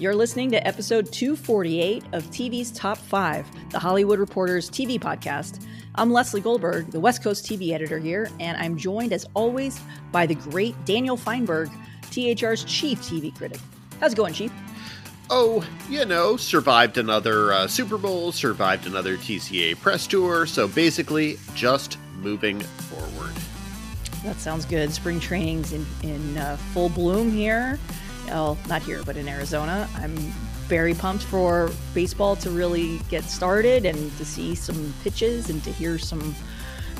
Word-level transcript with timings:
You're 0.00 0.14
listening 0.14 0.50
to 0.52 0.66
episode 0.66 1.12
248 1.12 2.04
of 2.14 2.24
TV's 2.30 2.72
Top 2.72 2.96
5, 2.96 3.70
the 3.70 3.78
Hollywood 3.78 4.18
Reporter's 4.18 4.70
TV 4.70 4.98
podcast. 4.98 5.62
I'm 5.94 6.10
Leslie 6.10 6.40
Goldberg, 6.40 6.90
the 6.90 6.98
West 6.98 7.22
Coast 7.22 7.44
TV 7.44 7.72
editor 7.72 7.98
here, 7.98 8.30
and 8.40 8.56
I'm 8.56 8.78
joined 8.78 9.12
as 9.12 9.26
always 9.34 9.78
by 10.10 10.24
the 10.24 10.36
great 10.36 10.74
Daniel 10.86 11.18
Fienberg, 11.18 11.70
THR's 12.10 12.64
chief 12.64 13.02
TV 13.02 13.36
critic. 13.36 13.60
How's 14.00 14.14
it 14.14 14.16
going, 14.16 14.32
Chief? 14.32 14.50
Oh, 15.28 15.62
you 15.90 16.06
know, 16.06 16.38
survived 16.38 16.96
another 16.96 17.52
uh, 17.52 17.66
Super 17.66 17.98
Bowl, 17.98 18.32
survived 18.32 18.86
another 18.86 19.18
TCA 19.18 19.78
press 19.78 20.06
tour, 20.06 20.46
so 20.46 20.66
basically 20.66 21.38
just 21.54 21.98
moving 22.22 22.60
forward. 22.60 23.34
That 24.24 24.40
sounds 24.40 24.64
good. 24.64 24.94
Spring 24.94 25.20
training's 25.20 25.74
in, 25.74 25.84
in 26.02 26.38
uh, 26.38 26.56
full 26.72 26.88
bloom 26.88 27.30
here 27.30 27.78
well, 28.30 28.58
not 28.68 28.82
here, 28.82 29.02
but 29.04 29.16
in 29.16 29.28
Arizona. 29.28 29.88
I'm 29.96 30.16
very 30.68 30.94
pumped 30.94 31.24
for 31.24 31.70
baseball 31.94 32.36
to 32.36 32.50
really 32.50 32.98
get 33.10 33.24
started 33.24 33.84
and 33.84 34.16
to 34.18 34.24
see 34.24 34.54
some 34.54 34.94
pitches 35.02 35.50
and 35.50 35.62
to 35.64 35.72
hear 35.72 35.98
some 35.98 36.34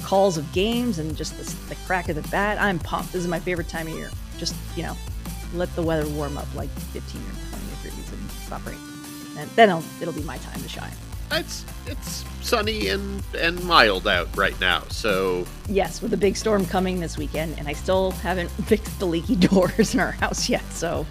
calls 0.02 0.36
of 0.36 0.52
games 0.52 0.98
and 0.98 1.16
just 1.16 1.38
the, 1.38 1.68
the 1.68 1.80
crack 1.86 2.08
of 2.08 2.16
the 2.16 2.28
bat. 2.30 2.60
I'm 2.60 2.78
pumped. 2.78 3.12
This 3.12 3.22
is 3.22 3.28
my 3.28 3.38
favorite 3.38 3.68
time 3.68 3.86
of 3.86 3.94
year. 3.94 4.10
Just, 4.38 4.54
you 4.76 4.82
know, 4.82 4.96
let 5.54 5.74
the 5.76 5.82
weather 5.82 6.08
warm 6.10 6.36
up 6.36 6.52
like 6.54 6.70
15 6.70 7.20
or 7.20 7.24
20 7.58 7.66
degrees 7.82 8.12
and 8.12 8.30
stop 8.30 8.66
raining. 8.66 8.80
And 9.38 9.48
then 9.50 9.68
it'll, 9.70 9.84
it'll 10.00 10.14
be 10.14 10.22
my 10.24 10.38
time 10.38 10.60
to 10.60 10.68
shine. 10.68 10.92
It's 11.32 11.64
it's 11.86 12.24
sunny 12.42 12.88
and 12.88 13.22
and 13.38 13.62
mild 13.64 14.08
out 14.08 14.34
right 14.36 14.58
now. 14.60 14.82
So 14.88 15.46
yes, 15.68 16.02
with 16.02 16.12
a 16.12 16.16
big 16.16 16.36
storm 16.36 16.66
coming 16.66 17.00
this 17.00 17.16
weekend, 17.16 17.58
and 17.58 17.68
I 17.68 17.72
still 17.72 18.12
haven't 18.12 18.48
fixed 18.66 18.98
the 18.98 19.06
leaky 19.06 19.36
doors 19.48 19.94
in 19.94 20.00
our 20.00 20.12
house 20.12 20.48
yet. 20.48 20.64
So 20.72 21.06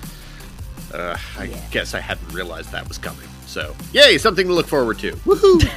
uh, 0.94 1.17
I 1.38 1.45
yeah. 1.45 1.66
guess 1.72 1.94
I 1.94 2.00
hadn't 2.00 2.34
realized 2.34 2.72
that 2.72 2.88
was 2.88 2.97
coming. 2.97 3.28
So 3.45 3.75
yay, 3.94 4.17
something 4.17 4.47
to 4.47 4.53
look 4.53 4.67
forward 4.67 5.00
to. 5.00 5.12
Woohoo! 5.12 5.70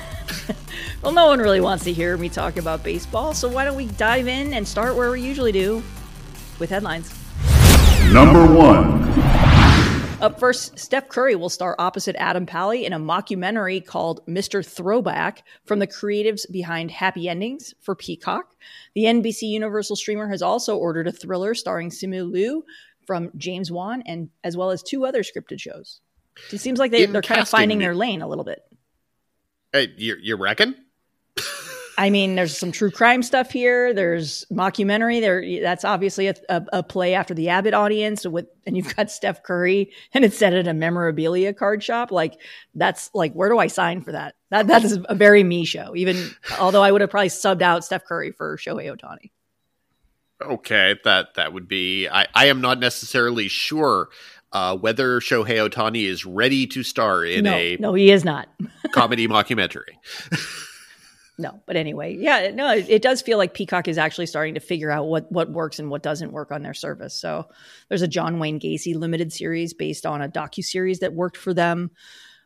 well, 1.02 1.12
no 1.12 1.26
one 1.26 1.38
really 1.38 1.60
wants 1.60 1.84
to 1.84 1.92
hear 1.92 2.16
me 2.16 2.28
talk 2.28 2.56
about 2.56 2.82
baseball, 2.82 3.34
so 3.34 3.48
why 3.48 3.64
don't 3.64 3.76
we 3.76 3.86
dive 3.86 4.28
in 4.28 4.54
and 4.54 4.66
start 4.66 4.96
where 4.96 5.10
we 5.10 5.20
usually 5.20 5.52
do, 5.52 5.82
with 6.58 6.70
headlines. 6.70 7.12
Number 8.12 8.46
one. 8.46 9.51
Up 10.22 10.38
first, 10.38 10.78
Steph 10.78 11.08
Curry 11.08 11.34
will 11.34 11.48
star 11.48 11.74
opposite 11.80 12.14
Adam 12.14 12.46
Pally 12.46 12.86
in 12.86 12.92
a 12.92 12.98
mockumentary 13.00 13.84
called 13.84 14.24
Mr. 14.28 14.64
Throwback 14.64 15.42
from 15.64 15.80
the 15.80 15.86
creatives 15.88 16.48
behind 16.48 16.92
Happy 16.92 17.28
Endings 17.28 17.74
for 17.80 17.96
Peacock. 17.96 18.54
The 18.94 19.06
NBC 19.06 19.42
Universal 19.48 19.96
streamer 19.96 20.28
has 20.28 20.40
also 20.40 20.76
ordered 20.76 21.08
a 21.08 21.12
thriller 21.12 21.56
starring 21.56 21.90
Simu 21.90 22.30
Liu 22.30 22.64
from 23.04 23.32
James 23.36 23.72
Wan 23.72 24.04
and 24.06 24.30
as 24.44 24.56
well 24.56 24.70
as 24.70 24.84
two 24.84 25.04
other 25.04 25.24
scripted 25.24 25.58
shows. 25.58 26.00
It 26.52 26.58
seems 26.58 26.78
like 26.78 26.92
they, 26.92 27.04
are 27.04 27.20
kind 27.20 27.40
of 27.40 27.48
finding 27.48 27.80
their 27.80 27.96
lane 27.96 28.22
a 28.22 28.28
little 28.28 28.44
bit. 28.44 28.62
Hey, 29.72 29.92
you, 29.96 30.16
you 30.22 30.36
reckon? 30.36 30.76
I 31.98 32.10
mean, 32.10 32.36
there's 32.36 32.56
some 32.56 32.72
true 32.72 32.90
crime 32.90 33.22
stuff 33.22 33.50
here. 33.50 33.92
There's 33.92 34.44
mockumentary. 34.50 35.20
There, 35.20 35.62
that's 35.62 35.84
obviously 35.84 36.28
a, 36.28 36.34
a, 36.48 36.64
a, 36.72 36.82
play 36.82 37.14
after 37.14 37.34
the 37.34 37.48
Abbott 37.48 37.74
audience. 37.74 38.26
With 38.26 38.46
and 38.66 38.76
you've 38.76 38.94
got 38.96 39.10
Steph 39.10 39.42
Curry, 39.42 39.92
and 40.12 40.24
it's 40.24 40.38
set 40.38 40.54
at 40.54 40.66
a 40.66 40.74
memorabilia 40.74 41.52
card 41.52 41.82
shop. 41.82 42.10
Like 42.10 42.40
that's 42.74 43.10
like, 43.14 43.32
where 43.34 43.48
do 43.48 43.58
I 43.58 43.66
sign 43.66 44.02
for 44.02 44.12
that? 44.12 44.34
That 44.50 44.68
that 44.68 44.84
is 44.84 44.98
a 45.08 45.14
very 45.14 45.44
me 45.44 45.64
show. 45.64 45.94
Even 45.94 46.30
although 46.58 46.82
I 46.82 46.92
would 46.92 47.00
have 47.00 47.10
probably 47.10 47.28
subbed 47.28 47.62
out 47.62 47.84
Steph 47.84 48.04
Curry 48.04 48.32
for 48.32 48.56
Shohei 48.56 48.94
Ohtani. 48.94 49.30
Okay, 50.42 50.96
that 51.04 51.34
that 51.34 51.52
would 51.52 51.68
be. 51.68 52.08
I 52.08 52.26
I 52.34 52.46
am 52.46 52.60
not 52.60 52.78
necessarily 52.78 53.48
sure 53.48 54.08
uh, 54.52 54.76
whether 54.76 55.20
Shohei 55.20 55.68
Ohtani 55.68 56.04
is 56.04 56.26
ready 56.26 56.66
to 56.68 56.82
star 56.82 57.24
in 57.24 57.44
no, 57.44 57.52
a 57.52 57.76
no, 57.80 57.94
he 57.94 58.10
is 58.10 58.24
not 58.24 58.48
comedy 58.92 59.26
mockumentary 59.26 59.96
no 61.38 61.60
but 61.66 61.76
anyway 61.76 62.14
yeah 62.14 62.50
no 62.52 62.72
it, 62.72 62.88
it, 62.88 63.02
does 63.02 63.22
feel 63.22 63.38
like 63.38 63.54
peacock 63.54 63.88
is 63.88 63.98
actually 63.98 64.26
starting 64.26 64.54
to 64.54 64.60
figure 64.60 64.90
out 64.90 65.06
what 65.06 65.30
what 65.32 65.50
works 65.50 65.78
and 65.78 65.90
what 65.90 66.02
doesn't 66.02 66.32
work 66.32 66.52
on 66.52 66.62
their 66.62 66.74
service. 66.74 67.14
So 67.14 67.48
there's 67.88 68.02
a 68.02 68.08
john 68.08 68.38
wayne 68.38 68.60
gacy 68.60 68.94
limited 68.94 69.32
series 69.32 69.72
based 69.72 70.04
on 70.06 70.20
a 70.20 70.28
docu-series 70.28 71.00
that 71.00 71.14
worked 71.14 71.36
for 71.36 71.54
them 71.54 71.90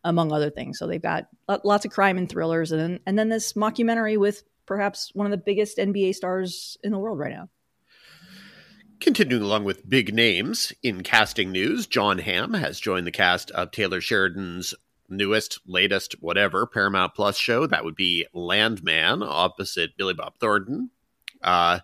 among 0.04 0.32
other 0.32 0.50
things. 0.50 0.78
So 0.78 0.86
they've 0.86 1.02
got 1.02 1.26
lots 1.64 1.84
of 1.84 1.90
crime 1.90 2.16
and 2.16 2.28
thrillers 2.28 2.72
and 2.72 2.80
then 2.80 3.00
and 3.06 3.18
then 3.18 3.28
this 3.28 3.54
mockumentary 3.54 4.16
with 4.16 4.44
perhaps 4.64 5.10
one 5.14 5.26
of 5.26 5.30
the 5.30 5.36
biggest 5.36 5.78
nba 5.78 6.14
stars 6.14 6.76
in 6.82 6.92
the 6.92 6.98
world 6.98 7.18
right 7.18 7.32
now. 7.32 7.48
Continuing 8.98 9.42
along 9.42 9.64
with 9.64 9.88
big 9.88 10.14
names 10.14 10.72
in 10.82 11.02
casting 11.02 11.52
news, 11.52 11.86
John 11.86 12.18
Hamm 12.18 12.54
has 12.54 12.80
joined 12.80 13.06
the 13.06 13.10
cast 13.10 13.50
of 13.50 13.70
Taylor 13.70 14.00
Sheridan's 14.00 14.74
newest, 15.08 15.60
latest, 15.66 16.14
whatever 16.20 16.66
Paramount 16.66 17.14
Plus 17.14 17.36
show. 17.36 17.66
That 17.66 17.84
would 17.84 17.96
be 17.96 18.26
Landman 18.32 19.22
opposite 19.22 19.96
Billy 19.96 20.14
Bob 20.14 20.34
Thornton. 20.38 20.90
Uh, 21.42 21.80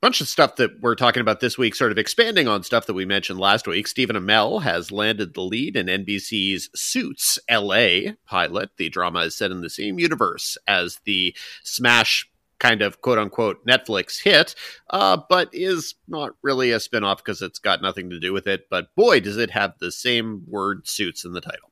bunch 0.00 0.20
of 0.20 0.28
stuff 0.28 0.56
that 0.56 0.80
we're 0.80 0.94
talking 0.94 1.20
about 1.20 1.40
this 1.40 1.58
week, 1.58 1.74
sort 1.74 1.90
of 1.90 1.98
expanding 1.98 2.46
on 2.46 2.62
stuff 2.62 2.86
that 2.86 2.94
we 2.94 3.04
mentioned 3.04 3.40
last 3.40 3.66
week. 3.66 3.88
Stephen 3.88 4.16
Amell 4.16 4.62
has 4.62 4.92
landed 4.92 5.34
the 5.34 5.40
lead 5.40 5.76
in 5.76 5.86
NBC's 5.86 6.68
Suits 6.74 7.38
LA 7.50 8.12
pilot. 8.26 8.70
The 8.76 8.88
drama 8.88 9.20
is 9.20 9.36
set 9.36 9.50
in 9.50 9.62
the 9.62 9.70
same 9.70 9.98
universe 9.98 10.56
as 10.68 11.00
the 11.04 11.34
smash 11.64 12.28
kind 12.58 12.82
of 12.82 13.00
quote 13.00 13.18
unquote 13.18 13.64
Netflix 13.66 14.22
hit, 14.22 14.54
uh, 14.90 15.18
but 15.28 15.48
is 15.52 15.94
not 16.08 16.32
really 16.42 16.72
a 16.72 16.78
spinoff 16.78 17.18
because 17.18 17.42
it's 17.42 17.58
got 17.58 17.82
nothing 17.82 18.10
to 18.10 18.18
do 18.18 18.32
with 18.32 18.46
it. 18.46 18.68
But 18.70 18.94
boy, 18.94 19.20
does 19.20 19.36
it 19.36 19.50
have 19.50 19.74
the 19.78 19.92
same 19.92 20.44
word 20.46 20.86
suits 20.88 21.24
in 21.24 21.32
the 21.32 21.40
title. 21.40 21.70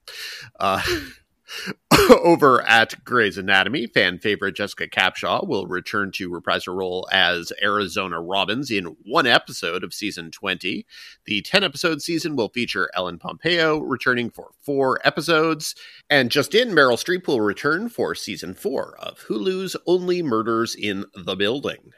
Uh, 0.58 0.82
Over 2.10 2.62
at 2.62 3.04
Grey's 3.04 3.38
Anatomy, 3.38 3.86
fan 3.86 4.18
favorite 4.18 4.56
Jessica 4.56 4.88
Capshaw 4.88 5.46
will 5.46 5.66
return 5.66 6.10
to 6.12 6.30
reprise 6.30 6.64
her 6.64 6.74
role 6.74 7.08
as 7.12 7.52
Arizona 7.62 8.20
Robbins 8.20 8.70
in 8.70 8.96
one 9.04 9.26
episode 9.26 9.84
of 9.84 9.94
season 9.94 10.30
20. 10.30 10.86
The 11.26 11.42
10 11.42 11.64
episode 11.64 12.02
season 12.02 12.36
will 12.36 12.48
feature 12.48 12.90
Ellen 12.94 13.18
Pompeo 13.18 13.78
returning 13.78 14.30
for 14.30 14.50
four 14.60 15.00
episodes. 15.06 15.74
And 16.10 16.30
just 16.30 16.54
in, 16.54 16.70
Meryl 16.70 17.02
Streep 17.02 17.26
will 17.26 17.40
return 17.40 17.88
for 17.88 18.14
season 18.14 18.54
four 18.54 18.96
of 18.98 19.18
Hulu's 19.28 19.76
Only 19.86 20.22
Murders 20.22 20.74
in 20.74 21.04
the 21.14 21.36
Building. 21.36 21.92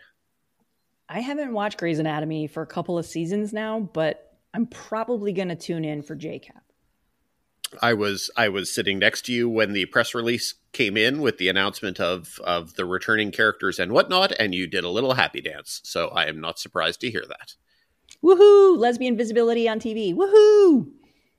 I 1.09 1.21
haven't 1.21 1.53
watched 1.53 1.79
Grey's 1.79 2.01
Anatomy 2.01 2.49
for 2.49 2.63
a 2.63 2.67
couple 2.67 2.99
of 2.99 3.07
seasons 3.07 3.53
now, 3.53 3.79
but 3.81 4.37
I'm 4.53 4.67
probably 4.67 5.33
going 5.33 5.49
to 5.49 5.57
tune 5.57 5.85
in 5.85 6.03
for 6.03 6.17
JCap. 6.17 6.66
I 7.83 7.95
was 7.95 8.31
I 8.37 8.49
was 8.49 8.73
sitting 8.73 8.99
next 8.99 9.23
to 9.27 9.33
you 9.33 9.49
when 9.49 9.73
the 9.73 9.87
press 9.87 10.15
release 10.15 10.55
came 10.73 10.97
in 10.97 11.21
with 11.21 11.39
the 11.39 11.49
announcement 11.49 12.01
of 12.01 12.41
of 12.45 12.75
the 12.75 12.85
returning 12.85 13.33
characters 13.33 13.79
and 13.79 13.93
whatnot, 13.93 14.33
and 14.39 14.55
you 14.55 14.67
did 14.67 14.85
a 14.85 14.89
little 14.91 15.15
happy 15.15 15.41
dance. 15.41 15.81
So 15.85 16.09
I 16.09 16.27
am 16.27 16.41
not 16.41 16.59
surprised 16.59 17.01
to 17.01 17.11
hear 17.11 17.25
that. 17.29 17.55
Woohoo! 18.23 18.79
Lesbian 18.79 19.17
visibility 19.17 19.69
on 19.69 19.79
TV. 19.79 20.15
Woohoo! 20.15 20.91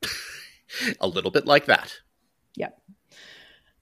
a 0.99 1.07
little 1.07 1.31
bit 1.31 1.45
like 1.45 1.65
that. 1.65 1.95
Yep. 2.55 2.77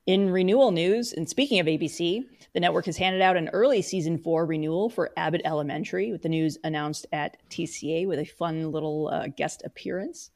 In 0.05 0.29
renewal 0.29 0.71
news, 0.71 1.13
and 1.13 1.27
speaking 1.27 1.59
of 1.59 1.67
ABC, 1.67 2.23
The 2.53 2.59
network 2.61 2.85
has 2.85 2.95
handed 2.95 3.21
out 3.21 3.35
an 3.35 3.49
early 3.49 3.81
season 3.81 4.17
four 4.17 4.45
renewal 4.45 4.89
for 4.89 5.11
Abbott 5.17 5.41
Elementary, 5.43 6.11
with 6.11 6.21
the 6.21 6.29
news 6.29 6.57
announced 6.63 7.05
at 7.11 7.37
TCA 7.49 8.07
with 8.07 8.19
a 8.19 8.25
fun 8.25 8.71
little 8.71 9.09
uh, 9.09 9.27
guest 9.27 9.61
appearance. 9.65 10.31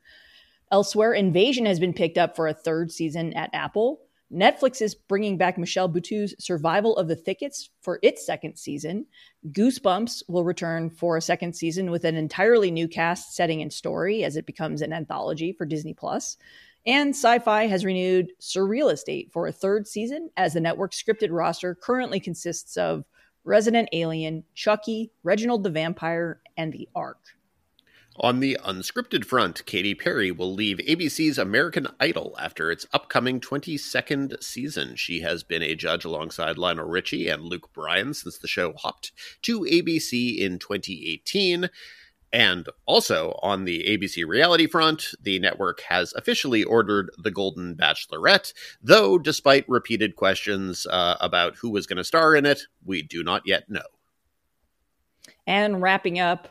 Elsewhere, 0.72 1.14
Invasion 1.14 1.66
has 1.66 1.80
been 1.80 1.94
picked 1.94 2.18
up 2.18 2.36
for 2.36 2.48
a 2.48 2.54
third 2.54 2.92
season 2.92 3.34
at 3.34 3.50
Apple. 3.54 4.02
Netflix 4.32 4.84
is 4.84 4.94
bringing 4.94 5.36
back 5.36 5.58
Michelle 5.58 5.90
Buteau's 5.90 6.36
Survival 6.38 6.96
of 6.98 7.08
the 7.08 7.16
Thickest 7.16 7.72
for 7.82 8.00
its 8.04 8.24
second 8.24 8.56
season. 8.58 9.08
Goosebumps 9.52 10.22
will 10.28 10.44
return 10.44 10.92
for 10.92 11.18
a 11.18 11.22
second 11.22 11.56
season 11.56 11.90
with 11.90 12.06
an 12.06 12.16
entirely 12.16 12.70
new 12.70 12.88
cast, 12.88 13.36
setting, 13.36 13.64
and 13.64 13.74
story 13.74 14.24
as 14.24 14.36
it 14.36 14.46
becomes 14.46 14.84
an 14.84 14.94
anthology 14.94 15.52
for 15.52 15.66
Disney 15.66 15.96
Plus. 15.96 16.38
And 16.86 17.16
Syfy 17.16 17.68
has 17.68 17.84
renewed 17.84 18.32
Surreal 18.40 18.94
Estate 18.94 19.32
for 19.32 19.48
a 19.48 19.52
third 19.52 19.88
season, 19.88 20.30
as 20.38 20.54
the 20.54 20.62
network's 20.62 21.02
scripted 21.02 21.30
roster 21.32 21.74
currently 21.74 22.20
consists 22.20 22.78
of 22.78 23.06
Resident 23.44 23.90
Alien, 23.92 24.44
Chucky, 24.54 25.12
Reginald 25.24 25.64
the 25.64 25.72
Vampire, 25.72 26.40
and 26.56 26.72
The 26.72 26.88
Ark. 26.94 27.18
On 28.22 28.42
the 28.42 28.58
unscripted 28.66 29.24
front, 29.24 29.66
Katy 29.66 29.96
Perry 29.96 30.30
will 30.30 30.54
leave 30.54 30.80
ABC's 30.80 31.38
American 31.38 31.88
Idol 32.02 32.36
after 32.38 32.70
its 32.70 32.86
upcoming 32.92 33.40
22nd 33.40 34.44
season. 34.44 34.98
She 34.98 35.22
has 35.22 35.44
been 35.44 35.64
a 35.64 35.74
judge 35.74 36.04
alongside 36.04 36.58
Lionel 36.58 36.86
Richie 36.86 37.30
and 37.30 37.44
Luke 37.44 37.72
Bryan 37.72 38.14
since 38.14 38.38
the 38.38 38.48
show 38.50 38.74
hopped 38.74 39.14
to 39.44 39.62
ABC 39.62 40.38
in 40.38 40.60
2018. 40.60 41.70
And 42.34 42.68
also 42.86 43.40
on 43.42 43.64
the 43.64 43.86
ABC 43.86 44.28
reality 44.28 44.68
front, 44.68 45.16
the 45.22 45.40
network 45.40 45.80
has 45.88 46.12
officially 46.14 46.66
ordered 46.66 47.12
The 47.18 47.32
Golden 47.32 47.74
Bachelorette, 47.74 48.52
though 48.84 49.18
despite 49.18 49.64
repeated 49.70 50.18
questions 50.18 50.86
uh, 50.88 51.16
about 51.22 51.56
who 51.56 51.70
was 51.70 51.88
going 51.88 51.98
to 51.98 52.04
star 52.04 52.36
in 52.36 52.46
it, 52.46 52.64
we 52.84 53.02
do 53.02 53.24
not 53.24 53.44
yet 53.46 53.70
know. 53.70 53.88
And 55.48 55.82
wrapping 55.82 56.20
up, 56.20 56.50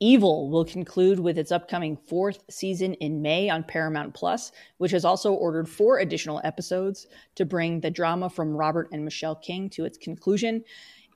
Evil 0.00 0.48
will 0.48 0.64
conclude 0.64 1.18
with 1.18 1.38
its 1.38 1.50
upcoming 1.50 1.96
fourth 1.96 2.44
season 2.48 2.94
in 2.94 3.20
May 3.20 3.48
on 3.48 3.64
Paramount 3.64 4.14
Plus, 4.14 4.52
which 4.76 4.92
has 4.92 5.04
also 5.04 5.32
ordered 5.32 5.68
four 5.68 5.98
additional 5.98 6.40
episodes 6.44 7.08
to 7.34 7.44
bring 7.44 7.80
the 7.80 7.90
drama 7.90 8.30
from 8.30 8.54
Robert 8.54 8.88
and 8.92 9.04
Michelle 9.04 9.34
King 9.34 9.68
to 9.70 9.84
its 9.84 9.98
conclusion. 9.98 10.62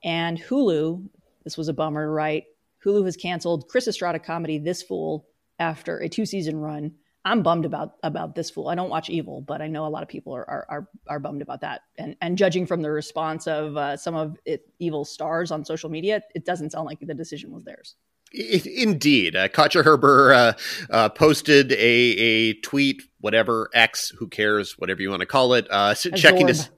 And 0.03 0.37
Hulu, 0.37 1.09
this 1.45 1.57
was 1.57 1.69
a 1.69 1.73
bummer, 1.73 2.11
right? 2.11 2.45
Hulu 2.85 3.05
has 3.05 3.17
canceled 3.17 3.69
Chris 3.69 3.87
Estrada 3.87 4.19
comedy 4.19 4.59
This 4.59 4.83
Fool 4.83 5.29
after 5.61 5.99
a 5.99 6.09
two 6.09 6.27
season 6.27 6.57
run. 6.57 6.93
I'm 7.25 7.45
bummed 7.45 7.65
about 7.65 7.99
about 8.03 8.35
this 8.35 8.51
fool. 8.51 8.69
I 8.69 8.75
don't 8.75 8.91
watch 8.91 9.09
Evil, 9.09 9.43
but 9.43 9.63
I 9.63 9.69
know 9.69 9.87
a 9.87 9.89
lot 9.89 10.03
of 10.03 10.09
people 10.09 10.35
are 10.35 10.49
are 10.51 10.67
are, 10.69 10.89
are 11.07 11.21
bummed 11.21 11.41
about 11.41 11.61
that. 11.61 11.83
And 11.97 12.17
and 12.21 12.37
judging 12.37 12.67
from 12.67 12.83
the 12.83 12.91
response 12.91 13.47
of 13.47 13.77
uh, 13.77 13.97
some 13.97 14.17
of 14.17 14.37
it, 14.45 14.67
Evil 14.81 15.05
stars 15.05 15.53
on 15.53 15.65
social 15.65 15.89
media, 15.89 16.23
it 16.35 16.45
doesn't 16.45 16.71
sound 16.71 16.87
like 16.87 16.99
the 16.99 17.15
decision 17.15 17.53
was 17.53 17.63
theirs. 17.63 17.95
Indeed, 18.35 19.37
uh, 19.37 19.49
Katja 19.49 19.83
Herbers 19.83 20.35
uh, 20.35 20.53
uh, 20.91 21.09
posted 21.11 21.73
a, 21.73 21.77
a 21.77 22.55
tweet, 22.55 23.03
whatever 23.21 23.69
X, 23.75 24.11
who 24.19 24.29
cares, 24.29 24.79
whatever 24.79 25.03
you 25.03 25.11
want 25.11 25.21
to 25.21 25.27
call 25.27 25.55
it, 25.55 25.67
uh, 25.71 25.95
checking 25.95 26.47
this. 26.47 26.71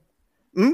Hmm? 0.54 0.72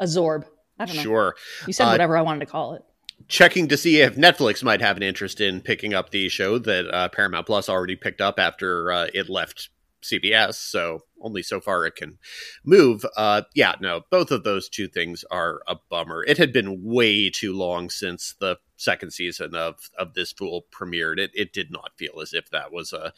A 0.00 0.04
Zorb. 0.04 0.44
I 0.78 0.86
don't 0.86 0.96
know. 0.96 1.02
Sure. 1.02 1.36
You 1.66 1.72
said 1.72 1.86
uh, 1.86 1.90
whatever 1.90 2.16
I 2.16 2.22
wanted 2.22 2.40
to 2.40 2.46
call 2.46 2.74
it. 2.74 2.82
Checking 3.28 3.68
to 3.68 3.76
see 3.76 4.00
if 4.00 4.16
Netflix 4.16 4.62
might 4.62 4.80
have 4.80 4.96
an 4.96 5.02
interest 5.02 5.40
in 5.40 5.60
picking 5.60 5.94
up 5.94 6.10
the 6.10 6.28
show 6.28 6.58
that 6.58 6.92
uh, 6.92 7.08
Paramount 7.08 7.46
Plus 7.46 7.68
already 7.68 7.96
picked 7.96 8.20
up 8.20 8.38
after 8.38 8.90
it 9.14 9.28
left 9.28 9.70
CBS, 10.04 10.54
so 10.54 11.00
only 11.20 11.42
so 11.42 11.60
far 11.60 11.86
it 11.86 11.96
can 11.96 12.18
move. 12.64 13.04
Uh, 13.16 13.42
yeah, 13.54 13.74
no, 13.80 14.02
both 14.10 14.30
of 14.30 14.44
those 14.44 14.68
two 14.68 14.86
things 14.86 15.24
are 15.30 15.62
a 15.66 15.76
bummer. 15.88 16.22
It 16.24 16.38
had 16.38 16.52
been 16.52 16.84
way 16.84 17.30
too 17.30 17.54
long 17.56 17.90
since 17.90 18.34
the 18.38 18.58
second 18.76 19.12
season 19.12 19.54
of 19.54 19.90
of 19.98 20.14
this 20.14 20.32
fool 20.32 20.66
premiered. 20.70 21.18
It 21.18 21.30
it 21.34 21.52
did 21.52 21.70
not 21.70 21.92
feel 21.96 22.20
as 22.20 22.32
if 22.32 22.50
that 22.50 22.72
was 22.72 22.92
a 22.92 23.12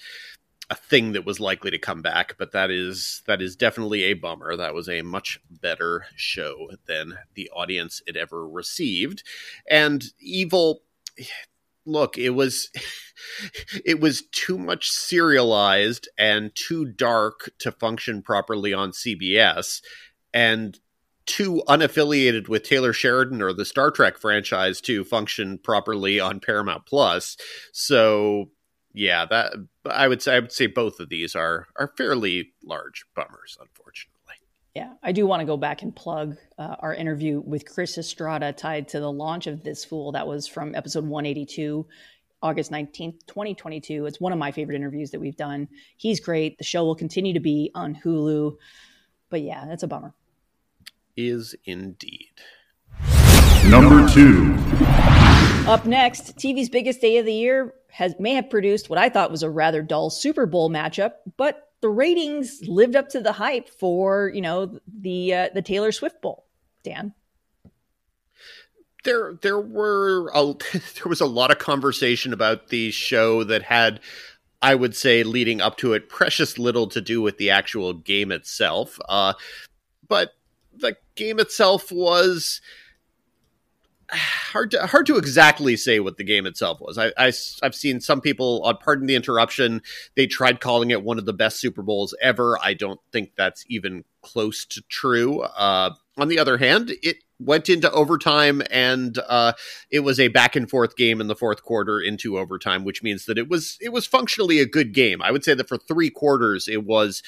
a 0.68 0.74
thing 0.74 1.12
that 1.12 1.24
was 1.24 1.38
likely 1.38 1.70
to 1.70 1.78
come 1.78 2.02
back, 2.02 2.36
but 2.38 2.52
that 2.52 2.70
is 2.70 3.22
that 3.26 3.40
is 3.40 3.54
definitely 3.56 4.02
a 4.04 4.14
bummer. 4.14 4.56
That 4.56 4.74
was 4.74 4.88
a 4.88 5.02
much 5.02 5.40
better 5.48 6.06
show 6.16 6.70
than 6.86 7.18
the 7.34 7.48
audience 7.50 8.02
it 8.06 8.16
ever 8.16 8.48
received. 8.48 9.22
And 9.70 10.04
Evil 10.18 10.82
look, 11.86 12.18
it 12.18 12.30
was 12.30 12.70
it 13.84 14.00
was 14.00 14.22
too 14.32 14.58
much 14.58 14.90
serialized 14.90 16.08
and 16.18 16.54
too 16.54 16.84
dark 16.84 17.52
to 17.60 17.70
function 17.72 18.22
properly 18.22 18.72
on 18.74 18.90
CBS 18.90 19.80
and 20.34 20.78
too 21.26 21.62
unaffiliated 21.69 22.49
with 22.49 22.62
Taylor 22.62 22.93
Sheridan 22.93 23.43
or 23.43 23.52
the 23.52 23.64
Star 23.64 23.90
Trek 23.90 24.17
franchise 24.17 24.81
to 24.82 25.05
function 25.05 25.58
properly 25.58 26.20
on 26.20 26.40
Paramount 26.40 26.87
Plus. 26.87 27.37
So 27.73 28.50
yeah, 28.96 29.26
that 29.26 29.52
I 29.84 30.08
would 30.08 30.23
say 30.23 30.37
I 30.37 30.40
would 30.40 30.52
say 30.52 30.67
both 30.67 31.00
of 31.00 31.11
these 31.11 31.37
are 31.37 31.67
are 31.76 31.93
fairly 31.96 32.52
large 32.64 33.05
bummers, 33.14 33.58
unfortunately. 33.61 34.17
Yeah, 34.75 34.93
I 35.02 35.12
do 35.12 35.26
want 35.26 35.40
to 35.40 35.46
go 35.46 35.56
back 35.56 35.82
and 35.82 35.94
plug 35.94 36.37
uh, 36.58 36.76
our 36.81 36.94
interview 36.94 37.40
with 37.40 37.69
Chris 37.69 37.96
Estrada 37.99 38.52
tied 38.52 38.88
to 38.88 39.00
the 39.00 39.11
launch 39.11 39.46
of 39.46 39.62
This 39.62 39.84
Fool. 39.84 40.12
That 40.12 40.26
was 40.26 40.46
from 40.46 40.75
episode 40.75 41.05
182, 41.05 41.87
August 42.43 42.70
19th, 42.70 43.26
2022. 43.26 44.05
It's 44.05 44.20
one 44.20 44.32
of 44.32 44.38
my 44.38 44.52
favorite 44.52 44.76
interviews 44.76 45.12
that 45.12 45.20
we've 45.20 45.37
done. 45.37 45.69
He's 45.96 46.20
great. 46.20 46.58
The 46.58 46.64
show 46.64 46.84
will 46.84 46.94
continue 46.94 47.32
to 47.32 47.40
be 47.40 47.70
on 47.75 47.94
Hulu. 47.94 48.56
But 49.31 49.40
yeah, 49.40 49.64
that's 49.67 49.82
a 49.82 49.88
bummer. 49.88 50.14
Is 51.16 51.54
indeed. 51.64 52.30
Number 53.66 54.08
two. 54.08 54.54
Up 55.66 55.86
next, 55.86 56.36
TV's 56.36 56.68
biggest 56.68 57.00
day 57.00 57.18
of 57.18 57.24
the 57.24 57.32
year 57.32 57.74
has 57.88 58.14
may 58.20 58.34
have 58.34 58.50
produced 58.50 58.90
what 58.90 58.98
I 58.98 59.08
thought 59.08 59.30
was 59.30 59.42
a 59.42 59.50
rather 59.50 59.82
dull 59.82 60.10
Super 60.10 60.46
Bowl 60.46 60.70
matchup, 60.70 61.12
but 61.36 61.70
the 61.80 61.88
ratings 61.88 62.60
lived 62.68 62.94
up 62.94 63.08
to 63.10 63.20
the 63.20 63.32
hype 63.32 63.68
for 63.68 64.30
you 64.34 64.40
know 64.42 64.78
the 65.00 65.34
uh, 65.34 65.48
the 65.54 65.62
Taylor 65.62 65.90
Swift 65.92 66.20
Bowl. 66.20 66.44
Dan, 66.84 67.14
there 69.04 69.38
there 69.40 69.58
were 69.58 70.30
a, 70.34 70.44
there 70.72 71.08
was 71.08 71.22
a 71.22 71.26
lot 71.26 71.50
of 71.50 71.58
conversation 71.58 72.32
about 72.32 72.68
the 72.68 72.90
show 72.90 73.42
that 73.44 73.62
had. 73.62 74.00
I 74.62 74.74
would 74.74 74.96
say 74.96 75.22
leading 75.22 75.60
up 75.60 75.76
to 75.78 75.92
it, 75.92 76.08
precious 76.08 76.58
little 76.58 76.86
to 76.88 77.00
do 77.00 77.20
with 77.20 77.36
the 77.36 77.50
actual 77.50 77.92
game 77.92 78.32
itself. 78.32 78.98
Uh, 79.06 79.34
but 80.08 80.32
the 80.81 80.96
game 81.14 81.38
itself 81.38 81.90
was 81.90 82.61
hard 84.11 84.70
to 84.73 84.87
hard 84.87 85.06
to 85.06 85.17
exactly 85.17 85.76
say 85.76 86.00
what 86.00 86.17
the 86.17 86.25
game 86.25 86.46
itself 86.46 86.81
was. 86.81 86.99
I, 86.99 87.12
I 87.17 87.32
have 87.62 87.75
seen 87.75 88.00
some 88.00 88.20
people 88.20 88.62
on 88.64 88.76
pardon 88.78 89.06
the 89.06 89.14
interruption. 89.14 89.82
They 90.14 90.26
tried 90.26 90.61
calling 90.61 90.90
it 90.90 91.02
one 91.02 91.19
of 91.19 91.26
the 91.26 91.32
best 91.32 91.61
Super 91.61 91.82
Bowls 91.82 92.14
ever. 92.20 92.58
I 92.62 92.75
don't 92.75 93.00
think 93.12 93.33
that's 93.37 93.64
even 93.68 94.04
close 94.23 94.64
to 94.66 94.83
true. 94.88 95.40
Uh, 95.40 95.90
on 96.18 96.28
the 96.28 96.38
other 96.38 96.59
hand, 96.59 96.92
it 97.02 97.18
went 97.38 97.68
into 97.68 97.90
overtime 97.92 98.62
and 98.71 99.18
uh, 99.28 99.52
it 99.90 100.00
was 100.00 100.18
a 100.18 100.28
back 100.28 100.56
and 100.56 100.71
forth 100.71 100.97
game 100.97 101.21
in 101.21 101.26
the 101.26 101.37
fourth 101.37 101.62
quarter 101.62 102.00
into 102.00 102.38
overtime, 102.38 102.85
which 102.85 103.02
means 103.02 103.26
that 103.26 103.38
it 103.38 103.49
was 103.49 103.76
it 103.80 103.90
was 103.90 104.06
functionally 104.06 104.61
a 104.61 104.66
good 104.66 104.92
game. 104.92 105.21
I 105.21 105.30
would 105.30 105.45
say 105.45 105.54
that 105.54 105.68
for 105.68 105.76
three 105.76 106.11
quarters 106.11 106.68
it 106.68 106.85
was 106.85 107.23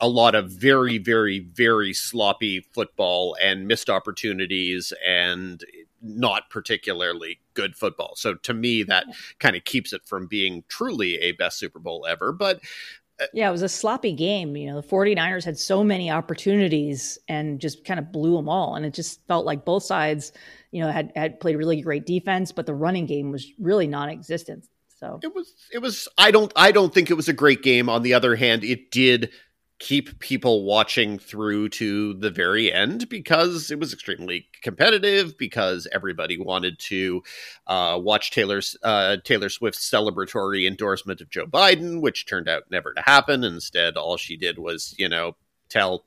a 0.00 0.08
lot 0.08 0.34
of 0.34 0.50
very, 0.50 0.98
very, 0.98 1.40
very 1.40 1.92
sloppy 1.92 2.60
football 2.72 3.36
and 3.42 3.66
missed 3.66 3.90
opportunities 3.90 4.92
and 5.06 5.64
not 6.00 6.50
particularly 6.50 7.40
good 7.54 7.74
football. 7.74 8.14
So 8.16 8.34
to 8.34 8.54
me, 8.54 8.84
that 8.84 9.06
kind 9.38 9.56
of 9.56 9.64
keeps 9.64 9.92
it 9.92 10.02
from 10.06 10.26
being 10.26 10.64
truly 10.68 11.16
a 11.16 11.32
best 11.32 11.58
Super 11.58 11.78
Bowl 11.80 12.06
ever. 12.08 12.32
But 12.32 12.60
uh, 13.20 13.26
yeah, 13.32 13.48
it 13.48 13.52
was 13.52 13.62
a 13.62 13.68
sloppy 13.68 14.12
game. 14.12 14.56
You 14.56 14.70
know, 14.70 14.80
the 14.80 14.86
49ers 14.86 15.44
had 15.44 15.58
so 15.58 15.82
many 15.82 16.10
opportunities 16.10 17.18
and 17.28 17.60
just 17.60 17.84
kind 17.84 17.98
of 17.98 18.12
blew 18.12 18.36
them 18.36 18.48
all. 18.48 18.76
And 18.76 18.86
it 18.86 18.94
just 18.94 19.26
felt 19.26 19.44
like 19.44 19.64
both 19.64 19.82
sides, 19.82 20.32
you 20.70 20.82
know, 20.82 20.90
had, 20.90 21.12
had 21.16 21.40
played 21.40 21.56
really 21.56 21.80
great 21.80 22.06
defense, 22.06 22.52
but 22.52 22.66
the 22.66 22.74
running 22.74 23.06
game 23.06 23.32
was 23.32 23.46
really 23.58 23.88
non 23.88 24.08
existent. 24.08 24.68
So 25.00 25.20
it 25.22 25.34
was, 25.34 25.54
it 25.72 25.78
was, 25.78 26.08
I 26.18 26.30
don't, 26.30 26.52
I 26.56 26.72
don't 26.72 26.92
think 26.92 27.10
it 27.10 27.14
was 27.14 27.28
a 27.28 27.32
great 27.32 27.62
game. 27.62 27.88
On 27.88 28.02
the 28.02 28.14
other 28.14 28.34
hand, 28.34 28.64
it 28.64 28.90
did 28.90 29.30
keep 29.78 30.18
people 30.18 30.64
watching 30.64 31.18
through 31.18 31.68
to 31.68 32.14
the 32.14 32.30
very 32.30 32.72
end 32.72 33.08
because 33.08 33.70
it 33.70 33.78
was 33.78 33.92
extremely 33.92 34.48
competitive 34.62 35.38
because 35.38 35.86
everybody 35.92 36.36
wanted 36.36 36.78
to 36.80 37.22
uh, 37.68 37.98
watch 38.00 38.32
Taylor's 38.32 38.76
uh, 38.82 39.18
Taylor 39.22 39.48
Swift's 39.48 39.88
celebratory 39.88 40.66
endorsement 40.66 41.20
of 41.20 41.30
Joe 41.30 41.46
Biden, 41.46 42.00
which 42.00 42.26
turned 42.26 42.48
out 42.48 42.64
never 42.70 42.92
to 42.94 43.02
happen. 43.02 43.44
Instead, 43.44 43.96
all 43.96 44.16
she 44.16 44.36
did 44.36 44.58
was, 44.58 44.94
you 44.98 45.08
know, 45.08 45.36
tell 45.68 46.04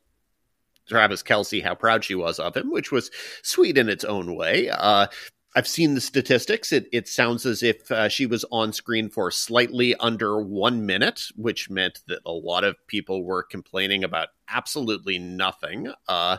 Travis 0.90 1.24
Kelce, 1.24 1.64
how 1.64 1.76
proud 1.76 2.04
she 2.04 2.16
was 2.16 2.40
of 2.40 2.58
him, 2.58 2.72
which 2.72 2.92
was 2.92 3.12
sweet 3.44 3.78
in 3.78 3.88
its 3.88 4.04
own 4.04 4.36
way. 4.36 4.70
Uh, 4.70 5.08
I've 5.56 5.68
seen 5.68 5.96
the 5.96 6.02
statistics. 6.02 6.72
It, 6.72 6.88
it 6.94 7.08
sounds 7.08 7.46
as 7.46 7.62
if 7.62 7.92
uh, 7.92 8.08
she 8.10 8.26
was 8.26 8.46
on 8.52 8.72
screen 8.74 9.10
for 9.10 9.32
slightly 9.32 9.96
under 9.96 10.42
one 10.42 10.86
minute, 10.86 11.24
which 11.36 11.70
meant 11.70 12.00
that 12.08 12.20
a 12.26 12.32
lot 12.32 12.64
of 12.64 12.76
people 12.88 13.24
were 13.24 13.44
complaining 13.44 14.04
about 14.04 14.30
absolutely 14.48 15.20
nothing. 15.20 15.92
Uh, 16.08 16.38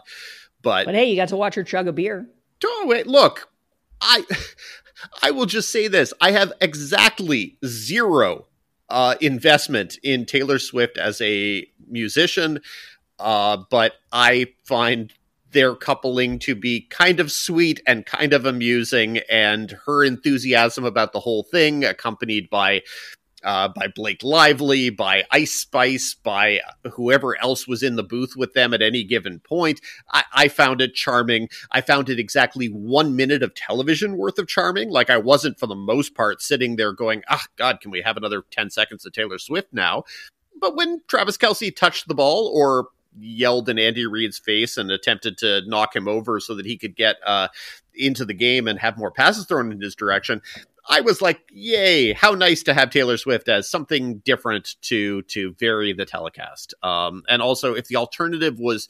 But, 0.63 0.87
but 0.87 0.95
hey, 0.95 1.11
you 1.11 1.17
got 1.17 1.29
to 1.29 1.37
watch 1.37 1.57
her 1.57 1.65
chug 1.65 1.89
a 1.89 1.93
beer. 1.93 2.29
Oh 2.65 2.85
wait, 2.87 3.07
look, 3.09 3.49
I 4.01 4.25
I 5.23 5.33
will 5.33 5.47
just 5.47 5.73
say 5.73 5.89
this: 5.89 6.15
I 6.21 6.31
have 6.31 6.53
exactly 6.61 7.59
zero 7.67 8.47
uh, 8.89 9.17
investment 9.21 9.99
in 10.05 10.25
Taylor 10.25 10.61
Swift 10.61 10.99
as 10.99 11.21
a 11.21 11.67
musician, 11.89 12.61
uh, 13.19 13.57
but 13.71 13.95
I 14.13 14.53
find 14.65 15.13
their 15.53 15.75
coupling 15.75 16.39
to 16.41 16.55
be 16.55 16.83
kind 16.83 17.21
of 17.21 17.31
sweet 17.31 17.81
and 17.87 18.07
kind 18.07 18.33
of 18.33 18.45
amusing, 18.45 19.19
and 19.31 19.79
her 19.87 20.05
enthusiasm 20.05 20.85
about 20.85 21.13
the 21.13 21.21
whole 21.21 21.43
thing, 21.43 21.85
accompanied 21.85 22.51
by 22.51 22.83
uh, 23.45 23.69
by 23.69 23.89
Blake 23.89 24.23
Lively, 24.23 24.91
by 24.91 25.25
Ice 25.31 25.53
Spice, 25.53 26.15
by 26.15 26.61
whoever 26.93 27.41
else 27.41 27.67
was 27.67 27.83
in 27.83 27.97
the 27.97 28.03
booth 28.03 28.35
with 28.37 28.55
them 28.55 28.73
at 28.73 28.83
any 28.83 29.05
given 29.05 29.41
point. 29.41 29.81
I, 30.11 30.25
I, 30.33 30.49
found 30.49 30.81
it 30.81 30.95
charming. 30.95 31.49
I 31.71 31.81
found 31.81 32.09
it 32.09 32.19
exactly 32.19 32.69
one 32.69 33.17
minute 33.17 33.43
of 33.43 33.55
television 33.55 34.17
worth 34.17 34.39
of 34.39 34.49
charming. 34.49 34.91
Like 34.91 35.11
I 35.11 35.17
wasn't, 35.17 35.59
for 35.59 35.67
the 35.67 35.75
most 35.75 36.15
part, 36.15 36.43
sitting 36.43 36.77
there 36.77 36.93
going, 36.93 37.23
ah, 37.29 37.45
God, 37.57 37.81
can 37.81 37.91
we 37.91 38.03
have 38.03 38.17
another 38.17 38.45
10 38.51 38.71
seconds 38.71 39.05
of 39.05 39.13
Taylor 39.13 39.39
Swift 39.39 39.73
now? 39.73 40.05
But 40.61 40.77
when 40.77 41.01
Travis 41.09 41.37
Kelce 41.37 41.75
touched 41.75 42.07
the 42.07 42.15
ball 42.15 42.51
or 42.55 42.89
yelled 43.19 43.69
in 43.69 43.79
Andy 43.79 44.07
Reid's 44.07 44.39
face 44.39 44.77
and 44.77 44.91
attempted 44.91 45.39
to 45.39 45.63
knock 45.67 45.95
him 45.95 46.09
over 46.09 46.41
so 46.41 46.55
that 46.55 46.67
he 46.67 46.77
could 46.77 46.97
get 46.97 47.17
uh, 47.27 47.49
into 47.95 48.25
the 48.25 48.35
game 48.35 48.69
and 48.69 48.79
have 48.79 48.99
more 48.99 49.11
passes 49.11 49.47
thrown 49.47 49.73
in 49.73 49.81
his 49.81 49.95
direction. 49.95 50.41
I 50.89 51.01
was 51.01 51.23
like, 51.23 51.41
"Yay! 51.53 52.13
How 52.13 52.33
nice 52.33 52.63
to 52.65 52.75
have 52.75 52.91
Taylor 52.91 53.17
Swift 53.17 53.49
as 53.49 53.71
something 53.71 54.19
different 54.19 54.75
to 54.83 55.23
to 55.23 55.55
vary 55.55 55.93
the 55.93 56.05
telecast." 56.05 56.75
Um, 56.83 57.23
and 57.29 57.41
also, 57.41 57.75
if 57.75 57.87
the 57.87 57.97
alternative 57.97 58.59
was 58.59 58.89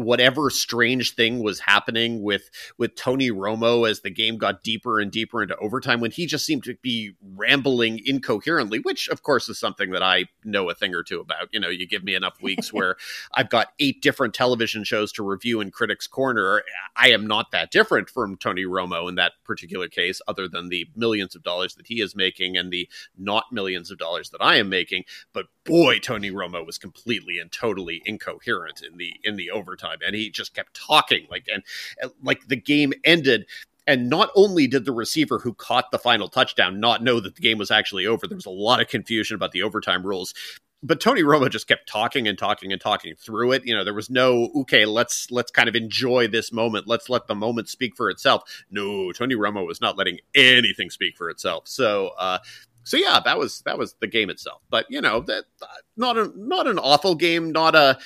whatever 0.00 0.50
strange 0.50 1.14
thing 1.14 1.42
was 1.42 1.60
happening 1.60 2.22
with 2.22 2.50
with 2.78 2.94
Tony 2.94 3.30
Romo 3.30 3.88
as 3.88 4.00
the 4.00 4.10
game 4.10 4.38
got 4.38 4.62
deeper 4.62 4.98
and 4.98 5.10
deeper 5.10 5.42
into 5.42 5.56
overtime 5.56 6.00
when 6.00 6.10
he 6.10 6.26
just 6.26 6.46
seemed 6.46 6.64
to 6.64 6.74
be 6.82 7.12
rambling 7.36 8.00
incoherently 8.04 8.78
which 8.78 9.08
of 9.08 9.22
course 9.22 9.48
is 9.48 9.58
something 9.58 9.90
that 9.90 10.02
I 10.02 10.26
know 10.44 10.68
a 10.70 10.74
thing 10.74 10.94
or 10.94 11.02
two 11.02 11.20
about. 11.20 11.48
You 11.52 11.60
know 11.60 11.68
you 11.68 11.86
give 11.86 12.04
me 12.04 12.14
enough 12.14 12.40
weeks 12.42 12.72
where 12.72 12.96
I've 13.34 13.50
got 13.50 13.68
eight 13.78 14.02
different 14.02 14.34
television 14.34 14.84
shows 14.84 15.12
to 15.12 15.22
review 15.22 15.60
in 15.60 15.70
Critics 15.70 16.06
Corner. 16.06 16.62
I 16.96 17.10
am 17.10 17.26
not 17.26 17.50
that 17.52 17.70
different 17.70 18.08
from 18.08 18.36
Tony 18.36 18.64
Romo 18.64 19.08
in 19.08 19.16
that 19.16 19.32
particular 19.44 19.88
case 19.88 20.20
other 20.28 20.48
than 20.48 20.68
the 20.68 20.86
millions 20.96 21.34
of 21.34 21.42
dollars 21.42 21.74
that 21.74 21.86
he 21.86 22.00
is 22.00 22.16
making 22.16 22.56
and 22.56 22.72
the 22.72 22.88
not 23.18 23.44
millions 23.52 23.90
of 23.90 23.98
dollars 23.98 24.30
that 24.30 24.42
I 24.42 24.56
am 24.56 24.68
making. 24.68 25.04
But 25.32 25.46
boy 25.70 25.98
Tony 25.98 26.30
Romo 26.30 26.64
was 26.64 26.78
completely 26.78 27.38
and 27.38 27.50
totally 27.50 28.02
incoherent 28.04 28.82
in 28.82 28.98
the 28.98 29.14
in 29.24 29.36
the 29.36 29.50
overtime 29.50 29.98
and 30.04 30.14
he 30.14 30.30
just 30.30 30.54
kept 30.54 30.74
talking 30.74 31.26
like 31.30 31.46
and, 31.52 31.62
like 32.22 32.46
the 32.48 32.56
game 32.56 32.92
ended. 33.04 33.46
And 33.86 34.08
not 34.08 34.30
only 34.36 34.68
did 34.68 34.84
the 34.84 34.92
receiver 34.92 35.38
who 35.38 35.52
caught 35.52 35.90
the 35.90 35.98
final 35.98 36.28
touchdown 36.28 36.78
not 36.78 37.02
know 37.02 37.18
that 37.18 37.34
the 37.34 37.40
game 37.40 37.58
was 37.58 37.72
actually 37.72 38.06
over, 38.06 38.26
there 38.26 38.36
was 38.36 38.46
a 38.46 38.50
lot 38.50 38.80
of 38.80 38.88
confusion 38.88 39.34
about 39.34 39.50
the 39.52 39.62
overtime 39.62 40.06
rules 40.06 40.32
but 40.82 41.00
Tony 41.00 41.22
Romo 41.22 41.50
just 41.50 41.68
kept 41.68 41.88
talking 41.88 42.26
and 42.26 42.38
talking 42.38 42.72
and 42.72 42.80
talking 42.80 43.14
through 43.14 43.52
it. 43.52 43.66
You 43.66 43.74
know, 43.74 43.84
there 43.84 43.94
was 43.94 44.08
no 44.08 44.50
okay, 44.56 44.86
let's 44.86 45.30
let's 45.30 45.50
kind 45.50 45.68
of 45.68 45.76
enjoy 45.76 46.28
this 46.28 46.52
moment. 46.52 46.86
Let's 46.86 47.08
let 47.08 47.26
the 47.26 47.34
moment 47.34 47.68
speak 47.68 47.96
for 47.96 48.08
itself. 48.08 48.42
No, 48.70 49.12
Tony 49.12 49.34
Romo 49.34 49.66
was 49.66 49.80
not 49.80 49.98
letting 49.98 50.20
anything 50.34 50.90
speak 50.90 51.16
for 51.16 51.28
itself. 51.28 51.68
So, 51.68 52.12
uh, 52.18 52.38
so 52.84 52.96
yeah, 52.96 53.20
that 53.24 53.38
was 53.38 53.62
that 53.62 53.78
was 53.78 53.94
the 54.00 54.06
game 54.06 54.30
itself. 54.30 54.62
But 54.70 54.86
you 54.88 55.00
know, 55.00 55.20
that 55.20 55.44
not 55.96 56.16
a 56.16 56.32
not 56.36 56.66
an 56.66 56.78
awful 56.78 57.14
game, 57.14 57.52
not 57.52 57.74
a 57.74 57.98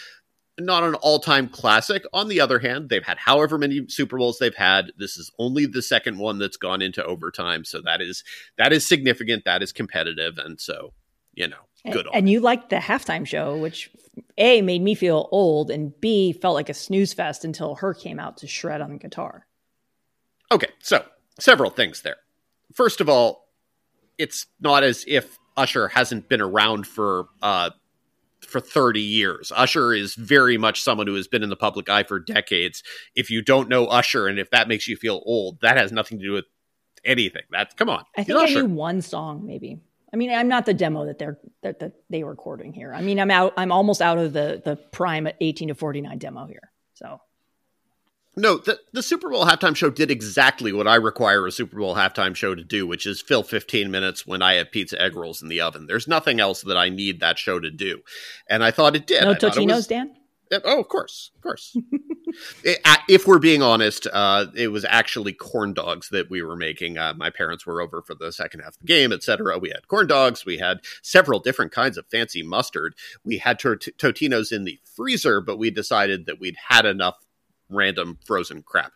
not 0.58 0.84
an 0.84 0.94
all-time 0.94 1.48
classic. 1.48 2.04
On 2.12 2.28
the 2.28 2.40
other 2.40 2.60
hand, 2.60 2.88
they've 2.88 3.04
had 3.04 3.18
however 3.18 3.58
many 3.58 3.86
Super 3.88 4.18
Bowls 4.18 4.38
they've 4.38 4.54
had. 4.54 4.92
This 4.96 5.16
is 5.16 5.32
only 5.38 5.66
the 5.66 5.82
second 5.82 6.18
one 6.18 6.38
that's 6.38 6.56
gone 6.56 6.80
into 6.80 7.04
overtime, 7.04 7.64
so 7.64 7.80
that 7.82 8.00
is 8.00 8.24
that 8.58 8.72
is 8.72 8.86
significant. 8.86 9.44
That 9.44 9.62
is 9.62 9.72
competitive, 9.72 10.38
and 10.38 10.60
so 10.60 10.92
you 11.34 11.48
know, 11.48 11.56
good. 11.90 12.06
And, 12.06 12.14
and 12.14 12.30
you 12.30 12.40
liked 12.40 12.70
the 12.70 12.76
halftime 12.76 13.26
show, 13.26 13.56
which 13.56 13.90
a 14.38 14.62
made 14.62 14.82
me 14.82 14.94
feel 14.94 15.28
old, 15.32 15.70
and 15.70 15.98
b 16.00 16.32
felt 16.32 16.54
like 16.54 16.68
a 16.68 16.74
snooze 16.74 17.12
fest 17.12 17.44
until 17.44 17.72
H.E.R. 17.72 17.94
came 17.94 18.18
out 18.18 18.36
to 18.38 18.46
shred 18.46 18.80
on 18.80 18.92
the 18.92 18.98
guitar. 18.98 19.46
Okay, 20.52 20.68
so 20.80 21.04
several 21.40 21.70
things 21.70 22.02
there. 22.02 22.16
First 22.72 23.00
of 23.00 23.08
all, 23.08 23.43
it's 24.18 24.46
not 24.60 24.84
as 24.84 25.04
if 25.06 25.38
Usher 25.56 25.88
hasn't 25.88 26.28
been 26.28 26.40
around 26.40 26.86
for 26.86 27.26
uh, 27.42 27.70
for 28.46 28.60
30 28.60 29.00
years. 29.00 29.52
Usher 29.54 29.92
is 29.92 30.14
very 30.14 30.58
much 30.58 30.82
someone 30.82 31.06
who 31.06 31.14
has 31.14 31.26
been 31.26 31.42
in 31.42 31.48
the 31.48 31.56
public 31.56 31.88
eye 31.88 32.02
for 32.02 32.20
decades. 32.20 32.82
If 33.14 33.30
you 33.30 33.42
don't 33.42 33.68
know 33.68 33.86
Usher 33.86 34.26
and 34.26 34.38
if 34.38 34.50
that 34.50 34.68
makes 34.68 34.86
you 34.86 34.96
feel 34.96 35.22
old, 35.24 35.60
that 35.60 35.76
has 35.76 35.92
nothing 35.92 36.18
to 36.18 36.24
do 36.24 36.32
with 36.32 36.44
anything. 37.04 37.42
That's 37.50 37.74
come 37.74 37.88
on. 37.88 38.04
I 38.16 38.24
think 38.24 38.38
I 38.38 38.46
knew 38.46 38.66
one 38.66 39.02
song 39.02 39.46
maybe. 39.46 39.80
I 40.12 40.16
mean, 40.16 40.30
I'm 40.30 40.46
not 40.46 40.64
the 40.64 40.74
demo 40.74 41.06
that 41.06 41.18
they're 41.18 41.38
that, 41.62 41.80
that 41.80 41.92
they 42.08 42.22
recording 42.22 42.72
here. 42.72 42.94
I 42.94 43.02
mean, 43.02 43.18
I'm 43.18 43.32
out. 43.32 43.52
I'm 43.56 43.72
almost 43.72 44.00
out 44.00 44.18
of 44.18 44.32
the 44.32 44.62
the 44.64 44.76
prime 44.76 45.28
18 45.40 45.68
to 45.68 45.74
49 45.74 46.18
demo 46.18 46.46
here. 46.46 46.70
So 46.94 47.18
no, 48.36 48.58
the, 48.58 48.80
the 48.92 49.02
Super 49.02 49.30
Bowl 49.30 49.44
halftime 49.44 49.76
show 49.76 49.90
did 49.90 50.10
exactly 50.10 50.72
what 50.72 50.88
I 50.88 50.96
require 50.96 51.46
a 51.46 51.52
Super 51.52 51.78
Bowl 51.78 51.94
halftime 51.94 52.34
show 52.34 52.54
to 52.54 52.64
do, 52.64 52.86
which 52.86 53.06
is 53.06 53.20
fill 53.20 53.42
15 53.42 53.90
minutes 53.90 54.26
when 54.26 54.42
I 54.42 54.54
have 54.54 54.70
pizza 54.70 55.00
egg 55.00 55.14
rolls 55.14 55.42
in 55.42 55.48
the 55.48 55.60
oven. 55.60 55.86
There's 55.86 56.08
nothing 56.08 56.40
else 56.40 56.62
that 56.62 56.76
I 56.76 56.88
need 56.88 57.20
that 57.20 57.38
show 57.38 57.60
to 57.60 57.70
do. 57.70 58.00
And 58.48 58.64
I 58.64 58.70
thought 58.70 58.96
it 58.96 59.06
did. 59.06 59.22
No 59.22 59.34
Totino's, 59.34 59.76
was, 59.76 59.86
Dan? 59.86 60.16
Oh, 60.64 60.80
of 60.80 60.88
course. 60.88 61.30
Of 61.36 61.42
course. 61.42 61.76
it, 62.64 62.78
if 63.08 63.26
we're 63.26 63.38
being 63.38 63.62
honest, 63.62 64.06
uh, 64.12 64.46
it 64.54 64.68
was 64.68 64.84
actually 64.84 65.32
corn 65.32 65.72
dogs 65.72 66.08
that 66.10 66.30
we 66.30 66.42
were 66.42 66.56
making. 66.56 66.98
Uh, 66.98 67.14
my 67.16 67.30
parents 67.30 67.66
were 67.66 67.80
over 67.80 68.02
for 68.02 68.14
the 68.14 68.32
second 68.32 68.60
half 68.60 68.74
of 68.74 68.78
the 68.80 68.86
game, 68.86 69.12
etc. 69.12 69.58
We 69.58 69.70
had 69.70 69.88
corn 69.88 70.06
dogs. 70.06 70.44
We 70.44 70.58
had 70.58 70.80
several 71.02 71.40
different 71.40 71.72
kinds 71.72 71.96
of 71.96 72.06
fancy 72.06 72.42
mustard. 72.42 72.94
We 73.24 73.38
had 73.38 73.58
Totino's 73.58 74.52
in 74.52 74.64
the 74.64 74.78
freezer, 74.84 75.40
but 75.40 75.58
we 75.58 75.70
decided 75.70 76.26
that 76.26 76.40
we'd 76.40 76.56
had 76.68 76.84
enough 76.84 77.23
random 77.74 78.18
frozen 78.24 78.62
crap. 78.62 78.92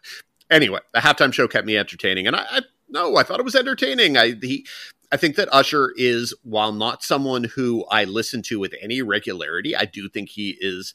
Anyway, 0.51 0.81
the 0.95 1.01
halftime 1.01 1.33
show 1.33 1.47
kept 1.49 1.67
me 1.67 1.77
entertaining, 1.77 2.27
and 2.27 2.37
I, 2.37 2.47
I 2.51 2.61
no, 2.89 3.17
I 3.17 3.23
thought 3.23 3.41
it 3.41 3.45
was 3.45 3.57
entertaining. 3.57 4.17
I 4.17 4.35
he, 4.41 4.67
I 5.13 5.17
think 5.17 5.37
that 5.37 5.53
Usher 5.53 5.93
is, 5.97 6.35
while 6.43 6.73
not 6.73 7.03
someone 7.03 7.45
who 7.45 7.85
I 7.91 8.05
listen 8.05 8.43
to 8.43 8.59
with 8.59 8.75
any 8.81 9.03
regularity, 9.03 9.75
I 9.77 9.85
do 9.85 10.09
think 10.09 10.31
he 10.31 10.57
is 10.61 10.95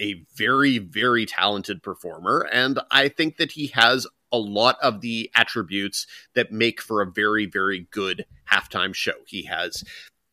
a 0.00 0.24
very, 0.34 0.78
very 0.78 1.26
talented 1.26 1.82
performer, 1.82 2.48
and 2.52 2.80
I 2.90 3.08
think 3.08 3.36
that 3.36 3.52
he 3.52 3.68
has 3.68 4.06
a 4.32 4.38
lot 4.38 4.76
of 4.82 5.00
the 5.00 5.30
attributes 5.34 6.06
that 6.34 6.52
make 6.52 6.80
for 6.80 7.02
a 7.02 7.10
very, 7.10 7.46
very 7.46 7.88
good 7.90 8.24
halftime 8.50 8.94
show. 8.94 9.14
He 9.26 9.42
has 9.44 9.84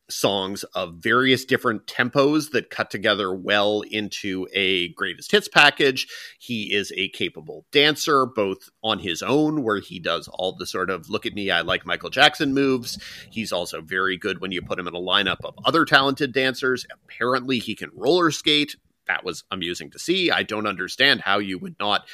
songs 0.09 0.63
of 0.75 0.95
various 0.95 1.45
different 1.45 1.85
tempos 1.85 2.51
that 2.51 2.69
cut 2.69 2.89
together 2.89 3.33
well 3.33 3.81
into 3.81 4.47
a 4.53 4.89
greatest 4.89 5.31
hits 5.31 5.47
package. 5.47 6.07
He 6.39 6.73
is 6.73 6.91
a 6.95 7.09
capable 7.09 7.65
dancer, 7.71 8.25
both 8.25 8.69
on 8.83 8.99
his 8.99 9.21
own, 9.21 9.63
where 9.63 9.79
he 9.79 9.99
does 9.99 10.27
all 10.27 10.55
the 10.55 10.65
sort 10.65 10.89
of 10.89 11.09
look 11.09 11.25
at 11.25 11.33
me, 11.33 11.51
I 11.51 11.61
like 11.61 11.85
Michael 11.85 12.09
Jackson 12.09 12.53
moves. 12.53 12.97
He's 13.29 13.51
also 13.51 13.81
very 13.81 14.17
good 14.17 14.39
when 14.39 14.51
you 14.51 14.61
put 14.61 14.79
him 14.79 14.87
in 14.87 14.95
a 14.95 14.99
lineup 14.99 15.43
of 15.43 15.55
other 15.65 15.85
talented 15.85 16.31
dancers. 16.31 16.85
Apparently, 16.91 17.59
he 17.59 17.75
can 17.75 17.91
roller 17.93 18.31
skate. 18.31 18.75
That 19.07 19.23
was 19.23 19.43
amusing 19.51 19.91
to 19.91 19.99
see. 19.99 20.31
I 20.31 20.43
don't 20.43 20.67
understand 20.67 21.21
how 21.21 21.39
you 21.39 21.57
would 21.59 21.75
not 21.79 22.07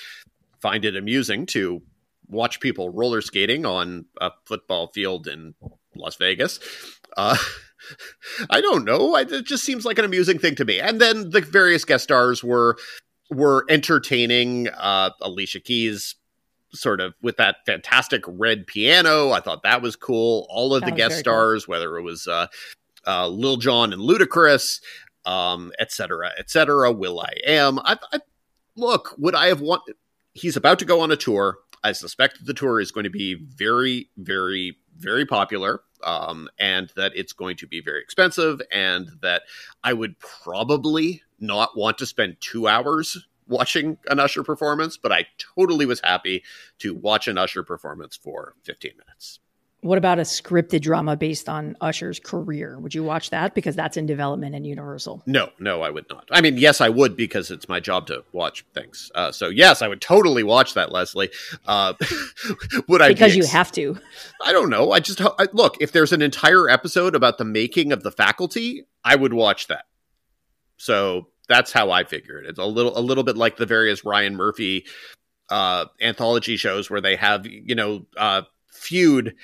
find 0.61 0.85
it 0.85 0.95
amusing 0.95 1.45
to 1.47 1.81
watch 2.27 2.59
people 2.59 2.89
roller 2.89 3.21
skating 3.21 3.65
on 3.65 4.05
a 4.21 4.31
football 4.45 4.87
field 4.87 5.27
in 5.27 5.53
Las 5.95 6.15
Vegas. 6.15 6.59
Uh, 7.17 7.37
I 8.49 8.61
don't 8.61 8.85
know. 8.85 9.15
It 9.15 9.45
just 9.45 9.63
seems 9.63 9.85
like 9.85 9.97
an 9.97 10.05
amusing 10.05 10.39
thing 10.39 10.55
to 10.55 10.65
me. 10.65 10.79
And 10.79 10.99
then 10.99 11.29
the 11.29 11.41
various 11.41 11.85
guest 11.85 12.03
stars 12.05 12.43
were 12.43 12.77
were 13.29 13.65
entertaining. 13.69 14.69
Uh, 14.69 15.11
Alicia 15.21 15.59
Keys, 15.59 16.15
sort 16.73 17.01
of 17.01 17.13
with 17.21 17.37
that 17.37 17.57
fantastic 17.65 18.23
red 18.27 18.67
piano. 18.67 19.31
I 19.31 19.39
thought 19.39 19.63
that 19.63 19.81
was 19.81 19.95
cool. 19.95 20.47
All 20.49 20.73
of 20.75 20.81
that 20.81 20.89
the 20.89 20.95
guest 20.95 21.19
stars, 21.19 21.65
cool. 21.65 21.73
whether 21.73 21.97
it 21.97 22.03
was 22.03 22.27
uh, 22.27 22.47
uh, 23.05 23.27
Lil 23.27 23.57
Jon 23.57 23.93
and 23.93 24.01
Ludacris, 24.01 24.81
um, 25.25 25.71
et 25.79 25.91
cetera, 25.91 26.31
et 26.37 26.49
cetera. 26.49 26.91
will.i.am. 26.91 27.79
I, 27.79 27.97
I, 28.11 28.19
look, 28.75 29.15
would 29.17 29.35
I 29.35 29.47
have 29.47 29.61
wanted? 29.61 29.95
He's 30.33 30.57
about 30.57 30.79
to 30.79 30.85
go 30.85 31.01
on 31.01 31.11
a 31.11 31.15
tour. 31.15 31.57
I 31.83 31.91
suspect 31.91 32.45
the 32.45 32.53
tour 32.53 32.79
is 32.79 32.91
going 32.91 33.03
to 33.03 33.09
be 33.09 33.35
very, 33.35 34.09
very, 34.17 34.77
very 34.97 35.25
popular 35.25 35.81
um, 36.05 36.49
and 36.59 36.91
that 36.95 37.11
it's 37.15 37.33
going 37.33 37.57
to 37.57 37.67
be 37.67 37.81
very 37.81 38.01
expensive, 38.01 38.61
and 38.71 39.09
that 39.21 39.43
I 39.83 39.93
would 39.93 40.19
probably 40.19 41.23
not 41.39 41.77
want 41.77 41.97
to 41.99 42.05
spend 42.05 42.37
two 42.39 42.67
hours 42.67 43.27
watching 43.47 43.97
an 44.07 44.19
Usher 44.19 44.43
performance, 44.43 44.97
but 44.97 45.11
I 45.11 45.27
totally 45.37 45.85
was 45.85 46.01
happy 46.03 46.43
to 46.79 46.93
watch 46.93 47.27
an 47.27 47.37
Usher 47.37 47.63
performance 47.63 48.15
for 48.15 48.53
15 48.63 48.91
minutes. 48.97 49.39
What 49.83 49.97
about 49.97 50.17
a 50.17 50.21
scripted 50.21 50.79
drama 50.79 51.17
based 51.17 51.49
on 51.49 51.75
Usher's 51.81 52.17
career? 52.17 52.79
Would 52.79 52.95
you 52.95 53.03
watch 53.03 53.31
that 53.31 53.53
because 53.53 53.75
that's 53.75 53.97
in 53.97 54.05
development 54.05 54.55
in 54.55 54.63
Universal? 54.63 55.23
No, 55.25 55.49
no, 55.59 55.81
I 55.81 55.89
would 55.89 56.05
not. 56.09 56.25
I 56.31 56.39
mean, 56.39 56.57
yes, 56.57 56.79
I 56.79 56.87
would 56.87 57.17
because 57.17 57.51
it's 57.51 57.67
my 57.67 57.81
job 57.81 58.07
to 58.07 58.23
watch 58.31 58.65
things. 58.73 59.11
Uh, 59.13 59.33
so 59.33 59.49
yes, 59.49 59.81
I 59.81 59.89
would 59.89 59.99
totally 59.99 60.41
watch 60.41 60.73
that, 60.75 60.93
Leslie. 60.93 61.29
Uh, 61.67 61.93
would 62.87 63.01
I? 63.01 63.09
Because 63.09 63.33
be 63.33 63.39
you 63.39 63.45
have 63.45 63.73
to. 63.73 63.99
I 64.41 64.53
don't 64.53 64.69
know. 64.69 64.93
I 64.93 65.01
just 65.01 65.19
I, 65.21 65.47
look 65.51 65.75
if 65.81 65.91
there's 65.91 66.13
an 66.13 66.21
entire 66.21 66.69
episode 66.69 67.13
about 67.13 67.37
the 67.37 67.45
making 67.45 67.91
of 67.91 68.03
the 68.03 68.11
faculty, 68.11 68.85
I 69.03 69.17
would 69.17 69.33
watch 69.33 69.67
that. 69.67 69.83
So 70.77 71.27
that's 71.49 71.73
how 71.73 71.91
I 71.91 72.05
figure 72.05 72.39
it. 72.39 72.45
It's 72.47 72.59
a 72.59 72.65
little 72.65 72.97
a 72.97 73.01
little 73.01 73.25
bit 73.25 73.35
like 73.35 73.57
the 73.57 73.65
various 73.65 74.05
Ryan 74.05 74.37
Murphy 74.37 74.85
uh, 75.49 75.85
anthology 75.99 76.55
shows 76.55 76.89
where 76.89 77.01
they 77.01 77.17
have 77.17 77.45
you 77.45 77.75
know 77.75 78.05
uh, 78.15 78.43
feud. 78.71 79.35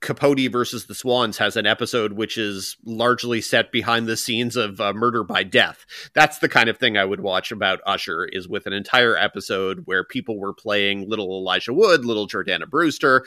Capote 0.00 0.50
versus 0.50 0.86
the 0.86 0.94
Swans 0.94 1.38
has 1.38 1.56
an 1.56 1.66
episode 1.66 2.12
which 2.12 2.36
is 2.36 2.76
largely 2.84 3.40
set 3.40 3.72
behind 3.72 4.06
the 4.06 4.16
scenes 4.16 4.54
of 4.54 4.80
uh, 4.80 4.92
murder 4.92 5.24
by 5.24 5.42
death. 5.42 5.86
That's 6.14 6.38
the 6.38 6.48
kind 6.48 6.68
of 6.68 6.78
thing 6.78 6.96
I 6.96 7.04
would 7.04 7.20
watch 7.20 7.50
about 7.50 7.80
Usher 7.86 8.26
is 8.26 8.48
with 8.48 8.66
an 8.66 8.72
entire 8.72 9.16
episode 9.16 9.82
where 9.86 10.04
people 10.04 10.38
were 10.38 10.52
playing 10.52 11.08
little 11.08 11.30
Elijah 11.38 11.72
Wood, 11.72 12.04
little 12.04 12.28
Jordana 12.28 12.68
Brewster, 12.68 13.24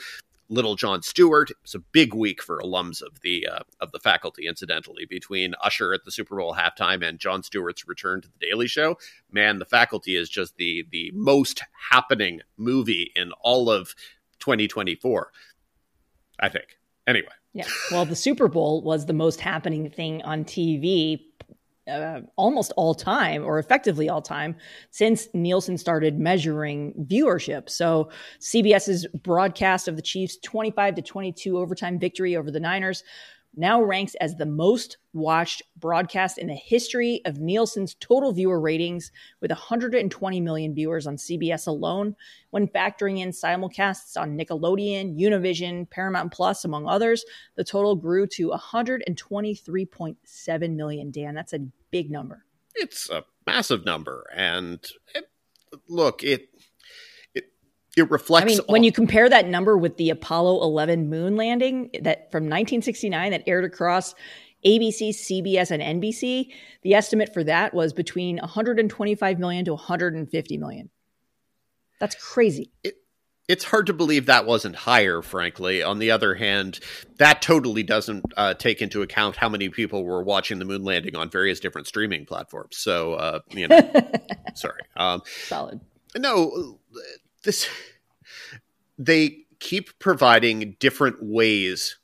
little 0.50 0.74
Jon 0.76 1.02
Stewart. 1.02 1.50
It's 1.62 1.74
a 1.74 1.78
big 1.78 2.14
week 2.14 2.42
for 2.42 2.60
alums 2.60 3.02
of 3.02 3.20
the 3.22 3.46
uh, 3.46 3.60
of 3.80 3.92
the 3.92 4.00
faculty. 4.00 4.46
Incidentally, 4.46 5.06
between 5.06 5.54
Usher 5.62 5.94
at 5.94 6.04
the 6.04 6.12
Super 6.12 6.36
Bowl 6.36 6.54
halftime 6.54 7.06
and 7.06 7.18
Jon 7.18 7.42
Stewart's 7.42 7.88
return 7.88 8.20
to 8.20 8.28
the 8.28 8.46
Daily 8.46 8.66
Show, 8.66 8.96
man, 9.30 9.58
the 9.58 9.64
faculty 9.64 10.16
is 10.16 10.28
just 10.28 10.56
the 10.56 10.86
the 10.90 11.10
most 11.14 11.62
happening 11.90 12.40
movie 12.56 13.12
in 13.16 13.32
all 13.40 13.70
of 13.70 13.94
2024. 14.40 15.30
I 16.40 16.48
think. 16.48 16.76
Anyway, 17.06 17.28
Yeah. 17.54 17.66
Well, 17.90 18.04
the 18.04 18.16
Super 18.16 18.48
Bowl 18.48 18.82
was 18.82 19.06
the 19.06 19.12
most 19.12 19.40
happening 19.40 19.90
thing 19.90 20.22
on 20.22 20.44
TV 20.44 21.20
uh, 21.90 22.20
almost 22.36 22.72
all 22.76 22.94
time, 22.94 23.44
or 23.44 23.58
effectively 23.58 24.08
all 24.08 24.22
time, 24.22 24.54
since 24.90 25.28
Nielsen 25.34 25.76
started 25.76 26.18
measuring 26.18 26.94
viewership. 27.08 27.68
So 27.68 28.10
CBS's 28.40 29.06
broadcast 29.22 29.88
of 29.88 29.96
the 29.96 30.02
Chiefs' 30.02 30.36
25 30.38 30.94
to 30.96 31.02
22 31.02 31.58
overtime 31.58 31.98
victory 31.98 32.36
over 32.36 32.50
the 32.50 32.60
Niners 32.60 33.02
now 33.56 33.82
ranks 33.82 34.14
as 34.16 34.36
the 34.36 34.46
most 34.46 34.98
watched 35.12 35.62
broadcast 35.76 36.38
in 36.38 36.46
the 36.46 36.54
history 36.54 37.20
of 37.24 37.40
Nielsen's 37.40 37.94
total 37.94 38.32
viewer 38.32 38.60
ratings, 38.60 39.10
with 39.40 39.50
120 39.50 40.40
million 40.40 40.72
viewers 40.74 41.06
on 41.06 41.16
CBS 41.16 41.66
alone. 41.66 42.14
When 42.50 42.68
factoring 42.68 43.18
in 43.18 43.30
simulcasts 43.30 44.20
on 44.20 44.38
Nickelodeon, 44.38 45.18
Univision, 45.18 45.90
Paramount 45.90 46.32
Plus, 46.32 46.64
among 46.64 46.86
others, 46.86 47.24
the 47.56 47.64
total 47.64 47.96
grew 47.96 48.26
to 48.28 48.50
123.7 48.50 50.76
million. 50.76 51.10
Dan, 51.10 51.34
that's 51.34 51.52
a 51.52 51.66
big 51.90 52.10
number. 52.10 52.44
it's 52.76 53.10
a 53.10 53.24
massive 53.46 53.84
number, 53.84 54.30
and 54.34 54.78
it, 55.14 55.28
look, 55.88 56.22
it 56.22 56.49
it 57.96 58.02
it 58.02 58.10
reflects. 58.10 58.44
I 58.44 58.46
mean, 58.46 58.58
when 58.66 58.84
you 58.84 58.92
compare 58.92 59.28
that 59.28 59.48
number 59.48 59.76
with 59.76 59.96
the 59.96 60.10
Apollo 60.10 60.62
11 60.62 61.08
moon 61.08 61.36
landing 61.36 61.90
that 62.00 62.30
from 62.30 62.44
1969 62.44 63.32
that 63.32 63.42
aired 63.46 63.64
across 63.64 64.14
ABC, 64.64 65.10
CBS, 65.10 65.70
and 65.70 66.02
NBC, 66.02 66.48
the 66.82 66.94
estimate 66.94 67.32
for 67.32 67.42
that 67.44 67.72
was 67.74 67.92
between 67.92 68.36
125 68.38 69.38
million 69.38 69.64
to 69.64 69.72
150 69.72 70.58
million. 70.58 70.90
That's 71.98 72.14
crazy. 72.14 72.70
it's 73.48 73.64
hard 73.64 73.86
to 73.86 73.92
believe 73.92 74.26
that 74.26 74.46
wasn't 74.46 74.76
higher, 74.76 75.22
frankly. 75.22 75.82
On 75.82 75.98
the 75.98 76.12
other 76.12 76.34
hand, 76.34 76.78
that 77.18 77.42
totally 77.42 77.82
doesn't 77.82 78.24
uh, 78.36 78.54
take 78.54 78.80
into 78.80 79.02
account 79.02 79.36
how 79.36 79.48
many 79.48 79.68
people 79.68 80.04
were 80.04 80.22
watching 80.22 80.58
the 80.58 80.64
moon 80.64 80.84
landing 80.84 81.16
on 81.16 81.30
various 81.30 81.58
different 81.58 81.86
streaming 81.86 82.26
platforms. 82.26 82.76
So, 82.76 83.14
uh, 83.14 83.40
you 83.50 83.66
know, 83.68 83.92
sorry. 84.54 84.82
Um, 84.96 85.22
Solid. 85.46 85.80
no, 86.16 86.78
this 87.44 87.68
they 88.98 89.38
keep 89.58 89.98
providing 89.98 90.76
different 90.78 91.16
ways 91.20 91.98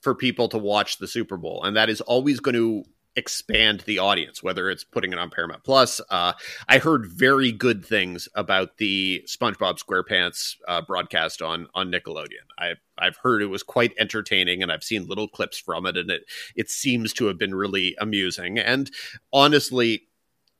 for 0.00 0.14
people 0.14 0.48
to 0.48 0.58
watch 0.58 0.98
the 0.98 1.08
Super 1.08 1.36
Bowl, 1.36 1.62
and 1.64 1.76
that 1.76 1.90
is 1.90 2.00
always 2.00 2.40
going 2.40 2.54
to 2.54 2.84
expand 3.16 3.80
the 3.80 3.98
audience. 3.98 4.42
Whether 4.42 4.70
it's 4.70 4.84
putting 4.84 5.12
it 5.12 5.18
on 5.18 5.30
Paramount 5.30 5.64
Plus, 5.64 6.00
uh, 6.10 6.32
I 6.68 6.78
heard 6.78 7.06
very 7.06 7.52
good 7.52 7.84
things 7.84 8.28
about 8.34 8.78
the 8.78 9.22
SpongeBob 9.26 9.78
SquarePants 9.78 10.56
uh, 10.68 10.80
broadcast 10.82 11.42
on 11.42 11.66
on 11.74 11.90
Nickelodeon. 11.90 12.46
I 12.58 12.74
I've 12.98 13.16
heard 13.16 13.42
it 13.42 13.46
was 13.46 13.62
quite 13.62 13.92
entertaining, 13.98 14.62
and 14.62 14.72
I've 14.72 14.84
seen 14.84 15.06
little 15.06 15.28
clips 15.28 15.58
from 15.58 15.86
it, 15.86 15.96
and 15.96 16.10
it 16.10 16.22
it 16.54 16.70
seems 16.70 17.12
to 17.14 17.26
have 17.26 17.38
been 17.38 17.54
really 17.54 17.96
amusing. 18.00 18.58
And 18.58 18.90
honestly, 19.32 20.04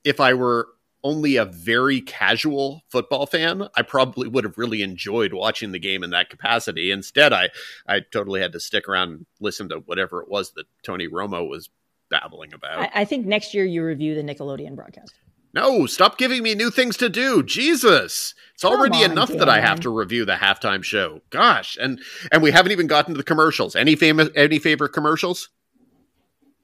if 0.04 0.20
I 0.20 0.34
were 0.34 0.68
only 1.02 1.36
a 1.36 1.44
very 1.44 2.00
casual 2.00 2.82
football 2.88 3.26
fan, 3.26 3.68
I 3.76 3.82
probably 3.82 4.28
would 4.28 4.44
have 4.44 4.58
really 4.58 4.82
enjoyed 4.82 5.32
watching 5.32 5.72
the 5.72 5.78
game 5.78 6.02
in 6.02 6.10
that 6.10 6.30
capacity. 6.30 6.90
Instead, 6.90 7.32
I 7.32 7.50
I 7.86 8.00
totally 8.00 8.40
had 8.40 8.52
to 8.52 8.60
stick 8.60 8.88
around 8.88 9.10
and 9.10 9.26
listen 9.40 9.68
to 9.70 9.78
whatever 9.86 10.22
it 10.22 10.28
was 10.28 10.52
that 10.52 10.66
Tony 10.82 11.08
Romo 11.08 11.48
was 11.48 11.70
babbling 12.10 12.52
about. 12.52 12.80
I, 12.80 12.90
I 12.94 13.04
think 13.04 13.26
next 13.26 13.54
year 13.54 13.64
you 13.64 13.84
review 13.84 14.14
the 14.14 14.22
Nickelodeon 14.22 14.74
broadcast. 14.74 15.14
no, 15.54 15.86
stop 15.86 16.18
giving 16.18 16.42
me 16.42 16.54
new 16.54 16.70
things 16.70 16.96
to 16.98 17.08
do. 17.08 17.42
Jesus. 17.42 18.34
It's 18.54 18.64
already 18.64 19.04
on, 19.04 19.12
enough 19.12 19.30
that 19.30 19.48
I 19.48 19.60
have 19.60 19.80
to 19.80 19.90
review 19.90 20.24
the 20.24 20.34
halftime 20.34 20.82
show. 20.82 21.22
Gosh, 21.30 21.78
and 21.80 22.00
and 22.30 22.42
we 22.42 22.50
haven't 22.50 22.72
even 22.72 22.86
gotten 22.86 23.14
to 23.14 23.18
the 23.18 23.24
commercials. 23.24 23.74
Any 23.74 23.96
famous 23.96 24.28
any 24.34 24.58
favorite 24.58 24.92
commercials? 24.92 25.48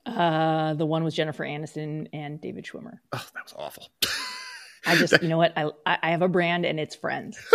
Uh, 0.05 0.75
the 0.75 0.87
one 0.87 1.03
with 1.03 1.14
Jennifer 1.14 1.44
Aniston 1.44 2.07
and 2.12 2.40
David 2.40 2.64
Schwimmer. 2.64 2.99
Oh, 3.12 3.27
that 3.35 3.42
was 3.42 3.55
awful. 3.57 3.88
I 4.87 4.96
just, 4.96 5.14
you 5.22 5.29
know 5.29 5.38
what? 5.38 5.53
I 5.57 5.70
I 5.85 6.11
have 6.11 6.22
a 6.22 6.29
brand 6.29 6.64
and 6.64 6.81
it's 6.81 6.94
Friends. 6.94 7.38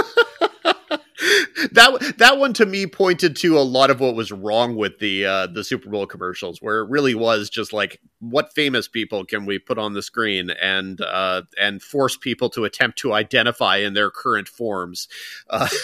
that 1.72 2.16
that 2.18 2.38
one 2.38 2.54
to 2.54 2.66
me 2.66 2.88
pointed 2.88 3.36
to 3.38 3.58
a 3.58 3.62
lot 3.62 3.90
of 3.90 4.00
what 4.00 4.16
was 4.16 4.32
wrong 4.32 4.76
with 4.76 5.00
the 5.00 5.26
uh, 5.26 5.48
the 5.48 5.64
Super 5.64 5.90
Bowl 5.90 6.06
commercials, 6.06 6.62
where 6.62 6.80
it 6.80 6.90
really 6.90 7.16
was 7.16 7.50
just 7.50 7.74
like, 7.74 8.00
what 8.20 8.54
famous 8.54 8.88
people 8.88 9.26
can 9.26 9.46
we 9.46 9.60
put 9.60 9.78
on 9.78 9.94
the 9.94 10.02
screen 10.02 10.50
and 10.50 11.02
uh, 11.02 11.44
and 11.60 11.82
force 11.82 12.18
people 12.18 12.50
to 12.52 12.66
attempt 12.66 12.98
to 13.00 13.14
identify 13.14 13.78
in 13.78 13.94
their 13.94 14.10
current 14.10 14.48
forms. 14.48 15.08
Uh, 15.50 15.68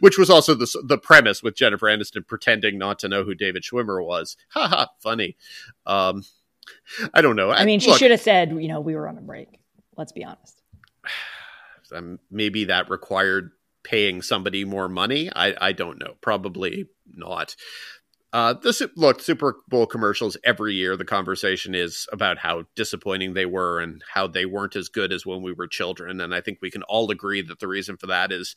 Which 0.00 0.16
was 0.16 0.30
also 0.30 0.54
the 0.54 0.82
the 0.84 0.96
premise 0.96 1.42
with 1.42 1.54
Jennifer 1.54 1.86
Aniston 1.86 2.26
pretending 2.26 2.78
not 2.78 2.98
to 3.00 3.08
know 3.08 3.24
who 3.24 3.34
David 3.34 3.62
Schwimmer 3.62 4.02
was. 4.02 4.34
Ha 4.50 4.68
ha, 4.68 4.88
funny. 5.00 5.36
Um, 5.84 6.24
I 7.12 7.20
don't 7.20 7.36
know. 7.36 7.50
I 7.50 7.66
mean, 7.66 7.80
she 7.80 7.90
look, 7.90 7.98
should 7.98 8.10
have 8.10 8.20
said, 8.20 8.50
you 8.52 8.68
know, 8.68 8.80
we 8.80 8.94
were 8.94 9.06
on 9.06 9.18
a 9.18 9.20
break. 9.20 9.60
Let's 9.96 10.12
be 10.12 10.24
honest. 10.24 10.62
um, 11.94 12.18
maybe 12.30 12.64
that 12.64 12.90
required 12.90 13.50
paying 13.84 14.20
somebody 14.20 14.64
more 14.64 14.88
money. 14.88 15.30
I, 15.34 15.54
I 15.60 15.72
don't 15.72 15.98
know. 16.00 16.14
Probably 16.20 16.86
not. 17.06 17.54
Uh, 18.32 18.52
the 18.52 18.90
look 18.96 19.22
Super 19.22 19.56
Bowl 19.68 19.86
commercials 19.86 20.36
every 20.44 20.74
year. 20.74 20.96
The 20.96 21.04
conversation 21.04 21.74
is 21.74 22.06
about 22.12 22.38
how 22.38 22.64
disappointing 22.74 23.32
they 23.32 23.46
were 23.46 23.80
and 23.80 24.02
how 24.12 24.26
they 24.26 24.44
weren't 24.44 24.76
as 24.76 24.88
good 24.88 25.12
as 25.12 25.24
when 25.24 25.40
we 25.40 25.52
were 25.52 25.68
children. 25.68 26.20
And 26.20 26.34
I 26.34 26.40
think 26.40 26.58
we 26.60 26.70
can 26.70 26.82
all 26.82 27.10
agree 27.10 27.40
that 27.42 27.60
the 27.60 27.68
reason 27.68 27.96
for 27.96 28.08
that 28.08 28.32
is 28.32 28.54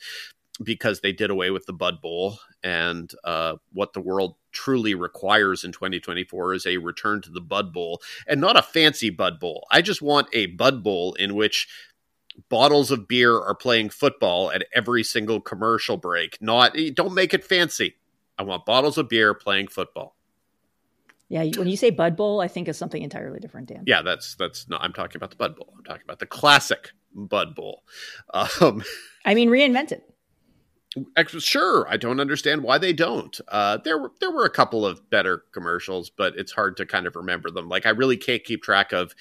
because 0.61 0.99
they 0.99 1.11
did 1.11 1.29
away 1.29 1.51
with 1.51 1.65
the 1.65 1.73
Bud 1.73 2.01
Bowl, 2.01 2.39
and 2.63 3.11
uh, 3.23 3.55
what 3.71 3.93
the 3.93 4.01
world 4.01 4.35
truly 4.51 4.93
requires 4.93 5.63
in 5.63 5.71
2024 5.71 6.53
is 6.53 6.65
a 6.65 6.77
return 6.77 7.21
to 7.21 7.31
the 7.31 7.41
Bud 7.41 7.71
Bowl, 7.71 8.01
and 8.27 8.41
not 8.41 8.57
a 8.57 8.61
fancy 8.61 9.09
Bud 9.09 9.39
Bowl. 9.39 9.65
I 9.71 9.81
just 9.81 10.01
want 10.01 10.27
a 10.33 10.47
Bud 10.47 10.83
Bowl 10.83 11.13
in 11.13 11.35
which 11.35 11.67
bottles 12.49 12.91
of 12.91 13.07
beer 13.07 13.37
are 13.37 13.55
playing 13.55 13.89
football 13.89 14.51
at 14.51 14.65
every 14.73 15.03
single 15.03 15.41
commercial 15.41 15.97
break. 15.97 16.37
Not 16.41 16.75
don't 16.93 17.13
make 17.13 17.33
it 17.33 17.43
fancy. 17.43 17.95
I 18.37 18.43
want 18.43 18.65
bottles 18.65 18.97
of 18.97 19.09
beer 19.09 19.33
playing 19.33 19.67
football. 19.67 20.15
Yeah, 21.27 21.43
when 21.57 21.67
you 21.67 21.77
say 21.77 21.91
Bud 21.91 22.15
Bowl, 22.15 22.41
I 22.41 22.47
think 22.47 22.67
of 22.67 22.75
something 22.75 23.03
entirely 23.03 23.39
different, 23.39 23.67
Dan. 23.67 23.83
Yeah, 23.85 24.01
that's 24.01 24.35
that's 24.35 24.67
not. 24.67 24.81
I'm 24.81 24.93
talking 24.93 25.17
about 25.17 25.29
the 25.29 25.35
Bud 25.35 25.55
Bowl. 25.55 25.73
I'm 25.77 25.83
talking 25.83 26.03
about 26.03 26.19
the 26.19 26.25
classic 26.25 26.91
Bud 27.13 27.55
Bowl. 27.55 27.83
Um, 28.33 28.83
I 29.25 29.35
mean, 29.35 29.49
reinvent 29.49 29.91
it. 29.91 30.03
Sure, 31.39 31.87
I 31.87 31.97
don't 31.97 32.19
understand 32.19 32.63
why 32.63 32.77
they 32.79 32.93
don't. 32.93 33.39
Uh, 33.47 33.77
there 33.77 33.97
were 33.99 34.11
there 34.19 34.31
were 34.31 34.45
a 34.45 34.49
couple 34.49 34.85
of 34.85 35.07
better 35.09 35.43
commercials, 35.51 36.09
but 36.09 36.35
it's 36.35 36.51
hard 36.51 36.77
to 36.77 36.85
kind 36.85 37.05
of 37.05 37.15
remember 37.15 37.51
them. 37.51 37.69
Like 37.69 37.85
I 37.85 37.89
really 37.91 38.17
can't 38.17 38.43
keep 38.43 38.63
track 38.63 38.91
of 38.91 39.13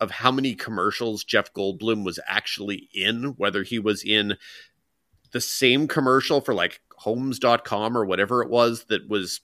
of 0.00 0.10
how 0.10 0.30
many 0.30 0.54
commercials 0.54 1.24
Jeff 1.24 1.52
Goldblum 1.54 2.04
was 2.04 2.18
actually 2.26 2.88
in, 2.94 3.34
whether 3.38 3.62
he 3.62 3.78
was 3.78 4.02
in 4.04 4.36
the 5.32 5.40
same 5.40 5.88
commercial 5.88 6.40
for 6.40 6.54
like 6.54 6.80
homes.com 6.96 7.96
or 7.96 8.04
whatever 8.04 8.42
it 8.42 8.50
was 8.50 8.84
that 8.84 9.08
was 9.08 9.40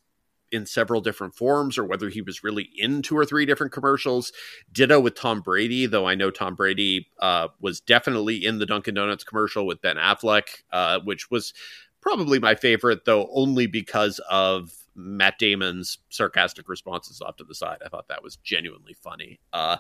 in 0.53 0.67
several 0.67 1.01
different 1.01 1.35
forms 1.35 1.77
or 1.77 1.85
whether 1.85 2.09
he 2.09 2.23
was 2.23 2.45
really 2.45 2.69
in 2.77 3.03
two 3.03 3.17
or 3.17 3.25
three 3.25 3.47
different 3.47 3.73
commercials. 3.73 4.33
Ditto 4.73 5.01
with 5.01 5.15
Tom 5.15 5.41
Brady, 5.41 5.87
though 5.87 6.07
I 6.07 6.15
know 6.15 6.31
Tom 6.31 6.55
Brady 6.55 7.09
uh, 7.21 7.49
was 7.61 7.81
definitely 7.81 8.45
in 8.45 8.59
the 8.59 8.67
Dunkin' 8.67 8.95
Donuts 8.95 9.25
commercial 9.25 9.67
with 9.67 9.83
Ben 9.83 9.97
Affleck, 9.97 10.63
uh, 10.73 11.01
which 11.05 11.31
was 11.31 11.53
probably 12.01 12.39
my 12.39 12.55
favorite, 12.55 13.05
though, 13.05 13.29
only 13.33 13.67
because 13.67 14.21
of 14.31 14.73
Matt 14.95 15.39
Damon's 15.39 15.99
sarcastic 16.09 16.69
responses 16.69 17.21
off 17.21 17.37
to 17.37 17.45
the 17.45 17.55
side. 17.55 17.79
I 17.85 17.89
thought 17.89 18.09
that 18.09 18.23
was 18.23 18.37
genuinely 18.37 18.95
funny. 18.95 19.41
Uh, 19.53 19.77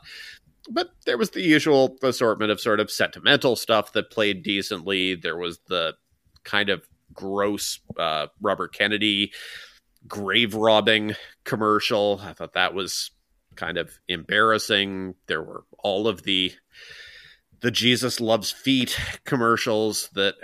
but 0.68 0.90
there 1.04 1.16
was 1.16 1.30
the 1.30 1.42
usual 1.42 1.96
assortment 2.02 2.50
of 2.50 2.60
sort 2.60 2.80
of 2.80 2.90
sentimental 2.90 3.56
stuff 3.56 3.92
that 3.92 4.10
played 4.10 4.42
decently. 4.42 5.14
There 5.14 5.36
was 5.36 5.60
the 5.68 5.94
kind 6.44 6.68
of 6.68 6.88
gross 7.12 7.80
uh, 7.98 8.26
Robert 8.40 8.74
Kennedy 8.74 9.32
grave 10.08 10.54
robbing 10.54 11.14
commercial. 11.44 12.20
I 12.22 12.32
thought 12.32 12.54
that 12.54 12.74
was 12.74 13.10
kind 13.56 13.78
of 13.78 13.98
embarrassing. 14.08 15.14
There 15.26 15.42
were 15.42 15.64
all 15.78 16.08
of 16.08 16.22
the 16.22 16.52
the 17.60 17.70
Jesus 17.70 18.20
loves 18.20 18.50
feet 18.52 18.98
commercials 19.24 20.10
that 20.14 20.34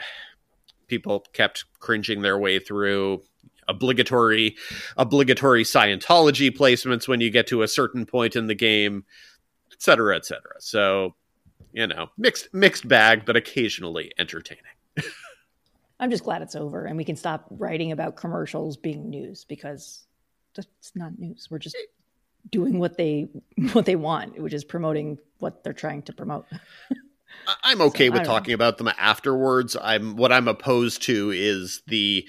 people 0.89 1.25
kept 1.33 1.65
cringing 1.79 2.23
their 2.23 2.39
way 2.39 2.59
through 2.59 3.23
obligatory 3.69 4.57
obligatory 4.97 5.65
Scientology 5.65 6.51
placements 6.51 7.07
when 7.07 7.21
you 7.21 7.31
get 7.31 7.47
to 7.49 7.63
a 7.63 7.69
certain 7.69 8.07
point 8.07 8.35
in 8.35 8.47
the 8.47 8.55
game, 8.55 9.05
et 9.73 9.83
cetera, 9.83 10.17
et 10.17 10.25
cetera. 10.25 10.55
So, 10.61 11.15
you 11.73 11.87
know, 11.87 12.09
mixed 12.17 12.53
mixed 12.53 12.89
bag, 12.89 13.25
but 13.25 13.37
occasionally 13.37 14.13
entertaining. 14.19 14.65
I'm 16.03 16.11
just 16.11 16.25
glad 16.25 16.43
it's 16.43 16.57
over 16.57 16.85
and 16.85 16.97
we 16.97 17.05
can 17.05 17.15
stop 17.15 17.47
writing 17.49 17.93
about 17.93 18.17
commercials 18.17 18.77
being 18.77 19.09
news 19.09 19.45
because 19.45 20.05
it's 20.59 20.97
not 20.97 21.17
news. 21.17 21.47
We're 21.49 21.61
just 21.61 21.77
doing 22.51 22.81
what 22.81 22.97
they 22.97 23.29
what 23.73 23.87
they 23.87 23.95
want, 23.95 24.37
which 24.37 24.53
is 24.53 24.65
promoting 24.65 25.19
what 25.39 25.63
they're 25.63 25.73
trying 25.73 26.03
to 26.03 26.13
promote. 26.13 26.47
I'm 27.63 27.81
okay 27.83 28.09
so, 28.09 28.15
with 28.15 28.25
talking 28.25 28.51
know. 28.51 28.57
about 28.57 28.79
them 28.79 28.91
afterwards. 28.99 29.77
I'm 29.81 30.17
what 30.17 30.33
I'm 30.33 30.49
opposed 30.49 31.03
to 31.05 31.31
is 31.31 31.83
the 31.87 32.27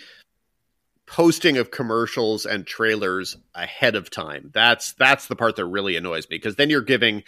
posting 1.07 1.57
of 1.57 1.71
commercials 1.71 2.45
and 2.45 2.67
trailers 2.67 3.37
ahead 3.55 3.95
of 3.95 4.11
time. 4.11 4.51
That's 4.53 4.93
that's 4.93 5.25
the 5.27 5.35
part 5.35 5.55
that 5.55 5.65
really 5.65 5.95
annoys 5.97 6.29
me 6.29 6.37
because 6.37 6.57
then 6.57 6.69
you're 6.69 6.81
giving 6.81 7.23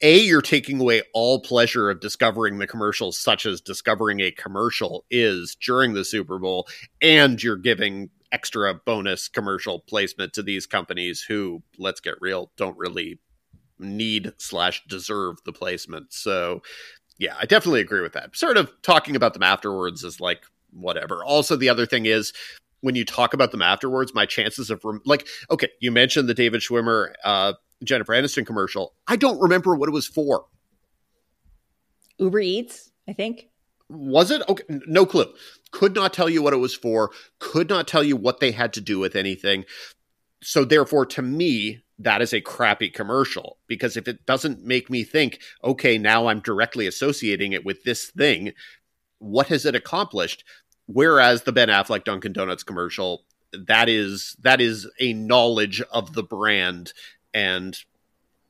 a 0.00 0.18
you're 0.18 0.42
taking 0.42 0.80
away 0.80 1.02
all 1.12 1.40
pleasure 1.40 1.90
of 1.90 2.00
discovering 2.00 2.58
the 2.58 2.66
commercials 2.66 3.18
such 3.18 3.46
as 3.46 3.60
discovering 3.60 4.20
a 4.20 4.30
commercial 4.30 5.04
is 5.10 5.56
during 5.60 5.94
the 5.94 6.04
Super 6.04 6.38
Bowl 6.38 6.66
and 7.02 7.42
you're 7.42 7.56
giving 7.56 8.10
extra 8.32 8.74
bonus 8.74 9.28
commercial 9.28 9.80
placement 9.80 10.32
to 10.32 10.42
these 10.42 10.66
companies 10.66 11.22
who 11.22 11.62
let's 11.78 12.00
get 12.00 12.14
real 12.20 12.50
don't 12.56 12.76
really 12.76 13.18
need 13.78 14.32
slash 14.38 14.82
deserve 14.88 15.36
the 15.44 15.52
placement. 15.52 16.12
So 16.12 16.62
yeah 17.18 17.34
i 17.40 17.46
definitely 17.46 17.80
agree 17.80 18.02
with 18.02 18.12
that. 18.14 18.36
Sort 18.36 18.56
of 18.56 18.70
talking 18.82 19.16
about 19.16 19.32
them 19.32 19.42
afterwards 19.42 20.04
is 20.04 20.20
like 20.20 20.44
whatever. 20.72 21.24
Also 21.24 21.56
the 21.56 21.68
other 21.68 21.86
thing 21.86 22.06
is 22.06 22.32
when 22.80 22.94
you 22.94 23.04
talk 23.04 23.34
about 23.34 23.50
them 23.50 23.62
afterwards 23.62 24.14
my 24.14 24.26
chances 24.26 24.70
of 24.70 24.84
rem- 24.84 25.00
like 25.04 25.26
okay 25.50 25.68
you 25.80 25.90
mentioned 25.90 26.28
the 26.28 26.34
david 26.34 26.60
schwimmer 26.60 27.12
uh 27.24 27.52
jennifer 27.84 28.12
aniston 28.12 28.46
commercial 28.46 28.94
i 29.06 29.16
don't 29.16 29.40
remember 29.40 29.74
what 29.74 29.88
it 29.88 29.92
was 29.92 30.06
for. 30.06 30.46
Uber 32.18 32.40
eats 32.40 32.90
i 33.08 33.12
think. 33.12 33.48
Was 33.88 34.30
it? 34.30 34.42
Okay 34.48 34.64
no 34.68 35.06
clue. 35.06 35.32
Could 35.70 35.94
not 35.94 36.12
tell 36.12 36.28
you 36.28 36.42
what 36.42 36.52
it 36.54 36.58
was 36.58 36.74
for 36.74 37.10
could 37.38 37.68
not 37.68 37.86
tell 37.86 38.02
you 38.02 38.16
what 38.16 38.40
they 38.40 38.52
had 38.52 38.72
to 38.74 38.80
do 38.80 38.98
with 38.98 39.14
anything. 39.16 39.64
So 40.42 40.64
therefore 40.64 41.06
to 41.06 41.22
me 41.22 41.82
that 41.98 42.20
is 42.20 42.34
a 42.34 42.40
crappy 42.40 42.90
commercial 42.90 43.58
because 43.66 43.96
if 43.96 44.06
it 44.06 44.26
doesn't 44.26 44.62
make 44.62 44.90
me 44.90 45.02
think 45.02 45.40
okay 45.64 45.96
now 45.96 46.26
i'm 46.26 46.40
directly 46.40 46.86
associating 46.86 47.52
it 47.52 47.64
with 47.64 47.84
this 47.84 48.10
thing 48.10 48.52
what 49.18 49.48
has 49.48 49.64
it 49.64 49.74
accomplished? 49.74 50.44
Whereas 50.86 51.42
the 51.42 51.52
ben 51.52 51.68
affleck 51.68 52.04
dunkin 52.04 52.32
donuts 52.32 52.62
commercial 52.62 53.24
that 53.52 53.88
is 53.88 54.36
that 54.42 54.60
is 54.60 54.88
a 55.00 55.12
knowledge 55.12 55.80
of 55.92 56.12
the 56.12 56.22
brand 56.22 56.92
and 57.36 57.78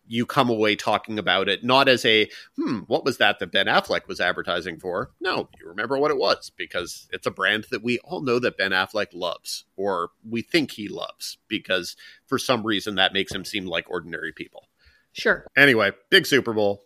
you 0.06 0.24
come 0.24 0.48
away 0.48 0.76
talking 0.76 1.18
about 1.18 1.48
it 1.48 1.64
not 1.64 1.88
as 1.88 2.04
a 2.04 2.30
hmm 2.56 2.78
what 2.86 3.04
was 3.04 3.18
that 3.18 3.40
that 3.40 3.50
ben 3.50 3.66
affleck 3.66 4.06
was 4.06 4.20
advertising 4.20 4.78
for? 4.78 5.10
No 5.20 5.48
you 5.58 5.68
remember 5.68 5.98
what 5.98 6.12
it 6.12 6.16
was 6.16 6.50
because 6.56 7.08
it's 7.12 7.26
a 7.26 7.32
brand 7.32 7.66
that 7.72 7.82
we 7.82 7.98
all 7.98 8.22
know 8.22 8.38
that 8.38 8.56
ben 8.56 8.70
affleck 8.70 9.08
loves 9.12 9.64
or 9.76 10.10
we 10.28 10.40
think 10.40 10.70
he 10.70 10.86
loves 10.86 11.38
because 11.48 11.96
for 12.26 12.38
some 12.38 12.64
reason 12.64 12.94
that 12.94 13.12
makes 13.12 13.34
him 13.34 13.44
seem 13.44 13.66
like 13.66 13.90
ordinary 13.90 14.32
people. 14.32 14.68
Sure. 15.12 15.46
Anyway 15.56 15.90
big 16.08 16.24
super 16.26 16.54
bowl. 16.54 16.84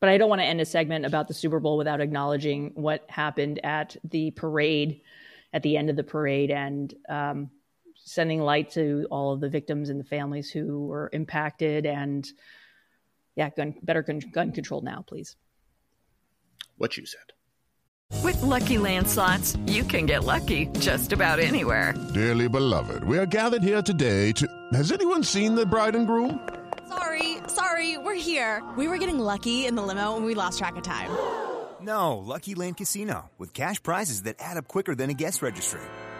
But 0.00 0.10
i 0.10 0.18
don't 0.18 0.28
want 0.28 0.42
to 0.42 0.46
end 0.46 0.60
a 0.60 0.66
segment 0.66 1.06
about 1.06 1.28
the 1.28 1.34
super 1.34 1.60
bowl 1.60 1.78
without 1.78 2.02
acknowledging 2.02 2.72
what 2.74 3.06
happened 3.08 3.64
at 3.64 3.96
the 4.04 4.30
parade 4.32 5.00
at 5.54 5.62
the 5.62 5.78
end 5.78 5.88
of 5.88 5.96
the 5.96 6.04
parade 6.04 6.50
and 6.50 6.92
um, 7.08 7.48
sending 8.04 8.40
light 8.40 8.70
to 8.70 9.06
all 9.10 9.32
of 9.32 9.40
the 9.40 9.48
victims 9.48 9.88
and 9.88 9.98
the 9.98 10.04
families 10.04 10.50
who 10.50 10.86
were 10.86 11.10
impacted. 11.12 11.86
And 11.86 12.26
yeah 13.34 13.50
gun 13.50 13.74
better 13.82 14.02
gun, 14.02 14.20
gun 14.32 14.52
control 14.52 14.82
now 14.82 15.04
please. 15.06 15.36
What 16.76 16.96
you 16.96 17.06
said. 17.06 17.20
With 18.22 18.40
lucky 18.42 18.76
landslots 18.76 19.58
you 19.70 19.82
can 19.84 20.06
get 20.06 20.24
lucky 20.24 20.66
just 20.78 21.12
about 21.12 21.40
anywhere. 21.40 21.94
Dearly 22.12 22.48
beloved 22.48 23.04
we 23.04 23.18
are 23.18 23.26
gathered 23.26 23.62
here 23.62 23.82
today 23.82 24.32
to 24.32 24.46
has 24.72 24.92
anyone 24.92 25.24
seen 25.24 25.54
the 25.54 25.66
bride 25.66 25.96
and 25.96 26.06
groom? 26.06 26.46
Sorry 26.88 27.38
sorry 27.48 27.98
we're 27.98 28.14
here. 28.14 28.62
We 28.76 28.86
were 28.86 28.98
getting 28.98 29.18
lucky 29.18 29.66
in 29.66 29.74
the 29.74 29.82
limo 29.82 30.16
and 30.16 30.26
we 30.26 30.34
lost 30.34 30.58
track 30.58 30.76
of 30.76 30.82
time. 30.82 31.10
No 31.80 32.18
lucky 32.18 32.54
land 32.54 32.76
casino 32.76 33.30
with 33.38 33.54
cash 33.54 33.82
prizes 33.82 34.22
that 34.22 34.36
add 34.38 34.58
up 34.58 34.68
quicker 34.68 34.94
than 34.94 35.08
a 35.08 35.14
guest 35.14 35.40
registry 35.40 35.80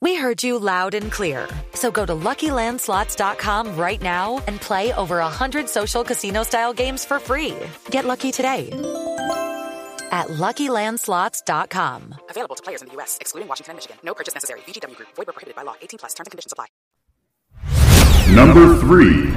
We 0.00 0.14
heard 0.14 0.44
you 0.44 0.58
loud 0.58 0.94
and 0.94 1.10
clear. 1.10 1.48
So 1.74 1.90
go 1.90 2.06
to 2.06 2.12
LuckyLandSlots.com 2.12 3.76
right 3.76 4.00
now 4.00 4.42
and 4.46 4.60
play 4.60 4.92
over 4.92 5.18
100 5.18 5.68
social 5.68 6.04
casino-style 6.04 6.72
games 6.72 7.04
for 7.04 7.18
free. 7.18 7.56
Get 7.90 8.04
lucky 8.04 8.30
today 8.30 8.70
at 10.12 10.28
LuckyLandSlots.com. 10.28 12.14
Available 12.30 12.56
to 12.56 12.62
players 12.62 12.82
in 12.82 12.88
the 12.88 12.94
U.S., 12.94 13.18
excluding 13.20 13.48
Washington 13.48 13.72
and 13.72 13.76
Michigan. 13.76 13.96
No 14.04 14.14
purchase 14.14 14.34
necessary. 14.34 14.60
VGW 14.60 14.96
Group. 14.96 15.08
Void 15.16 15.26
were 15.26 15.32
prohibited 15.32 15.56
by 15.56 15.62
law. 15.62 15.74
18 15.80 15.98
plus. 15.98 16.14
Terms 16.14 16.26
and 16.26 16.30
conditions 16.30 16.52
apply. 16.52 16.66
Number 18.34 18.76
three. 18.76 19.32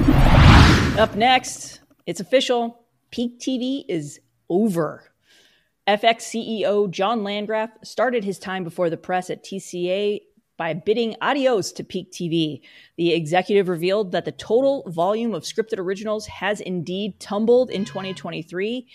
Up 1.00 1.16
next, 1.16 1.80
it's 2.06 2.20
official. 2.20 2.84
Peak 3.10 3.40
TV 3.40 3.84
is 3.88 4.20
over. 4.48 5.04
FX 5.88 6.22
CEO 6.22 6.88
John 6.90 7.24
Landgraf 7.24 7.70
started 7.82 8.22
his 8.22 8.38
time 8.38 8.62
before 8.62 8.88
the 8.90 8.96
press 8.96 9.30
at 9.30 9.42
TCA 9.42 10.20
by 10.62 10.72
bidding 10.72 11.16
adios 11.20 11.72
to 11.72 11.82
Peak 11.82 12.12
TV. 12.12 12.60
The 12.96 13.14
executive 13.14 13.68
revealed 13.68 14.12
that 14.12 14.24
the 14.24 14.30
total 14.30 14.84
volume 14.86 15.34
of 15.34 15.42
scripted 15.42 15.80
originals 15.80 16.24
has 16.26 16.60
indeed 16.60 17.18
tumbled 17.18 17.68
in 17.72 17.84
2023, 17.84 18.86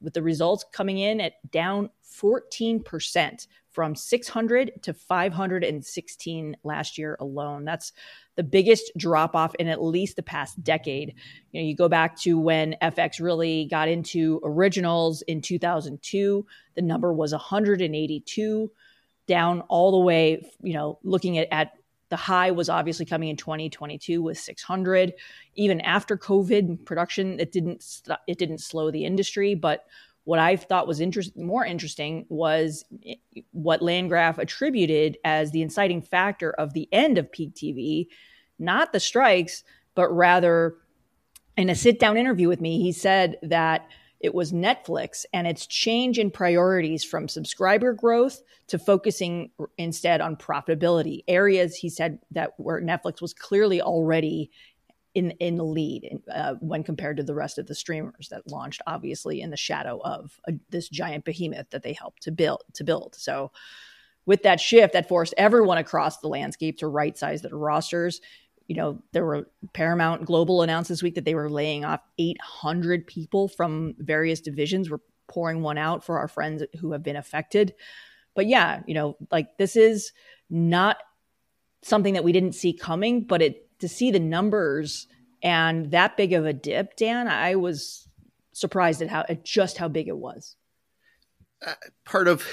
with 0.00 0.14
the 0.14 0.22
results 0.22 0.64
coming 0.72 0.96
in 0.96 1.20
at 1.20 1.34
down 1.50 1.90
14% 2.10 3.46
from 3.68 3.94
600 3.94 4.82
to 4.82 4.94
516 4.94 6.56
last 6.64 6.96
year 6.96 7.18
alone. 7.20 7.66
That's 7.66 7.92
the 8.36 8.42
biggest 8.42 8.90
drop 8.96 9.36
off 9.36 9.54
in 9.56 9.68
at 9.68 9.82
least 9.82 10.16
the 10.16 10.22
past 10.22 10.64
decade. 10.64 11.14
You 11.52 11.60
know, 11.60 11.66
you 11.66 11.76
go 11.76 11.90
back 11.90 12.16
to 12.20 12.38
when 12.38 12.76
FX 12.80 13.20
really 13.20 13.66
got 13.66 13.88
into 13.88 14.40
originals 14.42 15.20
in 15.20 15.42
2002, 15.42 16.46
the 16.76 16.80
number 16.80 17.12
was 17.12 17.32
182 17.32 18.70
down 19.30 19.60
all 19.68 19.92
the 19.92 20.04
way, 20.04 20.44
you 20.60 20.74
know, 20.74 20.98
looking 21.04 21.38
at, 21.38 21.46
at 21.52 21.72
the 22.08 22.16
high 22.16 22.50
was 22.50 22.68
obviously 22.68 23.06
coming 23.06 23.28
in 23.28 23.36
2022 23.36 24.20
with 24.20 24.36
600. 24.36 25.14
Even 25.54 25.80
after 25.82 26.16
COVID 26.16 26.84
production, 26.84 27.38
it 27.38 27.52
didn't 27.52 27.80
st- 27.82 28.18
it 28.26 28.38
didn't 28.38 28.58
slow 28.58 28.90
the 28.90 29.04
industry, 29.04 29.54
but 29.54 29.86
what 30.24 30.40
I 30.40 30.56
thought 30.56 30.88
was 30.88 31.00
interest- 31.00 31.36
more 31.36 31.64
interesting 31.64 32.26
was 32.28 32.84
eh, 33.06 33.14
what 33.52 33.82
Landgraf 33.82 34.38
attributed 34.38 35.16
as 35.24 35.52
the 35.52 35.62
inciting 35.62 36.02
factor 36.02 36.50
of 36.50 36.74
the 36.74 36.88
end 36.92 37.16
of 37.16 37.30
peak 37.30 37.54
TV, 37.54 38.08
not 38.58 38.92
the 38.92 39.00
strikes, 39.00 39.62
but 39.94 40.10
rather 40.10 40.74
in 41.56 41.70
a 41.70 41.76
sit 41.76 42.00
down 42.00 42.16
interview 42.16 42.48
with 42.48 42.60
me, 42.60 42.82
he 42.82 42.90
said 42.90 43.36
that 43.42 43.86
it 44.20 44.34
was 44.34 44.52
Netflix 44.52 45.24
and 45.32 45.46
its 45.46 45.66
change 45.66 46.18
in 46.18 46.30
priorities 46.30 47.02
from 47.02 47.28
subscriber 47.28 47.94
growth 47.94 48.42
to 48.68 48.78
focusing 48.78 49.50
instead 49.78 50.20
on 50.20 50.36
profitability. 50.36 51.24
Areas 51.26 51.74
he 51.74 51.88
said 51.88 52.18
that 52.30 52.52
where 52.58 52.80
Netflix 52.80 53.22
was 53.22 53.34
clearly 53.34 53.80
already 53.80 54.50
in 55.14 55.32
in 55.32 55.56
the 55.56 55.64
lead 55.64 56.20
uh, 56.32 56.54
when 56.60 56.84
compared 56.84 57.16
to 57.16 57.22
the 57.22 57.34
rest 57.34 57.58
of 57.58 57.66
the 57.66 57.74
streamers 57.74 58.28
that 58.30 58.46
launched 58.46 58.82
obviously 58.86 59.40
in 59.40 59.50
the 59.50 59.56
shadow 59.56 60.00
of 60.04 60.38
a, 60.46 60.52
this 60.68 60.88
giant 60.88 61.24
behemoth 61.24 61.70
that 61.70 61.82
they 61.82 61.92
helped 61.92 62.22
to 62.22 62.30
build 62.30 62.62
to 62.74 62.84
build. 62.84 63.14
So 63.16 63.50
with 64.26 64.42
that 64.42 64.60
shift 64.60 64.92
that 64.92 65.08
forced 65.08 65.34
everyone 65.36 65.78
across 65.78 66.18
the 66.18 66.28
landscape 66.28 66.78
to 66.78 66.86
right 66.86 67.16
size 67.16 67.42
their 67.42 67.56
rosters 67.56 68.20
you 68.70 68.76
know, 68.76 69.02
there 69.10 69.26
were 69.26 69.48
Paramount 69.72 70.24
Global 70.24 70.62
announced 70.62 70.90
this 70.90 71.02
week 71.02 71.16
that 71.16 71.24
they 71.24 71.34
were 71.34 71.50
laying 71.50 71.84
off 71.84 72.02
800 72.18 73.04
people 73.04 73.48
from 73.48 73.96
various 73.98 74.40
divisions. 74.40 74.88
We're 74.88 75.00
pouring 75.26 75.60
one 75.60 75.76
out 75.76 76.04
for 76.04 76.20
our 76.20 76.28
friends 76.28 76.62
who 76.78 76.92
have 76.92 77.02
been 77.02 77.16
affected. 77.16 77.74
But 78.36 78.46
yeah, 78.46 78.82
you 78.86 78.94
know, 78.94 79.16
like 79.32 79.58
this 79.58 79.74
is 79.74 80.12
not 80.50 80.98
something 81.82 82.14
that 82.14 82.22
we 82.22 82.30
didn't 82.30 82.52
see 82.52 82.72
coming, 82.72 83.24
but 83.24 83.42
it 83.42 83.80
to 83.80 83.88
see 83.88 84.12
the 84.12 84.20
numbers 84.20 85.08
and 85.42 85.90
that 85.90 86.16
big 86.16 86.32
of 86.32 86.46
a 86.46 86.52
dip, 86.52 86.94
Dan, 86.94 87.26
I 87.26 87.56
was 87.56 88.06
surprised 88.52 89.02
at 89.02 89.08
how 89.08 89.24
at 89.28 89.44
just 89.44 89.78
how 89.78 89.88
big 89.88 90.06
it 90.06 90.16
was. 90.16 90.54
Part 92.04 92.28
of 92.28 92.46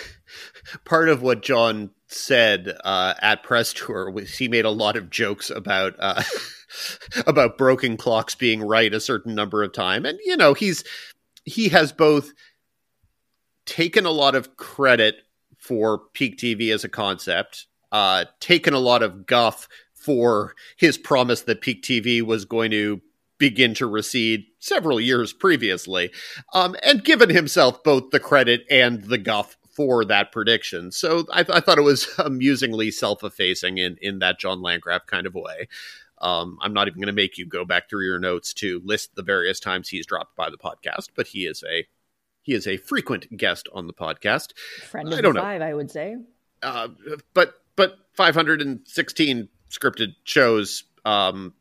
part 0.86 1.10
of 1.10 1.22
what 1.22 1.42
John 1.42 1.92
said 2.08 2.78
uh, 2.84 3.14
at 3.22 3.44
press 3.44 3.74
tour 3.74 4.10
was 4.10 4.38
he 4.38 4.48
made 4.48 4.66
a 4.66 4.70
lot 4.70 4.98
of 4.98 5.10
jokes 5.10 5.50
about 5.50 5.96
uh, 6.00 6.24
about 7.28 7.58
broken 7.58 7.98
clocks 7.98 8.36
being 8.36 8.62
right 8.62 8.94
a 8.94 9.00
certain 9.00 9.34
number 9.34 9.64
of 9.64 9.74
time, 9.74 10.06
and 10.06 10.20
you 10.26 10.36
know 10.36 10.54
he's 10.54 10.84
he 11.46 11.70
has 11.70 11.92
both 11.92 12.34
taken 13.66 14.06
a 14.06 14.12
lot 14.12 14.36
of 14.36 14.58
credit 14.58 15.16
for 15.58 16.00
peak 16.14 16.38
TV 16.38 16.74
as 16.74 16.84
a 16.84 16.90
concept, 16.90 17.68
uh, 17.92 18.26
taken 18.40 18.74
a 18.74 18.80
lot 18.80 19.04
of 19.04 19.26
guff 19.26 19.68
for 19.94 20.56
his 20.78 20.98
promise 20.98 21.42
that 21.42 21.62
peak 21.62 21.84
TV 21.84 22.22
was 22.22 22.46
going 22.46 22.72
to 22.72 23.02
begin 23.38 23.74
to 23.76 23.88
recede 23.88 24.46
several 24.60 25.00
years 25.00 25.34
previously, 25.34 26.12
um, 26.54 26.76
and 26.84 27.04
given 27.04 27.30
himself 27.30 27.84
both 27.84 28.10
the 28.10 28.20
credit 28.20 28.66
and 28.70 29.04
the 29.04 29.18
guff 29.18 29.58
for 29.70 30.04
that 30.06 30.32
prediction. 30.32 30.92
So 30.92 31.26
I, 31.32 31.44
th- 31.44 31.56
I 31.56 31.60
thought 31.60 31.78
it 31.78 31.84
was 31.84 32.08
amusingly 32.18 32.92
self-effacing 32.92 33.78
in 33.78 33.98
in 34.02 34.20
that 34.20 34.40
John 34.40 34.62
Landgraf 34.62 35.06
kind 35.06 35.28
of 35.28 35.36
way. 35.36 35.68
Um, 36.20 36.58
I'm 36.62 36.74
not 36.74 36.88
even 36.88 37.00
going 37.00 37.08
to 37.08 37.14
make 37.14 37.38
you 37.38 37.46
go 37.46 37.64
back 37.64 37.90
through 37.90 38.06
your 38.06 38.20
notes 38.20 38.54
to 38.56 38.82
list 38.84 39.16
the 39.16 39.22
various 39.22 39.60
times 39.60 39.88
he's 39.88 40.08
dropped 40.08 40.36
by 40.36 40.50
the 40.50 40.58
podcast, 40.58 41.10
but 41.16 41.28
he 41.28 41.46
is 41.46 41.64
a 41.70 41.88
he 42.42 42.54
is 42.54 42.66
a 42.66 42.78
frequent 42.78 43.38
guest 43.38 43.68
on 43.74 43.88
the 43.88 43.94
podcast. 43.94 44.58
Friend 44.58 45.12
of 45.12 45.20
I 45.20 45.22
don't 45.22 45.36
five, 45.36 45.60
know. 45.60 45.68
I 45.68 45.74
would 45.74 45.92
say. 45.92 46.18
Uh, 46.64 46.88
but 47.34 47.54
but 47.76 47.98
516 48.14 49.50
scripted 49.70 50.16
shows 50.24 50.86
um, 51.06 51.54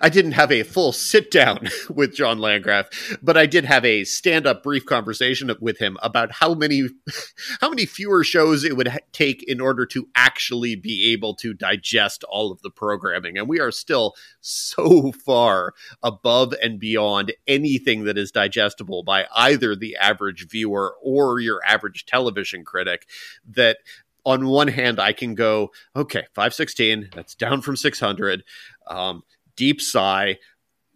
I 0.00 0.08
didn't 0.08 0.32
have 0.32 0.52
a 0.52 0.62
full 0.62 0.92
sit 0.92 1.30
down 1.30 1.68
with 1.90 2.14
John 2.14 2.38
Landgraf, 2.38 2.88
but 3.22 3.36
I 3.36 3.46
did 3.46 3.64
have 3.64 3.84
a 3.84 4.04
stand 4.04 4.46
up 4.46 4.62
brief 4.62 4.86
conversation 4.86 5.50
with 5.60 5.78
him 5.78 5.96
about 6.02 6.32
how 6.32 6.54
many 6.54 6.88
how 7.60 7.68
many 7.68 7.86
fewer 7.86 8.24
shows 8.24 8.64
it 8.64 8.76
would 8.76 8.88
ha- 8.88 8.98
take 9.12 9.42
in 9.42 9.60
order 9.60 9.84
to 9.86 10.08
actually 10.14 10.74
be 10.76 11.12
able 11.12 11.34
to 11.36 11.54
digest 11.54 12.24
all 12.24 12.52
of 12.52 12.62
the 12.62 12.70
programming, 12.70 13.36
and 13.36 13.48
we 13.48 13.60
are 13.60 13.72
still 13.72 14.14
so 14.40 15.12
far 15.12 15.74
above 16.02 16.54
and 16.62 16.78
beyond 16.78 17.32
anything 17.46 18.04
that 18.04 18.18
is 18.18 18.30
digestible 18.30 19.02
by 19.02 19.26
either 19.34 19.74
the 19.74 19.96
average 19.96 20.48
viewer 20.48 20.94
or 21.02 21.40
your 21.40 21.60
average 21.66 22.06
television 22.06 22.64
critic 22.64 23.06
that 23.48 23.78
on 24.24 24.46
one 24.46 24.68
hand, 24.68 25.00
I 25.00 25.12
can 25.12 25.34
go, 25.34 25.72
okay, 25.96 26.26
516, 26.34 27.10
that's 27.14 27.34
down 27.34 27.60
from 27.60 27.76
600. 27.76 28.44
Um, 28.86 29.22
deep 29.56 29.80
sigh, 29.80 30.38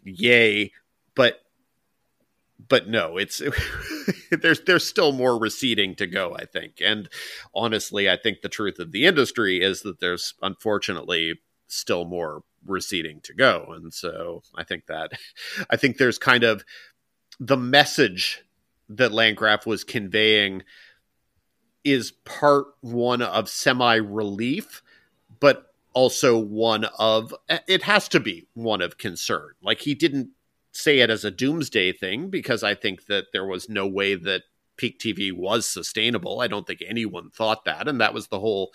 yay, 0.04 0.72
but 1.14 1.40
but 2.68 2.88
no, 2.88 3.16
it's 3.16 3.42
there's 4.30 4.60
there's 4.62 4.86
still 4.86 5.12
more 5.12 5.38
receding 5.38 5.94
to 5.96 6.06
go, 6.06 6.36
I 6.38 6.44
think. 6.44 6.80
And 6.82 7.08
honestly, 7.54 8.10
I 8.10 8.16
think 8.16 8.40
the 8.40 8.48
truth 8.48 8.78
of 8.78 8.92
the 8.92 9.06
industry 9.06 9.60
is 9.60 9.82
that 9.82 10.00
there's 10.00 10.34
unfortunately 10.42 11.40
still 11.68 12.04
more 12.04 12.42
receding 12.64 13.20
to 13.22 13.34
go. 13.34 13.66
And 13.74 13.92
so 13.92 14.42
I 14.54 14.64
think 14.64 14.86
that 14.86 15.12
I 15.70 15.76
think 15.76 15.98
there's 15.98 16.18
kind 16.18 16.44
of 16.44 16.64
the 17.38 17.56
message 17.56 18.42
that 18.88 19.12
Landgraf 19.12 19.66
was 19.66 19.84
conveying 19.84 20.62
is 21.84 22.12
part 22.24 22.66
one 22.80 23.22
of 23.22 23.48
semi 23.48 23.96
relief, 23.96 24.82
but 25.40 25.72
also 25.96 26.36
one 26.36 26.84
of 26.98 27.34
it 27.66 27.82
has 27.82 28.06
to 28.06 28.20
be 28.20 28.46
one 28.52 28.82
of 28.82 28.98
concern. 28.98 29.52
Like 29.62 29.80
he 29.80 29.94
didn't 29.94 30.28
say 30.72 30.98
it 30.98 31.08
as 31.08 31.24
a 31.24 31.30
doomsday 31.30 31.90
thing 31.92 32.28
because 32.28 32.62
I 32.62 32.74
think 32.74 33.06
that 33.06 33.28
there 33.32 33.46
was 33.46 33.70
no 33.70 33.86
way 33.86 34.14
that 34.14 34.42
peak 34.76 35.00
TV 35.00 35.32
was 35.32 35.66
sustainable. 35.66 36.42
I 36.42 36.48
don't 36.48 36.66
think 36.66 36.82
anyone 36.86 37.30
thought 37.30 37.64
that, 37.64 37.88
and 37.88 37.98
that 37.98 38.12
was 38.12 38.26
the 38.26 38.38
whole 38.38 38.74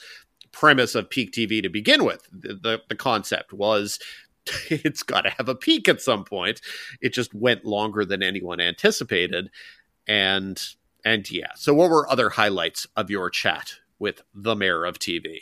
premise 0.52 0.96
of 0.96 1.12
peak 1.12 1.32
TV 1.32 1.62
to 1.62 1.70
begin 1.70 2.04
with. 2.04 2.28
The 2.32 2.56
the, 2.56 2.82
the 2.90 2.96
concept 2.96 3.54
was 3.54 4.00
it's 4.72 5.04
got 5.04 5.22
to 5.22 5.30
have 5.30 5.48
a 5.48 5.54
peak 5.54 5.88
at 5.88 6.02
some 6.02 6.24
point. 6.24 6.60
It 7.02 7.14
just 7.14 7.36
went 7.36 7.66
longer 7.66 8.04
than 8.04 8.24
anyone 8.24 8.60
anticipated, 8.60 9.52
and 10.08 10.60
and 11.06 11.30
yeah. 11.30 11.52
So, 11.56 11.76
what 11.76 11.92
were 11.92 12.10
other 12.10 12.32
highlights 12.32 12.88
of 12.98 13.12
your 13.12 13.30
chat 13.30 13.74
with 14.00 14.24
the 14.34 14.56
mayor 14.56 14.86
of 14.86 14.98
TV? 14.98 15.42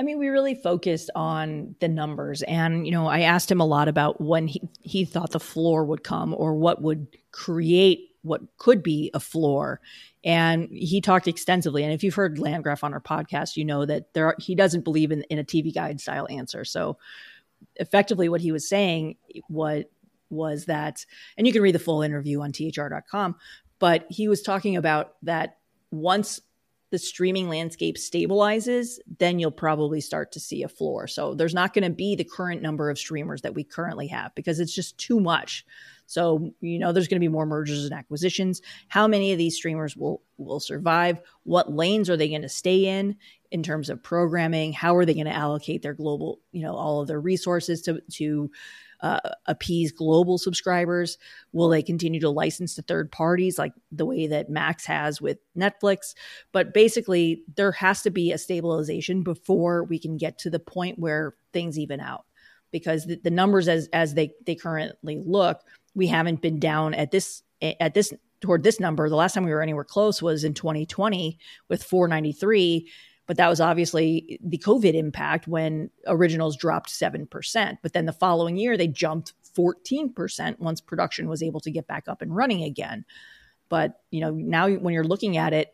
I 0.00 0.02
mean, 0.02 0.18
we 0.18 0.28
really 0.28 0.54
focused 0.54 1.10
on 1.14 1.76
the 1.80 1.88
numbers. 1.88 2.40
And, 2.44 2.86
you 2.86 2.92
know, 2.92 3.06
I 3.06 3.20
asked 3.20 3.50
him 3.50 3.60
a 3.60 3.66
lot 3.66 3.86
about 3.86 4.18
when 4.18 4.46
he, 4.46 4.62
he 4.80 5.04
thought 5.04 5.32
the 5.32 5.38
floor 5.38 5.84
would 5.84 6.02
come 6.02 6.34
or 6.38 6.54
what 6.54 6.80
would 6.80 7.06
create 7.32 8.08
what 8.22 8.40
could 8.56 8.82
be 8.82 9.10
a 9.12 9.20
floor. 9.20 9.82
And 10.24 10.70
he 10.72 11.02
talked 11.02 11.28
extensively. 11.28 11.84
And 11.84 11.92
if 11.92 12.02
you've 12.02 12.14
heard 12.14 12.38
Landgraf 12.38 12.82
on 12.82 12.94
our 12.94 13.00
podcast, 13.00 13.58
you 13.58 13.64
know 13.66 13.84
that 13.84 14.14
there 14.14 14.24
are, 14.24 14.36
he 14.38 14.54
doesn't 14.54 14.84
believe 14.84 15.12
in, 15.12 15.20
in 15.24 15.38
a 15.38 15.44
TV 15.44 15.72
guide 15.72 16.00
style 16.00 16.26
answer. 16.30 16.64
So 16.64 16.96
effectively 17.76 18.30
what 18.30 18.40
he 18.40 18.52
was 18.52 18.66
saying 18.66 19.16
what 19.48 19.90
was 20.30 20.64
that, 20.64 21.04
and 21.36 21.46
you 21.46 21.52
can 21.52 21.60
read 21.60 21.74
the 21.74 21.78
full 21.78 22.00
interview 22.00 22.40
on 22.40 22.52
thr.com, 22.52 23.36
but 23.78 24.06
he 24.08 24.28
was 24.28 24.40
talking 24.40 24.76
about 24.76 25.16
that 25.24 25.58
once 25.90 26.40
the 26.90 26.98
streaming 26.98 27.48
landscape 27.48 27.96
stabilizes, 27.96 28.98
then 29.18 29.38
you'll 29.38 29.50
probably 29.50 30.00
start 30.00 30.32
to 30.32 30.40
see 30.40 30.62
a 30.62 30.68
floor. 30.68 31.06
So 31.06 31.34
there's 31.34 31.54
not 31.54 31.72
going 31.72 31.84
to 31.84 31.90
be 31.90 32.16
the 32.16 32.24
current 32.24 32.62
number 32.62 32.90
of 32.90 32.98
streamers 32.98 33.42
that 33.42 33.54
we 33.54 33.64
currently 33.64 34.08
have 34.08 34.34
because 34.34 34.58
it's 34.60 34.74
just 34.74 34.98
too 34.98 35.20
much. 35.20 35.64
So, 36.06 36.52
you 36.60 36.80
know, 36.80 36.90
there's 36.90 37.06
going 37.06 37.20
to 37.20 37.24
be 37.24 37.28
more 37.28 37.46
mergers 37.46 37.84
and 37.84 37.92
acquisitions. 37.92 38.60
How 38.88 39.06
many 39.06 39.30
of 39.30 39.38
these 39.38 39.54
streamers 39.54 39.96
will 39.96 40.22
will 40.38 40.58
survive? 40.58 41.20
What 41.44 41.72
lanes 41.72 42.10
are 42.10 42.16
they 42.16 42.28
going 42.28 42.42
to 42.42 42.48
stay 42.48 42.86
in 42.86 43.16
in 43.52 43.62
terms 43.62 43.90
of 43.90 44.02
programming? 44.02 44.72
How 44.72 44.96
are 44.96 45.04
they 45.04 45.14
going 45.14 45.26
to 45.26 45.32
allocate 45.32 45.82
their 45.82 45.94
global, 45.94 46.40
you 46.50 46.62
know, 46.62 46.74
all 46.74 47.00
of 47.00 47.06
their 47.06 47.20
resources 47.20 47.82
to 47.82 48.00
to 48.14 48.50
uh, 49.02 49.20
appease 49.46 49.92
global 49.92 50.38
subscribers? 50.38 51.18
Will 51.52 51.68
they 51.68 51.82
continue 51.82 52.20
to 52.20 52.30
license 52.30 52.74
to 52.74 52.82
third 52.82 53.10
parties 53.10 53.58
like 53.58 53.72
the 53.90 54.06
way 54.06 54.26
that 54.26 54.50
Max 54.50 54.84
has 54.86 55.20
with 55.20 55.38
Netflix? 55.56 56.14
But 56.52 56.74
basically, 56.74 57.42
there 57.56 57.72
has 57.72 58.02
to 58.02 58.10
be 58.10 58.32
a 58.32 58.38
stabilization 58.38 59.22
before 59.22 59.84
we 59.84 59.98
can 59.98 60.16
get 60.16 60.38
to 60.38 60.50
the 60.50 60.58
point 60.58 60.98
where 60.98 61.34
things 61.52 61.78
even 61.78 62.00
out. 62.00 62.24
Because 62.72 63.06
the, 63.06 63.16
the 63.16 63.30
numbers 63.30 63.66
as 63.66 63.88
as 63.92 64.14
they 64.14 64.32
they 64.46 64.54
currently 64.54 65.20
look, 65.24 65.60
we 65.94 66.06
haven't 66.06 66.40
been 66.40 66.60
down 66.60 66.94
at 66.94 67.10
this 67.10 67.42
at 67.60 67.94
this 67.94 68.12
toward 68.40 68.62
this 68.62 68.80
number. 68.80 69.08
The 69.08 69.16
last 69.16 69.34
time 69.34 69.44
we 69.44 69.50
were 69.50 69.62
anywhere 69.62 69.84
close 69.84 70.22
was 70.22 70.44
in 70.44 70.54
2020 70.54 71.38
with 71.68 71.82
493 71.82 72.88
but 73.30 73.36
that 73.36 73.48
was 73.48 73.60
obviously 73.60 74.40
the 74.42 74.58
COVID 74.58 74.92
impact 74.92 75.46
when 75.46 75.88
originals 76.08 76.56
dropped 76.56 76.90
7%. 76.90 77.78
But 77.80 77.92
then 77.92 78.06
the 78.06 78.12
following 78.12 78.56
year, 78.56 78.76
they 78.76 78.88
jumped 78.88 79.34
14% 79.56 80.58
once 80.58 80.80
production 80.80 81.28
was 81.28 81.40
able 81.40 81.60
to 81.60 81.70
get 81.70 81.86
back 81.86 82.08
up 82.08 82.22
and 82.22 82.34
running 82.34 82.64
again. 82.64 83.04
But, 83.68 84.00
you 84.10 84.20
know, 84.20 84.32
now 84.32 84.68
when 84.68 84.92
you're 84.92 85.04
looking 85.04 85.36
at 85.36 85.52
it, 85.52 85.72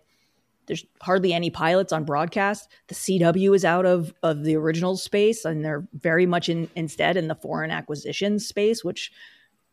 there's 0.67 0.85
hardly 1.01 1.33
any 1.33 1.49
pilots 1.49 1.95
on 1.95 2.05
broadcast. 2.05 2.69
The 2.89 2.95
CW 2.95 3.57
is 3.57 3.65
out 3.65 3.87
of, 3.87 4.13
of 4.23 4.45
the 4.45 4.55
original 4.55 4.99
space, 4.99 5.47
and 5.47 5.65
they're 5.65 5.89
very 5.95 6.27
much 6.27 6.51
in 6.51 6.69
instead 6.77 7.17
in 7.17 7.27
the 7.27 7.35
foreign 7.37 7.71
acquisition 7.71 8.39
space, 8.39 8.85
which 8.85 9.11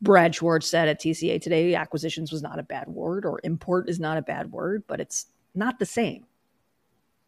Brad 0.02 0.34
Schwartz 0.34 0.68
said 0.68 0.88
at 0.88 1.02
TCA 1.02 1.42
today 1.42 1.76
acquisitions 1.76 2.32
was 2.32 2.44
not 2.44 2.60
a 2.60 2.64
bad 2.64 2.88
word, 2.88 3.26
or 3.26 3.42
import 3.44 3.90
is 3.90 4.00
not 4.00 4.18
a 4.18 4.22
bad 4.22 4.54
word, 4.54 4.86
but 4.88 5.02
it's 5.02 5.26
not 5.54 5.80
the 5.80 5.86
same. 5.86 6.28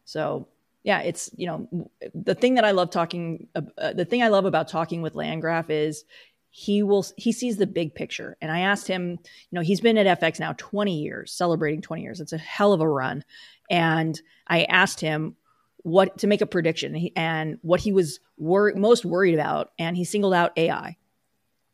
So 0.06 0.48
yeah, 0.82 1.00
it's 1.00 1.30
you 1.36 1.46
know 1.46 1.90
the 2.14 2.34
thing 2.34 2.54
that 2.54 2.64
I 2.64 2.70
love 2.70 2.90
talking. 2.90 3.48
Uh, 3.54 3.92
the 3.92 4.04
thing 4.04 4.22
I 4.22 4.28
love 4.28 4.46
about 4.46 4.68
talking 4.68 5.02
with 5.02 5.14
Landgraf 5.14 5.68
is 5.68 6.04
he 6.50 6.82
will 6.82 7.04
he 7.18 7.32
sees 7.32 7.58
the 7.58 7.66
big 7.66 7.94
picture. 7.94 8.36
And 8.40 8.50
I 8.50 8.60
asked 8.60 8.88
him, 8.88 9.10
you 9.10 9.18
know, 9.52 9.60
he's 9.60 9.82
been 9.82 9.98
at 9.98 10.20
FX 10.20 10.40
now 10.40 10.54
20 10.56 11.02
years, 11.02 11.32
celebrating 11.32 11.82
20 11.82 12.00
years. 12.02 12.18
It's 12.18 12.32
a 12.32 12.38
hell 12.38 12.72
of 12.72 12.80
a 12.80 12.88
run. 12.88 13.24
And 13.68 14.18
I 14.46 14.62
asked 14.64 15.00
him 15.00 15.36
what 15.78 16.16
to 16.18 16.26
make 16.26 16.40
a 16.40 16.46
prediction 16.46 17.10
and 17.14 17.58
what 17.60 17.80
he 17.80 17.92
was 17.92 18.20
wor- 18.38 18.72
most 18.74 19.04
worried 19.04 19.34
about 19.34 19.72
and 19.78 19.98
he 19.98 20.04
singled 20.04 20.32
out 20.32 20.56
AI, 20.56 20.96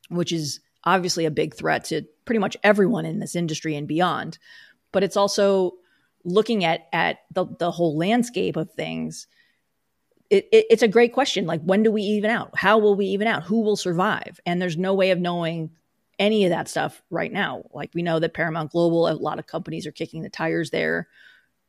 which 0.09 0.33
is 0.33 0.59
obviously 0.83 1.27
a 1.27 1.31
big 1.31 1.55
threat 1.55 1.85
to 1.85 2.03
pretty 2.25 2.41
much 2.41 2.57
everyone 2.65 3.07
in 3.07 3.21
this 3.21 3.37
industry 3.37 3.77
and 3.77 3.87
beyond. 3.87 4.39
But 4.91 5.05
it's 5.05 5.17
also 5.17 5.75
looking 6.25 6.65
at 6.65 6.89
at 6.93 7.21
the, 7.33 7.47
the 7.59 7.71
whole 7.71 7.97
landscape 7.97 8.57
of 8.57 8.71
things 8.73 9.27
it, 10.33 10.49
it, 10.51 10.67
it's 10.71 10.83
a 10.83 10.89
great 10.89 11.13
question. 11.13 11.45
Like 11.45 11.61
when 11.61 11.83
do 11.83 11.93
we 11.93 12.01
even 12.01 12.31
out? 12.31 12.57
How 12.57 12.79
will 12.79 12.95
we 12.95 13.05
even 13.07 13.27
out? 13.27 13.43
Who 13.43 13.61
will 13.61 13.77
survive? 13.77 14.41
And 14.47 14.63
there's 14.63 14.79
no 14.79 14.95
way 14.95 15.11
of 15.11 15.19
knowing 15.19 15.71
any 16.19 16.45
of 16.45 16.51
that 16.51 16.69
stuff 16.69 17.03
right 17.11 17.31
now. 17.31 17.65
Like 17.75 17.91
we 17.95 18.01
know 18.01 18.19
that 18.19 18.33
paramount 18.33 18.73
global 18.73 19.09
a 19.09 19.13
lot 19.13 19.39
of 19.39 19.47
companies 19.47 19.87
are 19.87 19.93
kicking 19.93 20.23
the 20.23 20.31
tires 20.31 20.71
there. 20.71 21.09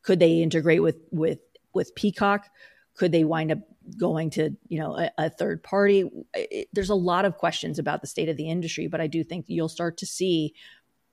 Could 0.02 0.20
they 0.20 0.42
integrate 0.42 0.82
with 0.82 0.96
with 1.12 1.39
with 1.74 1.94
peacock? 1.96 2.48
Could 2.96 3.12
they 3.12 3.26
wind 3.26 3.52
up 3.52 3.60
going 3.98 4.30
to 4.30 4.52
you 4.70 4.80
know 4.80 4.98
a, 4.98 5.12
a 5.18 5.30
third 5.30 5.62
party? 5.62 6.10
It, 6.34 6.70
there's 6.72 6.89
a 6.89 6.96
lot 6.96 7.26
of 7.26 7.36
questions 7.36 7.80
about 7.80 8.00
the 8.00 8.08
state 8.08 8.30
of 8.30 8.38
the 8.38 8.50
industry 8.50 8.88
but 8.88 9.02
i 9.02 9.08
do 9.08 9.26
think 9.26 9.44
you'll 9.50 9.68
start 9.68 9.98
to 9.98 10.06
see 10.06 10.54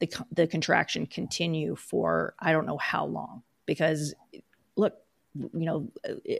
the, 0.00 0.26
the 0.32 0.46
contraction 0.46 1.06
continue 1.06 1.76
for 1.76 2.34
I 2.38 2.52
don't 2.52 2.66
know 2.66 2.78
how 2.78 3.06
long. 3.06 3.42
Because 3.66 4.14
look 4.76 4.94
you 5.34 5.64
know 5.64 5.88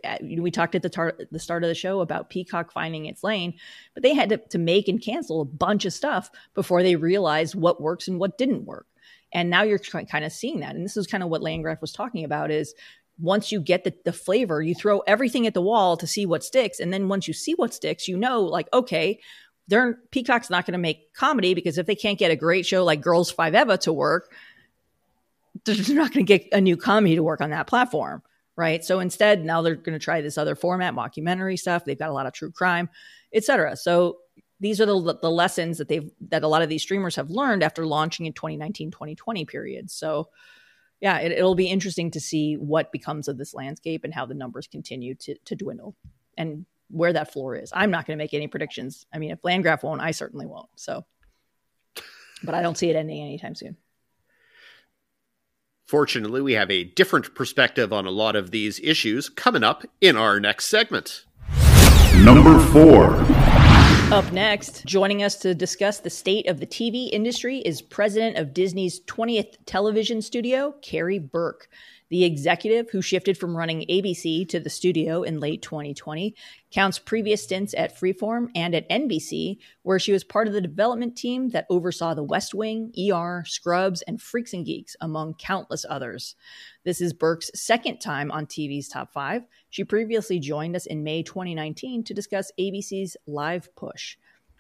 uh, 0.05 0.16
we 0.20 0.51
talked 0.51 0.75
at 0.75 0.83
the, 0.83 0.90
tar- 0.90 1.16
the 1.31 1.38
start 1.38 1.62
of 1.62 1.68
the 1.68 1.75
show 1.75 2.01
about 2.01 2.29
peacock 2.29 2.73
finding 2.73 3.07
its 3.07 3.23
lane 3.23 3.55
but 3.94 4.03
they 4.03 4.14
had 4.14 4.31
to, 4.31 4.37
to 4.49 4.59
make 4.59 4.88
and 4.88 5.01
cancel 5.01 5.40
a 5.40 5.44
bunch 5.44 5.85
of 5.85 5.92
stuff 5.92 6.29
before 6.55 6.83
they 6.83 6.96
realized 6.96 7.55
what 7.55 7.81
works 7.81 8.09
and 8.09 8.18
what 8.18 8.37
didn't 8.37 8.64
work. 8.64 8.87
And 9.33 9.49
now 9.49 9.62
you're 9.62 9.79
kind 9.79 10.25
of 10.25 10.33
seeing 10.33 10.59
that. 10.61 10.75
And 10.75 10.85
this 10.85 10.96
is 10.96 11.07
kind 11.07 11.23
of 11.23 11.29
what 11.29 11.40
landgraf 11.40 11.81
was 11.81 11.92
talking 11.92 12.25
about 12.25 12.51
is 12.51 12.75
once 13.20 13.53
you 13.53 13.61
get 13.61 13.85
the, 13.85 13.94
the 14.05 14.12
flavor 14.12 14.61
you 14.61 14.75
throw 14.75 15.01
everything 15.01 15.46
at 15.46 15.55
the 15.55 15.62
wall 15.62 15.96
to 15.96 16.07
see 16.07 16.27
what 16.27 16.42
sticks. 16.42 16.81
And 16.81 16.92
then 16.92 17.09
once 17.09 17.29
you 17.29 17.35
see 17.35 17.55
what 17.55 17.75
sticks 17.75 18.09
you 18.09 18.16
know 18.16 18.40
like 18.40 18.66
okay 18.73 19.20
they're 19.68 19.99
Peacock's 20.11 20.51
not 20.51 20.66
going 20.66 20.73
to 20.73 20.79
make 20.79 21.14
comedy 21.14 21.55
because 21.55 21.79
if 21.79 21.87
they 21.87 21.94
can't 21.94 22.18
get 22.18 22.31
a 22.31 22.37
great 22.37 22.66
show 22.66 22.85
like 22.85 23.01
Girls 23.01 23.31
Five 23.31 23.55
Eva 23.55 23.79
to 23.79 23.92
work, 23.92 24.33
they're 25.64 25.96
not 25.96 26.12
going 26.12 26.27
to 26.27 26.38
get 26.38 26.49
a 26.53 26.61
new 26.61 26.77
comedy 26.77 27.16
to 27.16 27.23
work 27.23 27.40
on 27.40 27.51
that 27.51 27.66
platform, 27.66 28.23
right? 28.57 28.85
So 28.85 29.01
instead, 29.01 29.44
now 29.44 29.62
they're 29.62 29.77
going 29.77 29.99
to 29.99 30.05
try 30.05 30.20
this 30.20 30.38
other 30.38 30.55
format, 30.55 30.94
mockumentary 30.94 31.59
stuff. 31.59 31.85
They've 31.85 31.99
got 31.99 32.11
a 32.11 32.14
lot 32.14 32.27
of 32.27 32.33
true 32.33 32.51
crime, 32.51 32.88
etc. 33.33 33.77
So 33.77 34.18
these 34.61 34.81
are 34.81 34.87
the, 34.87 35.18
the 35.20 35.31
lessons 35.31 35.79
that 35.79 35.88
they've 35.88 36.11
that 36.29 36.44
a 36.44 36.49
lot 36.49 36.62
of 36.62 36.68
these 36.68 36.83
streamers 36.83 37.16
have 37.16 37.31
learned 37.31 37.62
after 37.62 37.87
launching 37.87 38.27
in 38.27 38.33
2019 38.33 38.90
2020 38.90 39.44
period 39.46 39.90
so 39.90 40.29
yeah 41.01 41.18
it, 41.18 41.42
will 41.42 41.55
be 41.55 41.66
interesting 41.66 42.11
to 42.11 42.20
see 42.20 42.55
what 42.55 42.92
becomes 42.92 43.27
of 43.27 43.38
this 43.38 43.55
landscape 43.55 44.05
and 44.05 44.14
how 44.14 44.27
the 44.27 44.35
numbers 44.35 44.66
continue 44.66 45.14
to, 45.14 45.35
to 45.44 45.57
dwindle 45.57 45.96
and 46.37 46.66
where 46.90 47.12
that 47.12 47.33
floor 47.33 47.57
is. 47.57 47.72
I'm 47.74 47.90
not 47.90 48.07
going 48.07 48.18
to 48.18 48.22
make 48.22 48.35
any 48.35 48.48
predictions. 48.48 49.07
I 49.12 49.18
mean, 49.18 49.31
if 49.31 49.44
Landgraf 49.44 49.83
won't, 49.83 50.00
I 50.00 50.11
certainly 50.11 50.46
won't. 50.46 50.68
So, 50.76 51.05
but 52.42 52.55
I 52.55 52.62
don't 52.62 52.76
see 52.76 52.90
it 52.90 52.96
ending 52.96 53.22
anytime 53.22 53.55
soon. 53.55 53.76
Fortunately, 55.87 56.40
we 56.40 56.53
have 56.53 56.70
a 56.70 56.85
different 56.85 57.35
perspective 57.35 57.92
on 57.92 58.07
a 58.07 58.11
lot 58.11 58.37
of 58.37 58.53
these 58.53 58.79
issues 58.81 59.29
coming 59.29 59.64
up 59.64 59.85
in 60.00 60.16
our 60.16 60.38
next 60.38 60.66
segment. 60.66 61.24
Number 62.18 62.59
four. 62.66 63.16
Up 64.12 64.31
next, 64.33 64.85
joining 64.85 65.22
us 65.22 65.37
to 65.37 65.55
discuss 65.55 66.00
the 66.00 66.11
state 66.11 66.48
of 66.48 66.61
the 66.61 66.66
TV 66.66 67.09
industry 67.12 67.59
is 67.59 67.81
president 67.81 68.37
of 68.37 68.53
Disney's 68.53 69.00
20th 69.07 69.57
television 69.66 70.20
studio, 70.20 70.74
Karey 70.83 71.18
Burke. 71.18 71.68
The 72.11 72.25
executive, 72.25 72.90
who 72.90 73.01
shifted 73.01 73.38
from 73.38 73.57
running 73.57 73.87
ABC 73.88 74.49
to 74.49 74.59
the 74.59 74.68
studio 74.68 75.23
in 75.23 75.38
late 75.38 75.62
2020, 75.62 76.35
counts 76.73 76.99
previous 76.99 77.44
stints 77.44 77.73
at 77.75 77.99
Freeform 77.99 78.49
and 78.57 78.75
at 78.75 78.88
NBC, 78.88 79.59
where 79.83 80.01
she 80.01 80.12
was 80.12 80.25
part 80.25 80.49
of 80.49 80.53
the 80.53 80.61
development 80.61 81.16
team 81.16 81.51
that 81.51 81.66
oversaw 81.70 82.14
The 82.14 82.25
West 82.25 82.53
Wing, 82.53 82.92
ER, 82.99 83.44
Scrubs, 83.46 84.03
and 84.03 84.20
Freaks 84.20 84.53
and 84.53 84.66
Geeks, 84.66 84.96
among 85.01 85.35
countless 85.35 85.87
others. 85.88 86.35
This 86.85 87.01
is 87.01 87.12
Burke's 87.12 87.51
second 87.55 88.01
time 88.01 88.33
on 88.33 88.46
TV's 88.46 88.88
Top 88.88 89.12
5. 89.12 89.44
She 89.70 89.85
previously 89.85 90.40
joined 90.40 90.75
us 90.75 90.87
in 90.87 91.05
May 91.05 91.23
2019 91.23 92.03
to 92.05 92.14
discuss 92.14 92.51
ABC's 92.59 93.16
Live 93.29 93.75
Push. 93.77 94.16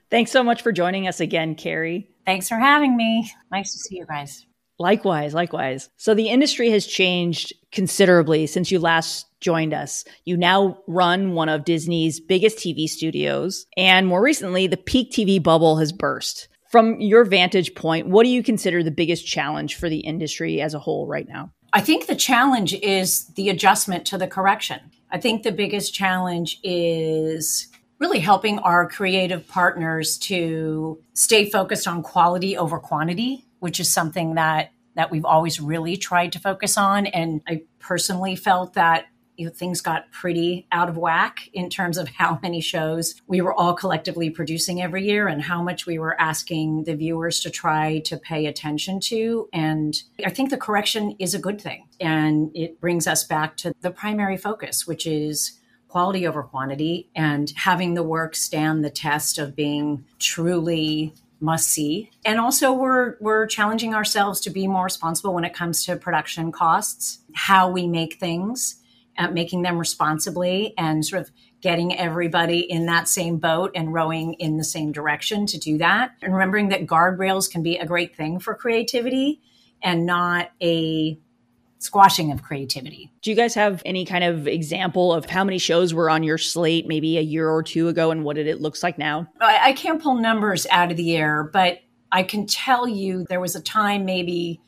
Thanks 0.08 0.30
so 0.30 0.44
much 0.44 0.62
for 0.62 0.70
joining 0.70 1.08
us 1.08 1.18
again, 1.18 1.56
Karey. 1.56 2.06
Thanks 2.26 2.48
for 2.48 2.56
having 2.56 2.96
me. 2.96 3.28
Nice 3.50 3.72
to 3.72 3.78
see 3.78 3.96
you 3.96 4.06
guys. 4.06 4.46
Likewise, 4.80 5.34
likewise. 5.34 5.90
So 5.98 6.14
the 6.14 6.30
industry 6.30 6.70
has 6.70 6.86
changed 6.86 7.52
considerably 7.70 8.46
since 8.46 8.70
you 8.70 8.78
last 8.78 9.26
joined 9.38 9.74
us. 9.74 10.04
You 10.24 10.38
now 10.38 10.78
run 10.86 11.34
one 11.34 11.50
of 11.50 11.66
Disney's 11.66 12.18
biggest 12.18 12.56
TV 12.56 12.88
studios, 12.88 13.66
and 13.76 14.06
more 14.06 14.22
recently, 14.22 14.66
the 14.66 14.78
peak 14.78 15.12
TV 15.12 15.40
bubble 15.40 15.76
has 15.76 15.92
burst. 15.92 16.48
From 16.70 16.98
your 16.98 17.24
vantage 17.24 17.74
point, 17.74 18.08
what 18.08 18.24
do 18.24 18.30
you 18.30 18.42
consider 18.42 18.82
the 18.82 18.90
biggest 18.90 19.26
challenge 19.26 19.74
for 19.74 19.90
the 19.90 20.00
industry 20.00 20.62
as 20.62 20.72
a 20.72 20.78
whole 20.78 21.06
right 21.06 21.28
now? 21.28 21.52
I 21.74 21.82
think 21.82 22.06
the 22.06 22.16
challenge 22.16 22.72
is 22.72 23.26
the 23.34 23.50
adjustment 23.50 24.06
to 24.06 24.16
the 24.16 24.28
correction. 24.28 24.80
I 25.10 25.20
think 25.20 25.42
the 25.42 25.52
biggest 25.52 25.92
challenge 25.92 26.58
is 26.62 27.68
really 27.98 28.20
helping 28.20 28.58
our 28.60 28.88
creative 28.88 29.46
partners 29.46 30.16
to 30.18 30.98
stay 31.12 31.50
focused 31.50 31.86
on 31.86 32.02
quality 32.02 32.56
over 32.56 32.78
quantity 32.78 33.44
which 33.60 33.80
is 33.80 33.92
something 33.92 34.34
that 34.34 34.72
that 34.96 35.10
we've 35.10 35.24
always 35.24 35.60
really 35.60 35.96
tried 35.96 36.32
to 36.32 36.38
focus 36.40 36.76
on. 36.76 37.06
And 37.06 37.42
I 37.46 37.62
personally 37.78 38.34
felt 38.34 38.74
that 38.74 39.06
you 39.36 39.46
know, 39.46 39.52
things 39.52 39.80
got 39.80 40.10
pretty 40.12 40.66
out 40.70 40.90
of 40.90 40.98
whack 40.98 41.48
in 41.54 41.70
terms 41.70 41.96
of 41.96 42.08
how 42.08 42.38
many 42.42 42.60
shows 42.60 43.14
we 43.26 43.40
were 43.40 43.54
all 43.54 43.72
collectively 43.72 44.28
producing 44.28 44.82
every 44.82 45.06
year 45.06 45.28
and 45.28 45.40
how 45.40 45.62
much 45.62 45.86
we 45.86 45.98
were 45.98 46.20
asking 46.20 46.84
the 46.84 46.94
viewers 46.94 47.40
to 47.40 47.50
try 47.50 48.00
to 48.00 48.18
pay 48.18 48.44
attention 48.44 49.00
to. 49.00 49.48
And 49.50 50.02
I 50.26 50.28
think 50.28 50.50
the 50.50 50.58
correction 50.58 51.16
is 51.18 51.32
a 51.32 51.38
good 51.38 51.58
thing. 51.58 51.88
And 51.98 52.50
it 52.54 52.80
brings 52.80 53.06
us 53.06 53.24
back 53.24 53.56
to 53.58 53.72
the 53.80 53.90
primary 53.90 54.36
focus, 54.36 54.86
which 54.86 55.06
is 55.06 55.58
quality 55.88 56.26
over 56.26 56.42
quantity 56.42 57.08
and 57.16 57.50
having 57.56 57.94
the 57.94 58.02
work 58.02 58.36
stand 58.36 58.84
the 58.84 58.90
test 58.90 59.38
of 59.38 59.56
being 59.56 60.04
truly 60.18 61.14
must 61.40 61.68
see. 61.68 62.10
And 62.24 62.38
also 62.38 62.72
we're 62.72 63.16
we're 63.20 63.46
challenging 63.46 63.94
ourselves 63.94 64.40
to 64.42 64.50
be 64.50 64.66
more 64.66 64.84
responsible 64.84 65.34
when 65.34 65.44
it 65.44 65.54
comes 65.54 65.84
to 65.86 65.96
production 65.96 66.52
costs, 66.52 67.20
how 67.34 67.70
we 67.70 67.86
make 67.86 68.14
things, 68.14 68.76
uh, 69.18 69.28
making 69.28 69.62
them 69.62 69.78
responsibly 69.78 70.74
and 70.76 71.04
sort 71.04 71.22
of 71.22 71.30
getting 71.60 71.96
everybody 71.96 72.60
in 72.60 72.86
that 72.86 73.08
same 73.08 73.36
boat 73.36 73.70
and 73.74 73.92
rowing 73.92 74.34
in 74.34 74.56
the 74.56 74.64
same 74.64 74.92
direction 74.92 75.46
to 75.46 75.58
do 75.58 75.78
that. 75.78 76.12
And 76.22 76.32
remembering 76.32 76.70
that 76.70 76.86
guardrails 76.86 77.50
can 77.50 77.62
be 77.62 77.76
a 77.76 77.86
great 77.86 78.16
thing 78.16 78.38
for 78.38 78.54
creativity 78.54 79.40
and 79.82 80.06
not 80.06 80.50
a 80.62 81.18
squashing 81.80 82.30
of 82.30 82.42
creativity. 82.42 83.10
Do 83.22 83.30
you 83.30 83.36
guys 83.36 83.54
have 83.54 83.82
any 83.86 84.04
kind 84.04 84.22
of 84.22 84.46
example 84.46 85.12
of 85.12 85.24
how 85.24 85.42
many 85.44 85.58
shows 85.58 85.92
were 85.94 86.10
on 86.10 86.22
your 86.22 86.36
slate 86.36 86.86
maybe 86.86 87.16
a 87.16 87.22
year 87.22 87.48
or 87.48 87.62
two 87.62 87.88
ago 87.88 88.10
and 88.10 88.22
what 88.22 88.36
did 88.36 88.46
it 88.46 88.60
looks 88.60 88.82
like 88.82 88.98
now? 88.98 89.26
Oh, 89.40 89.46
I, 89.46 89.68
I 89.68 89.72
can't 89.72 90.00
pull 90.00 90.14
numbers 90.14 90.66
out 90.70 90.90
of 90.90 90.98
the 90.98 91.16
air, 91.16 91.42
but 91.42 91.80
I 92.12 92.22
can 92.22 92.46
tell 92.46 92.86
you 92.86 93.24
there 93.28 93.40
was 93.40 93.56
a 93.56 93.62
time 93.62 94.04
maybe 94.04 94.60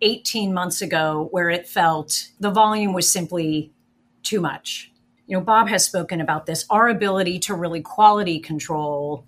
18 0.00 0.54
months 0.54 0.80
ago 0.80 1.28
where 1.32 1.50
it 1.50 1.68
felt 1.68 2.28
the 2.40 2.50
volume 2.50 2.94
was 2.94 3.08
simply 3.08 3.72
too 4.22 4.40
much. 4.40 4.90
You 5.26 5.36
know, 5.36 5.44
Bob 5.44 5.68
has 5.68 5.84
spoken 5.84 6.22
about 6.22 6.46
this. 6.46 6.64
Our 6.70 6.88
ability 6.88 7.40
to 7.40 7.54
really 7.54 7.82
quality 7.82 8.40
control 8.40 9.26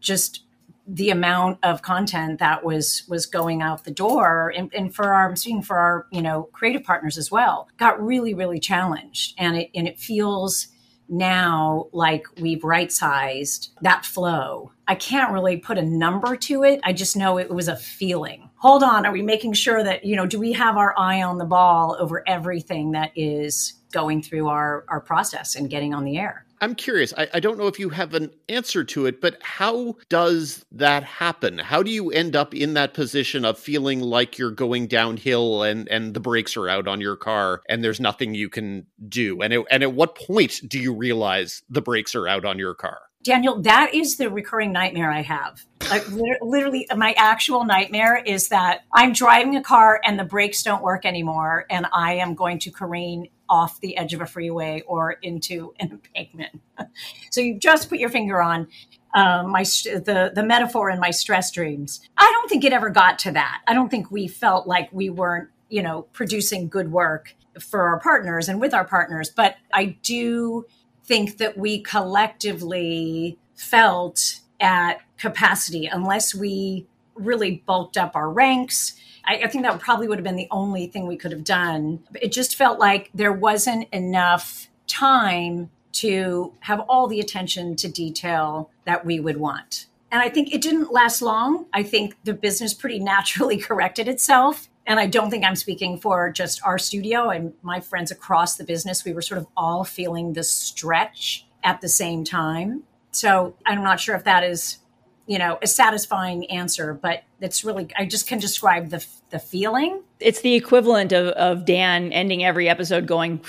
just 0.00 0.42
the 0.90 1.10
amount 1.10 1.58
of 1.62 1.82
content 1.82 2.38
that 2.38 2.64
was 2.64 3.04
was 3.08 3.26
going 3.26 3.60
out 3.60 3.84
the 3.84 3.90
door 3.90 4.52
and, 4.56 4.72
and 4.74 4.94
for 4.94 5.12
our 5.12 5.28
I'm 5.28 5.36
speaking 5.36 5.62
for 5.62 5.78
our 5.78 6.06
you 6.10 6.22
know 6.22 6.44
creative 6.52 6.82
partners 6.82 7.18
as 7.18 7.30
well 7.30 7.68
got 7.76 8.02
really 8.02 8.32
really 8.32 8.58
challenged. 8.58 9.34
And 9.38 9.56
it 9.56 9.70
and 9.74 9.86
it 9.86 10.00
feels 10.00 10.68
now 11.10 11.88
like 11.92 12.26
we've 12.40 12.64
right 12.64 12.90
sized 12.90 13.70
that 13.82 14.06
flow. 14.06 14.72
I 14.86 14.94
can't 14.94 15.32
really 15.32 15.58
put 15.58 15.78
a 15.78 15.82
number 15.82 16.36
to 16.36 16.64
it. 16.64 16.80
I 16.84 16.92
just 16.92 17.16
know 17.16 17.38
it 17.38 17.50
was 17.50 17.68
a 17.68 17.76
feeling 17.76 18.47
hold 18.58 18.82
on 18.82 19.06
are 19.06 19.12
we 19.12 19.22
making 19.22 19.52
sure 19.52 19.82
that 19.82 20.04
you 20.04 20.16
know 20.16 20.26
do 20.26 20.38
we 20.38 20.52
have 20.52 20.76
our 20.76 20.94
eye 20.98 21.22
on 21.22 21.38
the 21.38 21.44
ball 21.44 21.96
over 21.98 22.22
everything 22.26 22.92
that 22.92 23.12
is 23.16 23.74
going 23.92 24.22
through 24.22 24.48
our 24.48 24.84
our 24.88 25.00
process 25.00 25.54
and 25.54 25.70
getting 25.70 25.94
on 25.94 26.04
the 26.04 26.18
air 26.18 26.44
I'm 26.60 26.74
curious. 26.74 27.14
I, 27.16 27.28
I, 27.34 27.40
don't 27.40 27.58
know 27.58 27.68
if 27.68 27.78
you 27.78 27.90
have 27.90 28.14
an 28.14 28.30
answer 28.48 28.82
to 28.82 29.06
it, 29.06 29.20
but 29.20 29.38
how 29.42 29.96
does 30.08 30.64
that 30.72 31.04
happen? 31.04 31.58
How 31.58 31.82
do 31.82 31.90
you 31.90 32.10
end 32.10 32.34
up 32.34 32.54
in 32.54 32.74
that 32.74 32.94
position 32.94 33.44
of 33.44 33.58
feeling 33.58 34.00
like 34.00 34.38
you're 34.38 34.50
going 34.50 34.88
downhill 34.88 35.62
and, 35.62 35.88
and 35.88 36.14
the 36.14 36.20
brakes 36.20 36.56
are 36.56 36.68
out 36.68 36.88
on 36.88 37.00
your 37.00 37.16
car 37.16 37.62
and 37.68 37.84
there's 37.84 38.00
nothing 38.00 38.34
you 38.34 38.48
can 38.48 38.86
do? 39.08 39.40
And, 39.40 39.52
it, 39.52 39.64
and 39.70 39.82
at 39.82 39.92
what 39.92 40.16
point 40.16 40.60
do 40.66 40.80
you 40.80 40.92
realize 40.92 41.62
the 41.68 41.82
brakes 41.82 42.14
are 42.14 42.26
out 42.26 42.44
on 42.44 42.58
your 42.58 42.74
car? 42.74 42.98
Daniel, 43.24 43.60
that 43.62 43.94
is 43.94 44.16
the 44.16 44.30
recurring 44.30 44.72
nightmare 44.72 45.10
I 45.10 45.22
have. 45.22 45.64
Like 45.90 46.08
literally, 46.10 46.86
my 46.96 47.14
actual 47.16 47.64
nightmare 47.64 48.16
is 48.16 48.48
that 48.48 48.84
I'm 48.92 49.12
driving 49.12 49.56
a 49.56 49.62
car 49.62 50.00
and 50.04 50.18
the 50.18 50.24
brakes 50.24 50.62
don't 50.62 50.82
work 50.82 51.04
anymore, 51.04 51.66
and 51.68 51.86
I 51.92 52.14
am 52.14 52.34
going 52.34 52.58
to 52.60 52.70
careen 52.70 53.28
off 53.48 53.80
the 53.80 53.96
edge 53.96 54.14
of 54.14 54.20
a 54.20 54.26
freeway 54.26 54.82
or 54.86 55.12
into 55.12 55.74
an 55.80 56.00
embankment. 56.14 56.60
so 57.30 57.40
you 57.40 57.58
just 57.58 57.88
put 57.88 57.98
your 57.98 58.10
finger 58.10 58.40
on 58.40 58.68
um, 59.14 59.50
my 59.50 59.62
the 59.62 60.30
the 60.34 60.42
metaphor 60.42 60.90
in 60.90 61.00
my 61.00 61.10
stress 61.10 61.50
dreams. 61.50 62.00
I 62.16 62.30
don't 62.32 62.48
think 62.48 62.64
it 62.64 62.72
ever 62.72 62.90
got 62.90 63.18
to 63.20 63.32
that. 63.32 63.62
I 63.66 63.74
don't 63.74 63.88
think 63.88 64.10
we 64.10 64.28
felt 64.28 64.66
like 64.66 64.90
we 64.92 65.10
weren't, 65.10 65.48
you 65.68 65.82
know, 65.82 66.02
producing 66.12 66.68
good 66.68 66.92
work 66.92 67.34
for 67.58 67.82
our 67.88 67.98
partners 67.98 68.48
and 68.48 68.60
with 68.60 68.74
our 68.74 68.84
partners. 68.84 69.30
But 69.34 69.56
I 69.72 69.96
do 70.02 70.66
think 71.08 71.38
that 71.38 71.56
we 71.56 71.80
collectively 71.80 73.38
felt 73.56 74.40
at 74.60 75.00
capacity 75.16 75.86
unless 75.86 76.34
we 76.34 76.86
really 77.14 77.62
bulked 77.66 77.96
up 77.96 78.14
our 78.14 78.30
ranks. 78.30 78.94
I, 79.24 79.36
I 79.44 79.46
think 79.48 79.64
that 79.64 79.80
probably 79.80 80.06
would 80.06 80.18
have 80.18 80.24
been 80.24 80.36
the 80.36 80.48
only 80.50 80.86
thing 80.86 81.06
we 81.06 81.16
could 81.16 81.32
have 81.32 81.44
done. 81.44 82.04
It 82.20 82.30
just 82.30 82.54
felt 82.54 82.78
like 82.78 83.10
there 83.14 83.32
wasn't 83.32 83.88
enough 83.90 84.68
time 84.86 85.70
to 85.92 86.52
have 86.60 86.80
all 86.88 87.08
the 87.08 87.18
attention 87.18 87.74
to 87.76 87.88
detail 87.88 88.70
that 88.84 89.04
we 89.04 89.18
would 89.18 89.38
want. 89.38 89.86
And 90.10 90.22
I 90.22 90.28
think 90.28 90.54
it 90.54 90.60
didn't 90.60 90.92
last 90.92 91.20
long. 91.20 91.66
I 91.72 91.82
think 91.82 92.16
the 92.24 92.34
business 92.34 92.74
pretty 92.74 92.98
naturally 93.00 93.56
corrected 93.56 94.08
itself. 94.08 94.68
And 94.88 94.98
I 94.98 95.06
don't 95.06 95.30
think 95.30 95.44
I'm 95.44 95.54
speaking 95.54 95.98
for 95.98 96.30
just 96.30 96.62
our 96.64 96.78
studio 96.78 97.28
and 97.28 97.52
my 97.60 97.78
friends 97.78 98.10
across 98.10 98.56
the 98.56 98.64
business. 98.64 99.04
We 99.04 99.12
were 99.12 99.20
sort 99.20 99.38
of 99.38 99.46
all 99.54 99.84
feeling 99.84 100.32
the 100.32 100.42
stretch 100.42 101.46
at 101.62 101.82
the 101.82 101.90
same 101.90 102.24
time. 102.24 102.84
So 103.10 103.54
I'm 103.66 103.82
not 103.82 104.00
sure 104.00 104.16
if 104.16 104.24
that 104.24 104.44
is, 104.44 104.78
you 105.26 105.38
know, 105.38 105.58
a 105.60 105.66
satisfying 105.66 106.50
answer, 106.50 106.94
but 106.94 107.24
it's 107.38 107.64
really, 107.64 107.88
I 107.98 108.06
just 108.06 108.26
can 108.26 108.38
describe 108.38 108.88
the, 108.88 109.04
the 109.28 109.38
feeling. 109.38 110.02
It's 110.20 110.40
the 110.40 110.54
equivalent 110.54 111.12
of, 111.12 111.28
of 111.28 111.66
Dan 111.66 112.10
ending 112.10 112.42
every 112.42 112.66
episode 112.66 113.06
going, 113.06 113.44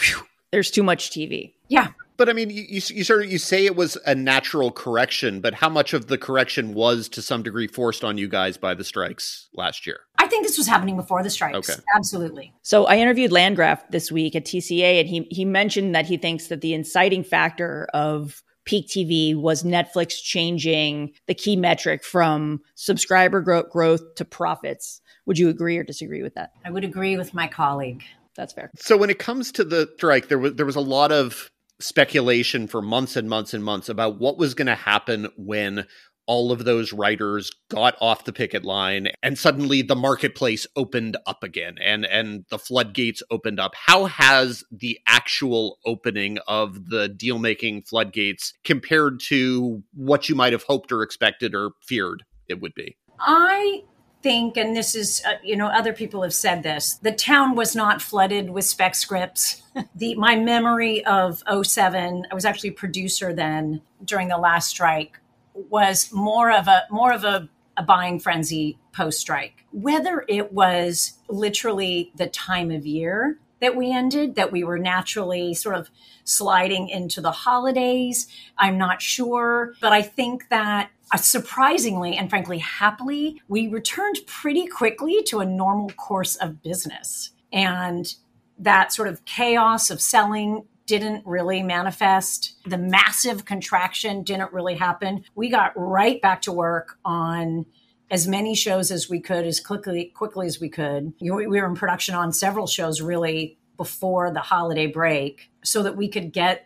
there's 0.52 0.70
too 0.70 0.84
much 0.84 1.10
TV. 1.10 1.54
Yeah. 1.70 1.90
But 2.18 2.28
I 2.28 2.34
mean, 2.34 2.50
you, 2.50 2.64
you, 2.68 2.82
you 2.90 3.04
sort 3.06 3.24
of 3.24 3.32
you 3.32 3.38
say 3.38 3.66
it 3.66 3.78
was 3.78 3.98
a 4.06 4.14
natural 4.14 4.72
correction, 4.72 5.40
but 5.40 5.54
how 5.54 5.70
much 5.70 5.94
of 5.94 6.08
the 6.08 6.18
correction 6.18 6.74
was 6.74 7.08
to 7.10 7.22
some 7.22 7.44
degree 7.44 7.68
forced 7.68 8.04
on 8.04 8.18
you 8.18 8.28
guys 8.28 8.58
by 8.58 8.74
the 8.74 8.84
strikes 8.84 9.48
last 9.54 9.88
year? 9.88 10.02
I 10.30 10.32
think 10.32 10.46
this 10.46 10.60
was 10.60 10.68
happening 10.68 10.96
before 10.96 11.24
the 11.24 11.30
strikes. 11.32 11.72
Okay. 11.72 11.82
Absolutely. 11.96 12.54
So 12.62 12.86
I 12.86 12.98
interviewed 12.98 13.32
Landgraf 13.32 13.90
this 13.90 14.12
week 14.12 14.36
at 14.36 14.46
TCA, 14.46 15.00
and 15.00 15.10
he 15.10 15.28
he 15.32 15.44
mentioned 15.44 15.96
that 15.96 16.06
he 16.06 16.18
thinks 16.18 16.50
that 16.50 16.62
the 16.62 16.76
inciting 16.76 17.24
factor 17.24 17.88
of 17.96 18.44
peak 18.64 18.88
TV 18.88 19.36
was 19.36 19.64
Netflix 19.64 20.22
changing 20.22 21.14
the 21.26 21.34
key 21.34 21.56
metric 21.56 22.04
from 22.04 22.62
subscriber 22.76 23.42
growth, 23.42 23.72
growth 23.72 24.14
to 24.18 24.24
profits. 24.24 25.02
Would 25.26 25.40
you 25.40 25.50
agree 25.50 25.80
or 25.80 25.84
disagree 25.84 26.22
with 26.22 26.36
that? 26.36 26.52
I 26.64 26.70
would 26.70 26.84
agree 26.84 27.18
with 27.18 27.34
my 27.34 27.48
colleague. 27.48 28.04
That's 28.36 28.54
fair. 28.54 28.70
So 28.76 28.98
when 28.98 29.10
it 29.10 29.18
comes 29.18 29.52
to 29.54 29.64
the 29.64 29.90
strike, 29.96 30.28
there 30.28 30.38
was 30.38 30.54
there 30.54 30.68
was 30.68 30.76
a 30.76 30.80
lot 30.80 31.12
of 31.12 31.50
speculation 31.80 32.68
for 32.68 32.84
months 32.84 33.16
and 33.16 33.28
months 33.28 33.56
and 33.56 33.64
months 33.64 33.90
about 33.90 34.20
what 34.20 34.38
was 34.38 34.54
going 34.54 34.68
to 34.68 34.76
happen 34.76 35.30
when 35.38 35.88
all 36.30 36.52
of 36.52 36.64
those 36.64 36.94
writers 36.94 37.50
got 37.70 37.96
off 38.00 38.24
the 38.24 38.32
picket 38.32 38.64
line 38.64 39.08
and 39.24 39.38
suddenly 39.38 39.82
the 39.82 39.96
marketplace 39.96 40.68
opened 40.76 41.18
up 41.26 41.44
again 41.44 41.76
and 41.84 42.06
and 42.06 42.46
the 42.52 42.60
floodgates 42.60 43.24
opened 43.32 43.60
up 43.60 43.74
how 43.74 44.06
has 44.06 44.64
the 44.72 45.00
actual 45.08 45.80
opening 45.86 46.38
of 46.48 46.90
the 46.90 47.10
deal 47.10 47.40
making 47.40 47.82
floodgates 47.82 48.54
compared 48.64 49.20
to 49.20 49.82
what 49.96 50.30
you 50.30 50.36
might 50.36 50.54
have 50.54 50.64
hoped 50.64 50.92
or 50.92 51.02
expected 51.02 51.56
or 51.56 51.72
feared 51.82 52.24
it 52.48 52.62
would 52.62 52.76
be 52.76 52.96
i 53.20 53.82
think, 54.22 54.58
and 54.58 54.76
this 54.76 54.96
is, 54.96 55.24
uh, 55.26 55.36
you 55.42 55.56
know, 55.56 55.68
other 55.68 55.94
people 55.94 56.24
have 56.24 56.34
said 56.34 56.62
this, 56.62 56.96
the 56.96 57.12
town 57.12 57.56
was 57.56 57.74
not 57.74 58.02
flooded 58.02 58.50
with 58.50 58.66
spec 58.66 58.96
scripts. 58.96 59.64
the 59.96 60.16
my 60.16 60.36
memory 60.36 61.06
of 61.06 61.42
07, 61.64 62.28
I 62.30 62.36
was 62.36 62.44
actually 62.44 62.72
producer 62.72 63.34
then 63.34 63.82
during 64.04 64.28
the 64.28 64.38
last 64.38 64.70
strike, 64.70 65.20
was 65.54 66.12
more 66.12 66.52
of 66.52 66.68
a 66.68 66.84
more 66.90 67.14
of 67.14 67.24
a, 67.24 67.50
a 67.78 67.84
buying 67.84 68.20
frenzy 68.20 68.78
post 68.94 69.20
strike. 69.20 69.66
Whether 69.72 70.26
it 70.28 70.52
was 70.54 71.14
literally 71.28 72.12
the 72.16 72.28
time 72.28 72.72
of 72.72 72.86
year 72.86 73.40
that 73.62 73.76
we 73.76 73.92
ended, 73.92 74.36
that 74.36 74.52
we 74.52 74.64
were 74.64 74.80
naturally 74.80 75.54
sort 75.54 75.76
of 75.76 75.90
sliding 76.24 76.90
into 76.90 77.22
the 77.22 77.32
holidays. 77.32 78.28
I'm 78.58 78.78
not 78.78 79.02
sure, 79.02 79.74
but 79.82 79.92
I 79.92 80.02
think 80.02 80.50
that 80.50 80.92
uh, 81.12 81.18
surprisingly 81.18 82.16
and 82.16 82.30
frankly 82.30 82.60
happily, 82.60 83.42
we 83.48 83.68
returned 83.68 84.20
pretty 84.28 84.68
quickly 84.68 85.24
to 85.24 85.40
a 85.40 85.46
normal 85.46 85.90
course 85.90 86.36
of 86.36 86.62
business. 86.62 87.32
And 87.52 88.14
that 88.58 88.94
sort 88.94 89.08
of 89.08 89.26
chaos 89.26 89.90
of 89.90 90.02
selling 90.02 90.66
didn't 90.90 91.24
really 91.24 91.62
manifest. 91.62 92.56
The 92.66 92.80
massive 92.80 93.46
contraction 93.46 94.24
didn't 94.24 94.52
really 94.52 94.74
happen. 94.74 95.24
We 95.36 95.50
got 95.50 95.72
right 95.76 96.20
back 96.20 96.42
to 96.44 96.52
work 96.52 96.98
on 97.06 97.68
as 98.10 98.28
many 98.28 98.56
shows 98.56 98.90
as 98.90 99.08
we 99.08 99.20
could 99.20 99.46
as 99.46 99.60
quickly 99.60 100.06
quickly 100.16 100.48
as 100.48 100.60
we 100.60 100.68
could. 100.68 101.14
We 101.22 101.46
were 101.46 101.68
in 101.68 101.76
production 101.76 102.16
on 102.16 102.34
several 102.34 102.66
shows 102.66 103.02
really 103.02 103.60
before 103.78 104.32
the 104.32 104.40
holiday 104.40 104.88
break 104.88 105.52
so 105.64 105.84
that 105.84 105.96
we 105.96 106.10
could 106.10 106.34
get 106.34 106.66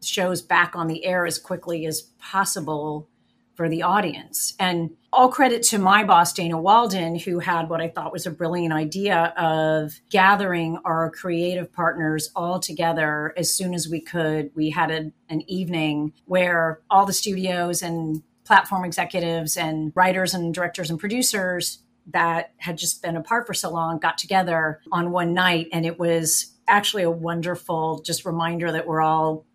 shows 0.00 0.40
back 0.40 0.76
on 0.76 0.86
the 0.86 1.04
air 1.04 1.26
as 1.26 1.40
quickly 1.40 1.84
as 1.84 2.02
possible 2.20 3.08
for 3.54 3.68
the 3.68 3.82
audience. 3.82 4.54
And 4.58 4.90
all 5.12 5.28
credit 5.28 5.62
to 5.64 5.78
my 5.78 6.04
boss, 6.04 6.32
Dana 6.32 6.58
Walden, 6.58 7.16
who 7.16 7.38
had 7.38 7.68
what 7.68 7.80
I 7.80 7.88
thought 7.88 8.12
was 8.12 8.26
a 8.26 8.30
brilliant 8.30 8.74
idea 8.74 9.32
of 9.36 10.00
gathering 10.10 10.78
our 10.84 11.10
creative 11.10 11.72
partners 11.72 12.30
all 12.34 12.58
together 12.58 13.32
as 13.36 13.54
soon 13.54 13.74
as 13.74 13.88
we 13.88 14.00
could. 14.00 14.50
We 14.54 14.70
had 14.70 14.90
a, 14.90 15.12
an 15.28 15.48
evening 15.48 16.14
where 16.24 16.80
all 16.90 17.06
the 17.06 17.12
studios 17.12 17.80
and 17.82 18.22
platform 18.44 18.84
executives 18.84 19.56
and 19.56 19.92
writers 19.94 20.34
and 20.34 20.52
directors 20.52 20.90
and 20.90 20.98
producers 20.98 21.78
that 22.08 22.52
had 22.58 22.76
just 22.76 23.02
been 23.02 23.16
apart 23.16 23.46
for 23.46 23.54
so 23.54 23.70
long 23.70 23.98
got 23.98 24.18
together 24.18 24.80
on 24.92 25.10
one 25.10 25.32
night. 25.32 25.68
And 25.72 25.86
it 25.86 25.98
was 25.98 26.52
actually 26.66 27.02
a 27.02 27.10
wonderful 27.10 28.00
just 28.02 28.24
reminder 28.24 28.72
that 28.72 28.86
we're 28.86 29.00
all 29.00 29.46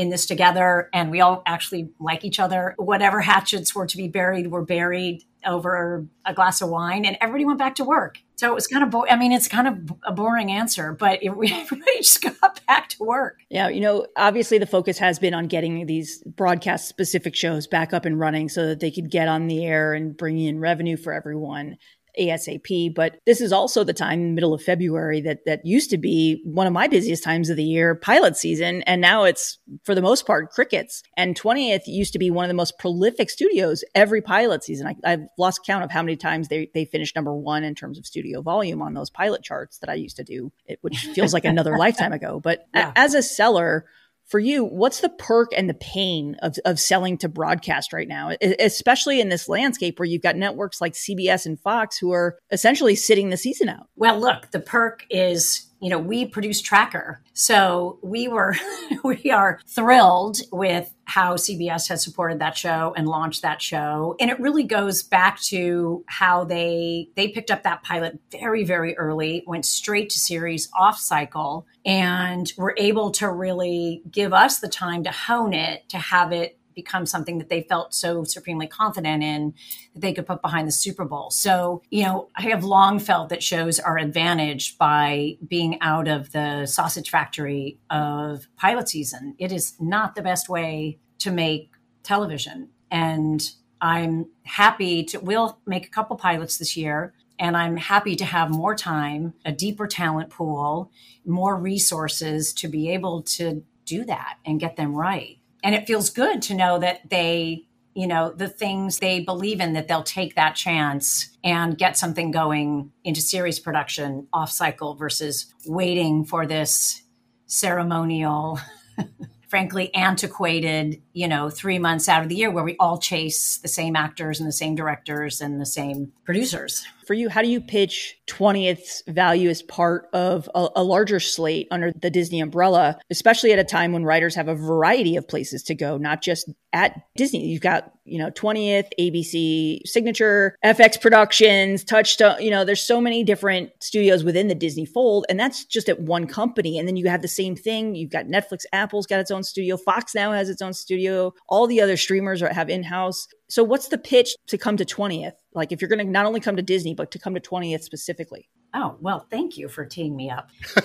in 0.00 0.08
this 0.08 0.24
together 0.24 0.88
and 0.94 1.10
we 1.10 1.20
all 1.20 1.42
actually 1.44 1.90
like 2.00 2.24
each 2.24 2.40
other. 2.40 2.74
Whatever 2.78 3.20
hatchets 3.20 3.74
were 3.74 3.86
to 3.86 3.96
be 3.98 4.08
buried 4.08 4.50
were 4.50 4.64
buried 4.64 5.22
over 5.46 6.06
a 6.24 6.32
glass 6.32 6.62
of 6.62 6.70
wine 6.70 7.04
and 7.04 7.18
everybody 7.20 7.44
went 7.44 7.58
back 7.58 7.74
to 7.74 7.84
work. 7.84 8.18
So 8.36 8.50
it 8.50 8.54
was 8.54 8.66
kind 8.66 8.82
of, 8.82 8.90
bo- 8.90 9.06
I 9.06 9.16
mean, 9.16 9.32
it's 9.32 9.48
kind 9.48 9.68
of 9.68 9.96
a 10.02 10.12
boring 10.12 10.50
answer, 10.50 10.94
but 10.94 11.22
it, 11.22 11.28
everybody 11.52 11.96
just 11.98 12.22
got 12.22 12.66
back 12.66 12.88
to 12.90 13.04
work. 13.04 13.40
Yeah. 13.50 13.68
You 13.68 13.80
know, 13.80 14.06
obviously 14.16 14.56
the 14.56 14.66
focus 14.66 14.96
has 14.98 15.18
been 15.18 15.34
on 15.34 15.46
getting 15.46 15.84
these 15.84 16.22
broadcast 16.24 16.88
specific 16.88 17.36
shows 17.36 17.66
back 17.66 17.92
up 17.92 18.06
and 18.06 18.18
running 18.18 18.48
so 18.48 18.66
that 18.68 18.80
they 18.80 18.90
could 18.90 19.10
get 19.10 19.28
on 19.28 19.48
the 19.48 19.66
air 19.66 19.92
and 19.92 20.16
bring 20.16 20.38
in 20.38 20.60
revenue 20.60 20.96
for 20.96 21.12
everyone. 21.12 21.76
ASAP. 22.18 22.94
But 22.94 23.18
this 23.26 23.40
is 23.40 23.52
also 23.52 23.84
the 23.84 23.92
time, 23.92 24.34
middle 24.34 24.54
of 24.54 24.62
February, 24.62 25.20
that 25.22 25.40
that 25.46 25.64
used 25.64 25.90
to 25.90 25.98
be 25.98 26.42
one 26.44 26.66
of 26.66 26.72
my 26.72 26.86
busiest 26.88 27.22
times 27.22 27.50
of 27.50 27.56
the 27.56 27.64
year, 27.64 27.94
pilot 27.94 28.36
season, 28.36 28.82
and 28.82 29.00
now 29.00 29.24
it's 29.24 29.58
for 29.84 29.94
the 29.94 30.02
most 30.02 30.26
part 30.26 30.50
crickets. 30.50 31.02
And 31.16 31.38
20th 31.38 31.82
used 31.86 32.12
to 32.12 32.18
be 32.18 32.30
one 32.30 32.44
of 32.44 32.48
the 32.48 32.54
most 32.54 32.78
prolific 32.78 33.30
studios 33.30 33.84
every 33.94 34.22
pilot 34.22 34.64
season. 34.64 34.94
I, 35.04 35.10
have 35.10 35.26
lost 35.38 35.64
count 35.66 35.84
of 35.84 35.90
how 35.90 36.02
many 36.02 36.16
times 36.16 36.48
they 36.48 36.70
they 36.74 36.84
finished 36.84 37.16
number 37.16 37.34
one 37.34 37.64
in 37.64 37.74
terms 37.74 37.98
of 37.98 38.06
studio 38.06 38.42
volume 38.42 38.82
on 38.82 38.94
those 38.94 39.10
pilot 39.10 39.42
charts 39.42 39.78
that 39.78 39.90
I 39.90 39.94
used 39.94 40.16
to 40.16 40.24
do, 40.24 40.52
it, 40.66 40.78
which 40.82 41.06
feels 41.14 41.32
like 41.32 41.44
another 41.44 41.76
lifetime 41.78 42.12
ago. 42.12 42.40
But 42.40 42.66
yeah. 42.74 42.92
as 42.96 43.14
a 43.14 43.22
seller 43.22 43.86
for 44.30 44.38
you, 44.38 44.64
what's 44.64 45.00
the 45.00 45.08
perk 45.08 45.50
and 45.56 45.68
the 45.68 45.74
pain 45.74 46.36
of, 46.40 46.56
of 46.64 46.78
selling 46.78 47.18
to 47.18 47.28
broadcast 47.28 47.92
right 47.92 48.06
now, 48.06 48.30
especially 48.60 49.20
in 49.20 49.28
this 49.28 49.48
landscape 49.48 49.98
where 49.98 50.06
you've 50.06 50.22
got 50.22 50.36
networks 50.36 50.80
like 50.80 50.92
CBS 50.92 51.46
and 51.46 51.58
Fox 51.58 51.98
who 51.98 52.12
are 52.12 52.38
essentially 52.52 52.94
sitting 52.94 53.30
the 53.30 53.36
season 53.36 53.68
out? 53.68 53.88
Well, 53.96 54.20
look, 54.20 54.52
the 54.52 54.60
perk 54.60 55.04
is 55.10 55.66
you 55.80 55.88
know, 55.88 55.98
we 55.98 56.26
produce 56.26 56.60
Tracker. 56.60 57.22
So 57.32 57.98
we 58.02 58.28
were, 58.28 58.54
we 59.04 59.30
are 59.30 59.60
thrilled 59.66 60.38
with 60.52 60.92
how 61.06 61.34
CBS 61.34 61.88
has 61.88 62.04
supported 62.04 62.38
that 62.38 62.56
show 62.56 62.94
and 62.96 63.08
launched 63.08 63.42
that 63.42 63.60
show. 63.60 64.14
And 64.20 64.30
it 64.30 64.38
really 64.38 64.62
goes 64.62 65.02
back 65.02 65.40
to 65.44 66.04
how 66.06 66.44
they, 66.44 67.08
they 67.16 67.28
picked 67.28 67.50
up 67.50 67.64
that 67.64 67.82
pilot 67.82 68.20
very, 68.30 68.62
very 68.62 68.96
early, 68.96 69.42
went 69.46 69.64
straight 69.64 70.10
to 70.10 70.18
series 70.18 70.68
off 70.78 70.98
cycle 70.98 71.66
and 71.84 72.52
were 72.56 72.74
able 72.76 73.10
to 73.12 73.28
really 73.28 74.02
give 74.10 74.32
us 74.32 74.60
the 74.60 74.68
time 74.68 75.02
to 75.04 75.10
hone 75.10 75.54
it, 75.54 75.88
to 75.88 75.98
have 75.98 76.30
it 76.30 76.59
become 76.82 77.04
something 77.04 77.38
that 77.38 77.48
they 77.50 77.62
felt 77.62 77.94
so 77.94 78.24
supremely 78.24 78.66
confident 78.66 79.22
in 79.22 79.54
that 79.94 80.00
they 80.00 80.12
could 80.14 80.26
put 80.26 80.40
behind 80.40 80.66
the 80.66 80.72
Super 80.72 81.04
Bowl. 81.04 81.30
So, 81.30 81.82
you 81.90 82.04
know, 82.04 82.28
I 82.36 82.42
have 82.42 82.64
long 82.64 82.98
felt 82.98 83.28
that 83.28 83.42
shows 83.42 83.78
are 83.78 83.98
advantaged 83.98 84.78
by 84.78 85.36
being 85.46 85.78
out 85.82 86.08
of 86.08 86.32
the 86.32 86.66
sausage 86.66 87.10
factory 87.10 87.78
of 87.90 88.46
pilot 88.56 88.88
season. 88.88 89.34
It 89.38 89.52
is 89.52 89.74
not 89.78 90.14
the 90.14 90.22
best 90.22 90.48
way 90.48 90.98
to 91.18 91.30
make 91.30 91.70
television. 92.02 92.70
And 92.90 93.46
I'm 93.80 94.26
happy 94.44 95.04
to, 95.04 95.20
we'll 95.20 95.58
make 95.66 95.86
a 95.86 95.90
couple 95.90 96.16
pilots 96.16 96.56
this 96.56 96.76
year. 96.76 97.12
And 97.38 97.56
I'm 97.56 97.76
happy 97.76 98.16
to 98.16 98.24
have 98.24 98.50
more 98.50 98.74
time, 98.74 99.34
a 99.44 99.52
deeper 99.52 99.86
talent 99.86 100.30
pool, 100.30 100.90
more 101.24 101.56
resources 101.56 102.52
to 102.54 102.68
be 102.68 102.90
able 102.90 103.22
to 103.22 103.64
do 103.84 104.04
that 104.04 104.36
and 104.44 104.60
get 104.60 104.76
them 104.76 104.94
right. 104.94 105.39
And 105.62 105.74
it 105.74 105.86
feels 105.86 106.10
good 106.10 106.42
to 106.42 106.54
know 106.54 106.78
that 106.78 107.08
they, 107.10 107.64
you 107.94 108.06
know, 108.06 108.32
the 108.32 108.48
things 108.48 108.98
they 108.98 109.20
believe 109.20 109.60
in, 109.60 109.74
that 109.74 109.88
they'll 109.88 110.02
take 110.02 110.34
that 110.34 110.54
chance 110.54 111.36
and 111.44 111.76
get 111.76 111.96
something 111.96 112.30
going 112.30 112.92
into 113.04 113.20
series 113.20 113.58
production 113.58 114.26
off 114.32 114.50
cycle 114.50 114.94
versus 114.94 115.52
waiting 115.66 116.24
for 116.24 116.46
this 116.46 117.02
ceremonial 117.46 118.58
frankly 119.50 119.92
antiquated, 119.96 121.02
you 121.12 121.26
know, 121.26 121.50
three 121.50 121.78
months 121.78 122.08
out 122.08 122.22
of 122.22 122.28
the 122.28 122.36
year 122.36 122.52
where 122.52 122.62
we 122.62 122.76
all 122.78 122.98
chase 122.98 123.58
the 123.58 123.68
same 123.68 123.96
actors 123.96 124.38
and 124.38 124.48
the 124.48 124.52
same 124.52 124.76
directors 124.76 125.40
and 125.40 125.60
the 125.60 125.66
same 125.66 126.12
producers. 126.24 126.86
For 127.10 127.14
you, 127.14 127.28
how 127.28 127.42
do 127.42 127.48
you 127.48 127.60
pitch 127.60 128.20
20th 128.28 129.04
value 129.08 129.48
as 129.48 129.62
part 129.62 130.06
of 130.12 130.48
a, 130.54 130.68
a, 130.76 130.84
larger 130.84 131.18
slate 131.18 131.66
under 131.72 131.90
the 131.90 132.08
Disney 132.08 132.38
umbrella, 132.38 133.00
especially 133.10 133.52
at 133.52 133.58
a 133.58 133.64
time 133.64 133.92
when 133.92 134.04
writers 134.04 134.36
have 134.36 134.46
a 134.46 134.54
variety 134.54 135.16
of 135.16 135.26
places 135.26 135.64
to 135.64 135.74
go, 135.74 135.96
not 135.96 136.22
just 136.22 136.48
at 136.72 137.00
Disney? 137.16 137.48
You've 137.48 137.62
got, 137.62 137.90
you 138.04 138.16
know, 138.16 138.30
20th, 138.30 138.90
ABC, 138.96 139.80
Signature, 139.86 140.54
FX 140.64 141.00
Productions, 141.00 141.82
Touchstone, 141.82 142.40
you 142.40 142.48
know, 142.48 142.64
there's 142.64 142.80
so 142.80 143.00
many 143.00 143.24
different 143.24 143.70
studios 143.80 144.22
within 144.22 144.46
the 144.46 144.54
Disney 144.54 144.86
fold, 144.86 145.26
and 145.28 145.40
that's 145.40 145.64
just 145.64 145.88
at 145.88 146.00
one 146.00 146.28
company. 146.28 146.78
And 146.78 146.86
then 146.86 146.94
you 146.94 147.08
have 147.08 147.22
the 147.22 147.26
same 147.26 147.56
thing. 147.56 147.96
You've 147.96 148.12
got 148.12 148.26
Netflix, 148.26 148.66
Apple's 148.72 149.08
got 149.08 149.18
its 149.18 149.32
own 149.32 149.42
studio, 149.42 149.76
Fox 149.76 150.14
now 150.14 150.30
has 150.30 150.48
its 150.48 150.62
own 150.62 150.74
studio, 150.74 151.32
all 151.48 151.66
the 151.66 151.80
other 151.80 151.96
streamers 151.96 152.40
have 152.40 152.70
in 152.70 152.84
house. 152.84 153.26
So, 153.48 153.64
what's 153.64 153.88
the 153.88 153.98
pitch 153.98 154.36
to 154.46 154.56
come 154.56 154.76
to 154.76 154.84
20th? 154.84 155.32
Like, 155.52 155.72
if 155.72 155.80
you're 155.80 155.88
going 155.88 156.04
to 156.04 156.10
not 156.10 156.26
only 156.26 156.40
come 156.40 156.56
to 156.56 156.62
Disney, 156.62 156.94
but 156.94 157.10
to 157.10 157.18
come 157.18 157.34
to 157.34 157.40
20th 157.40 157.82
specifically? 157.82 158.48
Oh, 158.72 158.96
well, 159.00 159.26
thank 159.30 159.56
you 159.56 159.68
for 159.68 159.84
teeing 159.84 160.14
me 160.14 160.30
up. 160.30 160.50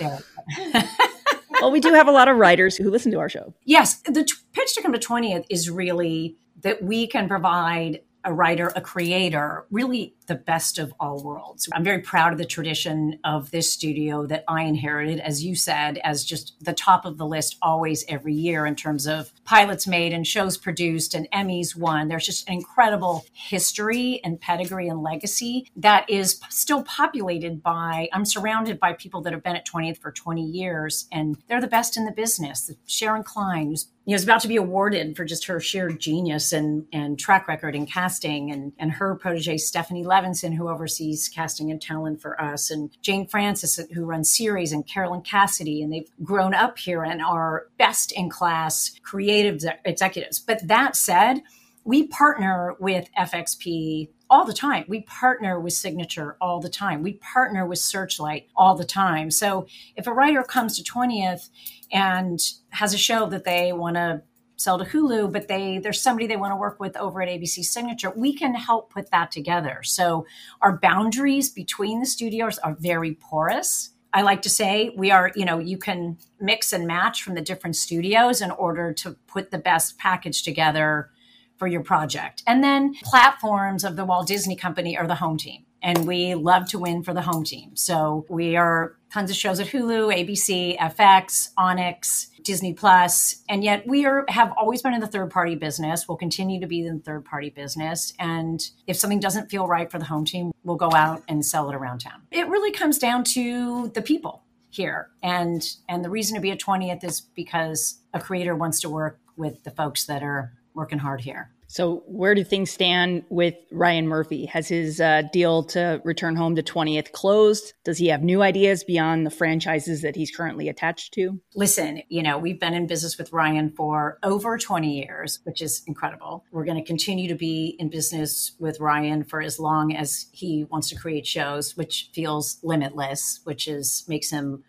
well, 1.60 1.70
we 1.70 1.80
do 1.80 1.92
have 1.92 2.08
a 2.08 2.12
lot 2.12 2.28
of 2.28 2.36
writers 2.36 2.76
who 2.76 2.90
listen 2.90 3.12
to 3.12 3.18
our 3.18 3.28
show. 3.28 3.54
Yes. 3.64 4.00
The 4.02 4.24
t- 4.24 4.34
pitch 4.52 4.74
to 4.74 4.82
come 4.82 4.92
to 4.92 4.98
20th 4.98 5.44
is 5.48 5.70
really 5.70 6.36
that 6.62 6.82
we 6.82 7.06
can 7.06 7.28
provide 7.28 8.00
a 8.26 8.32
writer, 8.34 8.72
a 8.74 8.80
creator, 8.80 9.64
really 9.70 10.14
the 10.26 10.34
best 10.34 10.78
of 10.78 10.92
all 10.98 11.22
worlds. 11.22 11.68
I'm 11.72 11.84
very 11.84 12.00
proud 12.00 12.32
of 12.32 12.38
the 12.38 12.44
tradition 12.44 13.20
of 13.24 13.52
this 13.52 13.72
studio 13.72 14.26
that 14.26 14.42
I 14.48 14.64
inherited, 14.64 15.20
as 15.20 15.44
you 15.44 15.54
said, 15.54 15.98
as 16.02 16.24
just 16.24 16.56
the 16.60 16.72
top 16.72 17.04
of 17.04 17.16
the 17.16 17.26
list 17.26 17.56
always 17.62 18.04
every 18.08 18.34
year 18.34 18.66
in 18.66 18.74
terms 18.74 19.06
of 19.06 19.32
pilots 19.44 19.86
made 19.86 20.12
and 20.12 20.26
shows 20.26 20.56
produced 20.56 21.14
and 21.14 21.30
Emmys 21.30 21.76
won. 21.76 22.08
There's 22.08 22.26
just 22.26 22.48
an 22.48 22.54
incredible 22.54 23.24
history 23.32 24.20
and 24.24 24.40
pedigree 24.40 24.88
and 24.88 25.02
legacy 25.02 25.70
that 25.76 26.10
is 26.10 26.40
still 26.50 26.82
populated 26.82 27.62
by, 27.62 28.08
I'm 28.12 28.24
surrounded 28.24 28.80
by 28.80 28.94
people 28.94 29.22
that 29.22 29.32
have 29.32 29.44
been 29.44 29.56
at 29.56 29.66
20th 29.66 29.98
for 29.98 30.10
20 30.10 30.42
years 30.42 31.06
and 31.12 31.36
they're 31.48 31.60
the 31.60 31.68
best 31.68 31.96
in 31.96 32.04
the 32.04 32.12
business. 32.12 32.70
Sharon 32.86 33.22
Klein, 33.22 33.68
who's 33.68 33.86
you 34.06 34.12
know, 34.12 34.14
is 34.14 34.22
about 34.22 34.40
to 34.40 34.48
be 34.48 34.56
awarded 34.56 35.16
for 35.16 35.24
just 35.24 35.46
her 35.46 35.58
sheer 35.58 35.90
genius 35.90 36.52
and, 36.52 36.86
and 36.92 37.18
track 37.18 37.48
record 37.48 37.74
in 37.74 37.86
casting 37.86 38.52
and, 38.52 38.72
and 38.78 38.92
her 38.92 39.16
protege, 39.16 39.56
Stephanie 39.56 40.04
Levinson, 40.04 40.54
who 40.54 40.68
oversees 40.68 41.28
casting 41.28 41.72
and 41.72 41.82
talent 41.82 42.22
for 42.22 42.40
us, 42.40 42.70
and 42.70 42.96
Jane 43.02 43.26
Francis, 43.26 43.80
who 43.92 44.04
runs 44.04 44.32
series, 44.32 44.70
and 44.70 44.86
Carolyn 44.86 45.22
Cassidy. 45.22 45.82
And 45.82 45.92
they've 45.92 46.08
grown 46.22 46.54
up 46.54 46.78
here 46.78 47.02
and 47.02 47.20
are 47.20 47.66
best 47.78 48.12
in 48.12 48.30
class 48.30 48.94
creative 49.02 49.60
executives. 49.84 50.38
But 50.38 50.66
that 50.68 50.94
said, 50.94 51.42
we 51.84 52.06
partner 52.06 52.74
with 52.78 53.08
FXP 53.18 54.10
all 54.28 54.44
the 54.44 54.52
time. 54.52 54.84
We 54.88 55.02
partner 55.02 55.60
with 55.60 55.72
Signature 55.72 56.36
all 56.40 56.60
the 56.60 56.68
time. 56.68 57.02
We 57.02 57.14
partner 57.14 57.66
with 57.66 57.78
Searchlight 57.78 58.48
all 58.56 58.74
the 58.74 58.84
time. 58.84 59.30
So 59.30 59.66
if 59.94 60.06
a 60.06 60.12
writer 60.12 60.42
comes 60.42 60.76
to 60.76 60.82
20th 60.82 61.48
and 61.92 62.40
has 62.70 62.94
a 62.94 62.98
show 62.98 63.26
that 63.26 63.44
they 63.44 63.72
want 63.72 63.96
to 63.96 64.22
sell 64.56 64.78
to 64.78 64.84
Hulu, 64.84 65.32
but 65.32 65.48
they 65.48 65.78
there's 65.78 66.00
somebody 66.00 66.26
they 66.26 66.36
want 66.36 66.52
to 66.52 66.56
work 66.56 66.80
with 66.80 66.96
over 66.96 67.22
at 67.22 67.28
ABC 67.28 67.62
Signature. 67.64 68.12
We 68.16 68.34
can 68.34 68.54
help 68.54 68.90
put 68.90 69.10
that 69.10 69.30
together. 69.30 69.80
So 69.82 70.26
our 70.62 70.78
boundaries 70.78 71.50
between 71.50 72.00
the 72.00 72.06
studios 72.06 72.58
are 72.58 72.76
very 72.78 73.14
porous. 73.14 73.90
I 74.12 74.22
like 74.22 74.40
to 74.42 74.50
say 74.50 74.94
we 74.96 75.10
are, 75.10 75.30
you 75.36 75.44
know, 75.44 75.58
you 75.58 75.76
can 75.76 76.16
mix 76.40 76.72
and 76.72 76.86
match 76.86 77.22
from 77.22 77.34
the 77.34 77.42
different 77.42 77.76
studios 77.76 78.40
in 78.40 78.50
order 78.50 78.94
to 78.94 79.16
put 79.26 79.50
the 79.50 79.58
best 79.58 79.98
package 79.98 80.42
together 80.42 81.10
for 81.58 81.66
your 81.66 81.82
project. 81.82 82.42
And 82.46 82.64
then 82.64 82.94
platforms 83.02 83.84
of 83.84 83.96
the 83.96 84.06
Walt 84.06 84.26
Disney 84.26 84.56
Company 84.56 84.96
are 84.96 85.06
the 85.06 85.16
home 85.16 85.36
team. 85.36 85.65
And 85.82 86.06
we 86.06 86.34
love 86.34 86.68
to 86.70 86.78
win 86.78 87.02
for 87.02 87.14
the 87.14 87.22
home 87.22 87.44
team. 87.44 87.76
So 87.76 88.26
we 88.28 88.56
are 88.56 88.96
tons 89.12 89.30
of 89.30 89.36
shows 89.36 89.60
at 89.60 89.68
Hulu, 89.68 90.12
ABC, 90.14 90.76
FX, 90.78 91.50
Onyx, 91.56 92.28
Disney 92.46 92.72
Plus, 92.72 93.42
and 93.48 93.64
yet 93.64 93.86
we 93.88 94.06
are 94.06 94.24
have 94.28 94.52
always 94.56 94.80
been 94.80 94.94
in 94.94 95.00
the 95.00 95.06
third 95.08 95.30
party 95.30 95.56
business. 95.56 96.06
We'll 96.06 96.16
continue 96.16 96.60
to 96.60 96.66
be 96.66 96.86
in 96.86 96.98
the 96.98 97.02
third 97.02 97.24
party 97.24 97.50
business, 97.50 98.12
and 98.20 98.60
if 98.86 98.96
something 98.96 99.18
doesn't 99.18 99.50
feel 99.50 99.66
right 99.66 99.90
for 99.90 99.98
the 99.98 100.04
home 100.04 100.24
team, 100.24 100.52
we'll 100.62 100.76
go 100.76 100.92
out 100.92 101.24
and 101.28 101.44
sell 101.44 101.68
it 101.68 101.74
around 101.74 101.98
town. 101.98 102.22
It 102.30 102.46
really 102.48 102.70
comes 102.70 102.98
down 102.98 103.24
to 103.24 103.88
the 103.88 104.00
people 104.00 104.44
here, 104.70 105.08
and 105.24 105.68
and 105.88 106.04
the 106.04 106.10
reason 106.10 106.36
to 106.36 106.40
be 106.40 106.52
a 106.52 106.56
twentieth 106.56 107.02
is 107.02 107.20
because 107.20 107.98
a 108.14 108.20
creator 108.20 108.54
wants 108.54 108.80
to 108.82 108.88
work 108.88 109.18
with 109.36 109.64
the 109.64 109.72
folks 109.72 110.04
that 110.06 110.22
are 110.22 110.52
working 110.72 110.98
hard 110.98 111.22
here. 111.22 111.50
So, 111.76 112.04
where 112.06 112.34
do 112.34 112.42
things 112.42 112.70
stand 112.70 113.24
with 113.28 113.54
Ryan 113.70 114.08
Murphy? 114.08 114.46
Has 114.46 114.66
his 114.66 114.98
uh, 114.98 115.24
deal 115.30 115.62
to 115.64 116.00
return 116.04 116.34
home 116.34 116.56
to 116.56 116.62
20th 116.62 117.12
closed? 117.12 117.74
Does 117.84 117.98
he 117.98 118.06
have 118.06 118.22
new 118.22 118.40
ideas 118.40 118.82
beyond 118.82 119.26
the 119.26 119.30
franchises 119.30 120.00
that 120.00 120.16
he's 120.16 120.34
currently 120.34 120.70
attached 120.70 121.12
to? 121.12 121.38
Listen, 121.54 122.00
you 122.08 122.22
know, 122.22 122.38
we've 122.38 122.58
been 122.58 122.72
in 122.72 122.86
business 122.86 123.18
with 123.18 123.30
Ryan 123.30 123.74
for 123.76 124.18
over 124.22 124.56
20 124.56 124.90
years, 124.90 125.40
which 125.44 125.60
is 125.60 125.82
incredible. 125.86 126.46
We're 126.50 126.64
going 126.64 126.82
to 126.82 126.82
continue 126.82 127.28
to 127.28 127.34
be 127.34 127.76
in 127.78 127.90
business 127.90 128.52
with 128.58 128.80
Ryan 128.80 129.22
for 129.22 129.42
as 129.42 129.58
long 129.58 129.94
as 129.94 130.28
he 130.32 130.64
wants 130.64 130.88
to 130.88 130.96
create 130.96 131.26
shows, 131.26 131.76
which 131.76 132.08
feels 132.14 132.56
limitless, 132.62 133.40
which 133.44 133.68
is 133.68 134.06
makes 134.08 134.30
him 134.30 134.64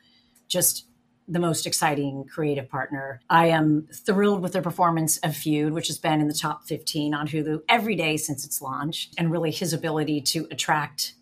just 0.49 0.85
the 1.27 1.39
most 1.39 1.67
exciting 1.67 2.23
creative 2.23 2.69
partner. 2.69 3.21
I 3.29 3.47
am 3.47 3.87
thrilled 3.93 4.41
with 4.41 4.53
the 4.53 4.61
performance 4.61 5.17
of 5.17 5.35
Feud, 5.35 5.73
which 5.73 5.87
has 5.87 5.97
been 5.97 6.21
in 6.21 6.27
the 6.27 6.33
top 6.33 6.65
15 6.65 7.13
on 7.13 7.27
Hulu 7.27 7.61
every 7.67 7.95
day 7.95 8.17
since 8.17 8.45
its 8.45 8.61
launch, 8.61 9.09
and 9.17 9.31
really 9.31 9.51
his 9.51 9.73
ability 9.73 10.21
to 10.21 10.47
attract 10.51 11.13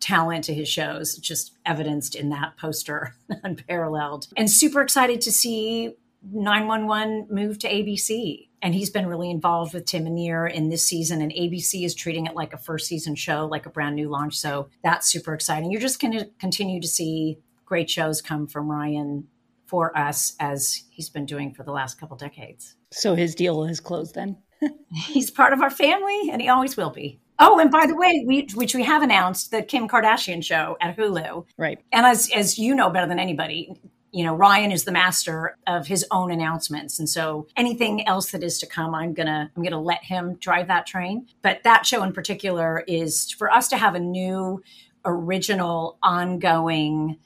talent 0.00 0.44
to 0.44 0.54
his 0.54 0.68
shows, 0.68 1.16
just 1.16 1.56
evidenced 1.64 2.14
in 2.14 2.28
that 2.30 2.56
poster, 2.56 3.14
unparalleled. 3.42 4.28
And 4.36 4.50
super 4.50 4.80
excited 4.80 5.20
to 5.22 5.32
see 5.32 5.94
911 6.32 7.28
move 7.30 7.58
to 7.60 7.68
ABC. 7.68 8.48
And 8.62 8.74
he's 8.74 8.90
been 8.90 9.06
really 9.06 9.30
involved 9.30 9.74
with 9.74 9.84
Tim 9.84 10.04
Minear 10.04 10.46
in 10.52 10.70
this 10.70 10.84
season, 10.84 11.20
and 11.20 11.30
ABC 11.32 11.84
is 11.84 11.94
treating 11.94 12.26
it 12.26 12.34
like 12.34 12.52
a 12.52 12.58
first 12.58 12.86
season 12.86 13.14
show, 13.14 13.46
like 13.46 13.66
a 13.66 13.70
brand 13.70 13.94
new 13.94 14.08
launch. 14.08 14.36
So 14.38 14.68
that's 14.82 15.06
super 15.06 15.34
exciting. 15.34 15.70
You're 15.70 15.80
just 15.80 16.00
going 16.00 16.18
to 16.18 16.30
continue 16.40 16.80
to 16.80 16.88
see 16.88 17.38
great 17.64 17.90
shows 17.90 18.22
come 18.22 18.46
from 18.46 18.70
Ryan 18.70 19.28
for 19.66 19.96
us 19.96 20.34
as 20.40 20.84
he's 20.90 21.08
been 21.08 21.26
doing 21.26 21.52
for 21.52 21.62
the 21.62 21.72
last 21.72 21.98
couple 21.98 22.16
decades. 22.16 22.76
So 22.92 23.14
his 23.14 23.34
deal 23.34 23.64
is 23.64 23.80
closed 23.80 24.14
then? 24.14 24.38
he's 24.94 25.30
part 25.30 25.52
of 25.52 25.60
our 25.60 25.70
family 25.70 26.30
and 26.30 26.40
he 26.40 26.48
always 26.48 26.76
will 26.76 26.90
be. 26.90 27.20
Oh, 27.38 27.58
and 27.58 27.70
by 27.70 27.86
the 27.86 27.94
way, 27.94 28.24
we, 28.26 28.48
which 28.54 28.74
we 28.74 28.82
have 28.84 29.02
announced 29.02 29.50
the 29.50 29.62
Kim 29.62 29.88
Kardashian 29.88 30.42
show 30.42 30.76
at 30.80 30.96
Hulu. 30.96 31.46
Right. 31.58 31.78
And 31.92 32.06
as 32.06 32.30
as 32.34 32.58
you 32.58 32.74
know 32.74 32.88
better 32.88 33.06
than 33.06 33.18
anybody, 33.18 33.74
you 34.10 34.24
know, 34.24 34.34
Ryan 34.34 34.72
is 34.72 34.84
the 34.84 34.92
master 34.92 35.58
of 35.66 35.86
his 35.86 36.06
own 36.10 36.30
announcements. 36.30 36.98
And 36.98 37.06
so 37.06 37.46
anything 37.54 38.06
else 38.08 38.30
that 38.30 38.42
is 38.42 38.58
to 38.60 38.66
come, 38.66 38.94
I'm 38.94 39.12
going 39.12 39.26
to 39.26 39.50
I'm 39.54 39.62
going 39.62 39.72
to 39.72 39.78
let 39.78 40.02
him 40.02 40.36
drive 40.36 40.68
that 40.68 40.86
train. 40.86 41.26
But 41.42 41.62
that 41.64 41.84
show 41.84 42.02
in 42.02 42.14
particular 42.14 42.82
is 42.88 43.30
for 43.32 43.52
us 43.52 43.68
to 43.68 43.76
have 43.76 43.94
a 43.94 44.00
new 44.00 44.62
original 45.04 45.98
ongoing 46.02 47.18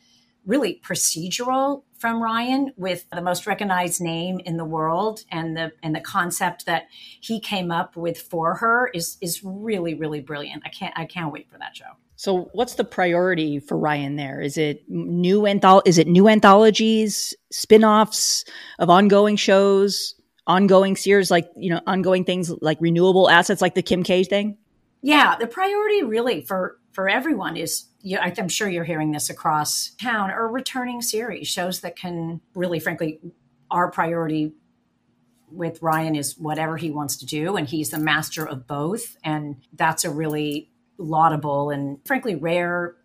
really 0.45 0.81
procedural 0.85 1.85
from 2.01 2.23
Ryan 2.23 2.73
with 2.79 3.05
the 3.11 3.21
most 3.21 3.47
recognized 3.47 4.01
name 4.01 4.41
in 4.47 4.57
the 4.57 4.65
world 4.65 5.23
and 5.31 5.55
the 5.55 5.71
and 5.83 5.95
the 5.95 6.01
concept 6.01 6.65
that 6.65 6.87
he 7.21 7.39
came 7.39 7.71
up 7.71 7.95
with 7.95 8.19
for 8.19 8.55
her 8.55 8.91
is 8.95 9.19
is 9.21 9.45
really 9.45 9.95
really 9.95 10.21
brilliant. 10.21 10.63
I 10.65 10.71
can't 10.71 10.95
I 10.97 11.05
can't 11.05 11.31
wait 11.31 11.51
for 11.51 11.59
that 11.59 11.77
show. 11.77 11.93
So 12.17 12.49
what's 12.53 12.75
the 12.75 12.85
priority 12.85 13.61
for 13.61 13.77
Ryan 13.77 14.17
there? 14.17 14.41
Is 14.41 14.57
it 14.57 14.83
new 14.89 15.43
anthol 15.43 15.83
is 15.85 15.99
it 15.99 16.07
new 16.07 16.27
anthologies, 16.27 17.35
spin-offs 17.51 18.47
of 18.79 18.89
ongoing 18.89 19.37
shows, 19.37 20.15
ongoing 20.47 20.97
series 20.97 21.31
like, 21.31 21.51
you 21.55 21.69
know, 21.69 21.83
ongoing 21.87 22.25
things 22.25 22.51
like 22.63 22.79
renewable 22.81 23.29
assets 23.29 23.61
like 23.61 23.75
the 23.75 23.83
Kim 23.83 24.03
K 24.03 24.25
thing? 24.25 24.57
Yeah, 25.03 25.37
the 25.37 25.47
priority 25.47 26.03
really 26.03 26.43
for 26.43 26.79
for 27.01 27.09
everyone 27.09 27.57
is 27.57 27.87
you 28.03 28.19
I'm 28.19 28.51
sure 28.51 28.69
you're 28.69 28.85
hearing 28.85 29.13
this 29.13 29.31
across 29.31 29.93
town 30.03 30.31
or 30.31 30.49
returning 30.49 31.01
series 31.01 31.49
shows 31.49 31.81
that 31.81 31.97
can 31.97 32.43
really 32.55 32.79
frankly 32.79 33.21
our 33.71 33.91
priority 33.91 34.53
with 35.51 35.81
Ryan 35.81 36.15
is 36.15 36.37
whatever 36.37 36.77
he 36.77 36.91
wants 36.91 37.17
to 37.17 37.27
do, 37.27 37.57
and 37.57 37.67
he's 37.67 37.89
the 37.89 37.99
master 37.99 38.47
of 38.47 38.67
both. 38.67 39.17
And 39.25 39.57
that's 39.73 40.05
a 40.05 40.11
really 40.11 40.71
laudable 40.99 41.71
and 41.71 41.99
frankly 42.05 42.35
rare 42.35 42.97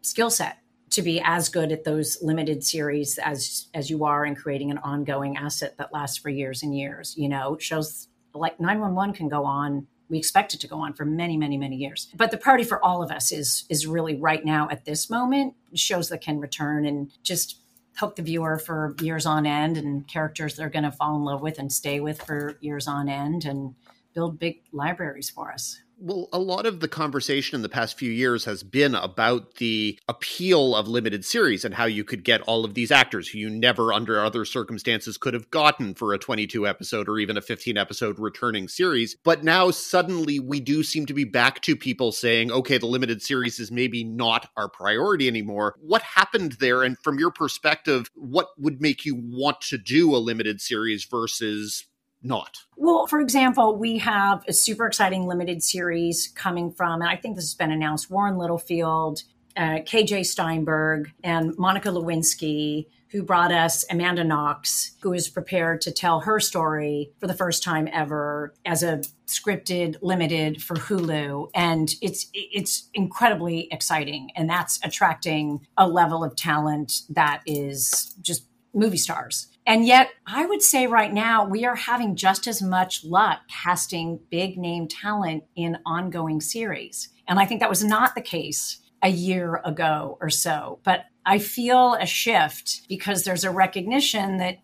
skill 0.00 0.30
set 0.30 0.58
to 0.90 1.02
be 1.02 1.20
as 1.20 1.48
good 1.48 1.72
at 1.72 1.82
those 1.82 2.22
limited 2.22 2.62
series 2.62 3.18
as 3.18 3.66
as 3.74 3.90
you 3.90 4.04
are 4.04 4.24
in 4.24 4.36
creating 4.36 4.70
an 4.70 4.78
ongoing 4.78 5.36
asset 5.36 5.76
that 5.78 5.92
lasts 5.92 6.18
for 6.18 6.28
years 6.28 6.62
and 6.62 6.72
years. 6.78 7.16
You 7.16 7.28
know, 7.28 7.58
shows 7.58 8.06
like 8.32 8.60
911 8.60 9.16
can 9.16 9.28
go 9.28 9.44
on 9.44 9.88
we 10.10 10.18
expect 10.18 10.52
it 10.52 10.60
to 10.60 10.68
go 10.68 10.80
on 10.80 10.92
for 10.92 11.04
many 11.04 11.36
many 11.36 11.56
many 11.56 11.76
years. 11.76 12.08
But 12.14 12.30
the 12.30 12.36
priority 12.36 12.64
for 12.64 12.84
all 12.84 13.02
of 13.02 13.10
us 13.10 13.32
is 13.32 13.64
is 13.68 13.86
really 13.86 14.16
right 14.16 14.44
now 14.44 14.68
at 14.70 14.84
this 14.84 15.08
moment 15.08 15.54
shows 15.74 16.08
that 16.10 16.20
can 16.20 16.40
return 16.40 16.84
and 16.84 17.10
just 17.22 17.60
hook 17.96 18.16
the 18.16 18.22
viewer 18.22 18.58
for 18.58 18.94
years 19.00 19.26
on 19.26 19.46
end 19.46 19.76
and 19.76 20.06
characters 20.06 20.56
they're 20.56 20.70
going 20.70 20.84
to 20.84 20.92
fall 20.92 21.16
in 21.16 21.24
love 21.24 21.42
with 21.42 21.58
and 21.58 21.72
stay 21.72 22.00
with 22.00 22.22
for 22.22 22.56
years 22.60 22.86
on 22.86 23.08
end 23.08 23.44
and 23.44 23.74
build 24.14 24.38
big 24.38 24.62
libraries 24.72 25.28
for 25.28 25.52
us 25.52 25.80
well, 26.00 26.28
a 26.32 26.38
lot 26.38 26.64
of 26.64 26.80
the 26.80 26.88
conversation 26.88 27.54
in 27.56 27.62
the 27.62 27.68
past 27.68 27.98
few 27.98 28.10
years 28.10 28.46
has 28.46 28.62
been 28.62 28.94
about 28.94 29.56
the 29.56 29.98
appeal 30.08 30.74
of 30.74 30.88
limited 30.88 31.24
series 31.24 31.64
and 31.64 31.74
how 31.74 31.84
you 31.84 32.04
could 32.04 32.24
get 32.24 32.40
all 32.42 32.64
of 32.64 32.74
these 32.74 32.90
actors 32.90 33.28
who 33.28 33.38
you 33.38 33.50
never, 33.50 33.92
under 33.92 34.24
other 34.24 34.44
circumstances, 34.46 35.18
could 35.18 35.34
have 35.34 35.50
gotten 35.50 35.94
for 35.94 36.14
a 36.14 36.18
22 36.18 36.66
episode 36.66 37.08
or 37.08 37.18
even 37.18 37.36
a 37.36 37.42
15 37.42 37.76
episode 37.76 38.18
returning 38.18 38.66
series. 38.66 39.16
But 39.22 39.44
now 39.44 39.70
suddenly 39.70 40.40
we 40.40 40.58
do 40.58 40.82
seem 40.82 41.04
to 41.06 41.14
be 41.14 41.24
back 41.24 41.60
to 41.62 41.76
people 41.76 42.12
saying, 42.12 42.50
okay, 42.50 42.78
the 42.78 42.86
limited 42.86 43.20
series 43.22 43.60
is 43.60 43.70
maybe 43.70 44.02
not 44.02 44.48
our 44.56 44.70
priority 44.70 45.28
anymore. 45.28 45.74
What 45.80 46.02
happened 46.02 46.56
there? 46.60 46.82
And 46.82 46.96
from 47.04 47.18
your 47.18 47.30
perspective, 47.30 48.08
what 48.14 48.48
would 48.56 48.80
make 48.80 49.04
you 49.04 49.14
want 49.16 49.60
to 49.62 49.76
do 49.76 50.16
a 50.16 50.18
limited 50.18 50.62
series 50.62 51.04
versus 51.04 51.84
not? 52.22 52.58
Well, 52.76 53.06
for 53.06 53.20
example, 53.20 53.76
we 53.76 53.98
have 53.98 54.44
a 54.46 54.52
super 54.52 54.86
exciting 54.86 55.26
limited 55.26 55.62
series 55.62 56.32
coming 56.34 56.70
from, 56.70 57.00
and 57.00 57.10
I 57.10 57.16
think 57.16 57.36
this 57.36 57.44
has 57.44 57.54
been 57.54 57.72
announced 57.72 58.10
Warren 58.10 58.38
Littlefield, 58.38 59.22
uh, 59.56 59.80
KJ 59.80 60.26
Steinberg, 60.26 61.12
and 61.22 61.56
Monica 61.58 61.88
Lewinsky, 61.88 62.86
who 63.10 63.22
brought 63.22 63.52
us 63.52 63.84
Amanda 63.90 64.22
Knox, 64.22 64.92
who 65.02 65.12
is 65.12 65.28
prepared 65.28 65.80
to 65.82 65.90
tell 65.90 66.20
her 66.20 66.38
story 66.38 67.12
for 67.18 67.26
the 67.26 67.34
first 67.34 67.62
time 67.62 67.88
ever 67.92 68.54
as 68.64 68.82
a 68.82 69.02
scripted 69.26 69.96
limited 70.02 70.62
for 70.62 70.74
Hulu 70.74 71.50
and 71.54 71.94
it's 72.02 72.26
it's 72.34 72.88
incredibly 72.94 73.68
exciting 73.70 74.30
and 74.34 74.50
that's 74.50 74.80
attracting 74.82 75.66
a 75.76 75.88
level 75.88 76.24
of 76.24 76.34
talent 76.34 77.02
that 77.10 77.42
is 77.46 78.16
just 78.20 78.46
movie 78.74 78.96
stars 78.96 79.46
and 79.66 79.86
yet, 79.86 80.10
I 80.26 80.46
would 80.46 80.62
say 80.62 80.86
right 80.86 81.12
now, 81.12 81.44
we 81.44 81.64
are 81.64 81.76
having 81.76 82.16
just 82.16 82.46
as 82.46 82.62
much 82.62 83.04
luck 83.04 83.40
casting 83.48 84.20
big 84.30 84.56
name 84.56 84.88
talent 84.88 85.44
in 85.54 85.78
ongoing 85.84 86.40
series. 86.40 87.08
And 87.28 87.38
I 87.38 87.46
think 87.46 87.60
that 87.60 87.70
was 87.70 87.84
not 87.84 88.14
the 88.14 88.22
case 88.22 88.78
a 89.02 89.08
year 89.08 89.60
ago 89.64 90.18
or 90.20 90.30
so. 90.30 90.80
But 90.82 91.04
I 91.24 91.38
feel 91.38 91.94
a 91.94 92.06
shift 92.06 92.88
because 92.88 93.24
there's 93.24 93.44
a 93.44 93.50
recognition 93.50 94.38
that 94.38 94.58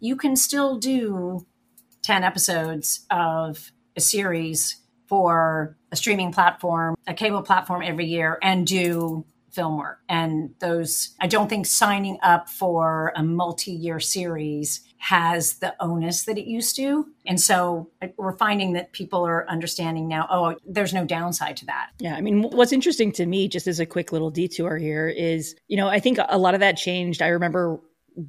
you 0.00 0.16
can 0.16 0.36
still 0.36 0.78
do 0.78 1.46
10 2.02 2.22
episodes 2.24 3.04
of 3.10 3.72
a 3.96 4.00
series 4.00 4.80
for 5.08 5.76
a 5.90 5.96
streaming 5.96 6.32
platform, 6.32 6.96
a 7.06 7.14
cable 7.14 7.42
platform 7.42 7.82
every 7.84 8.06
year, 8.06 8.38
and 8.42 8.66
do 8.66 9.24
film 9.56 9.78
work. 9.78 9.98
And 10.08 10.50
those, 10.60 11.14
I 11.18 11.26
don't 11.26 11.48
think 11.48 11.66
signing 11.66 12.18
up 12.22 12.48
for 12.48 13.12
a 13.16 13.22
multi 13.22 13.72
year 13.72 13.98
series 13.98 14.82
has 14.98 15.54
the 15.54 15.74
onus 15.80 16.24
that 16.24 16.36
it 16.36 16.46
used 16.46 16.76
to. 16.76 17.06
And 17.26 17.40
so 17.40 17.90
uh, 18.02 18.08
we're 18.18 18.36
finding 18.36 18.74
that 18.74 18.92
people 18.92 19.26
are 19.26 19.48
understanding 19.48 20.08
now, 20.08 20.28
oh, 20.30 20.56
there's 20.66 20.92
no 20.92 21.04
downside 21.04 21.56
to 21.58 21.66
that. 21.66 21.90
Yeah. 21.98 22.14
I 22.14 22.20
mean, 22.20 22.42
what's 22.42 22.72
interesting 22.72 23.12
to 23.12 23.26
me, 23.26 23.48
just 23.48 23.66
as 23.66 23.80
a 23.80 23.86
quick 23.86 24.12
little 24.12 24.30
detour 24.30 24.76
here, 24.76 25.08
is, 25.08 25.56
you 25.68 25.76
know, 25.76 25.88
I 25.88 26.00
think 26.00 26.18
a 26.28 26.38
lot 26.38 26.54
of 26.54 26.60
that 26.60 26.76
changed. 26.76 27.22
I 27.22 27.28
remember 27.28 27.80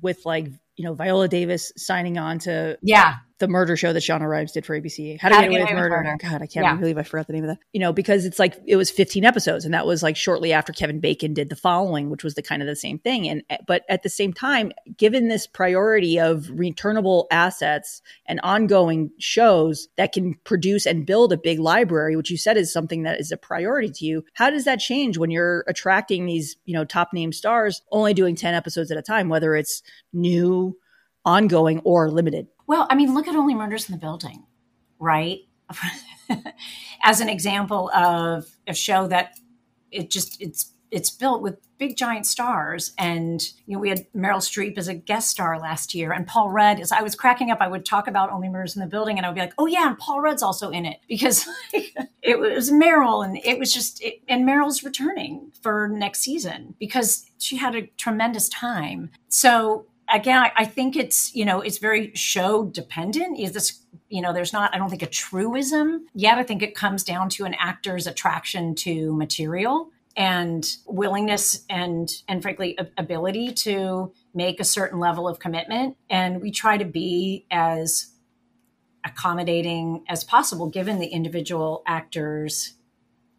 with 0.02 0.26
like, 0.26 0.48
you 0.76 0.86
know, 0.86 0.94
Viola 0.94 1.28
Davis 1.28 1.72
signing 1.76 2.18
on 2.18 2.40
to 2.40 2.78
yeah 2.82 3.16
the 3.40 3.48
murder 3.48 3.78
show 3.78 3.94
that 3.94 4.00
Shonda 4.00 4.28
Rhimes 4.28 4.52
did 4.52 4.66
for 4.66 4.80
ABC. 4.80 5.20
How 5.20 5.30
to, 5.30 5.36
How 5.36 5.42
Get, 5.42 5.52
Away, 5.52 5.64
with, 5.64 5.72
murder. 5.72 6.04
murder. 6.04 6.18
God, 6.20 6.42
I 6.42 6.48
can't 6.48 6.66
yeah. 6.66 6.76
believe 6.76 6.98
I 6.98 7.04
forgot 7.04 7.28
the 7.28 7.34
name 7.34 7.44
of 7.44 7.50
that. 7.50 7.60
You 7.72 7.80
know, 7.80 7.94
because 7.94 8.26
it's 8.26 8.40
like 8.40 8.56
it 8.66 8.76
was 8.76 8.90
15 8.90 9.24
episodes, 9.26 9.66
and 9.66 9.74
that 9.74 9.86
was 9.86 10.02
like 10.02 10.16
shortly 10.16 10.54
after 10.54 10.74
Kevin 10.74 11.00
Bacon 11.00 11.34
did 11.34 11.50
the 11.50 11.56
following, 11.56 12.10
which 12.10 12.24
was 12.24 12.36
the 12.36 12.42
kind 12.42 12.62
of 12.62 12.68
the 12.68 12.76
same 12.76 13.00
thing. 13.00 13.28
And 13.28 13.44
eh, 13.50 13.58
but 13.68 13.84
at 13.90 14.04
the 14.04 14.10
same 14.10 14.34
time, 14.34 14.72
given 14.98 15.28
this 15.28 15.46
priority 15.46 16.20
of 16.20 16.50
returnable 16.50 17.28
assets 17.32 18.02
and 18.26 18.40
ongoing 18.42 19.12
shows 19.20 19.88
that 19.98 20.14
can 20.14 20.34
produce 20.44 20.86
and 20.86 21.06
build 21.06 21.32
a 21.32 21.38
big 21.38 21.60
library, 21.60 22.16
which 22.16 22.32
you 22.32 22.38
said 22.38 22.58
is 22.58 22.74
something 22.74 23.04
that 23.04 23.20
is 23.20 23.32
a 23.32 23.38
priority 23.38 23.90
to 23.90 24.06
you, 24.06 24.24
how 24.34 24.50
does 24.50 24.66
that 24.66 24.80
change 24.80 25.18
when 25.18 25.30
you're 25.30 25.64
attracting 25.68 26.26
these, 26.26 26.58
you 26.66 26.74
know, 26.74 26.86
top 26.86 27.14
name 27.14 27.32
stars 27.32 27.82
only 27.92 28.14
doing 28.14 28.36
10 28.36 28.54
episodes 28.54 28.92
at 28.92 28.98
a 28.98 29.02
time, 29.02 29.30
whether 29.30 29.56
it's 29.56 29.84
new, 30.14 30.78
ongoing, 31.24 31.80
or 31.80 32.10
limited? 32.10 32.48
Well, 32.68 32.86
I 32.90 32.96
mean, 32.96 33.14
look 33.14 33.28
at 33.28 33.36
Only 33.36 33.56
Murders 33.56 33.90
in 33.90 33.94
the 33.94 34.00
Building, 34.00 34.44
right? 35.00 35.40
As 37.04 37.22
an 37.22 37.30
example 37.30 37.90
of 37.92 38.46
a 38.68 38.74
show 38.74 39.08
that 39.08 39.34
it 39.92 40.12
just 40.12 40.42
it's 40.42 40.74
it's 40.92 41.10
built 41.10 41.42
with 41.42 41.60
big 41.78 41.98
giant 41.98 42.26
stars. 42.26 42.94
And 42.98 43.42
you 43.66 43.74
know 43.74 43.80
we 43.80 43.90
had 43.90 44.06
meryl 44.16 44.38
streep 44.38 44.78
as 44.78 44.88
a 44.88 44.94
guest 44.94 45.30
star 45.30 45.60
last 45.60 45.94
year 45.94 46.12
and 46.12 46.26
paul 46.26 46.50
rudd 46.50 46.80
as 46.80 46.92
i 46.92 47.02
was 47.02 47.16
cracking 47.16 47.52
up 47.52 47.60
i 47.62 47.68
would 47.68 47.86
talk 47.86 48.08
about 48.08 48.32
only 48.32 48.50
murders 48.50 48.76
in 48.76 48.82
the 48.82 48.88
building 48.88 49.18
and 49.18 49.26
i 49.26 49.30
would 49.30 49.36
be 49.36 49.42
like 49.42 49.54
oh 49.58 49.66
yeah 49.66 49.88
and 49.88 49.98
paul 49.98 50.22
rudd's 50.22 50.42
also 50.42 50.70
in 50.70 50.86
it. 50.86 51.00
Because 51.08 51.48
it 52.22 52.40
was 52.40 52.72
meryl 52.72 53.26
and 53.26 53.38
it 53.44 53.60
was 53.60 53.74
just 53.74 54.02
it, 54.02 54.22
and 54.28 54.48
meryl's 54.48 54.84
returning 54.84 55.52
for 55.62 55.88
next 55.88 56.22
season 56.22 56.76
because 56.80 57.26
she 57.38 57.58
had 57.58 57.76
a 57.76 57.88
tremendous 57.98 58.50
time. 58.50 59.10
So 59.30 59.86
again, 60.10 60.40
I, 60.40 60.52
I, 60.56 60.66
think 60.66 60.96
it's, 60.96 61.36
you 61.36 61.46
know, 61.46 61.62
it's 61.62 61.78
very 61.78 62.12
show 62.16 62.66
dependent. 62.66 63.40
Is 63.40 63.52
this, 63.52 63.82
you 64.10 64.22
know, 64.22 64.34
there's 64.34 64.54
not, 64.54 64.74
I 64.74 64.78
don't 64.78 64.90
think 64.90 65.02
a 65.02 65.08
truism 65.08 66.06
yet. 66.14 66.38
I 66.38 66.44
think 66.44 66.62
it 66.62 66.76
comes 66.76 67.04
down 67.04 67.30
to 67.30 67.46
an 67.46 67.56
actor's 67.60 68.08
attraction 68.08 68.76
to 68.76 69.14
material 69.14 69.90
and 70.16 70.68
willingness 70.88 71.64
and, 71.70 72.12
and 72.28 72.42
frankly, 72.42 72.78
ability 72.98 73.54
to 73.54 74.12
make 74.34 74.60
a 74.60 74.64
certain 74.64 75.00
level 75.00 75.28
of 75.28 75.40
commitment. 75.40 75.96
And 76.10 76.42
we 76.42 76.52
try 76.52 76.78
to 76.78 76.86
be 76.86 77.46
as 77.52 78.14
accommodating 79.06 80.04
as 80.10 80.24
possible 80.24 80.68
given 80.68 81.00
the 81.00 81.08
individual 81.08 81.84
actor's 81.86 82.74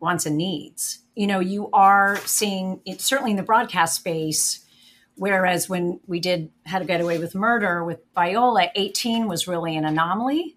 wants 0.00 0.26
and 0.26 0.36
needs. 0.36 1.00
You 1.14 1.26
know, 1.26 1.40
you 1.40 1.68
are 1.72 2.16
seeing 2.18 2.80
it 2.84 3.00
certainly 3.00 3.32
in 3.32 3.36
the 3.36 3.42
broadcast 3.42 3.96
space 3.96 4.64
Whereas 5.18 5.68
when 5.68 6.00
we 6.06 6.20
did 6.20 6.50
How 6.64 6.78
to 6.78 6.84
Get 6.84 7.00
Away 7.00 7.18
with 7.18 7.34
Murder 7.34 7.82
with 7.84 8.00
Viola, 8.14 8.68
18 8.74 9.26
was 9.26 9.48
really 9.48 9.76
an 9.76 9.84
anomaly. 9.84 10.56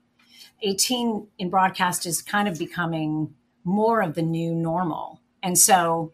18 0.61 1.27
in 1.39 1.49
broadcast 1.49 2.05
is 2.05 2.21
kind 2.21 2.47
of 2.47 2.59
becoming 2.59 3.33
more 3.63 4.01
of 4.01 4.13
the 4.13 4.21
new 4.21 4.53
normal. 4.53 5.19
And 5.41 5.57
so 5.57 6.13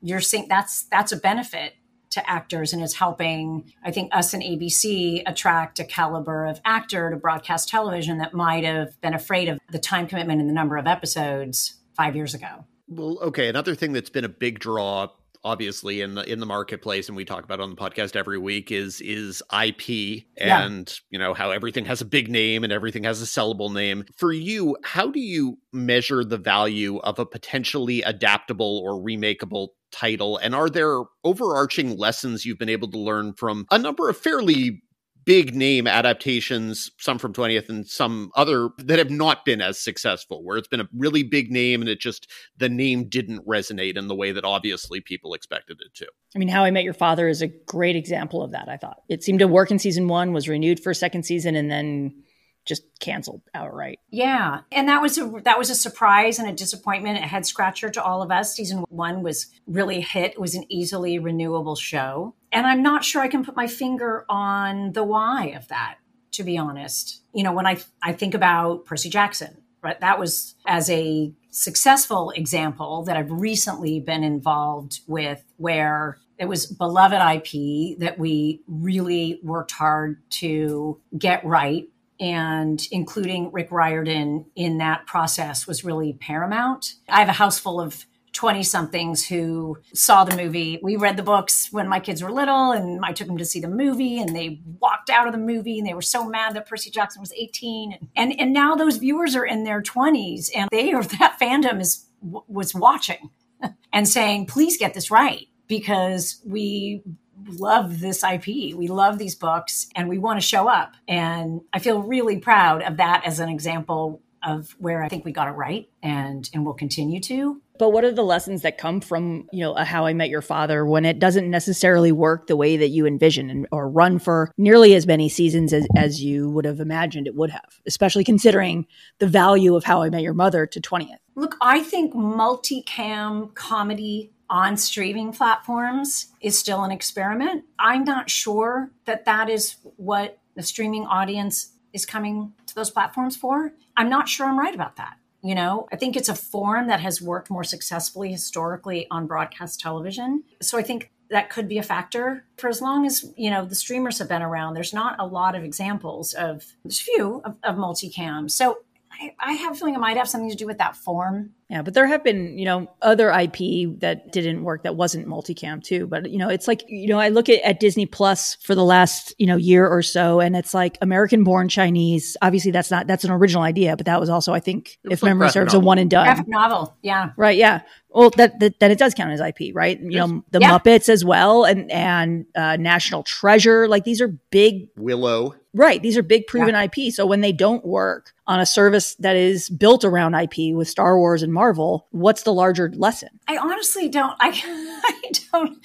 you're 0.00 0.20
seeing 0.20 0.48
that's 0.48 0.84
that's 0.84 1.12
a 1.12 1.16
benefit 1.16 1.74
to 2.10 2.30
actors 2.30 2.72
and 2.72 2.82
it's 2.82 2.94
helping 2.94 3.70
I 3.84 3.90
think 3.90 4.14
us 4.14 4.32
and 4.32 4.42
ABC 4.42 5.22
attract 5.26 5.78
a 5.78 5.84
caliber 5.84 6.46
of 6.46 6.60
actor 6.64 7.10
to 7.10 7.16
broadcast 7.16 7.68
television 7.68 8.18
that 8.18 8.32
might 8.32 8.64
have 8.64 8.98
been 9.02 9.12
afraid 9.12 9.48
of 9.48 9.58
the 9.70 9.78
time 9.78 10.06
commitment 10.06 10.40
and 10.40 10.48
the 10.48 10.54
number 10.54 10.78
of 10.78 10.86
episodes 10.86 11.74
5 11.94 12.16
years 12.16 12.32
ago. 12.32 12.64
Well, 12.88 13.18
okay, 13.20 13.48
another 13.48 13.74
thing 13.74 13.92
that's 13.92 14.10
been 14.10 14.24
a 14.24 14.30
big 14.30 14.60
draw 14.60 15.08
obviously 15.46 16.00
in 16.00 16.16
the 16.16 16.30
in 16.30 16.40
the 16.40 16.46
marketplace 16.46 17.06
and 17.06 17.16
we 17.16 17.24
talk 17.24 17.44
about 17.44 17.60
on 17.60 17.70
the 17.70 17.76
podcast 17.76 18.16
every 18.16 18.36
week 18.36 18.72
is 18.72 19.00
is 19.00 19.42
IP 19.52 20.24
and 20.36 20.88
yeah. 20.88 20.94
you 21.10 21.18
know 21.18 21.34
how 21.34 21.52
everything 21.52 21.84
has 21.84 22.00
a 22.00 22.04
big 22.04 22.28
name 22.28 22.64
and 22.64 22.72
everything 22.72 23.04
has 23.04 23.22
a 23.22 23.24
sellable 23.24 23.72
name. 23.72 24.04
For 24.16 24.32
you, 24.32 24.76
how 24.82 25.08
do 25.08 25.20
you 25.20 25.58
measure 25.72 26.24
the 26.24 26.36
value 26.36 26.98
of 26.98 27.20
a 27.20 27.24
potentially 27.24 28.02
adaptable 28.02 28.82
or 28.84 29.00
remakeable 29.00 29.68
title 29.92 30.36
and 30.38 30.54
are 30.54 30.68
there 30.68 31.02
overarching 31.22 31.96
lessons 31.96 32.44
you've 32.44 32.58
been 32.58 32.68
able 32.68 32.90
to 32.90 32.98
learn 32.98 33.32
from 33.32 33.66
a 33.70 33.78
number 33.78 34.08
of 34.08 34.16
fairly 34.16 34.82
big 35.26 35.54
name 35.54 35.86
adaptations, 35.86 36.90
some 36.98 37.18
from 37.18 37.34
20th 37.34 37.68
and 37.68 37.86
some 37.86 38.30
other 38.34 38.70
that 38.78 38.98
have 38.98 39.10
not 39.10 39.44
been 39.44 39.60
as 39.60 39.78
successful, 39.78 40.42
where 40.42 40.56
it's 40.56 40.68
been 40.68 40.80
a 40.80 40.88
really 40.96 41.22
big 41.22 41.50
name 41.50 41.82
and 41.82 41.90
it 41.90 42.00
just, 42.00 42.30
the 42.56 42.68
name 42.68 43.08
didn't 43.08 43.46
resonate 43.46 43.98
in 43.98 44.06
the 44.06 44.14
way 44.14 44.32
that 44.32 44.44
obviously 44.44 45.00
people 45.00 45.34
expected 45.34 45.78
it 45.84 45.92
to. 45.94 46.06
I 46.34 46.38
mean, 46.38 46.48
How 46.48 46.64
I 46.64 46.70
Met 46.70 46.84
Your 46.84 46.94
Father 46.94 47.28
is 47.28 47.42
a 47.42 47.48
great 47.48 47.96
example 47.96 48.42
of 48.42 48.52
that, 48.52 48.68
I 48.68 48.76
thought. 48.76 49.02
It 49.08 49.22
seemed 49.22 49.40
to 49.40 49.48
work 49.48 49.70
in 49.70 49.78
season 49.78 50.08
one, 50.08 50.32
was 50.32 50.48
renewed 50.48 50.80
for 50.80 50.90
a 50.90 50.94
second 50.94 51.24
season, 51.24 51.56
and 51.56 51.70
then 51.70 52.22
just 52.64 52.82
canceled 53.00 53.42
outright. 53.54 53.98
Yeah, 54.10 54.60
and 54.70 54.88
that 54.88 55.02
was 55.02 55.18
a 55.18 55.32
that 55.44 55.58
was 55.58 55.70
a 55.70 55.74
surprise 55.74 56.38
and 56.38 56.48
a 56.48 56.52
disappointment, 56.52 57.18
a 57.18 57.22
head 57.22 57.46
scratcher 57.46 57.88
to 57.90 58.02
all 58.02 58.22
of 58.22 58.30
us. 58.30 58.54
Season 58.54 58.84
one 58.88 59.22
was 59.22 59.46
really 59.66 60.00
hit. 60.00 60.32
It 60.32 60.40
was 60.40 60.54
an 60.54 60.64
easily 60.68 61.18
renewable 61.18 61.76
show, 61.76 62.34
and 62.56 62.66
I'm 62.66 62.82
not 62.82 63.04
sure 63.04 63.20
I 63.20 63.28
can 63.28 63.44
put 63.44 63.54
my 63.54 63.66
finger 63.66 64.24
on 64.30 64.92
the 64.92 65.04
why 65.04 65.48
of 65.48 65.68
that. 65.68 65.96
to 66.32 66.42
be 66.42 66.58
honest. 66.58 67.22
You 67.32 67.42
know, 67.42 67.52
when 67.52 67.66
I 67.66 67.78
I 68.02 68.12
think 68.12 68.34
about 68.34 68.84
Percy 68.84 69.08
Jackson, 69.08 69.58
right? 69.82 69.98
That 70.00 70.18
was 70.18 70.54
as 70.66 70.90
a 70.90 71.32
successful 71.50 72.30
example 72.30 73.04
that 73.04 73.16
I've 73.16 73.30
recently 73.30 74.00
been 74.00 74.22
involved 74.22 75.00
with 75.06 75.42
where 75.56 76.18
it 76.38 76.46
was 76.46 76.66
beloved 76.66 77.14
IP 77.14 77.98
that 78.00 78.18
we 78.18 78.62
really 78.66 79.40
worked 79.42 79.72
hard 79.72 80.20
to 80.42 81.00
get 81.16 81.44
right 81.44 81.88
and 82.18 82.86
including 82.90 83.52
Rick 83.52 83.70
Riordan 83.70 84.46
in 84.54 84.78
that 84.78 85.06
process 85.06 85.66
was 85.66 85.84
really 85.84 86.14
paramount. 86.14 86.94
I 87.08 87.20
have 87.20 87.28
a 87.28 87.32
house 87.32 87.58
full 87.58 87.80
of 87.80 88.06
20 88.36 88.62
somethings 88.62 89.26
who 89.26 89.78
saw 89.94 90.22
the 90.22 90.36
movie. 90.36 90.78
We 90.82 90.96
read 90.96 91.16
the 91.16 91.22
books 91.22 91.68
when 91.72 91.88
my 91.88 91.98
kids 91.98 92.22
were 92.22 92.30
little, 92.30 92.70
and 92.70 93.04
I 93.04 93.12
took 93.12 93.26
them 93.26 93.38
to 93.38 93.44
see 93.44 93.60
the 93.60 93.68
movie, 93.68 94.20
and 94.20 94.36
they 94.36 94.60
walked 94.78 95.10
out 95.10 95.26
of 95.26 95.32
the 95.32 95.38
movie 95.38 95.78
and 95.78 95.86
they 95.86 95.94
were 95.94 96.02
so 96.02 96.28
mad 96.28 96.54
that 96.54 96.68
Percy 96.68 96.90
Jackson 96.90 97.20
was 97.20 97.32
18. 97.32 98.10
And, 98.14 98.38
and, 98.38 98.52
now 98.52 98.74
those 98.74 98.98
viewers 98.98 99.34
are 99.34 99.44
in 99.44 99.64
their 99.64 99.82
20s, 99.82 100.50
and 100.54 100.68
they 100.70 100.92
are 100.92 101.02
that 101.18 101.38
fandom 101.40 101.80
is 101.80 102.06
was 102.20 102.74
watching 102.74 103.30
and 103.92 104.08
saying, 104.08 104.46
please 104.46 104.76
get 104.76 104.94
this 104.94 105.10
right 105.10 105.46
because 105.68 106.40
we 106.44 107.02
love 107.46 108.00
this 108.00 108.22
IP. 108.24 108.74
We 108.74 108.88
love 108.88 109.18
these 109.18 109.34
books 109.34 109.88
and 109.94 110.08
we 110.08 110.18
want 110.18 110.40
to 110.40 110.46
show 110.46 110.68
up. 110.68 110.94
And 111.06 111.60
I 111.72 111.78
feel 111.78 112.02
really 112.02 112.38
proud 112.38 112.82
of 112.82 112.96
that 112.96 113.22
as 113.24 113.40
an 113.40 113.48
example 113.48 114.22
of 114.42 114.70
where 114.78 115.02
I 115.02 115.08
think 115.08 115.24
we 115.24 115.32
got 115.32 115.48
it 115.48 115.52
right 115.52 115.88
and 116.02 116.48
and 116.52 116.64
will 116.64 116.74
continue 116.74 117.20
to. 117.20 117.60
But 117.78 117.90
what 117.90 118.04
are 118.04 118.12
the 118.12 118.22
lessons 118.22 118.62
that 118.62 118.78
come 118.78 119.00
from, 119.00 119.48
you 119.52 119.60
know, 119.60 119.74
How 119.74 120.06
I 120.06 120.12
Met 120.12 120.28
Your 120.28 120.42
Father 120.42 120.84
when 120.84 121.04
it 121.04 121.18
doesn't 121.18 121.50
necessarily 121.50 122.12
work 122.12 122.46
the 122.46 122.56
way 122.56 122.76
that 122.76 122.88
you 122.88 123.06
envision 123.06 123.50
and, 123.50 123.66
or 123.72 123.88
run 123.88 124.18
for 124.18 124.50
nearly 124.56 124.94
as 124.94 125.06
many 125.06 125.28
seasons 125.28 125.72
as, 125.72 125.86
as 125.96 126.22
you 126.22 126.50
would 126.50 126.64
have 126.64 126.80
imagined 126.80 127.26
it 127.26 127.34
would 127.34 127.50
have, 127.50 127.80
especially 127.86 128.24
considering 128.24 128.86
the 129.18 129.26
value 129.26 129.74
of 129.74 129.84
How 129.84 130.02
I 130.02 130.10
Met 130.10 130.22
Your 130.22 130.34
Mother 130.34 130.66
to 130.66 130.80
20th? 130.80 131.16
Look, 131.34 131.56
I 131.60 131.82
think 131.82 132.14
multicam 132.14 133.54
comedy 133.54 134.32
on 134.48 134.76
streaming 134.76 135.32
platforms 135.32 136.28
is 136.40 136.58
still 136.58 136.84
an 136.84 136.90
experiment. 136.90 137.64
I'm 137.78 138.04
not 138.04 138.30
sure 138.30 138.90
that 139.04 139.24
that 139.24 139.50
is 139.50 139.76
what 139.96 140.38
the 140.54 140.62
streaming 140.62 141.04
audience 141.04 141.72
is 141.92 142.06
coming 142.06 142.52
to 142.66 142.74
those 142.74 142.90
platforms 142.90 143.36
for. 143.36 143.72
I'm 143.96 144.08
not 144.08 144.28
sure 144.28 144.46
I'm 144.46 144.58
right 144.58 144.74
about 144.74 144.96
that. 144.96 145.16
You 145.46 145.54
know, 145.54 145.86
I 145.92 145.96
think 145.96 146.16
it's 146.16 146.28
a 146.28 146.34
form 146.34 146.88
that 146.88 147.00
has 147.00 147.22
worked 147.22 147.50
more 147.50 147.64
successfully 147.64 148.32
historically 148.32 149.06
on 149.10 149.26
broadcast 149.26 149.80
television. 149.80 150.42
So 150.60 150.76
I 150.76 150.82
think 150.82 151.10
that 151.30 151.50
could 151.50 151.68
be 151.68 151.78
a 151.78 151.82
factor 151.82 152.44
for 152.56 152.68
as 152.68 152.80
long 152.80 153.06
as 153.06 153.32
you 153.36 153.50
know 153.50 153.64
the 153.64 153.74
streamers 153.74 154.18
have 154.18 154.28
been 154.28 154.42
around 154.42 154.74
there's 154.74 154.94
not 154.94 155.16
a 155.18 155.26
lot 155.26 155.56
of 155.56 155.64
examples 155.64 156.34
of 156.34 156.64
there's 156.84 157.00
few 157.00 157.40
of, 157.44 157.56
of 157.64 157.76
multicam 157.76 158.48
so 158.48 158.78
I, 159.20 159.34
I 159.38 159.52
have 159.52 159.72
a 159.72 159.74
feeling 159.76 159.94
it 159.94 160.00
might 160.00 160.16
have 160.16 160.28
something 160.28 160.50
to 160.50 160.56
do 160.56 160.66
with 160.66 160.78
that 160.78 160.96
form. 160.96 161.50
Yeah, 161.68 161.82
but 161.82 161.94
there 161.94 162.06
have 162.06 162.22
been, 162.22 162.56
you 162.56 162.64
know, 162.64 162.88
other 163.02 163.28
IP 163.28 163.98
that 164.00 164.30
didn't 164.30 164.62
work 164.62 164.84
that 164.84 164.94
wasn't 164.94 165.26
multicam 165.26 165.82
too. 165.82 166.06
But, 166.06 166.30
you 166.30 166.38
know, 166.38 166.48
it's 166.48 166.68
like, 166.68 166.84
you 166.86 167.08
know, 167.08 167.18
I 167.18 167.30
look 167.30 167.48
at, 167.48 167.60
at 167.62 167.80
Disney 167.80 168.06
Plus 168.06 168.54
for 168.56 168.76
the 168.76 168.84
last, 168.84 169.34
you 169.36 169.48
know, 169.48 169.56
year 169.56 169.86
or 169.86 170.00
so, 170.00 170.38
and 170.38 170.56
it's 170.56 170.74
like 170.74 170.96
American 171.02 171.42
born 171.42 171.68
Chinese. 171.68 172.36
Obviously, 172.40 172.70
that's 172.70 172.90
not, 172.90 173.08
that's 173.08 173.24
an 173.24 173.32
original 173.32 173.64
idea, 173.64 173.96
but 173.96 174.06
that 174.06 174.20
was 174.20 174.30
also, 174.30 174.52
I 174.52 174.60
think, 174.60 174.98
if 175.02 175.24
memory 175.24 175.50
serves, 175.50 175.72
novel. 175.72 175.84
a 175.84 175.86
one 175.86 175.98
and 175.98 176.08
done. 176.08 176.26
Graphic 176.26 176.48
novel. 176.48 176.96
Yeah. 177.02 177.30
Right. 177.36 177.56
Yeah. 177.56 177.80
Well, 178.10 178.30
that, 178.30 178.60
that, 178.60 178.78
that 178.78 178.92
it 178.92 178.98
does 178.98 179.14
count 179.14 179.32
as 179.32 179.40
IP, 179.40 179.74
right? 179.74 180.00
You 180.00 180.18
know, 180.18 180.44
the 180.52 180.60
yeah. 180.60 180.78
Muppets 180.78 181.08
as 181.08 181.24
well 181.24 181.64
and, 181.64 181.90
and 181.90 182.46
uh, 182.54 182.76
National 182.76 183.24
Treasure. 183.24 183.88
Like 183.88 184.04
these 184.04 184.20
are 184.20 184.28
big. 184.28 184.88
Willow. 184.96 185.56
Right. 185.76 186.02
These 186.02 186.16
are 186.16 186.22
big 186.22 186.46
proven 186.46 186.74
yeah. 186.74 186.84
IP. 186.84 187.12
So 187.12 187.26
when 187.26 187.42
they 187.42 187.52
don't 187.52 187.84
work 187.84 188.32
on 188.46 188.60
a 188.60 188.66
service 188.66 189.14
that 189.16 189.36
is 189.36 189.68
built 189.68 190.04
around 190.04 190.34
IP 190.34 190.74
with 190.74 190.88
Star 190.88 191.18
Wars 191.18 191.42
and 191.42 191.52
Marvel, 191.52 192.06
what's 192.12 192.44
the 192.44 192.52
larger 192.52 192.90
lesson? 192.94 193.28
I 193.46 193.58
honestly 193.58 194.08
don't. 194.08 194.34
I, 194.40 194.48
I 195.04 195.30
don't. 195.52 195.78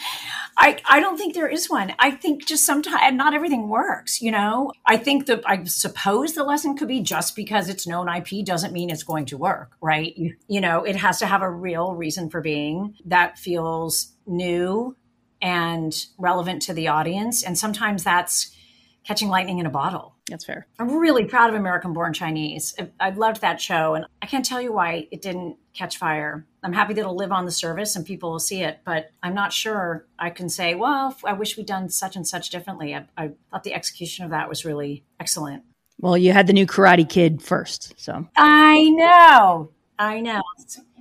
I, 0.57 0.77
I 0.89 0.99
don't 1.01 1.17
think 1.17 1.33
there 1.33 1.49
is 1.49 1.69
one. 1.69 1.93
I 1.99 2.11
think 2.11 2.45
just 2.45 2.65
sometimes 2.65 3.17
not 3.17 3.33
everything 3.33 3.67
works. 3.67 4.21
You 4.21 4.31
know, 4.31 4.71
I 4.85 4.95
think 4.95 5.25
that 5.25 5.41
I 5.45 5.61
suppose 5.65 6.35
the 6.35 6.45
lesson 6.45 6.77
could 6.77 6.87
be 6.87 7.01
just 7.01 7.35
because 7.35 7.67
it's 7.67 7.85
known 7.85 8.07
IP 8.07 8.45
doesn't 8.45 8.71
mean 8.71 8.89
it's 8.89 9.03
going 9.03 9.25
to 9.25 9.37
work, 9.37 9.73
right? 9.81 10.17
You, 10.17 10.35
you 10.47 10.61
know, 10.61 10.85
it 10.85 10.95
has 10.95 11.19
to 11.19 11.25
have 11.25 11.41
a 11.41 11.51
real 11.51 11.95
reason 11.95 12.29
for 12.29 12.39
being 12.39 12.95
that 13.05 13.37
feels 13.37 14.13
new 14.25 14.95
and 15.41 16.05
relevant 16.17 16.61
to 16.61 16.73
the 16.73 16.87
audience. 16.87 17.43
And 17.43 17.57
sometimes 17.57 18.05
that's 18.05 18.55
catching 19.03 19.29
lightning 19.29 19.59
in 19.59 19.65
a 19.65 19.69
bottle. 19.69 20.15
That's 20.29 20.45
fair. 20.45 20.67
I'm 20.79 20.97
really 20.97 21.25
proud 21.25 21.49
of 21.49 21.55
American 21.55 21.93
Born 21.93 22.13
Chinese. 22.13 22.75
I 22.99 23.09
loved 23.09 23.41
that 23.41 23.59
show, 23.59 23.95
and 23.95 24.05
I 24.21 24.25
can't 24.25 24.45
tell 24.45 24.61
you 24.61 24.71
why 24.71 25.07
it 25.11 25.21
didn't 25.21 25.57
catch 25.73 25.97
fire. 25.97 26.45
I'm 26.63 26.73
happy 26.73 26.93
that 26.93 27.01
it'll 27.01 27.15
live 27.15 27.31
on 27.31 27.45
the 27.45 27.51
service 27.51 27.95
and 27.95 28.05
people 28.05 28.31
will 28.31 28.39
see 28.39 28.61
it, 28.61 28.79
but 28.85 29.11
I'm 29.23 29.33
not 29.33 29.53
sure 29.53 30.05
I 30.19 30.29
can 30.29 30.49
say, 30.49 30.75
well, 30.75 31.15
I 31.23 31.33
wish 31.33 31.57
we'd 31.57 31.65
done 31.65 31.89
such 31.89 32.15
and 32.15 32.27
such 32.27 32.49
differently. 32.49 32.93
I, 32.93 33.07
I 33.17 33.31
thought 33.49 33.63
the 33.63 33.73
execution 33.73 34.25
of 34.25 34.31
that 34.31 34.49
was 34.49 34.65
really 34.65 35.03
excellent. 35.19 35.63
Well, 35.99 36.17
you 36.17 36.33
had 36.33 36.47
the 36.47 36.53
new 36.53 36.67
Karate 36.67 37.07
Kid 37.07 37.41
first, 37.41 37.93
so. 37.97 38.27
I 38.35 38.89
know. 38.89 39.71
I 39.97 40.19
know. 40.19 40.41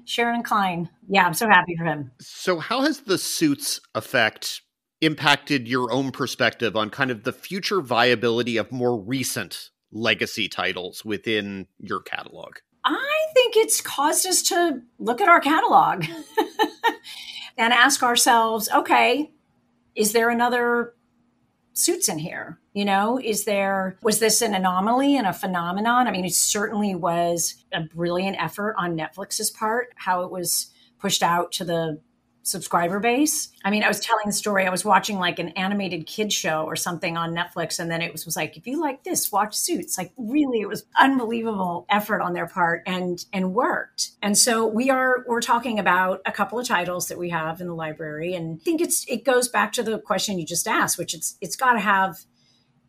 Sharon 0.05 0.43
Klein. 0.43 0.89
Yeah, 1.09 1.25
I'm 1.25 1.35
so 1.35 1.47
happy 1.49 1.77
for 1.77 1.85
him. 1.85 2.11
So, 2.21 2.59
how 2.59 2.83
has 2.83 3.01
the 3.01 3.17
suits 3.17 3.81
effect 3.95 4.63
impacted 5.01 5.67
your 5.67 5.93
own 5.93 6.13
perspective 6.13 6.77
on 6.77 6.91
kind 6.91 7.11
of 7.11 7.25
the 7.25 7.33
future 7.33 7.81
viability 7.81 8.57
of 8.57 8.71
more 8.71 8.99
recent 8.99 9.71
legacy 9.93 10.49
titles 10.49 11.05
within 11.05 11.67
your 11.79 12.01
catalog? 12.01 12.57
I 12.85 13.27
think 13.35 13.57
it's 13.57 13.81
caused 13.81 14.27
us 14.27 14.43
to 14.45 14.81
look 14.99 15.21
at 15.21 15.29
our 15.29 15.41
catalog 15.41 16.05
and 17.59 17.73
ask 17.73 18.03
ourselves, 18.03 18.69
okay, 18.75 19.31
is 19.95 20.13
there 20.13 20.31
another 20.31 20.95
suits 21.73 22.09
in 22.09 22.19
here? 22.19 22.59
You 22.73 22.85
know, 22.85 23.19
is 23.23 23.45
there, 23.45 23.99
was 24.03 24.19
this 24.19 24.43
an 24.43 24.55
anomaly 24.55 25.17
and 25.17 25.27
a 25.27 25.33
phenomenon? 25.33 26.07
I 26.07 26.11
mean, 26.11 26.25
it 26.25 26.35
certainly 26.35 26.95
was 26.95 27.65
a 27.73 27.81
brilliant 27.81 28.41
effort 28.41 28.77
on 28.79 28.97
Netflix's 28.97 29.51
part, 29.51 29.89
how 29.97 30.23
it 30.23 30.31
was 30.31 30.73
pushed 30.99 31.23
out 31.23 31.53
to 31.53 31.65
the 31.65 32.01
subscriber 32.43 33.01
base. 33.01 33.51
I 33.65 33.71
mean, 33.71 33.83
I 33.83 33.89
was 33.89 34.01
telling 34.01 34.27
the 34.27 34.33
story. 34.33 34.67
I 34.67 34.71
was 34.71 34.85
watching 34.85 35.19
like 35.19 35.39
an 35.39 35.51
animated 35.51 36.07
kid 36.07 36.33
show 36.33 36.65
or 36.65 36.77
something 36.77 37.17
on 37.17 37.35
Netflix, 37.35 37.79
and 37.79 37.91
then 37.91 38.03
it 38.03 38.13
was, 38.13 38.25
was 38.25 38.37
like, 38.37 38.57
if 38.57 38.67
you 38.67 38.81
like 38.81 39.05
this, 39.05 39.31
watch 39.31 39.55
Suits. 39.55 39.99
Like, 39.99 40.13
really, 40.17 40.61
it 40.61 40.69
was 40.69 40.85
unbelievable 40.99 41.87
effort 41.91 42.23
on 42.23 42.33
their 42.33 42.47
part, 42.47 42.83
and 42.87 43.25
and 43.33 43.55
worked. 43.55 44.11
And 44.23 44.37
so 44.37 44.67
we 44.67 44.91
are 44.91 45.25
we're 45.27 45.41
talking 45.41 45.79
about 45.79 46.21
a 46.27 46.33
couple 46.33 46.59
of 46.59 46.67
titles 46.67 47.09
that 47.09 47.19
we 47.19 47.31
have 47.31 47.61
in 47.61 47.67
the 47.67 47.75
library, 47.75 48.35
and 48.35 48.61
I 48.61 48.65
think 48.65 48.81
it's 48.81 49.05
it 49.09 49.25
goes 49.25 49.49
back 49.49 49.73
to 49.75 49.83
the 49.83 49.99
question 49.99 50.39
you 50.39 50.47
just 50.47 50.67
asked, 50.67 50.99
which 50.99 51.15
it's 51.15 51.37
it's 51.41 51.57
got 51.57 51.75
to 51.75 51.81
have. 51.81 52.25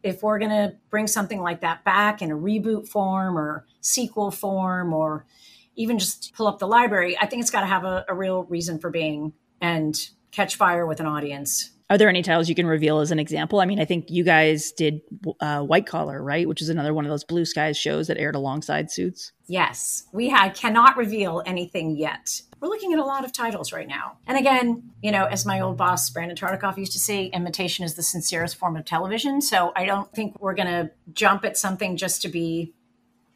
If 0.04 0.24
we're 0.24 0.40
going 0.40 0.50
to 0.50 0.74
bring 0.90 1.06
something 1.06 1.42
like 1.42 1.62
that 1.62 1.84
back 1.84 2.24
in 2.24 2.32
a 2.32 2.36
reboot 2.36 2.88
form 2.88 3.38
or 3.38 3.68
sequel 3.82 4.32
form 4.32 4.94
or 4.94 5.28
even 5.76 6.00
just 6.00 6.34
pull 6.36 6.48
up 6.48 6.60
the 6.60 6.68
library, 6.68 7.18
I 7.18 7.26
think 7.26 7.42
it's 7.42 7.52
got 7.52 7.62
to 7.62 7.68
have 7.68 7.84
a, 7.84 8.06
a 8.08 8.14
real 8.14 8.44
reason 8.44 8.80
for 8.80 8.90
being 8.90 9.34
and 9.60 10.10
catch 10.32 10.56
fire 10.56 10.86
with 10.86 11.00
an 11.00 11.06
audience. 11.06 11.72
Are 11.90 11.98
there 11.98 12.08
any 12.08 12.22
titles 12.22 12.48
you 12.48 12.56
can 12.56 12.68
reveal 12.68 13.00
as 13.00 13.12
an 13.12 13.20
example? 13.20 13.60
I 13.60 13.66
mean, 13.66 13.78
I 13.78 13.84
think 13.84 14.10
you 14.10 14.24
guys 14.24 14.72
did 14.72 15.02
uh, 15.42 15.62
White 15.62 15.86
Collar, 15.86 16.24
right? 16.24 16.48
Which 16.48 16.62
is 16.62 16.70
another 16.70 16.94
one 16.94 17.04
of 17.04 17.12
those 17.12 17.26
Blue 17.26 17.44
Skies 17.44 17.76
shows 17.76 18.08
that 18.08 18.18
aired 18.18 18.36
alongside 18.36 18.90
Suits. 18.90 19.34
Yes, 19.48 20.06
we 20.14 20.30
had, 20.30 20.56
cannot 20.56 20.96
reveal 20.96 21.44
anything 21.46 21.98
yet. 21.98 22.42
We're 22.62 22.70
looking 22.70 22.94
at 22.94 23.00
a 23.00 23.04
lot 23.04 23.26
of 23.26 23.34
titles 23.34 23.74
right 23.74 23.90
now. 23.90 24.20
And 24.26 24.38
again, 24.38 24.92
you 25.02 25.12
know, 25.12 25.26
as 25.26 25.46
my 25.46 25.60
old 25.60 25.76
boss, 25.76 26.10
Brandon 26.10 26.38
Tartikoff, 26.38 26.78
used 26.78 26.94
to 26.94 27.00
say, 27.00 27.26
imitation 27.26 27.84
is 27.84 27.96
the 27.96 28.04
sincerest 28.04 28.56
form 28.56 28.78
of 28.78 28.86
television. 28.86 29.42
So 29.42 29.74
I 29.76 29.86
don't 29.86 30.10
think 30.14 30.40
we're 30.40 30.56
going 30.56 30.70
to 30.70 30.92
jump 31.12 31.44
at 31.44 31.58
something 31.58 31.98
just 31.98 32.22
to 32.22 32.30
be 32.30 32.74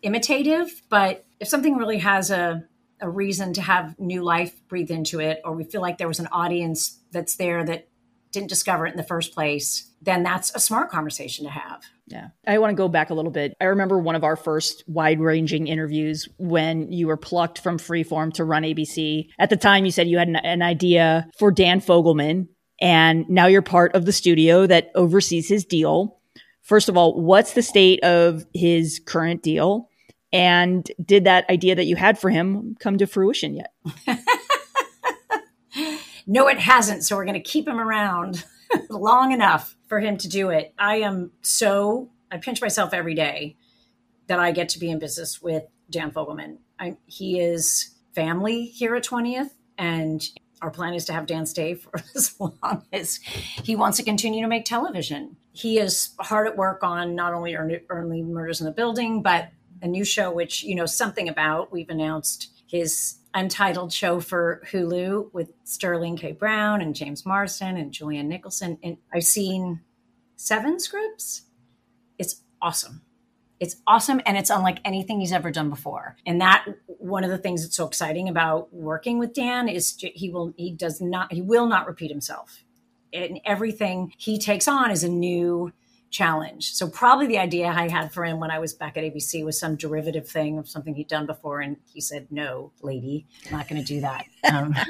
imitative. 0.01 0.81
But 0.87 1.24
if 1.39 1.47
something 1.47 1.75
really 1.75 1.99
has 1.99 2.31
a 2.31 2.65
a 3.01 3.09
reason 3.09 3.53
to 3.53 3.61
have 3.61 3.99
new 3.99 4.23
life 4.23 4.53
breathe 4.67 4.91
into 4.91 5.19
it, 5.19 5.41
or 5.43 5.53
we 5.53 5.63
feel 5.63 5.81
like 5.81 5.97
there 5.97 6.07
was 6.07 6.19
an 6.19 6.27
audience 6.31 6.99
that's 7.11 7.35
there 7.35 7.63
that 7.65 7.87
didn't 8.31 8.49
discover 8.49 8.85
it 8.85 8.91
in 8.91 8.97
the 8.97 9.03
first 9.03 9.33
place, 9.33 9.91
then 10.01 10.23
that's 10.23 10.53
a 10.55 10.59
smart 10.59 10.89
conversation 10.89 11.45
to 11.45 11.51
have. 11.51 11.81
Yeah. 12.07 12.27
I 12.45 12.57
want 12.59 12.71
to 12.71 12.75
go 12.75 12.87
back 12.87 13.09
a 13.09 13.13
little 13.13 13.31
bit. 13.31 13.53
I 13.61 13.65
remember 13.65 13.97
one 13.97 14.15
of 14.15 14.23
our 14.23 14.35
first 14.35 14.83
wide 14.87 15.19
ranging 15.19 15.67
interviews 15.67 16.27
when 16.37 16.91
you 16.91 17.07
were 17.07 17.17
plucked 17.17 17.59
from 17.59 17.77
Freeform 17.77 18.33
to 18.33 18.43
run 18.43 18.63
ABC. 18.63 19.29
At 19.39 19.49
the 19.49 19.57
time, 19.57 19.85
you 19.85 19.91
said 19.91 20.07
you 20.07 20.17
had 20.17 20.27
an, 20.27 20.35
an 20.35 20.61
idea 20.61 21.27
for 21.39 21.51
Dan 21.51 21.79
Fogelman, 21.79 22.47
and 22.81 23.27
now 23.29 23.47
you're 23.47 23.61
part 23.61 23.95
of 23.95 24.05
the 24.05 24.11
studio 24.11 24.67
that 24.67 24.91
oversees 24.95 25.47
his 25.47 25.63
deal. 25.63 26.19
First 26.61 26.89
of 26.89 26.97
all, 26.97 27.21
what's 27.21 27.53
the 27.53 27.61
state 27.61 28.03
of 28.03 28.45
his 28.53 28.99
current 29.05 29.41
deal? 29.43 29.89
And 30.35 30.91
did 31.03 31.23
that 31.23 31.49
idea 31.49 31.75
that 31.75 31.85
you 31.85 31.95
had 31.95 32.19
for 32.19 32.29
him 32.29 32.75
come 32.79 32.97
to 32.97 33.07
fruition 33.07 33.55
yet? 33.55 33.73
no, 36.27 36.47
it 36.47 36.59
hasn't. 36.59 37.03
So 37.03 37.15
we're 37.15 37.25
going 37.25 37.41
to 37.41 37.49
keep 37.49 37.67
him 37.67 37.79
around 37.79 38.43
long 38.89 39.31
enough 39.31 39.77
for 39.87 39.99
him 39.99 40.17
to 40.17 40.27
do 40.27 40.49
it. 40.49 40.73
I 40.77 40.97
am 40.97 41.31
so 41.41 42.09
I 42.31 42.37
pinch 42.37 42.61
myself 42.61 42.93
every 42.93 43.15
day 43.15 43.55
that 44.27 44.39
I 44.39 44.51
get 44.51 44.69
to 44.69 44.79
be 44.79 44.89
in 44.89 44.99
business 44.99 45.41
with 45.41 45.63
Dan 45.89 46.11
Fogelman. 46.11 46.57
I, 46.77 46.97
he 47.05 47.39
is 47.39 47.95
family 48.13 48.65
here 48.65 48.95
at 48.95 49.05
20th, 49.05 49.51
and 49.77 50.21
our 50.61 50.71
plan 50.71 50.93
is 50.95 51.05
to 51.05 51.13
have 51.13 51.27
Dan 51.27 51.45
stay 51.45 51.73
for 51.75 51.93
as 52.15 52.37
long 52.39 52.83
as 52.91 53.19
he 53.63 53.75
wants 53.75 53.97
to 53.97 54.03
continue 54.03 54.41
to 54.41 54.49
make 54.49 54.65
television. 54.65 55.37
He 55.53 55.79
is 55.79 56.09
hard 56.19 56.47
at 56.47 56.57
work 56.57 56.83
on 56.83 57.15
not 57.15 57.33
only 57.33 57.55
Early 57.55 58.21
Murders 58.21 58.59
in 58.59 58.65
the 58.65 58.73
Building, 58.73 59.21
but 59.21 59.49
a 59.85 59.87
new 59.87 60.03
show, 60.03 60.31
which 60.31 60.63
you 60.63 60.75
know 60.75 60.87
something 60.87 61.29
about. 61.29 61.71
We've 61.71 61.89
announced 61.89 62.49
his 62.67 63.19
untitled 63.33 63.93
show 63.93 64.19
for 64.19 64.61
Hulu 64.71 65.31
with 65.31 65.51
Sterling 65.63 66.17
K. 66.17 66.31
Brown 66.31 66.81
and 66.81 66.95
James 66.95 67.25
Marsden 67.25 67.77
and 67.77 67.91
Julianne 67.91 68.25
Nicholson. 68.25 68.79
And 68.81 68.97
I've 69.13 69.23
seen 69.23 69.81
seven 70.35 70.79
scripts. 70.79 71.43
It's 72.17 72.41
awesome. 72.61 73.01
It's 73.59 73.77
awesome 73.87 74.21
and 74.25 74.37
it's 74.37 74.49
unlike 74.49 74.79
anything 74.83 75.19
he's 75.19 75.31
ever 75.31 75.51
done 75.51 75.69
before. 75.69 76.17
And 76.25 76.41
that 76.41 76.65
one 76.87 77.23
of 77.23 77.29
the 77.29 77.37
things 77.37 77.61
that's 77.61 77.75
so 77.75 77.87
exciting 77.87 78.27
about 78.27 78.73
working 78.73 79.19
with 79.19 79.33
Dan 79.33 79.69
is 79.69 79.95
he 79.99 80.29
will 80.29 80.53
he 80.57 80.71
does 80.71 80.99
not 80.99 81.31
he 81.31 81.41
will 81.41 81.67
not 81.67 81.87
repeat 81.87 82.09
himself. 82.09 82.63
And 83.13 83.39
everything 83.45 84.13
he 84.17 84.39
takes 84.39 84.67
on 84.67 84.91
is 84.91 85.03
a 85.03 85.09
new 85.09 85.71
challenge. 86.15 86.71
So 86.71 86.87
probably 86.87 87.27
the 87.27 87.37
idea 87.37 87.67
I 87.67 87.89
had 87.89 88.11
for 88.13 88.23
him 88.23 88.39
when 88.39 88.49
I 88.49 88.59
was 88.59 88.73
back 88.73 88.95
at 88.95 89.03
ABC 89.03 89.43
was 89.43 89.59
some 89.59 89.75
derivative 89.75 90.27
thing 90.27 90.57
of 90.57 90.69
something 90.69 90.95
he'd 90.95 91.09
done 91.09 91.25
before, 91.25 91.59
and 91.59 91.77
he 91.93 91.99
said, 91.99 92.27
"No, 92.31 92.71
lady, 92.81 93.27
I'm 93.45 93.57
not 93.57 93.67
going 93.67 93.83
to 93.83 93.87
do 93.87 94.01
that." 94.01 94.25
Um. 94.51 94.75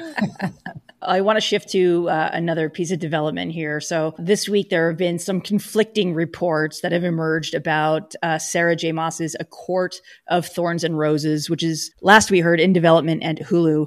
I 1.02 1.20
want 1.20 1.36
to 1.36 1.40
shift 1.40 1.68
to 1.70 2.08
uh, 2.08 2.30
another 2.32 2.68
piece 2.68 2.90
of 2.90 2.98
development 2.98 3.52
here. 3.52 3.80
So 3.80 4.14
this 4.18 4.48
week 4.48 4.70
there 4.70 4.88
have 4.88 4.96
been 4.96 5.18
some 5.18 5.40
conflicting 5.40 6.14
reports 6.14 6.80
that 6.80 6.90
have 6.90 7.04
emerged 7.04 7.54
about 7.54 8.14
uh, 8.22 8.38
Sarah 8.38 8.74
J. 8.74 8.92
Maas's 8.92 9.36
A 9.38 9.44
Court 9.44 10.00
of 10.28 10.46
Thorns 10.46 10.82
and 10.82 10.98
Roses, 10.98 11.48
which 11.48 11.62
is 11.62 11.92
last 12.00 12.30
we 12.30 12.40
heard 12.40 12.60
in 12.60 12.72
development 12.72 13.22
at 13.22 13.38
Hulu. 13.38 13.86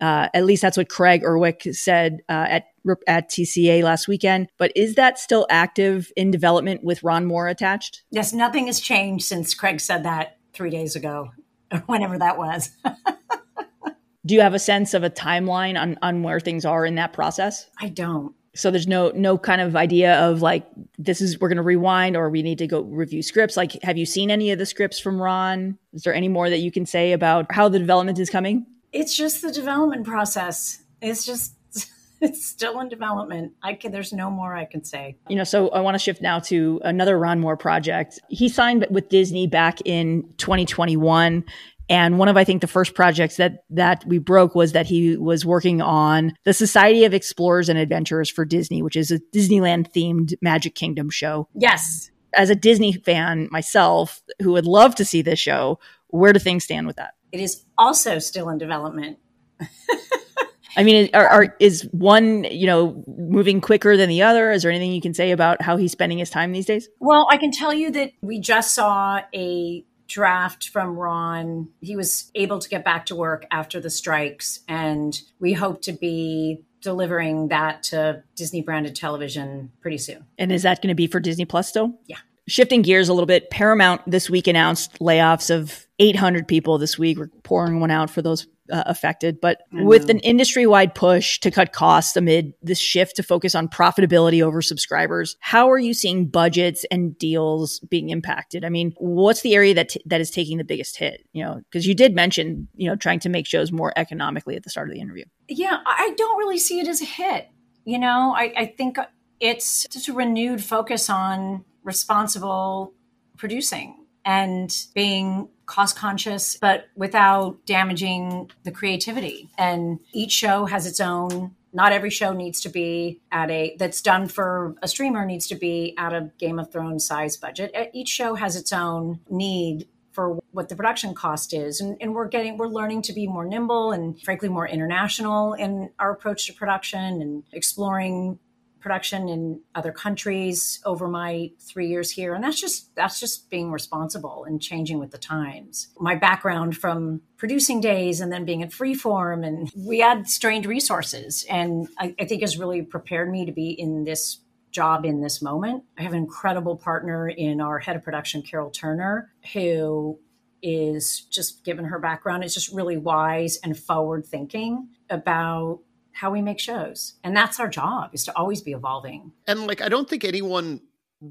Uh, 0.00 0.28
at 0.34 0.44
least 0.44 0.62
that's 0.62 0.76
what 0.76 0.88
Craig 0.88 1.22
Erwich 1.24 1.68
said 1.72 2.20
uh, 2.28 2.46
at 2.48 2.64
at 3.06 3.30
TCA 3.30 3.82
last 3.82 4.08
weekend. 4.08 4.48
But 4.58 4.72
is 4.76 4.96
that 4.96 5.18
still 5.18 5.46
active 5.48 6.12
in 6.16 6.30
development 6.30 6.84
with 6.84 7.02
Ron 7.02 7.24
Moore 7.24 7.48
attached? 7.48 8.02
Yes, 8.10 8.32
nothing 8.32 8.66
has 8.66 8.80
changed 8.80 9.24
since 9.24 9.54
Craig 9.54 9.80
said 9.80 10.04
that 10.04 10.38
three 10.52 10.70
days 10.70 10.96
ago, 10.96 11.30
or 11.72 11.78
whenever 11.80 12.18
that 12.18 12.38
was. 12.38 12.70
Do 14.26 14.34
you 14.34 14.40
have 14.40 14.54
a 14.54 14.58
sense 14.58 14.94
of 14.94 15.04
a 15.04 15.10
timeline 15.10 15.80
on 15.80 15.98
on 16.02 16.22
where 16.22 16.40
things 16.40 16.64
are 16.64 16.84
in 16.86 16.94
that 16.96 17.12
process? 17.12 17.68
I 17.80 17.88
don't. 17.88 18.34
So 18.56 18.70
there's 18.70 18.86
no 18.86 19.10
no 19.14 19.36
kind 19.36 19.60
of 19.60 19.76
idea 19.76 20.18
of 20.20 20.40
like 20.40 20.66
this 20.98 21.20
is 21.20 21.40
we're 21.40 21.48
going 21.48 21.56
to 21.56 21.62
rewind 21.62 22.16
or 22.16 22.30
we 22.30 22.42
need 22.42 22.58
to 22.58 22.66
go 22.66 22.82
review 22.82 23.22
scripts. 23.22 23.56
Like, 23.56 23.82
have 23.82 23.98
you 23.98 24.06
seen 24.06 24.30
any 24.30 24.50
of 24.50 24.58
the 24.58 24.66
scripts 24.66 24.98
from 24.98 25.20
Ron? 25.20 25.78
Is 25.92 26.02
there 26.02 26.14
any 26.14 26.28
more 26.28 26.48
that 26.48 26.58
you 26.58 26.70
can 26.70 26.86
say 26.86 27.12
about 27.12 27.46
how 27.50 27.68
the 27.68 27.78
development 27.78 28.18
is 28.18 28.30
coming? 28.30 28.66
It's 28.94 29.14
just 29.14 29.42
the 29.42 29.50
development 29.50 30.06
process. 30.06 30.82
It's 31.02 31.26
just 31.26 31.56
it's 32.20 32.46
still 32.46 32.80
in 32.80 32.88
development. 32.88 33.52
I 33.62 33.74
can, 33.74 33.90
there's 33.90 34.12
no 34.12 34.30
more 34.30 34.54
I 34.54 34.64
can 34.64 34.84
say. 34.84 35.16
You 35.28 35.36
know, 35.36 35.44
so 35.44 35.68
I 35.70 35.80
want 35.80 35.96
to 35.96 35.98
shift 35.98 36.22
now 36.22 36.38
to 36.40 36.80
another 36.84 37.18
Ron 37.18 37.40
Moore 37.40 37.56
project. 37.56 38.20
He 38.28 38.48
signed 38.48 38.86
with 38.90 39.08
Disney 39.08 39.48
back 39.48 39.80
in 39.84 40.32
2021. 40.38 41.44
And 41.90 42.18
one 42.18 42.28
of, 42.28 42.36
I 42.36 42.44
think, 42.44 42.62
the 42.62 42.66
first 42.66 42.94
projects 42.94 43.36
that, 43.36 43.64
that 43.68 44.06
we 44.06 44.18
broke 44.18 44.54
was 44.54 44.72
that 44.72 44.86
he 44.86 45.18
was 45.18 45.44
working 45.44 45.82
on 45.82 46.32
the 46.44 46.54
Society 46.54 47.04
of 47.04 47.12
Explorers 47.12 47.68
and 47.68 47.78
Adventurers 47.78 48.30
for 48.30 48.46
Disney, 48.46 48.80
which 48.80 48.96
is 48.96 49.10
a 49.10 49.18
Disneyland 49.34 49.92
themed 49.92 50.34
Magic 50.40 50.74
Kingdom 50.76 51.10
show. 51.10 51.46
Yes. 51.54 52.10
As 52.32 52.48
a 52.48 52.54
Disney 52.54 52.92
fan 52.92 53.48
myself, 53.50 54.22
who 54.40 54.52
would 54.52 54.66
love 54.66 54.94
to 54.94 55.04
see 55.04 55.20
this 55.20 55.38
show, 55.38 55.78
where 56.08 56.32
do 56.32 56.38
things 56.38 56.64
stand 56.64 56.86
with 56.86 56.96
that? 56.96 57.14
It 57.34 57.40
is 57.40 57.64
also 57.76 58.20
still 58.20 58.48
in 58.48 58.58
development. 58.58 59.18
I 60.76 60.84
mean, 60.84 61.10
are, 61.14 61.26
are, 61.26 61.56
is 61.58 61.82
one 61.90 62.44
you 62.44 62.68
know 62.68 63.02
moving 63.08 63.60
quicker 63.60 63.96
than 63.96 64.08
the 64.08 64.22
other? 64.22 64.52
Is 64.52 64.62
there 64.62 64.70
anything 64.70 64.92
you 64.92 65.00
can 65.00 65.14
say 65.14 65.32
about 65.32 65.60
how 65.60 65.76
he's 65.76 65.90
spending 65.90 66.18
his 66.18 66.30
time 66.30 66.52
these 66.52 66.64
days? 66.64 66.88
Well, 67.00 67.26
I 67.28 67.36
can 67.36 67.50
tell 67.50 67.74
you 67.74 67.90
that 67.90 68.12
we 68.22 68.38
just 68.38 68.72
saw 68.72 69.22
a 69.34 69.84
draft 70.06 70.68
from 70.68 70.96
Ron. 70.96 71.70
He 71.80 71.96
was 71.96 72.30
able 72.36 72.60
to 72.60 72.68
get 72.68 72.84
back 72.84 73.06
to 73.06 73.16
work 73.16 73.46
after 73.50 73.80
the 73.80 73.90
strikes, 73.90 74.60
and 74.68 75.20
we 75.40 75.54
hope 75.54 75.82
to 75.82 75.92
be 75.92 76.62
delivering 76.82 77.48
that 77.48 77.82
to 77.82 78.22
Disney 78.36 78.62
branded 78.62 78.94
television 78.94 79.72
pretty 79.80 79.98
soon. 79.98 80.24
And 80.38 80.52
is 80.52 80.62
that 80.62 80.80
going 80.80 80.90
to 80.90 80.94
be 80.94 81.08
for 81.08 81.18
Disney 81.18 81.46
Plus 81.46 81.68
still? 81.68 81.98
Yeah. 82.06 82.18
Shifting 82.46 82.82
gears 82.82 83.08
a 83.08 83.14
little 83.14 83.26
bit, 83.26 83.50
Paramount 83.50 84.02
this 84.06 84.28
week 84.28 84.46
announced 84.46 84.98
layoffs 84.98 85.54
of 85.54 85.86
800 85.98 86.46
people 86.46 86.78
this 86.78 86.98
week. 86.98 87.18
We're 87.18 87.30
pouring 87.42 87.80
one 87.80 87.90
out 87.90 88.10
for 88.10 88.20
those 88.20 88.46
uh, 88.72 88.82
affected, 88.86 89.40
but 89.40 89.62
with 89.72 90.08
an 90.08 90.18
industry 90.20 90.66
wide 90.66 90.94
push 90.94 91.38
to 91.40 91.50
cut 91.50 91.72
costs 91.72 92.16
amid 92.16 92.54
this 92.62 92.78
shift 92.78 93.16
to 93.16 93.22
focus 93.22 93.54
on 93.54 93.68
profitability 93.68 94.42
over 94.42 94.62
subscribers, 94.62 95.36
how 95.40 95.70
are 95.70 95.78
you 95.78 95.92
seeing 95.92 96.26
budgets 96.26 96.84
and 96.90 97.16
deals 97.18 97.80
being 97.80 98.10
impacted? 98.10 98.64
I 98.64 98.70
mean, 98.70 98.94
what's 98.98 99.42
the 99.42 99.54
area 99.54 99.74
that 99.74 99.90
t- 99.90 100.02
that 100.06 100.20
is 100.20 100.30
taking 100.30 100.58
the 100.58 100.64
biggest 100.64 100.96
hit? 100.96 101.26
You 101.32 101.44
know, 101.44 101.60
because 101.70 101.86
you 101.86 101.94
did 101.94 102.14
mention 102.14 102.68
you 102.74 102.88
know 102.88 102.96
trying 102.96 103.20
to 103.20 103.28
make 103.28 103.46
shows 103.46 103.70
more 103.70 103.92
economically 103.96 104.56
at 104.56 104.62
the 104.62 104.70
start 104.70 104.88
of 104.88 104.94
the 104.94 105.00
interview. 105.00 105.24
Yeah, 105.48 105.78
I 105.84 106.14
don't 106.16 106.38
really 106.38 106.58
see 106.58 106.80
it 106.80 106.88
as 106.88 107.02
a 107.02 107.06
hit. 107.06 107.48
You 107.84 107.98
know, 107.98 108.34
I, 108.34 108.52
I 108.56 108.66
think 108.66 108.98
it's 109.40 109.86
just 109.88 110.08
a 110.08 110.14
renewed 110.14 110.64
focus 110.64 111.10
on 111.10 111.64
responsible 111.84 112.92
producing 113.36 113.96
and 114.24 114.74
being 114.94 115.48
cost 115.66 115.96
conscious, 115.96 116.56
but 116.56 116.86
without 116.96 117.64
damaging 117.66 118.50
the 118.64 118.70
creativity. 118.70 119.48
And 119.56 120.00
each 120.12 120.32
show 120.32 120.66
has 120.66 120.86
its 120.86 121.00
own 121.00 121.54
not 121.74 121.90
every 121.90 122.10
show 122.10 122.32
needs 122.32 122.60
to 122.60 122.68
be 122.68 123.20
at 123.32 123.50
a 123.50 123.74
that's 123.78 124.00
done 124.00 124.28
for 124.28 124.76
a 124.80 124.86
streamer 124.86 125.26
needs 125.26 125.48
to 125.48 125.56
be 125.56 125.92
at 125.98 126.12
a 126.12 126.30
Game 126.38 126.60
of 126.60 126.70
Thrones 126.70 127.04
size 127.04 127.36
budget. 127.36 127.74
Each 127.92 128.08
show 128.08 128.36
has 128.36 128.54
its 128.54 128.72
own 128.72 129.18
need 129.28 129.88
for 130.12 130.38
what 130.52 130.68
the 130.68 130.76
production 130.76 131.12
cost 131.12 131.52
is. 131.52 131.80
And, 131.80 131.96
and, 132.00 132.14
we're 132.14 132.28
getting, 132.28 132.56
we're 132.56 132.68
learning 132.68 133.02
to 133.02 133.12
be 133.12 133.26
more 133.26 133.44
nimble 133.44 133.90
and 133.90 134.20
frankly 134.22 134.48
more 134.48 134.68
international 134.68 135.54
in 135.54 135.90
our 135.98 136.12
approach 136.12 136.46
to 136.46 136.52
production 136.52 137.20
and 137.20 137.42
exploring 137.52 138.38
production 138.84 139.30
in 139.30 139.58
other 139.74 139.90
countries 139.90 140.78
over 140.84 141.08
my 141.08 141.50
three 141.58 141.88
years 141.88 142.10
here. 142.10 142.34
And 142.34 142.44
that's 142.44 142.60
just 142.60 142.94
that's 142.94 143.18
just 143.18 143.48
being 143.48 143.72
responsible 143.72 144.44
and 144.44 144.60
changing 144.60 144.98
with 144.98 145.10
the 145.10 145.16
times. 145.18 145.88
My 145.98 146.14
background 146.14 146.76
from 146.76 147.22
producing 147.38 147.80
days 147.80 148.20
and 148.20 148.30
then 148.30 148.44
being 148.44 148.62
at 148.62 148.70
freeform 148.70 149.44
and 149.44 149.72
we 149.74 150.00
had 150.00 150.28
strained 150.28 150.66
resources. 150.66 151.46
And 151.48 151.88
I, 151.98 152.14
I 152.20 152.26
think 152.26 152.42
has 152.42 152.58
really 152.58 152.82
prepared 152.82 153.30
me 153.30 153.46
to 153.46 153.52
be 153.52 153.70
in 153.70 154.04
this 154.04 154.40
job 154.70 155.06
in 155.06 155.22
this 155.22 155.40
moment. 155.40 155.84
I 155.98 156.02
have 156.02 156.12
an 156.12 156.18
incredible 156.18 156.76
partner 156.76 157.26
in 157.26 157.62
our 157.62 157.78
head 157.78 157.96
of 157.96 158.02
production 158.02 158.42
carol 158.42 158.70
turner 158.70 159.32
who 159.54 160.18
is 160.62 161.20
just 161.30 161.64
given 161.64 161.86
her 161.86 161.98
background 161.98 162.44
is 162.44 162.52
just 162.52 162.70
really 162.70 162.98
wise 162.98 163.58
and 163.64 163.78
forward 163.78 164.26
thinking 164.26 164.88
about 165.08 165.80
how 166.14 166.30
we 166.30 166.40
make 166.40 166.60
shows. 166.60 167.14
And 167.22 167.36
that's 167.36 167.60
our 167.60 167.68
job 167.68 168.10
is 168.12 168.24
to 168.24 168.36
always 168.36 168.62
be 168.62 168.72
evolving. 168.72 169.32
And 169.46 169.66
like 169.66 169.80
I 169.80 169.88
don't 169.88 170.08
think 170.08 170.24
anyone 170.24 170.80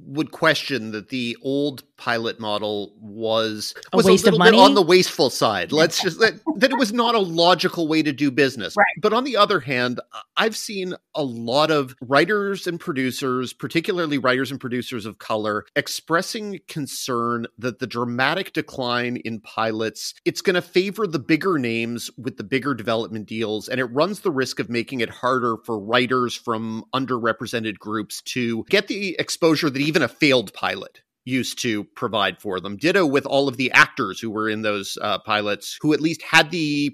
would 0.06 0.32
question 0.32 0.92
that 0.92 1.10
the 1.10 1.38
old 1.42 1.84
pilot 1.98 2.40
model 2.40 2.94
was 3.00 3.74
a 3.92 3.98
was 3.98 4.06
waste 4.06 4.24
a 4.24 4.32
little 4.32 4.38
of 4.38 4.40
money? 4.40 4.58
bit 4.58 4.60
on 4.60 4.74
the 4.74 4.82
wasteful 4.82 5.30
side. 5.30 5.72
Let's 5.72 6.02
just 6.02 6.20
that, 6.20 6.34
that 6.58 6.72
it 6.72 6.78
was 6.78 6.92
not 6.92 7.16
a 7.16 7.20
logical 7.20 7.88
way 7.88 8.02
to 8.02 8.12
do 8.12 8.32
business. 8.32 8.76
Right. 8.76 8.86
But 9.02 9.14
on 9.14 9.24
the 9.24 9.38
other 9.38 9.60
hand, 9.60 10.00
uh, 10.14 10.20
I've 10.36 10.58
seen 10.58 10.96
a 11.16 11.24
lot 11.24 11.70
of 11.70 11.96
writers 12.02 12.66
and 12.68 12.80
producers, 12.80 13.54
particularly 13.54 14.18
writers 14.18 14.52
and 14.52 14.60
producers 14.60 15.06
of 15.06 15.20
color, 15.20 15.66
expressing 15.76 16.60
concern 16.68 17.46
that 17.58 17.80
the 17.80 17.88
dramatic 17.88 18.54
decline 18.54 19.18
in 19.18 19.40
pilots, 19.42 20.16
it's 20.26 20.42
going 20.42 20.56
to 20.56 20.62
favor 20.62 21.06
the 21.06 21.20
bigger 21.20 21.60
names 21.60 22.10
with 22.18 22.38
the 22.38 22.44
bigger 22.44 22.74
development 22.74 23.28
deals 23.28 23.70
and 23.70 23.80
it 23.80 23.86
runs 23.86 24.22
the 24.22 24.32
risk 24.32 24.60
of 24.60 24.70
making 24.70 25.02
it 25.02 25.10
harder 25.10 25.58
for 25.66 25.80
writers 25.80 26.36
from 26.36 26.84
underrepresented 26.94 27.78
groups 27.78 28.22
to 28.22 28.64
get 28.70 28.88
the 28.88 29.16
exposure 29.20 29.70
that 29.70 29.83
even 29.84 30.02
a 30.02 30.08
failed 30.08 30.54
pilot 30.54 31.02
used 31.26 31.62
to 31.62 31.86
provide 31.96 32.42
for 32.42 32.60
them. 32.60 32.78
Ditto 32.78 33.06
with 33.06 33.26
all 33.26 33.48
of 33.48 33.58
the 33.58 33.72
actors 33.72 34.20
who 34.20 34.30
were 34.30 34.50
in 34.50 34.62
those 34.62 34.98
uh, 35.02 35.20
pilots 35.20 35.78
who 35.82 35.94
at 35.94 36.02
least 36.02 36.22
had 36.22 36.52
the 36.52 36.92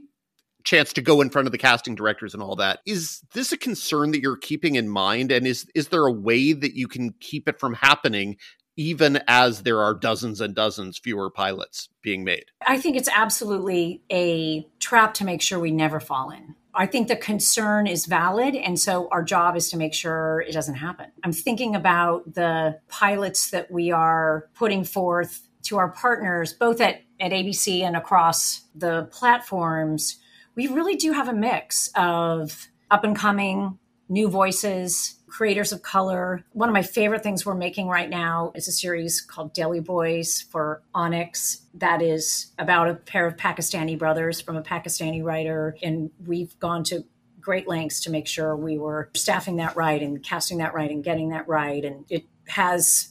chance 0.63 0.93
to 0.93 1.01
go 1.01 1.21
in 1.21 1.29
front 1.29 1.47
of 1.47 1.51
the 1.51 1.57
casting 1.57 1.95
directors 1.95 2.33
and 2.33 2.43
all 2.43 2.55
that. 2.57 2.79
Is 2.85 3.21
this 3.33 3.51
a 3.51 3.57
concern 3.57 4.11
that 4.11 4.21
you're 4.21 4.37
keeping 4.37 4.75
in 4.75 4.89
mind 4.89 5.31
and 5.31 5.47
is 5.47 5.65
is 5.73 5.87
there 5.87 6.05
a 6.05 6.11
way 6.11 6.53
that 6.53 6.75
you 6.75 6.87
can 6.87 7.13
keep 7.19 7.47
it 7.47 7.59
from 7.59 7.73
happening 7.73 8.37
even 8.79 9.19
as 9.27 9.63
there 9.63 9.81
are 9.81 9.93
dozens 9.93 10.39
and 10.39 10.55
dozens 10.55 10.97
fewer 10.97 11.29
pilots 11.29 11.89
being 12.01 12.23
made? 12.23 12.45
I 12.65 12.79
think 12.79 12.95
it's 12.95 13.09
absolutely 13.13 14.01
a 14.09 14.65
trap 14.79 15.13
to 15.15 15.25
make 15.25 15.41
sure 15.41 15.59
we 15.59 15.71
never 15.71 15.99
fall 15.99 16.29
in. 16.29 16.55
I 16.73 16.85
think 16.85 17.09
the 17.09 17.17
concern 17.17 17.87
is 17.87 18.05
valid. 18.05 18.55
And 18.55 18.79
so 18.79 19.09
our 19.11 19.21
job 19.21 19.57
is 19.57 19.69
to 19.71 19.77
make 19.77 19.93
sure 19.93 20.45
it 20.47 20.53
doesn't 20.53 20.75
happen. 20.75 21.07
I'm 21.25 21.33
thinking 21.33 21.75
about 21.75 22.33
the 22.33 22.79
pilots 22.87 23.49
that 23.49 23.69
we 23.69 23.91
are 23.91 24.47
putting 24.53 24.85
forth 24.85 25.45
to 25.63 25.77
our 25.77 25.89
partners, 25.89 26.53
both 26.53 26.79
at, 26.79 27.01
at 27.19 27.33
ABC 27.33 27.81
and 27.81 27.97
across 27.97 28.61
the 28.73 29.09
platforms. 29.11 30.19
We 30.55 30.67
really 30.67 30.95
do 30.95 31.11
have 31.11 31.27
a 31.27 31.33
mix 31.33 31.91
of 31.95 32.69
up 32.89 33.03
and 33.03 33.13
coming 33.13 33.77
new 34.07 34.29
voices, 34.29 35.18
creators 35.29 35.71
of 35.71 35.81
color. 35.81 36.43
One 36.53 36.69
of 36.69 36.73
my 36.73 36.81
favorite 36.81 37.23
things 37.23 37.45
we're 37.45 37.55
making 37.55 37.87
right 37.87 38.09
now 38.09 38.51
is 38.55 38.67
a 38.67 38.71
series 38.71 39.21
called 39.21 39.53
Deli 39.53 39.79
Boys 39.79 40.41
for 40.41 40.81
Onyx 40.93 41.61
that 41.75 42.01
is 42.01 42.51
about 42.57 42.89
a 42.89 42.95
pair 42.95 43.25
of 43.25 43.37
Pakistani 43.37 43.97
brothers 43.97 44.41
from 44.41 44.57
a 44.57 44.61
Pakistani 44.61 45.23
writer. 45.23 45.77
And 45.81 46.11
we've 46.25 46.57
gone 46.59 46.83
to 46.85 47.05
great 47.39 47.67
lengths 47.67 48.01
to 48.01 48.11
make 48.11 48.27
sure 48.27 48.55
we 48.55 48.77
were 48.77 49.09
staffing 49.15 49.55
that 49.57 49.75
right 49.75 50.01
and 50.01 50.21
casting 50.23 50.57
that 50.57 50.73
right 50.73 50.91
and 50.91 51.03
getting 51.03 51.29
that 51.29 51.47
right. 51.47 51.83
And 51.85 52.05
it 52.09 52.25
has 52.47 53.09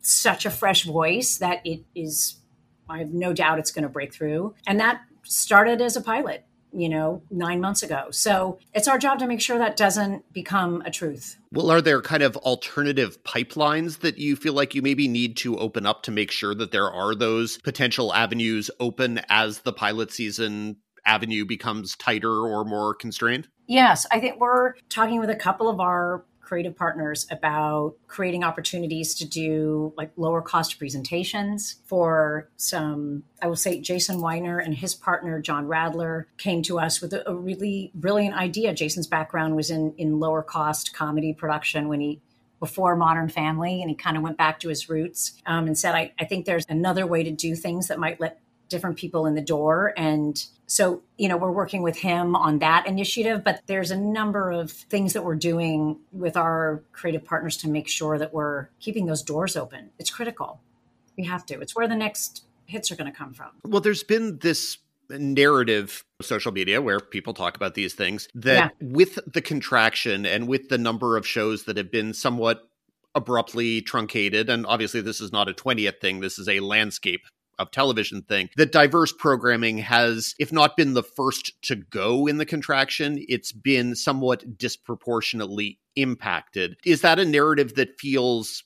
such 0.00 0.46
a 0.46 0.50
fresh 0.50 0.84
voice 0.84 1.38
that 1.38 1.60
it 1.66 1.84
is, 1.94 2.36
I 2.88 2.98
have 2.98 3.12
no 3.12 3.32
doubt 3.32 3.58
it's 3.58 3.70
going 3.70 3.82
to 3.82 3.88
break 3.88 4.14
through. 4.14 4.54
And 4.66 4.80
that 4.80 5.02
started 5.24 5.82
as 5.82 5.96
a 5.96 6.00
pilot 6.00 6.44
you 6.72 6.88
know, 6.88 7.22
nine 7.30 7.60
months 7.60 7.82
ago. 7.82 8.08
So 8.10 8.58
it's 8.74 8.88
our 8.88 8.98
job 8.98 9.18
to 9.20 9.26
make 9.26 9.40
sure 9.40 9.58
that 9.58 9.76
doesn't 9.76 10.32
become 10.32 10.82
a 10.82 10.90
truth. 10.90 11.38
Well, 11.52 11.70
are 11.70 11.80
there 11.80 12.02
kind 12.02 12.22
of 12.22 12.36
alternative 12.38 13.22
pipelines 13.24 14.00
that 14.00 14.18
you 14.18 14.36
feel 14.36 14.52
like 14.52 14.74
you 14.74 14.82
maybe 14.82 15.08
need 15.08 15.36
to 15.38 15.58
open 15.58 15.86
up 15.86 16.02
to 16.04 16.10
make 16.10 16.30
sure 16.30 16.54
that 16.54 16.70
there 16.70 16.90
are 16.90 17.14
those 17.14 17.58
potential 17.58 18.14
avenues 18.14 18.70
open 18.80 19.20
as 19.28 19.60
the 19.60 19.72
pilot 19.72 20.12
season 20.12 20.76
avenue 21.04 21.44
becomes 21.44 21.96
tighter 21.96 22.30
or 22.30 22.64
more 22.64 22.94
constrained? 22.94 23.48
Yes, 23.66 24.06
I 24.10 24.20
think 24.20 24.40
we're 24.40 24.74
talking 24.88 25.20
with 25.20 25.30
a 25.30 25.36
couple 25.36 25.68
of 25.68 25.80
our 25.80 26.24
creative 26.40 26.74
partners 26.74 27.26
about 27.30 27.94
creating 28.06 28.42
opportunities 28.42 29.14
to 29.14 29.26
do 29.26 29.92
like 29.98 30.10
lower 30.16 30.40
cost 30.40 30.78
presentations 30.78 31.76
for 31.84 32.48
some 32.56 33.22
i 33.42 33.46
will 33.46 33.54
say 33.54 33.78
Jason 33.78 34.16
Winer 34.16 34.64
and 34.64 34.74
his 34.74 34.94
partner 34.94 35.42
Jon 35.42 35.66
Radler 35.66 36.24
came 36.38 36.62
to 36.62 36.78
us 36.78 37.02
with 37.02 37.12
a, 37.12 37.36
really 37.36 37.92
brilliant 37.94 38.34
idea 38.34 38.72
jason's 38.72 39.06
background 39.06 39.56
was 39.56 39.70
in 39.70 39.92
in 39.98 40.20
lower 40.20 40.42
cost 40.42 40.94
comedy 40.94 41.34
production 41.34 41.86
when 41.86 42.00
he 42.00 42.18
before 42.60 42.96
Modern 42.96 43.28
Family, 43.28 43.80
and 43.80 43.90
he 43.90 43.94
kind 43.94 44.16
of 44.16 44.22
went 44.22 44.36
back 44.36 44.60
to 44.60 44.68
his 44.68 44.88
roots 44.88 45.34
um, 45.46 45.66
and 45.66 45.78
said, 45.78 45.94
I, 45.94 46.12
I, 46.18 46.24
think 46.24 46.44
there's 46.44 46.66
another 46.68 47.06
way 47.06 47.22
to 47.22 47.30
do 47.30 47.54
things 47.54 47.88
that 47.88 47.98
might 47.98 48.20
let 48.20 48.40
different 48.68 48.96
people 48.96 49.26
in 49.26 49.34
the 49.34 49.40
door. 49.40 49.92
And 49.96 50.42
so, 50.66 51.02
you 51.16 51.28
know, 51.28 51.36
we're 51.36 51.50
working 51.50 51.82
with 51.82 51.98
him 51.98 52.36
on 52.36 52.58
that 52.58 52.86
initiative, 52.86 53.42
but 53.44 53.62
there's 53.66 53.90
a 53.90 53.96
number 53.96 54.50
of 54.50 54.70
things 54.70 55.12
that 55.14 55.24
we're 55.24 55.36
doing 55.36 55.98
with 56.12 56.36
our 56.36 56.82
creative 56.92 57.24
partners 57.24 57.56
to 57.58 57.68
make 57.68 57.88
sure 57.88 58.18
that 58.18 58.34
we're 58.34 58.68
keeping 58.80 59.06
those 59.06 59.22
doors 59.22 59.56
open. 59.56 59.90
It's 59.98 60.10
critical. 60.10 60.60
We 61.16 61.24
have 61.24 61.46
to. 61.46 61.60
It's 61.60 61.74
where 61.74 61.88
the 61.88 61.96
next 61.96 62.44
hits 62.66 62.92
are 62.92 62.96
going 62.96 63.10
to 63.10 63.16
come 63.16 63.32
from. 63.32 63.48
Well, 63.64 63.80
there's 63.80 64.04
been 64.04 64.38
this 64.38 64.78
narrative 65.10 66.04
social 66.20 66.52
media 66.52 66.82
where 66.82 67.00
people 67.00 67.32
talk 67.34 67.56
about 67.56 67.74
these 67.74 67.94
things 67.94 68.28
that 68.34 68.74
yeah. 68.80 68.88
with 68.88 69.18
the 69.32 69.40
contraction 69.40 70.26
and 70.26 70.46
with 70.46 70.68
the 70.68 70.78
number 70.78 71.16
of 71.16 71.26
shows 71.26 71.64
that 71.64 71.76
have 71.76 71.90
been 71.90 72.12
somewhat 72.12 72.68
abruptly 73.14 73.80
truncated 73.80 74.50
and 74.50 74.66
obviously 74.66 75.00
this 75.00 75.20
is 75.20 75.32
not 75.32 75.48
a 75.48 75.54
20th 75.54 75.98
thing 76.00 76.20
this 76.20 76.38
is 76.38 76.48
a 76.48 76.60
landscape 76.60 77.22
of 77.58 77.70
television 77.70 78.22
thing 78.22 78.48
that 78.56 78.72
diverse 78.72 79.12
programming 79.12 79.78
has 79.78 80.34
if 80.38 80.52
not 80.52 80.76
been 80.76 80.94
the 80.94 81.02
first 81.02 81.60
to 81.62 81.76
go 81.76 82.26
in 82.26 82.38
the 82.38 82.46
contraction 82.46 83.24
it's 83.28 83.52
been 83.52 83.94
somewhat 83.94 84.56
disproportionately 84.56 85.78
impacted. 85.98 86.76
Is 86.84 87.02
that 87.02 87.18
a 87.18 87.24
narrative 87.24 87.74
that 87.74 87.98
feels 87.98 88.62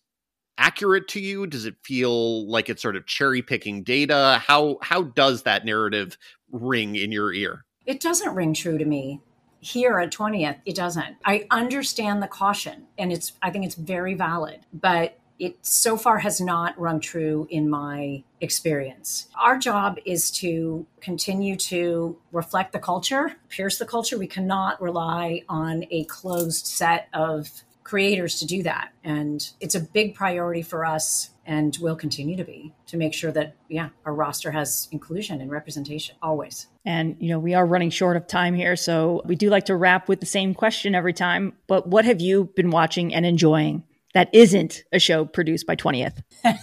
accurate 0.58 1.08
to 1.08 1.20
you? 1.20 1.46
Does 1.46 1.64
it 1.64 1.76
feel 1.82 2.48
like 2.48 2.68
it's 2.68 2.82
sort 2.82 2.96
of 2.96 3.06
cherry 3.06 3.42
picking 3.42 3.82
data? 3.82 4.40
How 4.46 4.78
how 4.82 5.02
does 5.02 5.42
that 5.42 5.64
narrative 5.64 6.16
ring 6.50 6.94
in 6.94 7.10
your 7.10 7.32
ear? 7.32 7.64
It 7.86 8.00
doesn't 8.00 8.34
ring 8.34 8.54
true 8.54 8.78
to 8.78 8.84
me. 8.84 9.20
Here 9.60 9.98
at 9.98 10.12
20th 10.12 10.58
it 10.66 10.74
doesn't. 10.74 11.16
I 11.24 11.46
understand 11.50 12.22
the 12.22 12.28
caution 12.28 12.86
and 12.98 13.12
it's 13.12 13.32
i 13.42 13.50
think 13.50 13.64
it's 13.64 13.76
very 13.76 14.14
valid 14.14 14.66
but 14.72 15.18
it 15.42 15.56
so 15.62 15.96
far 15.96 16.18
has 16.18 16.40
not 16.40 16.78
rung 16.78 17.00
true 17.00 17.48
in 17.50 17.68
my 17.68 18.22
experience. 18.40 19.26
Our 19.36 19.58
job 19.58 19.98
is 20.06 20.30
to 20.32 20.86
continue 21.00 21.56
to 21.56 22.16
reflect 22.30 22.72
the 22.72 22.78
culture, 22.78 23.32
pierce 23.48 23.76
the 23.78 23.84
culture. 23.84 24.16
We 24.16 24.28
cannot 24.28 24.80
rely 24.80 25.42
on 25.48 25.84
a 25.90 26.04
closed 26.04 26.66
set 26.66 27.08
of 27.12 27.50
creators 27.82 28.38
to 28.38 28.46
do 28.46 28.62
that. 28.62 28.92
And 29.02 29.44
it's 29.58 29.74
a 29.74 29.80
big 29.80 30.14
priority 30.14 30.62
for 30.62 30.84
us 30.84 31.30
and 31.44 31.76
will 31.80 31.96
continue 31.96 32.36
to 32.36 32.44
be 32.44 32.72
to 32.86 32.96
make 32.96 33.12
sure 33.12 33.32
that, 33.32 33.56
yeah, 33.68 33.88
our 34.06 34.14
roster 34.14 34.52
has 34.52 34.88
inclusion 34.92 35.40
and 35.40 35.50
representation 35.50 36.14
always. 36.22 36.68
And, 36.84 37.16
you 37.18 37.30
know, 37.30 37.40
we 37.40 37.54
are 37.54 37.66
running 37.66 37.90
short 37.90 38.16
of 38.16 38.28
time 38.28 38.54
here. 38.54 38.76
So 38.76 39.22
we 39.24 39.34
do 39.34 39.50
like 39.50 39.64
to 39.64 39.74
wrap 39.74 40.08
with 40.08 40.20
the 40.20 40.26
same 40.26 40.54
question 40.54 40.94
every 40.94 41.12
time. 41.12 41.54
But 41.66 41.88
what 41.88 42.04
have 42.04 42.20
you 42.20 42.44
been 42.54 42.70
watching 42.70 43.12
and 43.12 43.26
enjoying 43.26 43.82
that 44.12 44.28
isn't 44.32 44.84
a 44.92 44.98
show 44.98 45.24
produced 45.24 45.66
by 45.66 45.76
20th. 45.76 46.22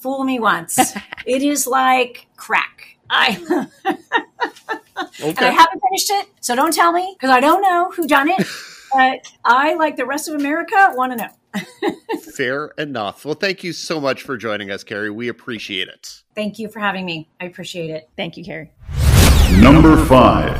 Fool 0.00 0.24
me 0.24 0.38
once. 0.38 0.78
it 1.26 1.42
is 1.42 1.66
like 1.66 2.26
crack. 2.36 2.96
I 3.10 3.66
okay. 5.22 5.46
I 5.46 5.50
haven't 5.50 5.82
finished 5.88 6.10
it, 6.10 6.28
so 6.40 6.54
don't 6.54 6.72
tell 6.74 6.92
me 6.92 7.14
because 7.18 7.30
I 7.30 7.40
don't 7.40 7.62
know 7.62 7.90
who 7.90 8.06
done 8.06 8.28
it. 8.28 8.46
But 8.90 9.30
I, 9.44 9.74
like 9.74 9.96
the 9.96 10.06
rest 10.06 10.28
of 10.28 10.34
America, 10.34 10.74
want 10.94 11.12
to 11.12 11.18
know. 11.18 12.18
Fair 12.34 12.68
enough. 12.78 13.22
Well, 13.26 13.34
thank 13.34 13.62
you 13.62 13.74
so 13.74 14.00
much 14.00 14.22
for 14.22 14.38
joining 14.38 14.70
us, 14.70 14.82
Karey. 14.82 15.14
We 15.14 15.28
appreciate 15.28 15.88
it. 15.88 16.22
Thank 16.34 16.58
you 16.58 16.70
for 16.70 16.80
having 16.80 17.04
me. 17.04 17.28
I 17.38 17.44
appreciate 17.44 17.90
it. 17.90 18.08
Thank 18.16 18.38
you, 18.38 18.44
Karey. 18.44 18.70
Number 19.60 20.02
five. 20.06 20.56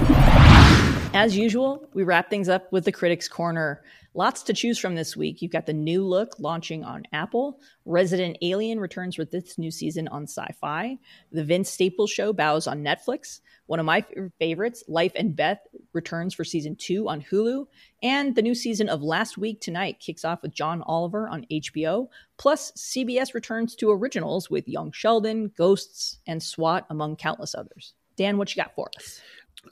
As 1.14 1.38
usual, 1.38 1.88
we 1.94 2.02
wrap 2.02 2.28
things 2.28 2.50
up 2.50 2.70
with 2.70 2.84
the 2.84 2.92
Critics 2.92 3.28
Corner. 3.28 3.82
Lots 4.18 4.42
to 4.42 4.52
choose 4.52 4.80
from 4.80 4.96
this 4.96 5.16
week. 5.16 5.40
You've 5.40 5.52
got 5.52 5.66
the 5.66 5.72
new 5.72 6.04
look 6.04 6.34
launching 6.40 6.82
on 6.82 7.04
Apple. 7.12 7.60
Resident 7.84 8.36
Alien 8.42 8.80
returns 8.80 9.16
with 9.16 9.30
this 9.30 9.56
new 9.58 9.70
season 9.70 10.08
on 10.08 10.24
sci 10.24 10.44
fi. 10.60 10.98
The 11.30 11.44
Vince 11.44 11.70
Staples 11.70 12.10
Show 12.10 12.32
bows 12.32 12.66
on 12.66 12.82
Netflix. 12.82 13.38
One 13.66 13.78
of 13.78 13.86
my 13.86 14.04
favorites, 14.40 14.82
Life 14.88 15.12
and 15.14 15.36
Beth, 15.36 15.60
returns 15.92 16.34
for 16.34 16.42
season 16.42 16.74
two 16.74 17.08
on 17.08 17.22
Hulu. 17.22 17.66
And 18.02 18.34
the 18.34 18.42
new 18.42 18.56
season 18.56 18.88
of 18.88 19.04
Last 19.04 19.38
Week 19.38 19.60
Tonight 19.60 20.00
kicks 20.00 20.24
off 20.24 20.42
with 20.42 20.52
John 20.52 20.82
Oliver 20.82 21.28
on 21.28 21.46
HBO. 21.48 22.08
Plus, 22.38 22.72
CBS 22.72 23.34
returns 23.34 23.76
to 23.76 23.92
originals 23.92 24.50
with 24.50 24.66
Young 24.66 24.90
Sheldon, 24.90 25.52
Ghosts, 25.56 26.18
and 26.26 26.42
SWAT, 26.42 26.86
among 26.90 27.14
countless 27.14 27.54
others. 27.54 27.94
Dan, 28.16 28.36
what 28.36 28.50
you 28.50 28.60
got 28.60 28.74
for 28.74 28.90
us? 28.96 29.20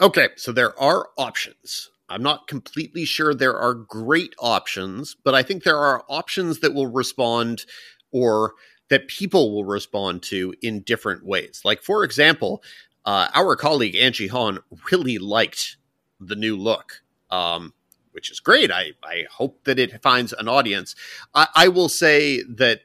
Okay, 0.00 0.28
so 0.36 0.52
there 0.52 0.80
are 0.80 1.08
options 1.18 1.90
I'm 2.08 2.22
not 2.22 2.46
completely 2.46 3.04
sure 3.04 3.34
there 3.34 3.56
are 3.56 3.74
great 3.74 4.34
options, 4.38 5.16
but 5.24 5.34
I 5.34 5.42
think 5.42 5.62
there 5.62 5.78
are 5.78 6.04
options 6.08 6.60
that 6.60 6.74
will 6.74 6.86
respond 6.86 7.64
or 8.12 8.54
that 8.88 9.08
people 9.08 9.52
will 9.52 9.64
respond 9.64 10.22
to 10.22 10.54
in 10.62 10.80
different 10.80 11.24
ways. 11.24 11.62
Like, 11.64 11.82
for 11.82 12.04
example, 12.04 12.62
uh, 13.04 13.28
our 13.34 13.56
colleague 13.56 13.96
Angie 13.96 14.28
Han 14.28 14.60
really 14.90 15.18
liked 15.18 15.76
the 16.20 16.36
new 16.36 16.56
look, 16.56 17.02
um, 17.30 17.72
which 18.12 18.30
is 18.30 18.40
great. 18.40 18.70
I, 18.70 18.92
I 19.02 19.24
hope 19.30 19.64
that 19.64 19.78
it 19.78 20.02
finds 20.02 20.32
an 20.32 20.48
audience. 20.48 20.94
I, 21.34 21.48
I 21.54 21.68
will 21.68 21.88
say 21.88 22.42
that 22.42 22.82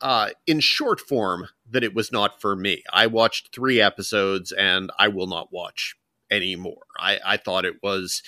uh, 0.00 0.30
in 0.46 0.60
short 0.60 1.00
form, 1.00 1.48
that 1.70 1.84
it 1.84 1.94
was 1.94 2.10
not 2.12 2.40
for 2.40 2.56
me. 2.56 2.82
I 2.92 3.06
watched 3.06 3.54
three 3.54 3.80
episodes 3.80 4.52
and 4.52 4.90
I 4.98 5.08
will 5.08 5.26
not 5.26 5.52
watch 5.52 5.96
anymore. 6.30 6.82
I, 6.98 7.18
I 7.24 7.36
thought 7.36 7.64
it 7.64 7.82
was 7.82 8.22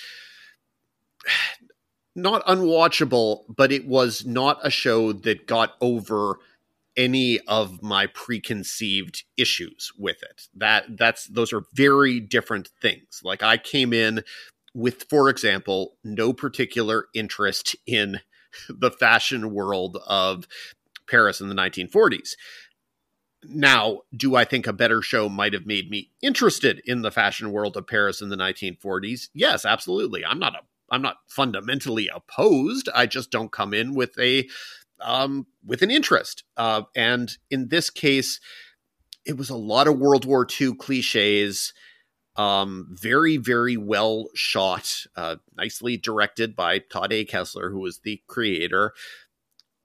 not 2.15 2.45
unwatchable, 2.45 3.43
but 3.55 3.71
it 3.71 3.87
was 3.87 4.25
not 4.25 4.59
a 4.63 4.69
show 4.69 5.11
that 5.11 5.47
got 5.47 5.73
over 5.81 6.37
any 6.97 7.39
of 7.41 7.81
my 7.83 8.07
preconceived 8.07 9.23
issues 9.37 9.91
with 9.97 10.23
it. 10.23 10.43
That 10.55 10.97
that's 10.97 11.25
those 11.27 11.51
are 11.51 11.63
very 11.73 12.19
different 12.19 12.69
things. 12.81 13.21
Like 13.23 13.43
I 13.43 13.57
came 13.57 13.91
in 13.91 14.23
with 14.73 15.05
for 15.09 15.29
example, 15.29 15.97
no 16.03 16.33
particular 16.33 17.07
interest 17.13 17.75
in 17.85 18.21
the 18.69 18.91
fashion 18.91 19.53
world 19.53 19.97
of 20.07 20.47
Paris 21.09 21.41
in 21.41 21.49
the 21.49 21.55
1940s. 21.55 22.31
Now, 23.47 24.01
do 24.15 24.35
I 24.35 24.43
think 24.43 24.65
a 24.65 24.73
better 24.73 25.03
show 25.03 25.29
might 25.29 25.53
have 25.53 25.67
made 25.67 25.91
me 25.91 26.09
interested 26.23 26.81
in 26.85 27.03
the 27.03 27.11
fashion 27.11 27.51
world 27.51 27.77
of 27.77 27.85
Paris 27.85 28.19
in 28.19 28.29
the 28.29 28.35
1940s? 28.35 29.29
Yes, 29.35 29.65
absolutely. 29.65 30.25
I'm 30.25 30.39
not 30.39 30.55
a 30.55 30.61
I'm 30.91 31.01
not 31.01 31.17
fundamentally 31.27 32.09
opposed. 32.13 32.89
I 32.95 33.05
just 33.05 33.31
don't 33.31 33.51
come 33.51 33.73
in 33.73 33.95
with 33.95 34.17
a 34.19 34.47
um, 35.01 35.47
with 35.65 35.81
an 35.81 35.91
interest. 35.91 36.43
Uh, 36.57 36.83
and 36.95 37.37
in 37.49 37.67
this 37.69 37.89
case, 37.89 38.39
it 39.25 39.37
was 39.37 39.49
a 39.49 39.57
lot 39.57 39.87
of 39.87 39.99
World 39.99 40.25
War 40.25 40.47
II 40.59 40.75
cliches 40.75 41.73
Um, 42.37 42.87
very, 42.91 43.37
very 43.37 43.77
well 43.77 44.27
shot, 44.35 45.05
uh, 45.15 45.37
nicely 45.55 45.97
directed 45.97 46.55
by 46.55 46.79
Todd 46.79 47.13
A. 47.13 47.23
Kessler, 47.25 47.71
who 47.71 47.79
was 47.79 47.99
the 47.99 48.21
creator. 48.27 48.91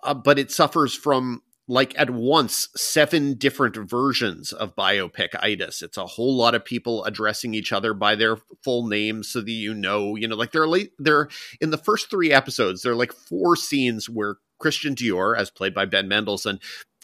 Uh, 0.02 0.14
but 0.14 0.38
it 0.38 0.50
suffers 0.50 0.94
from 0.94 1.42
like 1.70 1.96
at 1.96 2.10
once 2.10 2.68
seven 2.74 3.34
different 3.34 3.76
versions 3.76 4.52
of 4.52 4.74
biopic 4.74 5.28
itis. 5.40 5.82
It's 5.82 5.96
a 5.96 6.04
whole 6.04 6.36
lot 6.36 6.56
of 6.56 6.64
people 6.64 7.04
addressing 7.04 7.54
each 7.54 7.72
other 7.72 7.94
by 7.94 8.16
their 8.16 8.38
full 8.64 8.88
names 8.88 9.28
so 9.28 9.40
that 9.40 9.50
you 9.52 9.72
know, 9.72 10.16
you 10.16 10.26
know, 10.26 10.34
like 10.34 10.50
they're 10.50 10.66
late 10.66 10.90
they're 10.98 11.28
in 11.60 11.70
the 11.70 11.78
first 11.78 12.10
three 12.10 12.32
episodes, 12.32 12.82
there 12.82 12.90
are 12.90 12.96
like 12.96 13.12
four 13.12 13.54
scenes 13.54 14.10
where 14.10 14.38
Christian 14.58 14.96
Dior, 14.96 15.38
as 15.38 15.48
played 15.48 15.72
by 15.72 15.84
Ben 15.84 16.08
Mendelsohn, 16.08 16.58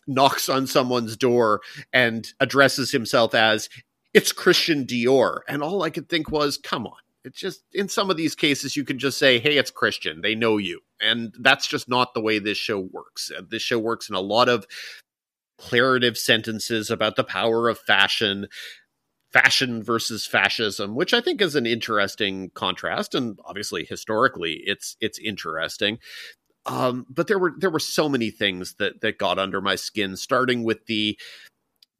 knocks 0.09 0.49
on 0.49 0.67
someone's 0.67 1.17
door 1.17 1.61
and 1.93 2.27
addresses 2.41 2.91
himself 2.91 3.37
as 3.37 3.69
it's 4.12 4.33
Christian 4.33 4.85
Dior. 4.85 5.43
And 5.47 5.62
all 5.62 5.85
I 5.85 5.91
could 5.91 6.09
think 6.09 6.29
was, 6.29 6.59
come 6.59 6.89
on. 6.89 6.99
It's 7.25 7.39
just 7.39 7.62
in 7.73 7.89
some 7.89 8.11
of 8.11 8.17
these 8.17 8.35
cases, 8.35 8.75
you 8.75 8.85
can 8.85 8.99
just 8.99 9.17
say, 9.17 9.39
hey, 9.39 9.59
it's 9.59 9.71
Christian. 9.71 10.23
They 10.23 10.35
know 10.35 10.57
you. 10.57 10.81
And 11.01 11.34
that's 11.38 11.66
just 11.66 11.88
not 11.88 12.14
the 12.14 12.20
way 12.20 12.38
this 12.38 12.59
show 12.59 12.78
works. 12.80 13.30
Uh, 13.36 13.42
this 13.49 13.62
show 13.62 13.78
works 13.78 14.09
in 14.09 14.14
a 14.14 14.20
lot 14.20 14.49
of 14.49 14.66
declarative 15.59 16.16
sentences 16.16 16.90
about 16.90 17.16
the 17.16 17.24
power 17.24 17.68
of 17.68 17.78
fashion, 17.78 18.49
fashion 19.32 19.82
versus 19.82 20.26
fascism, 20.26 20.94
which 20.94 21.12
I 21.12 21.20
think 21.20 21.40
is 21.40 21.55
an 21.55 21.66
interesting 21.66 22.51
contrast. 22.55 23.14
And 23.14 23.38
obviously, 23.44 23.84
historically, 23.84 24.62
it's 24.64 24.97
it's 25.01 25.18
interesting. 25.18 25.99
Um, 26.66 27.07
but 27.09 27.28
there 27.28 27.38
were 27.38 27.55
there 27.59 27.70
were 27.70 27.78
so 27.78 28.09
many 28.09 28.30
things 28.30 28.74
that 28.78 29.01
that 29.01 29.18
got 29.18 29.38
under 29.38 29.61
my 29.61 29.76
skin, 29.76 30.16
starting 30.16 30.64
with 30.64 30.86
the 30.86 31.18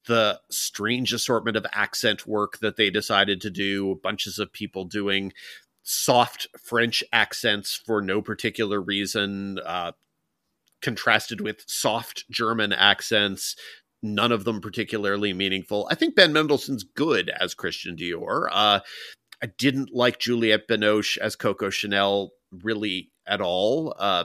the 0.07 0.41
strange 0.51 1.13
assortment 1.13 1.57
of 1.57 1.67
accent 1.73 2.27
work 2.27 2.59
that 2.59 2.77
they 2.77 2.91
decided 2.91 3.41
to 3.41 3.51
do, 3.51 3.99
bunches 4.03 4.39
of 4.39 4.53
people 4.53 4.85
doing 4.85 5.33
soft 5.89 6.49
French 6.61 7.05
accents 7.13 7.81
for 7.87 8.03
no 8.03 8.21
particular 8.21 8.81
reason, 8.81 9.59
uh, 9.65 9.93
contrasted 10.83 11.41
with 11.41 11.63
soft 11.67 12.25
German 12.29 12.73
accents, 12.73 13.55
none 14.03 14.33
of 14.33 14.45
them 14.45 14.61
particularly 14.61 15.33
meaningful. 15.33 15.87
I 15.89 15.95
think 15.95 16.17
Ben 16.17 16.33
Mendelsohn's 16.33 16.83
good 16.83 17.31
as 17.31 17.55
Christian 17.55 17.97
Dior. 17.97 18.49
Uh, 18.51 18.81
I 19.41 19.47
didn't 19.59 19.95
like 19.95 20.19
Juliette 20.19 20.67
Binoche 20.69 21.19
as 21.19 21.37
Coco 21.37 21.71
Chanel 21.71 22.33
really 22.51 23.13
at 23.25 23.41
all. 23.41 23.95
Uh, 23.97 24.25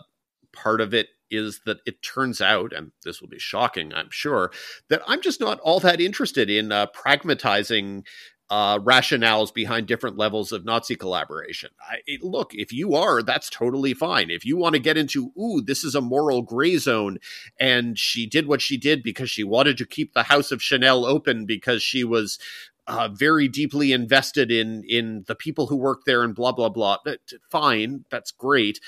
part 0.53 0.81
of 0.81 0.95
it 0.95 1.09
is 1.29 1.61
that 1.65 1.77
it 1.85 2.01
turns 2.01 2.41
out, 2.41 2.73
and 2.73 2.91
this 3.05 3.21
will 3.21 3.29
be 3.29 3.39
shocking, 3.39 3.93
I'm 3.93 4.09
sure, 4.09 4.51
that 4.89 5.01
I'm 5.07 5.21
just 5.21 5.39
not 5.39 5.59
all 5.59 5.79
that 5.81 6.01
interested 6.01 6.49
in 6.49 6.71
uh, 6.71 6.87
pragmatizing 6.87 8.03
uh, 8.51 8.77
rationales 8.79 9.53
behind 9.53 9.87
different 9.87 10.17
levels 10.17 10.51
of 10.51 10.65
Nazi 10.65 10.97
collaboration. 10.97 11.69
I, 11.79 11.99
it, 12.05 12.21
look, 12.21 12.53
if 12.53 12.73
you 12.73 12.95
are, 12.95 13.23
that's 13.23 13.49
totally 13.49 13.93
fine. 13.93 14.29
If 14.29 14.45
you 14.45 14.57
want 14.57 14.73
to 14.73 14.79
get 14.79 14.97
into, 14.97 15.31
ooh, 15.39 15.61
this 15.61 15.85
is 15.85 15.95
a 15.95 16.01
moral 16.01 16.41
gray 16.41 16.75
zone, 16.75 17.17
and 17.57 17.97
she 17.97 18.25
did 18.25 18.47
what 18.47 18.61
she 18.61 18.75
did 18.75 19.03
because 19.03 19.29
she 19.29 19.45
wanted 19.45 19.77
to 19.77 19.85
keep 19.85 20.13
the 20.13 20.23
House 20.23 20.51
of 20.51 20.61
Chanel 20.61 21.05
open 21.05 21.45
because 21.45 21.81
she 21.81 22.03
was 22.03 22.39
uh, 22.87 23.07
very 23.07 23.47
deeply 23.47 23.93
invested 23.93 24.51
in 24.51 24.83
in 24.83 25.23
the 25.27 25.35
people 25.35 25.67
who 25.67 25.77
work 25.77 26.01
there 26.05 26.21
and 26.21 26.35
blah 26.35 26.51
blah 26.51 26.67
blah. 26.67 26.97
Fine, 27.49 28.03
that's 28.09 28.31
great 28.31 28.81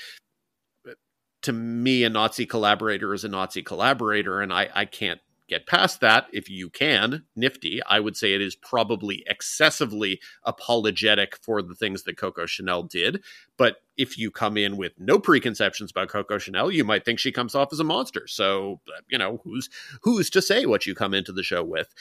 to 1.44 1.52
me, 1.52 2.04
a 2.04 2.08
Nazi 2.08 2.46
collaborator 2.46 3.12
is 3.12 3.22
a 3.22 3.28
Nazi 3.28 3.62
collaborator, 3.62 4.40
and 4.40 4.50
I, 4.50 4.70
I 4.74 4.86
can't 4.86 5.20
get 5.48 5.66
past 5.66 6.00
that 6.00 6.26
if 6.32 6.48
you 6.48 6.70
can 6.70 7.24
nifty 7.36 7.80
i 7.88 8.00
would 8.00 8.16
say 8.16 8.34
it 8.34 8.40
is 8.40 8.56
probably 8.56 9.22
excessively 9.26 10.20
apologetic 10.44 11.36
for 11.42 11.62
the 11.62 11.74
things 11.74 12.04
that 12.04 12.16
coco 12.16 12.46
chanel 12.46 12.82
did. 12.82 13.22
But 13.56 13.76
if 13.96 14.18
you 14.18 14.32
come 14.32 14.56
in 14.56 14.76
with 14.76 14.92
no 14.98 15.18
preconceptions 15.18 15.90
about 15.90 16.08
coco 16.08 16.38
chanel 16.38 16.70
you 16.70 16.84
might 16.84 17.04
think 17.04 17.18
she 17.18 17.32
comes 17.32 17.54
off 17.54 17.72
as 17.72 17.80
a 17.80 17.84
monster. 17.84 18.26
So 18.26 18.80
you 19.08 19.18
know 19.18 19.40
who's 19.44 19.68
who's 20.02 20.30
to 20.30 20.42
say 20.42 20.66
what 20.66 20.86
you 20.86 20.94
come 20.94 21.14
into 21.14 21.32
the 21.32 21.42
show 21.42 21.62
with? 21.62 21.94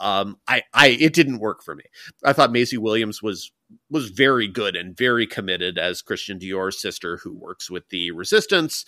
Um 0.00 0.36
i 0.46 0.62
i 0.72 0.88
it 0.88 1.12
didn't 1.12 1.40
work 1.40 1.62
for 1.62 1.74
me. 1.74 1.84
I 2.24 2.32
thought 2.32 2.52
maisie 2.52 2.78
williams 2.78 3.22
was 3.22 3.52
was 3.88 4.10
very 4.10 4.48
good 4.48 4.74
and 4.74 4.96
very 4.96 5.28
committed 5.28 5.78
as 5.78 6.02
christian 6.02 6.38
dior's 6.38 6.80
sister 6.80 7.18
who 7.18 7.32
works 7.32 7.70
with 7.70 7.88
the 7.90 8.10
resistance 8.10 8.84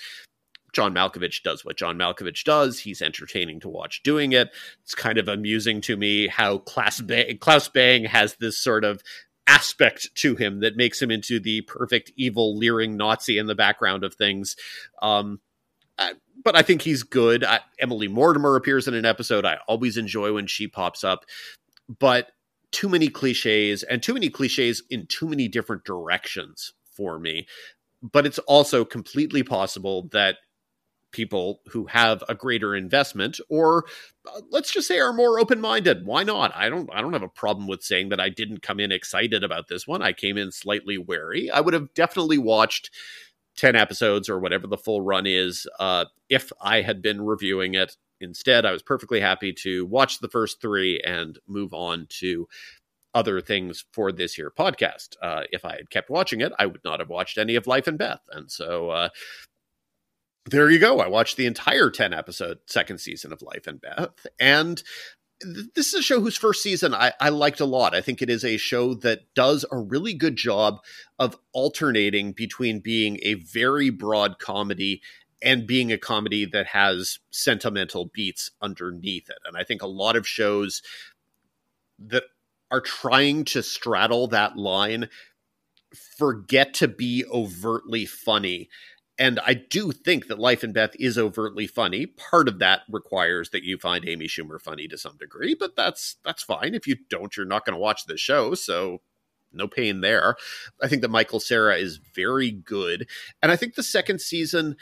John 0.72 0.94
Malkovich 0.94 1.42
does 1.42 1.64
what 1.64 1.76
John 1.76 1.98
Malkovich 1.98 2.44
does. 2.44 2.78
He's 2.80 3.02
entertaining 3.02 3.60
to 3.60 3.68
watch 3.68 4.02
doing 4.02 4.32
it. 4.32 4.50
It's 4.82 4.94
kind 4.94 5.18
of 5.18 5.28
amusing 5.28 5.80
to 5.82 5.96
me 5.96 6.28
how 6.28 6.58
Claes 6.58 7.00
Bang, 7.00 7.38
Claes 7.38 7.68
Bang 7.68 8.04
has 8.04 8.36
this 8.36 8.56
sort 8.56 8.84
of 8.84 9.02
aspect 9.46 10.14
to 10.14 10.36
him 10.36 10.60
that 10.60 10.76
makes 10.76 11.00
him 11.00 11.10
into 11.10 11.40
the 11.40 11.62
perfect 11.62 12.12
evil 12.16 12.56
leering 12.56 12.96
Nazi 12.96 13.38
in 13.38 13.46
the 13.46 13.54
background 13.54 14.04
of 14.04 14.14
things. 14.14 14.56
Um, 15.00 15.40
I, 15.98 16.14
but 16.44 16.56
I 16.56 16.62
think 16.62 16.82
he's 16.82 17.02
good. 17.02 17.44
I, 17.44 17.60
Emily 17.78 18.08
Mortimer 18.08 18.56
appears 18.56 18.88
in 18.88 18.94
an 18.94 19.04
episode. 19.04 19.44
I 19.44 19.58
always 19.66 19.96
enjoy 19.96 20.32
when 20.32 20.46
she 20.46 20.68
pops 20.68 21.04
up, 21.04 21.24
but 21.98 22.32
too 22.70 22.88
many 22.88 23.08
cliches 23.08 23.82
and 23.82 24.02
too 24.02 24.14
many 24.14 24.30
cliches 24.30 24.82
in 24.88 25.06
too 25.06 25.28
many 25.28 25.48
different 25.48 25.84
directions 25.84 26.72
for 26.90 27.18
me. 27.18 27.46
But 28.02 28.26
it's 28.26 28.38
also 28.40 28.84
completely 28.84 29.42
possible 29.42 30.08
that 30.12 30.36
people 31.12 31.60
who 31.68 31.86
have 31.86 32.22
a 32.28 32.34
greater 32.34 32.74
investment 32.74 33.38
or 33.48 33.84
uh, 34.26 34.40
let's 34.50 34.72
just 34.72 34.88
say 34.88 34.98
are 34.98 35.12
more 35.12 35.38
open-minded. 35.38 36.04
Why 36.04 36.22
not? 36.24 36.52
I 36.54 36.68
don't 36.68 36.88
i 36.92 37.00
don't 37.00 37.12
have 37.12 37.22
a 37.22 37.28
problem 37.28 37.66
with 37.66 37.82
saying 37.82 38.08
that 38.08 38.20
i 38.20 38.28
didn't 38.28 38.62
come 38.62 38.80
in 38.80 38.92
excited 38.92 39.44
about 39.44 39.68
this 39.68 39.86
one. 39.86 40.02
I 40.02 40.12
came 40.12 40.36
in 40.36 40.50
slightly 40.50 40.98
wary. 40.98 41.50
I 41.50 41.60
would 41.60 41.74
have 41.74 41.94
definitely 41.94 42.38
watched 42.38 42.90
10 43.56 43.76
episodes 43.76 44.28
or 44.28 44.38
whatever 44.38 44.66
the 44.66 44.78
full 44.78 45.02
run 45.02 45.26
is 45.26 45.66
uh, 45.78 46.06
if 46.28 46.52
i 46.60 46.80
had 46.82 47.02
been 47.02 47.20
reviewing 47.22 47.74
it. 47.74 47.96
Instead 48.20 48.64
i 48.64 48.72
was 48.72 48.82
perfectly 48.82 49.20
happy 49.20 49.52
to 49.52 49.86
watch 49.86 50.18
the 50.18 50.28
first 50.28 50.60
three 50.60 51.00
and 51.00 51.38
move 51.46 51.74
on 51.74 52.06
to 52.08 52.48
other 53.14 53.40
things 53.40 53.84
for 53.92 54.10
this 54.12 54.34
here 54.34 54.50
podcast. 54.50 55.16
Uh, 55.20 55.42
if 55.50 55.64
I 55.64 55.76
had 55.76 55.90
kept 55.90 56.10
watching 56.10 56.40
it, 56.40 56.52
I 56.58 56.66
would 56.66 56.82
not 56.84 57.00
have 57.00 57.08
watched 57.08 57.38
any 57.38 57.56
of 57.56 57.66
Life 57.66 57.86
and 57.86 57.98
Beth. 57.98 58.22
And 58.30 58.50
so 58.50 58.90
uh, 58.90 59.08
there 60.46 60.70
you 60.70 60.78
go. 60.78 61.00
I 61.00 61.08
watched 61.08 61.36
the 61.36 61.46
entire 61.46 61.90
10 61.90 62.12
episode 62.12 62.58
second 62.66 62.98
season 62.98 63.32
of 63.32 63.42
Life 63.42 63.66
and 63.66 63.80
Beth. 63.80 64.26
And 64.40 64.82
this 65.74 65.88
is 65.88 65.94
a 65.94 66.02
show 66.02 66.20
whose 66.20 66.36
first 66.36 66.62
season 66.62 66.94
I, 66.94 67.12
I, 67.20 67.28
liked 67.28 67.60
a 67.60 67.64
lot. 67.64 67.94
I 67.94 68.00
think 68.00 68.22
it 68.22 68.30
is 68.30 68.44
a 68.44 68.56
show 68.56 68.94
that 68.94 69.34
does 69.34 69.64
a 69.70 69.78
really 69.78 70.14
good 70.14 70.36
job 70.36 70.78
of 71.18 71.36
alternating 71.52 72.32
between 72.32 72.80
being 72.80 73.18
a 73.22 73.34
very 73.34 73.90
broad 73.90 74.38
comedy 74.38 75.02
and 75.42 75.66
being 75.66 75.90
a 75.90 75.98
comedy 75.98 76.44
that 76.44 76.66
has 76.68 77.18
sentimental 77.30 78.06
beats 78.06 78.50
underneath 78.60 79.28
it. 79.28 79.38
And 79.44 79.56
I 79.56 79.64
think 79.64 79.82
a 79.82 79.88
lot 79.88 80.16
of 80.16 80.26
shows 80.26 80.82
that 81.98 82.24
are 82.70 82.80
trying 82.80 83.44
to 83.46 83.62
straddle 83.62 84.28
that 84.28 84.56
line 84.56 85.08
forget 86.16 86.72
to 86.74 86.88
be 86.88 87.24
overtly 87.30 88.06
funny 88.06 88.68
and 89.18 89.38
I 89.40 89.54
do 89.54 89.92
think 89.92 90.28
that 90.28 90.38
Life 90.38 90.62
and 90.62 90.72
Beth 90.72 90.92
is 90.98 91.18
overtly 91.18 91.66
funny. 91.66 92.06
Part 92.06 92.48
of 92.48 92.58
that 92.60 92.82
requires 92.90 93.50
that 93.50 93.62
you 93.62 93.78
find 93.78 94.08
Amy 94.08 94.26
Schumer 94.26 94.60
funny 94.60 94.88
to 94.88 94.98
some 94.98 95.16
degree, 95.16 95.54
but 95.54 95.76
that's 95.76 96.16
that's 96.24 96.42
fine. 96.42 96.74
If 96.74 96.86
you 96.86 96.96
don't, 97.08 97.36
you're 97.36 97.46
not 97.46 97.64
going 97.64 97.74
to 97.74 97.80
watch 97.80 98.06
the 98.06 98.16
show, 98.16 98.54
so 98.54 99.00
no 99.52 99.68
pain 99.68 100.00
there. 100.00 100.36
I 100.82 100.88
think 100.88 101.02
that 101.02 101.10
Michael 101.10 101.40
Cera 101.40 101.76
is 101.76 102.00
very 102.14 102.50
good, 102.50 103.08
and 103.42 103.52
I 103.52 103.56
think 103.56 103.74
the 103.74 103.82
second 103.82 104.20
season 104.20 104.76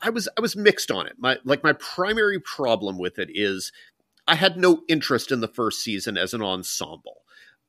I 0.00 0.10
was 0.10 0.28
I 0.36 0.40
was 0.40 0.56
mixed 0.56 0.90
on 0.90 1.06
it. 1.06 1.14
My 1.18 1.38
like 1.44 1.62
my 1.62 1.74
primary 1.74 2.40
problem 2.40 2.98
with 2.98 3.18
it 3.18 3.30
is 3.32 3.72
I 4.26 4.34
had 4.34 4.56
no 4.56 4.82
interest 4.88 5.30
in 5.30 5.40
the 5.40 5.48
first 5.48 5.82
season 5.82 6.16
as 6.16 6.34
an 6.34 6.42
ensemble. 6.42 7.22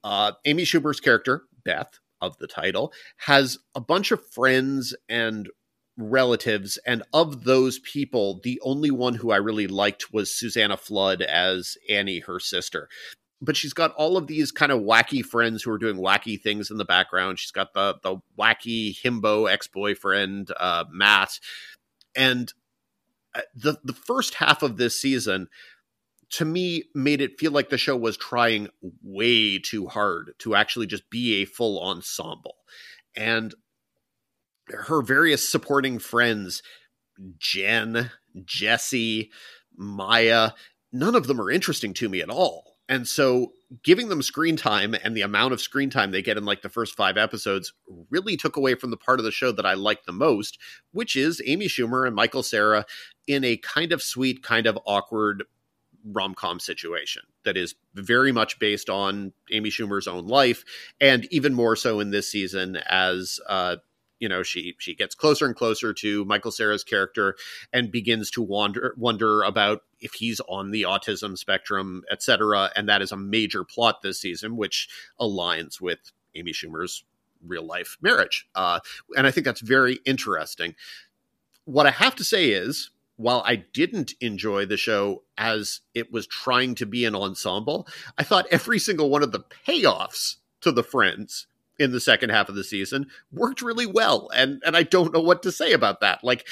Uh, 0.04 0.34
Amy 0.46 0.64
Schumer's 0.64 1.00
character 1.00 1.44
Beth 1.64 2.00
of 2.26 2.38
the 2.38 2.48
title, 2.48 2.92
has 3.18 3.58
a 3.74 3.82
bunch 3.82 4.12
of 4.12 4.26
friends 4.32 4.96
and 5.08 5.50
relatives. 5.98 6.78
And 6.86 7.04
of 7.14 7.44
those 7.44 7.80
people, 7.80 8.40
the 8.44 8.60
only 8.64 8.92
one 8.92 9.16
who 9.16 9.32
I 9.32 9.38
really 9.38 9.68
liked 9.68 10.14
was 10.14 10.38
Susannah 10.38 10.78
Flood 10.78 11.22
as 11.22 11.78
Annie, 11.90 12.20
her 12.20 12.40
sister. 12.40 12.90
But 13.42 13.58
she's 13.58 13.74
got 13.74 13.94
all 13.96 14.18
of 14.18 14.28
these 14.28 14.52
kind 14.52 14.72
of 14.72 14.82
wacky 14.82 15.24
friends 15.24 15.64
who 15.64 15.72
are 15.72 15.78
doing 15.78 15.98
wacky 15.98 16.42
things 16.42 16.72
in 16.72 16.78
the 16.78 16.86
background. 16.86 17.38
She's 17.40 17.52
got 17.52 17.74
the 17.74 17.96
the 18.02 18.18
wacky 18.40 18.98
himbo 19.00 19.52
ex 19.52 19.68
boyfriend 19.68 20.52
uh, 20.58 20.86
Matt, 20.90 21.40
and 22.16 22.52
uh, 23.36 23.42
the 23.54 23.78
the 23.84 23.94
first 23.94 24.36
half 24.36 24.64
of 24.64 24.78
this 24.78 25.00
season 25.00 25.50
to 26.32 26.46
me 26.46 26.84
made 26.94 27.22
it 27.22 27.40
feel 27.40 27.52
like 27.52 27.70
the 27.70 27.78
show 27.78 27.96
was 27.96 28.18
trying 28.18 28.70
way 29.04 29.60
too 29.60 29.88
hard 29.88 30.34
to 30.40 30.56
actually 30.56 30.88
just 30.88 31.10
be 31.10 31.42
a 31.42 31.46
full 31.46 31.82
ensemble. 31.82 32.56
And 33.16 33.54
her 34.70 35.02
various 35.02 35.48
supporting 35.48 36.00
friends, 36.00 36.62
Jen, 37.38 38.12
Jesse, 38.44 39.32
Maya, 39.76 40.52
none 40.92 41.16
of 41.16 41.28
them 41.28 41.40
are 41.40 41.52
interesting 41.52 41.94
to 41.96 42.10
me 42.10 42.22
at 42.22 42.30
all. 42.30 42.76
And 42.88 43.08
so 43.08 43.54
giving 43.84 44.10
them 44.10 44.22
screen 44.22 44.56
time 44.56 44.96
and 45.04 45.18
the 45.18 45.22
amount 45.22 45.54
of 45.54 45.62
screen 45.62 45.90
time 45.90 46.12
they 46.12 46.22
get 46.22 46.38
in 46.38 46.46
like 46.46 46.62
the 46.62 46.70
first 46.70 46.96
five 46.96 47.18
episodes 47.18 47.74
really 48.10 48.38
took 48.38 48.58
away 48.58 48.76
from 48.76 48.92
the 48.92 48.98
part 48.98 49.20
of 49.20 49.26
the 49.26 49.32
show 49.32 49.52
that 49.52 49.66
I 49.66 49.74
like 49.74 50.04
the 50.04 50.12
most, 50.12 50.60
which 50.92 51.16
is 51.16 51.42
Amy 51.46 51.68
Schumer 51.68 52.06
and 52.06 52.16
Michael 52.16 52.44
Cera 52.44 52.86
in 53.28 53.44
a 53.44 53.58
kind 53.58 53.92
of 53.92 54.04
sweet, 54.04 54.44
kind 54.44 54.68
of 54.68 54.78
awkward 54.86 55.46
rom 56.12 56.36
com 56.36 56.60
situation 56.60 57.24
that 57.44 57.58
is 57.58 57.76
very 57.94 58.32
much 58.32 58.60
based 58.60 58.90
on 58.90 59.34
Amy 59.52 59.70
Schumer's 59.70 60.08
own 60.08 60.28
life, 60.28 60.64
and 61.02 61.28
even 61.32 61.54
more 61.54 61.76
so 61.76 62.00
in 62.00 62.12
this 62.12 62.30
season 62.30 62.78
as 62.88 63.40
uh, 63.48 63.78
you 64.20 64.30
know 64.30 64.44
she 64.44 64.76
she 64.80 64.96
gets 64.96 65.16
closer 65.16 65.46
and 65.46 65.56
closer 65.56 65.94
to 65.94 66.26
Michael 66.26 66.52
Cera's 66.52 66.84
character 66.84 67.36
and 67.74 67.92
begins 67.92 68.30
to 68.32 68.42
wonder 68.42 68.94
wonder 68.98 69.44
about 69.44 69.82
if 70.00 70.14
he's 70.14 70.40
on 70.42 70.72
the 70.72 70.84
autism 70.84 71.38
spectrum, 71.38 72.04
etc. 72.12 72.72
And 72.76 72.88
that 72.90 73.02
is 73.02 73.12
a 73.12 73.18
major 73.18 73.64
plot 73.64 74.02
this 74.02 74.20
season, 74.20 74.58
which 74.58 74.90
aligns 75.20 75.82
with 75.82 76.12
Amy 76.36 76.52
Schumer's 76.52 77.04
real 77.46 77.66
life 77.66 77.98
marriage, 78.02 78.48
uh, 78.56 78.80
and 79.18 79.26
I 79.28 79.32
think 79.32 79.46
that's 79.46 79.62
very 79.62 80.00
interesting. 80.06 80.76
What 81.66 81.88
I 81.88 81.92
have 81.92 82.16
to 82.18 82.24
say 82.24 82.50
is 82.50 82.92
while 83.18 83.44
I 83.46 83.58
didn't 83.58 84.14
enjoy 84.20 84.66
the 84.66 84.78
show 84.78 85.24
as 85.38 85.82
it 85.94 86.12
was 86.12 86.28
trying 86.28 86.76
to 86.76 86.86
be 86.86 87.06
an 87.06 87.16
ensemble, 87.16 87.88
I 88.18 88.24
thought 88.24 88.48
every 88.52 88.80
single 88.80 89.10
one 89.10 89.24
of 89.24 89.32
the 89.32 89.44
payoffs 89.68 90.36
to 90.62 90.72
the 90.72 90.84
friends 90.84 91.48
in 91.78 91.92
the 91.92 92.00
second 92.00 92.30
half 92.30 92.50
of 92.50 92.56
the 92.56 92.64
season 92.64 93.08
worked 93.32 93.62
really 93.62 93.86
well. 93.86 94.30
And 94.36 94.62
and 94.66 94.76
I 94.76 94.84
don't 94.84 95.14
know 95.14 95.22
what 95.22 95.44
to 95.44 95.52
say 95.52 95.74
about 95.74 96.02
that. 96.02 96.24
Like 96.24 96.48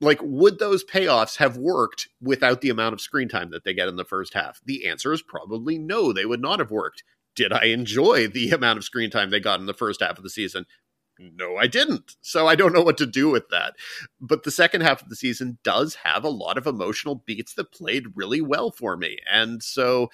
like 0.00 0.20
would 0.22 0.58
those 0.58 0.84
payoffs 0.84 1.36
have 1.38 1.56
worked 1.56 2.08
without 2.20 2.60
the 2.60 2.70
amount 2.70 2.92
of 2.94 3.00
screen 3.00 3.28
time 3.28 3.50
that 3.50 3.64
they 3.64 3.74
get 3.74 3.88
in 3.88 3.96
the 3.96 4.04
first 4.04 4.34
half? 4.34 4.60
The 4.64 4.88
answer 4.88 5.12
is 5.12 5.22
probably 5.22 5.78
no, 5.78 6.12
they 6.12 6.24
would 6.24 6.40
not 6.40 6.58
have 6.60 6.70
worked. 6.70 7.02
Did 7.34 7.52
I 7.52 7.66
enjoy 7.66 8.26
the 8.26 8.50
amount 8.50 8.78
of 8.78 8.84
screen 8.84 9.10
time 9.10 9.30
they 9.30 9.40
got 9.40 9.60
in 9.60 9.66
the 9.66 9.74
first 9.74 10.00
half 10.00 10.18
of 10.18 10.24
the 10.24 10.30
season? 10.30 10.66
No, 11.18 11.56
I 11.56 11.66
didn't. 11.66 12.16
So 12.20 12.46
I 12.46 12.54
don't 12.54 12.72
know 12.72 12.82
what 12.82 12.98
to 12.98 13.06
do 13.06 13.28
with 13.28 13.48
that. 13.50 13.74
But 14.20 14.44
the 14.44 14.50
second 14.50 14.82
half 14.82 15.02
of 15.02 15.08
the 15.08 15.16
season 15.16 15.58
does 15.62 15.96
have 15.96 16.24
a 16.24 16.30
lot 16.30 16.58
of 16.58 16.66
emotional 16.66 17.22
beats 17.26 17.54
that 17.54 17.72
played 17.72 18.16
really 18.16 18.40
well 18.40 18.70
for 18.70 18.96
me. 18.96 19.18
And 19.30 19.62
so 19.62 20.10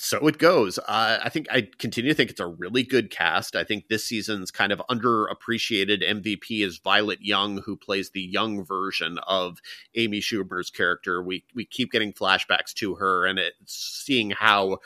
so 0.00 0.28
it 0.28 0.38
goes. 0.38 0.78
Uh, 0.78 1.18
I 1.24 1.28
think 1.28 1.48
I 1.50 1.66
continue 1.78 2.12
to 2.12 2.14
think 2.14 2.30
it's 2.30 2.38
a 2.38 2.46
really 2.46 2.84
good 2.84 3.10
cast. 3.10 3.56
I 3.56 3.64
think 3.64 3.88
this 3.88 4.04
season's 4.04 4.52
kind 4.52 4.70
of 4.70 4.80
underappreciated 4.88 6.08
MVP 6.08 6.64
is 6.64 6.78
Violet 6.78 7.18
Young, 7.20 7.62
who 7.62 7.76
plays 7.76 8.10
the 8.10 8.22
young 8.22 8.64
version 8.64 9.18
of 9.26 9.58
Amy 9.96 10.20
Schumer's 10.20 10.70
character. 10.70 11.20
We 11.20 11.44
we 11.52 11.64
keep 11.64 11.90
getting 11.90 12.12
flashbacks 12.12 12.72
to 12.74 12.94
her, 12.94 13.26
and 13.26 13.40
it's 13.40 13.74
seeing 13.74 14.30
how 14.30 14.78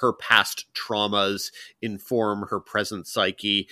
her 0.00 0.12
past 0.12 0.66
traumas 0.74 1.50
inform 1.80 2.46
her 2.50 2.60
present 2.60 3.06
psyche 3.06 3.68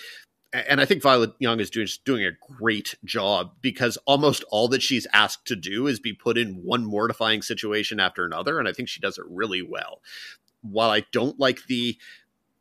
and 0.53 0.81
I 0.81 0.85
think 0.85 1.01
Violet 1.01 1.31
Young 1.39 1.59
is 1.59 1.69
doing 1.69 1.87
doing 2.03 2.25
a 2.25 2.55
great 2.57 2.95
job 3.05 3.53
because 3.61 3.97
almost 4.05 4.43
all 4.49 4.67
that 4.69 4.81
she's 4.81 5.07
asked 5.13 5.45
to 5.47 5.55
do 5.55 5.87
is 5.87 5.99
be 5.99 6.13
put 6.13 6.37
in 6.37 6.63
one 6.63 6.85
mortifying 6.85 7.41
situation 7.41 7.99
after 7.99 8.25
another, 8.25 8.59
and 8.59 8.67
I 8.67 8.73
think 8.73 8.89
she 8.89 8.99
does 8.99 9.17
it 9.17 9.25
really 9.29 9.61
well. 9.61 10.01
While 10.61 10.89
I 10.89 11.05
don't 11.11 11.39
like 11.39 11.65
the 11.67 11.97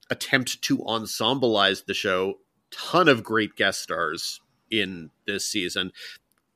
attempt 0.09 0.63
to 0.63 0.79
ensemblize 0.79 1.85
the 1.87 1.95
show, 1.95 2.39
ton 2.71 3.09
of 3.09 3.25
great 3.25 3.57
guest 3.57 3.83
stars 3.83 4.41
in 4.71 5.11
this 5.27 5.45
season. 5.47 5.93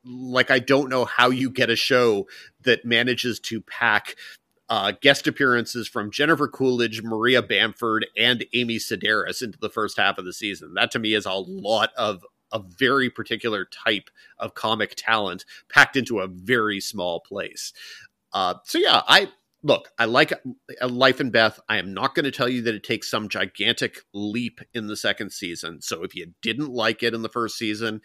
Like 0.05 0.51
I 0.51 0.59
don't 0.59 0.91
know 0.91 1.05
how 1.05 1.31
you 1.31 1.51
get 1.51 1.71
a 1.71 1.77
show 1.77 2.29
that 2.63 2.85
manages 2.85 3.41
to 3.41 3.61
pack 3.61 4.17
uh, 4.69 4.93
guest 5.01 5.27
appearances 5.27 5.87
from 5.89 6.11
Jennifer 6.11 6.49
Coolidge, 6.49 7.03
Maria 7.03 7.43
Bamford, 7.43 8.07
and 8.17 8.45
Amy 8.55 8.77
Sedaris 8.77 9.43
into 9.43 9.59
the 9.59 9.69
first 9.69 9.99
half 9.99 10.19
of 10.19 10.25
the 10.25 10.33
season. 10.33 10.75
That 10.75 10.91
to 10.93 10.99
me 10.99 11.15
is 11.15 11.27
a 11.27 11.33
lot 11.33 11.91
of 11.97 12.25
a 12.53 12.61
very 12.61 13.11
particular 13.11 13.67
type 13.67 14.11
of 14.39 14.55
comic 14.55 14.95
talent 14.97 15.45
packed 15.69 15.97
into 15.97 16.21
a 16.21 16.29
very 16.29 16.81
small 16.81 17.21
place. 17.21 17.73
Uh, 18.33 18.55
so 18.65 18.79
yeah, 18.79 19.03
I 19.07 19.31
look, 19.63 19.91
I 19.99 20.05
like 20.05 20.33
Life 20.83 21.21
and 21.21 21.33
Beth. 21.33 21.59
I 21.69 21.79
am 21.79 21.93
not 21.93 22.15
going 22.15 22.25
to 22.25 22.31
tell 22.31 22.49
you 22.49 22.63
that 22.63 22.75
it 22.75 22.85
takes 22.85 23.11
some 23.11 23.29
gigantic 23.29 23.99
leap 24.13 24.61
in 24.73 24.87
the 24.87 24.97
second 24.97 25.31
season. 25.31 25.83
So 25.83 26.05
if 26.05 26.15
you 26.15 26.33
didn't 26.43 26.71
like 26.71 27.03
it 27.03 27.15
in 27.15 27.23
the 27.23 27.29
first 27.29 27.59
season, 27.59 28.01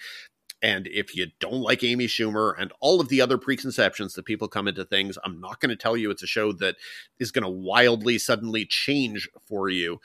and 0.62 0.88
if 0.88 1.16
you 1.16 1.28
don't 1.40 1.62
like 1.62 1.84
Amy 1.84 2.08
Schumer 2.08 2.54
and 2.58 2.72
all 2.80 3.00
of 3.00 3.10
the 3.10 3.22
other 3.22 3.38
preconceptions 3.38 4.14
that 4.14 4.26
people 4.26 4.48
come 4.48 4.68
into 4.68 4.84
things, 4.84 5.18
I'm 5.24 5.40
not 5.40 5.60
going 5.60 5.70
to 5.70 5.76
tell 5.76 5.96
you 5.96 6.12
it's 6.12 6.24
a 6.24 6.28
show 6.28 6.52
that 6.54 6.76
is 7.20 7.32
going 7.32 7.44
to 7.44 7.50
wildly 7.50 8.18
suddenly 8.18 8.66
change 8.66 9.30
for 9.48 9.70
you. 9.70 10.00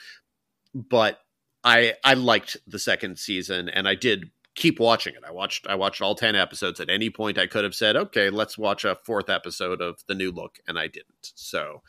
But 0.75 1.21
I 1.65 1.95
I 2.05 2.15
liked 2.15 2.57
the 2.67 2.79
second 2.79 3.19
season 3.19 3.69
and 3.69 3.89
I 3.89 3.95
did 3.95 4.31
keep 4.55 4.79
watching 4.79 5.15
it. 5.15 5.23
I 5.27 5.33
watched 5.33 5.67
I 5.67 5.75
watched 5.75 6.01
all 6.01 6.15
10 6.15 6.37
episodes. 6.37 6.79
At 6.79 6.91
any 6.91 7.11
point 7.11 7.39
I 7.39 7.47
could 7.47 7.65
have 7.65 7.75
said, 7.75 7.97
"Okay, 7.97 8.31
let's 8.31 8.59
watch 8.59 8.85
a 8.85 8.99
fourth 9.05 9.29
episode 9.29 9.81
of 9.81 10.03
The 10.07 10.15
New 10.15 10.31
Look," 10.31 10.59
and 10.67 10.79
I 10.79 10.87
didn't. 10.87 11.33
So 11.35 11.83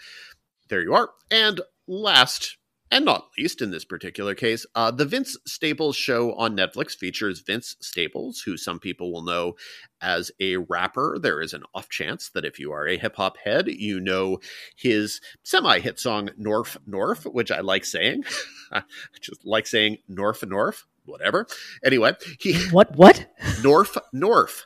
there 0.70 0.82
you 0.82 0.94
are. 0.94 1.12
And 1.30 1.62
last 1.88 2.58
and 2.92 3.06
not 3.06 3.30
least 3.38 3.62
in 3.62 3.72
this 3.72 3.86
particular 3.86 4.36
case, 4.36 4.66
uh, 4.76 4.92
the 4.92 5.06
Vince 5.06 5.38
Staples 5.46 5.96
show 5.96 6.34
on 6.34 6.56
Netflix 6.56 6.96
features 6.96 7.40
Vince 7.40 7.76
Staples, 7.80 8.42
who 8.42 8.58
some 8.58 8.80
people 8.80 9.12
will 9.12 9.24
know 9.24 9.56
as 10.02 10.32
a 10.40 10.58
rapper. 10.58 11.18
There 11.20 11.42
is 11.42 11.54
an 11.54 11.64
off 11.74 11.90
chance 11.90 12.30
that 12.30 12.46
if 12.46 12.60
you 12.60 12.72
are 12.72 12.88
a 12.88 12.98
hip 12.98 13.16
hop 13.16 13.38
head, 13.44 13.68
you 13.68 14.00
know 14.00 14.40
his 14.76 15.20
semi 15.44 15.80
hit 15.80 16.00
song 16.00 16.30
Norf 16.40 16.78
Norf, 16.88 17.32
which 17.32 17.52
I 17.52 17.62
like 17.62 17.86
saying. 17.86 18.24
I 18.72 18.84
just 19.20 19.46
like 19.46 19.68
saying 19.68 19.98
Norf 20.10 20.44
Norf, 20.44 20.84
whatever. 21.06 21.48
Anyway, 21.84 22.14
he. 22.40 22.54
What, 22.72 22.96
what? 22.96 23.28
Norf 23.62 23.98
Norf. 24.14 24.66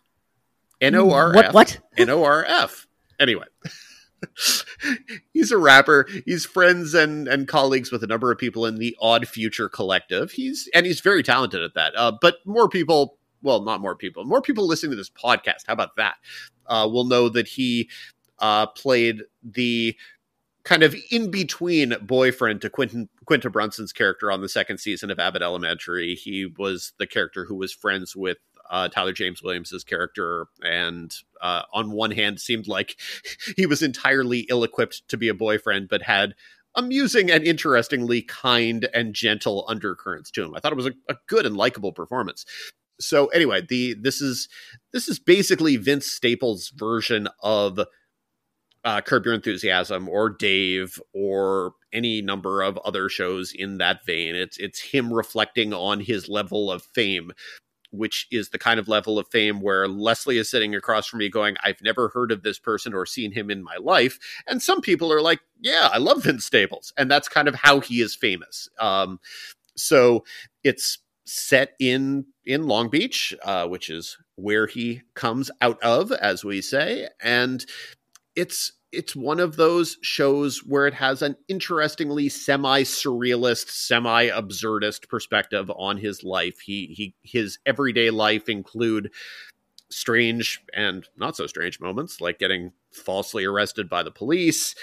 N 0.82 0.96
O 0.96 1.12
R 1.12 1.36
F. 1.36 1.54
What? 1.54 1.80
N 1.98 2.10
O 2.10 2.24
R 2.24 2.44
F. 2.46 2.88
Anyway. 3.20 3.46
he's 5.34 5.52
a 5.52 5.58
rapper. 5.58 6.08
He's 6.26 6.46
friends 6.46 6.94
and 6.94 7.28
and 7.28 7.48
colleagues 7.48 7.92
with 7.92 8.04
a 8.04 8.08
number 8.08 8.32
of 8.32 8.38
people 8.38 8.66
in 8.66 8.78
the 8.78 8.96
Odd 9.02 9.28
Future 9.28 9.70
Collective. 9.70 10.32
He's 10.32 10.70
and 10.74 10.86
he's 10.86 11.02
very 11.02 11.24
talented 11.24 11.62
at 11.62 11.74
that. 11.76 11.94
Uh, 11.96 12.12
but 12.20 12.38
more 12.46 12.70
people, 12.70 13.18
well, 13.42 13.62
not 13.62 13.82
more 13.82 13.96
people, 13.96 14.26
more 14.26 14.42
people 14.42 14.68
listening 14.68 14.92
to 14.92 14.98
this 14.98 15.10
podcast. 15.10 15.66
How 15.68 15.74
about 15.74 15.96
that? 15.98 16.16
Uh, 16.66 16.88
will 16.92 17.06
know 17.06 17.30
that 17.30 17.48
he 17.48 17.90
uh, 18.40 18.68
played 18.68 19.24
the 19.44 19.96
kind 20.64 20.84
of 20.84 20.96
in 21.10 21.32
between 21.32 21.96
boyfriend 22.02 22.62
to 22.62 22.70
Quentin 22.70 23.10
Quinta 23.26 23.50
Brunson's 23.50 23.94
character 23.94 24.32
on 24.32 24.42
the 24.42 24.50
second 24.50 24.80
season 24.80 25.10
of 25.10 25.20
Abbott 25.20 25.42
Elementary. 25.42 26.16
He 26.16 26.46
was 26.58 26.94
the 26.98 27.08
character 27.08 27.46
who 27.46 27.56
was 27.56 27.72
friends 27.74 28.16
with 28.16 28.38
uh, 28.70 28.88
Tyler 28.88 29.14
James 29.14 29.42
Williams's 29.42 29.84
character, 29.84 30.48
and 30.62 31.16
uh, 31.42 31.64
on 31.74 31.92
one 31.92 32.12
hand 32.12 32.40
seemed 32.40 32.68
like 32.68 32.98
he 33.58 33.66
was 33.66 33.82
entirely 33.82 34.42
ill-equipped 34.50 35.08
to 35.10 35.18
be 35.18 35.28
a 35.28 35.34
boyfriend, 35.34 35.90
but 35.90 36.02
had 36.02 36.36
amusing 36.76 37.32
and 37.32 37.44
interestingly 37.44 38.22
kind 38.22 38.88
and 38.94 39.14
gentle 39.14 39.66
undercurrents 39.68 40.32
to 40.32 40.44
him. 40.44 40.56
I 40.56 40.60
thought 40.60 40.72
it 40.72 40.78
was 40.78 40.88
a, 40.88 40.94
a 41.10 41.16
good 41.28 41.46
and 41.46 41.58
likable 41.58 41.92
performance. 41.92 42.46
So 43.00 43.28
anyway, 43.28 43.62
the 43.68 43.96
this 44.00 44.22
is 44.22 44.50
this 44.92 45.08
is 45.08 45.20
basically 45.20 45.78
Vince 45.78 46.06
Staples' 46.06 46.70
version 46.70 47.28
of 47.42 47.80
uh, 48.84 49.02
Curb 49.02 49.26
Your 49.26 49.34
Enthusiasm 49.34 50.08
or 50.08 50.30
Dave 50.30 51.02
or 51.14 51.74
any 51.92 52.22
number 52.22 52.62
of 52.62 52.78
other 52.80 53.10
shows 53.10 53.52
in 53.54 53.78
that 53.78 54.06
vein. 54.06 54.36
It's 54.36 54.58
it's 54.58 54.80
him 54.82 55.14
reflecting 55.14 55.74
on 55.74 56.00
his 56.00 56.30
level 56.30 56.72
of 56.72 56.84
fame, 56.84 57.32
which 57.92 58.28
is 58.32 58.50
the 58.50 58.60
kind 58.60 58.80
of 58.80 58.88
level 58.88 59.18
of 59.18 59.28
fame 59.30 59.62
where 59.62 59.88
Lesley 59.88 60.38
is 60.38 60.50
sitting 60.50 60.76
across 60.76 61.08
from 61.08 61.20
me 61.20 61.30
going, 61.30 61.56
I've 61.64 61.82
never 61.82 62.10
heard 62.10 62.32
of 62.32 62.44
this 62.44 62.60
person 62.60 62.94
or 62.94 63.06
seen 63.06 63.32
him 63.32 63.50
in 63.50 63.64
my 63.64 63.78
life. 63.78 64.20
And 64.48 64.62
some 64.62 64.82
people 64.82 65.12
are 65.12 65.22
like, 65.22 65.40
yeah, 65.60 65.90
I 65.92 65.98
love 65.98 66.24
Vince 66.24 66.46
Staples. 66.46 66.94
And 66.98 67.10
that's 67.10 67.28
kind 67.28 67.48
of 67.48 67.56
how 67.56 67.80
he 67.80 68.02
is 68.02 68.16
famous. 68.16 68.70
Um, 68.80 69.20
so 69.76 70.24
it's 70.64 71.00
set 71.26 71.76
in 71.80 72.26
in 72.46 72.64
Long 72.64 72.90
Beach, 72.90 73.34
uh, 73.44 73.68
which 73.68 73.90
is 73.90 74.18
where 74.36 74.68
he 74.68 75.02
comes 75.14 75.52
out 75.62 75.82
of, 75.84 76.12
as 76.12 76.44
we 76.44 76.62
say. 76.62 77.08
And 77.22 77.66
it's 78.36 78.72
it's 78.92 79.16
one 79.16 79.40
of 79.40 79.56
those 79.56 79.98
shows 80.02 80.60
where 80.60 80.88
it 80.88 80.94
has 80.94 81.22
an 81.22 81.36
interestingly 81.48 82.30
semi-surrealist, 82.30 83.70
semi-absurdist 83.70 85.08
perspective 85.10 85.72
on 85.76 85.98
his 85.98 86.24
life. 86.24 86.60
He 86.60 86.88
he 86.88 87.16
his 87.24 87.60
everyday 87.66 88.10
life 88.10 88.50
include 88.50 89.12
strange 89.90 90.62
and 90.74 91.08
not 91.18 91.36
so 91.36 91.48
strange 91.48 91.80
moments 91.80 92.22
like 92.22 92.40
getting 92.40 92.72
falsely 92.92 93.46
arrested 93.46 93.90
by 93.90 94.04
the 94.04 94.12
police, 94.12 94.76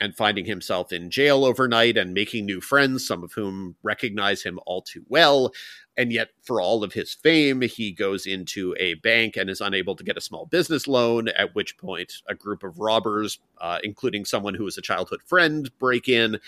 and 0.00 0.16
finding 0.16 0.44
himself 0.44 0.92
in 0.92 1.10
jail 1.10 1.44
overnight 1.44 1.96
and 1.96 2.14
making 2.14 2.46
new 2.46 2.60
friends, 2.60 3.06
some 3.06 3.24
of 3.24 3.32
whom 3.32 3.76
recognize 3.82 4.42
him 4.42 4.58
all 4.66 4.82
too 4.82 5.04
well. 5.08 5.52
And 5.96 6.12
yet, 6.12 6.28
for 6.44 6.60
all 6.60 6.84
of 6.84 6.92
his 6.92 7.12
fame, 7.12 7.62
he 7.62 7.90
goes 7.90 8.24
into 8.24 8.74
a 8.78 8.94
bank 8.94 9.36
and 9.36 9.50
is 9.50 9.60
unable 9.60 9.96
to 9.96 10.04
get 10.04 10.16
a 10.16 10.20
small 10.20 10.46
business 10.46 10.86
loan, 10.86 11.28
at 11.28 11.56
which 11.56 11.76
point 11.76 12.12
a 12.28 12.34
group 12.36 12.62
of 12.62 12.78
robbers, 12.78 13.40
uh, 13.60 13.78
including 13.82 14.24
someone 14.24 14.54
who 14.54 14.66
is 14.66 14.78
a 14.78 14.82
childhood 14.82 15.20
friend, 15.26 15.70
break 15.78 16.08
in 16.08 16.38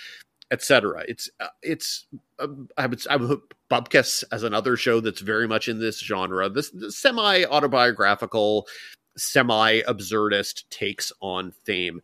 etc. 0.51 1.05
It's 1.07 1.31
uh, 1.39 1.47
it's 1.63 2.07
uh, 2.39 2.49
I 2.77 2.87
would 2.87 3.07
I 3.09 3.17
would 3.17 3.41
Bupkis 3.71 4.25
as 4.33 4.43
another 4.43 4.77
show 4.77 5.01
that's 5.01 5.21
very 5.21 5.47
much 5.47 5.69
in 5.69 5.79
this 5.79 6.01
genre. 6.01 6.49
This, 6.49 6.71
this 6.71 6.99
semi 6.99 7.45
autobiographical, 7.45 8.67
semi 9.17 9.81
absurdist 9.83 10.69
takes 10.71 11.13
on 11.21 11.53
fame. 11.65 12.03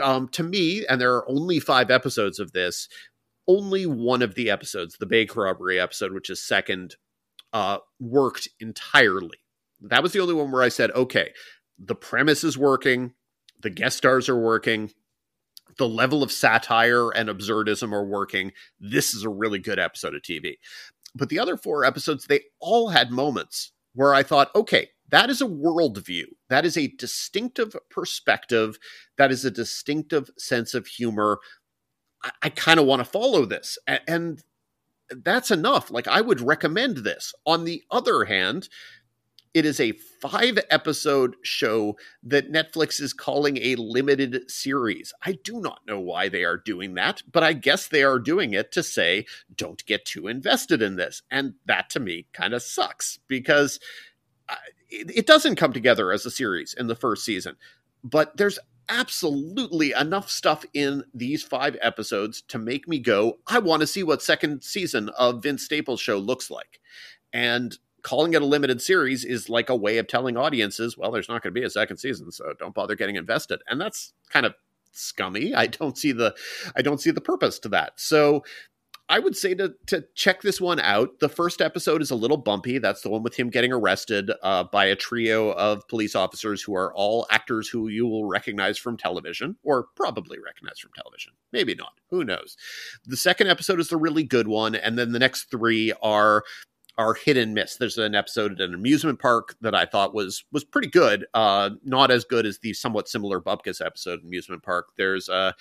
Um, 0.00 0.28
to 0.28 0.42
me, 0.42 0.86
and 0.86 1.00
there 1.00 1.14
are 1.14 1.28
only 1.28 1.58
five 1.58 1.90
episodes 1.90 2.38
of 2.38 2.52
this. 2.52 2.88
Only 3.48 3.86
one 3.86 4.22
of 4.22 4.34
the 4.34 4.50
episodes, 4.50 4.96
the 4.98 5.06
Bay 5.06 5.26
robbery 5.34 5.80
episode, 5.80 6.12
which 6.12 6.30
is 6.30 6.42
second, 6.42 6.96
uh, 7.52 7.78
worked 7.98 8.48
entirely. 8.60 9.38
That 9.80 10.02
was 10.02 10.12
the 10.12 10.20
only 10.20 10.34
one 10.34 10.52
where 10.52 10.62
I 10.62 10.68
said, 10.68 10.90
okay, 10.92 11.32
the 11.78 11.94
premise 11.94 12.44
is 12.44 12.56
working, 12.56 13.14
the 13.60 13.70
guest 13.70 13.96
stars 13.96 14.28
are 14.28 14.38
working, 14.38 14.92
the 15.78 15.88
level 15.88 16.22
of 16.22 16.30
satire 16.30 17.10
and 17.10 17.28
absurdism 17.28 17.92
are 17.92 18.04
working. 18.04 18.52
This 18.78 19.14
is 19.14 19.24
a 19.24 19.30
really 19.30 19.58
good 19.58 19.78
episode 19.78 20.14
of 20.14 20.22
TV. 20.22 20.56
But 21.14 21.28
the 21.28 21.38
other 21.38 21.56
four 21.56 21.84
episodes, 21.84 22.26
they 22.26 22.42
all 22.60 22.90
had 22.90 23.10
moments 23.10 23.72
where 23.94 24.14
I 24.14 24.22
thought, 24.22 24.54
okay, 24.54 24.90
that 25.10 25.30
is 25.30 25.40
a 25.40 25.46
worldview. 25.46 26.24
That 26.48 26.64
is 26.64 26.76
a 26.76 26.88
distinctive 26.88 27.76
perspective. 27.90 28.78
That 29.18 29.30
is 29.30 29.44
a 29.44 29.50
distinctive 29.50 30.30
sense 30.38 30.74
of 30.74 30.86
humor. 30.86 31.38
I, 32.22 32.30
I 32.42 32.48
kind 32.50 32.80
of 32.80 32.86
want 32.86 33.00
to 33.00 33.04
follow 33.04 33.44
this. 33.44 33.78
And, 33.86 34.00
and 34.08 34.44
that's 35.24 35.50
enough. 35.50 35.90
Like, 35.90 36.08
I 36.08 36.20
would 36.20 36.40
recommend 36.40 36.98
this. 36.98 37.34
On 37.44 37.64
the 37.64 37.82
other 37.90 38.24
hand, 38.24 38.68
it 39.52 39.64
is 39.64 39.80
a 39.80 39.98
five 40.20 40.58
episode 40.70 41.34
show 41.42 41.96
that 42.22 42.52
Netflix 42.52 43.00
is 43.00 43.12
calling 43.12 43.56
a 43.56 43.74
limited 43.74 44.48
series. 44.48 45.12
I 45.26 45.32
do 45.42 45.60
not 45.60 45.80
know 45.88 45.98
why 45.98 46.28
they 46.28 46.44
are 46.44 46.56
doing 46.56 46.94
that, 46.94 47.24
but 47.30 47.42
I 47.42 47.54
guess 47.54 47.88
they 47.88 48.04
are 48.04 48.20
doing 48.20 48.54
it 48.54 48.70
to 48.72 48.84
say, 48.84 49.26
don't 49.52 49.84
get 49.86 50.04
too 50.04 50.28
invested 50.28 50.82
in 50.82 50.94
this. 50.94 51.22
And 51.32 51.54
that 51.66 51.90
to 51.90 52.00
me 52.00 52.26
kind 52.32 52.54
of 52.54 52.62
sucks 52.62 53.18
because 53.26 53.80
it 54.90 55.26
doesn't 55.26 55.56
come 55.56 55.72
together 55.72 56.12
as 56.12 56.26
a 56.26 56.30
series 56.30 56.74
in 56.74 56.86
the 56.86 56.94
first 56.94 57.24
season. 57.24 57.56
But 58.02 58.36
there's 58.36 58.58
absolutely 58.88 59.92
enough 59.92 60.30
stuff 60.30 60.64
in 60.74 61.04
these 61.14 61.42
five 61.42 61.76
episodes 61.80 62.42
to 62.42 62.58
make 62.58 62.88
me 62.88 62.98
go, 62.98 63.38
I 63.46 63.60
want 63.60 63.80
to 63.80 63.86
see 63.86 64.02
what 64.02 64.22
second 64.22 64.62
season 64.62 65.10
of 65.10 65.42
Vince 65.42 65.62
Staples 65.62 66.00
show 66.00 66.18
looks 66.18 66.50
like. 66.50 66.80
And 67.32 67.78
calling 68.02 68.34
it 68.34 68.42
a 68.42 68.46
limited 68.46 68.82
series 68.82 69.24
is 69.24 69.48
like 69.48 69.68
a 69.68 69.76
way 69.76 69.98
of 69.98 70.08
telling 70.08 70.36
audiences, 70.36 70.98
well, 70.98 71.12
there's 71.12 71.28
not 71.28 71.42
going 71.42 71.54
to 71.54 71.60
be 71.60 71.64
a 71.64 71.70
second 71.70 71.98
season, 71.98 72.32
so 72.32 72.52
don't 72.58 72.74
bother 72.74 72.96
getting 72.96 73.16
invested. 73.16 73.62
And 73.68 73.80
that's 73.80 74.12
kind 74.30 74.46
of 74.46 74.54
scummy. 74.92 75.54
I 75.54 75.66
don't 75.66 75.96
see 75.96 76.12
the 76.12 76.34
I 76.74 76.82
don't 76.82 77.00
see 77.00 77.10
the 77.10 77.20
purpose 77.20 77.58
to 77.60 77.68
that. 77.70 77.92
So 77.96 78.44
I 79.10 79.18
would 79.18 79.36
say 79.36 79.54
to 79.56 79.74
to 79.88 80.04
check 80.14 80.40
this 80.40 80.60
one 80.60 80.78
out. 80.78 81.18
The 81.18 81.28
first 81.28 81.60
episode 81.60 82.00
is 82.00 82.12
a 82.12 82.14
little 82.14 82.36
bumpy. 82.36 82.78
That's 82.78 83.02
the 83.02 83.10
one 83.10 83.24
with 83.24 83.34
him 83.34 83.50
getting 83.50 83.72
arrested 83.72 84.30
uh, 84.42 84.64
by 84.64 84.84
a 84.84 84.94
trio 84.94 85.50
of 85.50 85.86
police 85.88 86.14
officers 86.14 86.62
who 86.62 86.76
are 86.76 86.94
all 86.94 87.26
actors 87.28 87.68
who 87.68 87.88
you 87.88 88.06
will 88.06 88.26
recognize 88.26 88.78
from 88.78 88.96
television, 88.96 89.56
or 89.64 89.88
probably 89.96 90.38
recognize 90.38 90.78
from 90.78 90.92
television. 90.94 91.32
Maybe 91.52 91.74
not. 91.74 91.94
Who 92.10 92.24
knows? 92.24 92.56
The 93.04 93.16
second 93.16 93.48
episode 93.48 93.80
is 93.80 93.88
the 93.88 93.96
really 93.96 94.22
good 94.22 94.46
one, 94.46 94.76
and 94.76 94.96
then 94.96 95.10
the 95.10 95.18
next 95.18 95.50
three 95.50 95.92
are 96.02 96.44
are 96.96 97.14
hit 97.14 97.36
and 97.36 97.52
miss. 97.52 97.76
There's 97.76 97.98
an 97.98 98.14
episode 98.14 98.52
at 98.52 98.60
an 98.60 98.74
amusement 98.74 99.18
park 99.18 99.56
that 99.60 99.74
I 99.74 99.86
thought 99.86 100.14
was 100.14 100.44
was 100.52 100.62
pretty 100.62 100.88
good. 100.88 101.26
Uh, 101.34 101.70
not 101.82 102.12
as 102.12 102.24
good 102.24 102.46
as 102.46 102.60
the 102.60 102.74
somewhat 102.74 103.08
similar 103.08 103.40
Bupkis 103.40 103.84
episode 103.84 104.22
amusement 104.22 104.62
park. 104.62 104.86
There's 104.96 105.28
uh, 105.28 105.52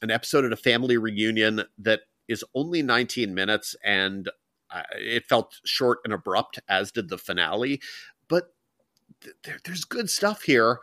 an 0.00 0.12
episode 0.12 0.44
at 0.44 0.52
a 0.52 0.56
family 0.56 0.96
reunion 0.96 1.64
that 1.78 2.02
is 2.28 2.44
only 2.54 2.82
19 2.82 3.34
minutes 3.34 3.76
and 3.84 4.28
uh, 4.70 4.82
it 4.98 5.26
felt 5.26 5.60
short 5.64 5.98
and 6.04 6.12
abrupt, 6.12 6.58
as 6.68 6.90
did 6.90 7.08
the 7.08 7.18
finale. 7.18 7.80
But 8.28 8.54
th- 9.22 9.36
there, 9.44 9.58
there's 9.64 9.84
good 9.84 10.10
stuff 10.10 10.42
here, 10.42 10.80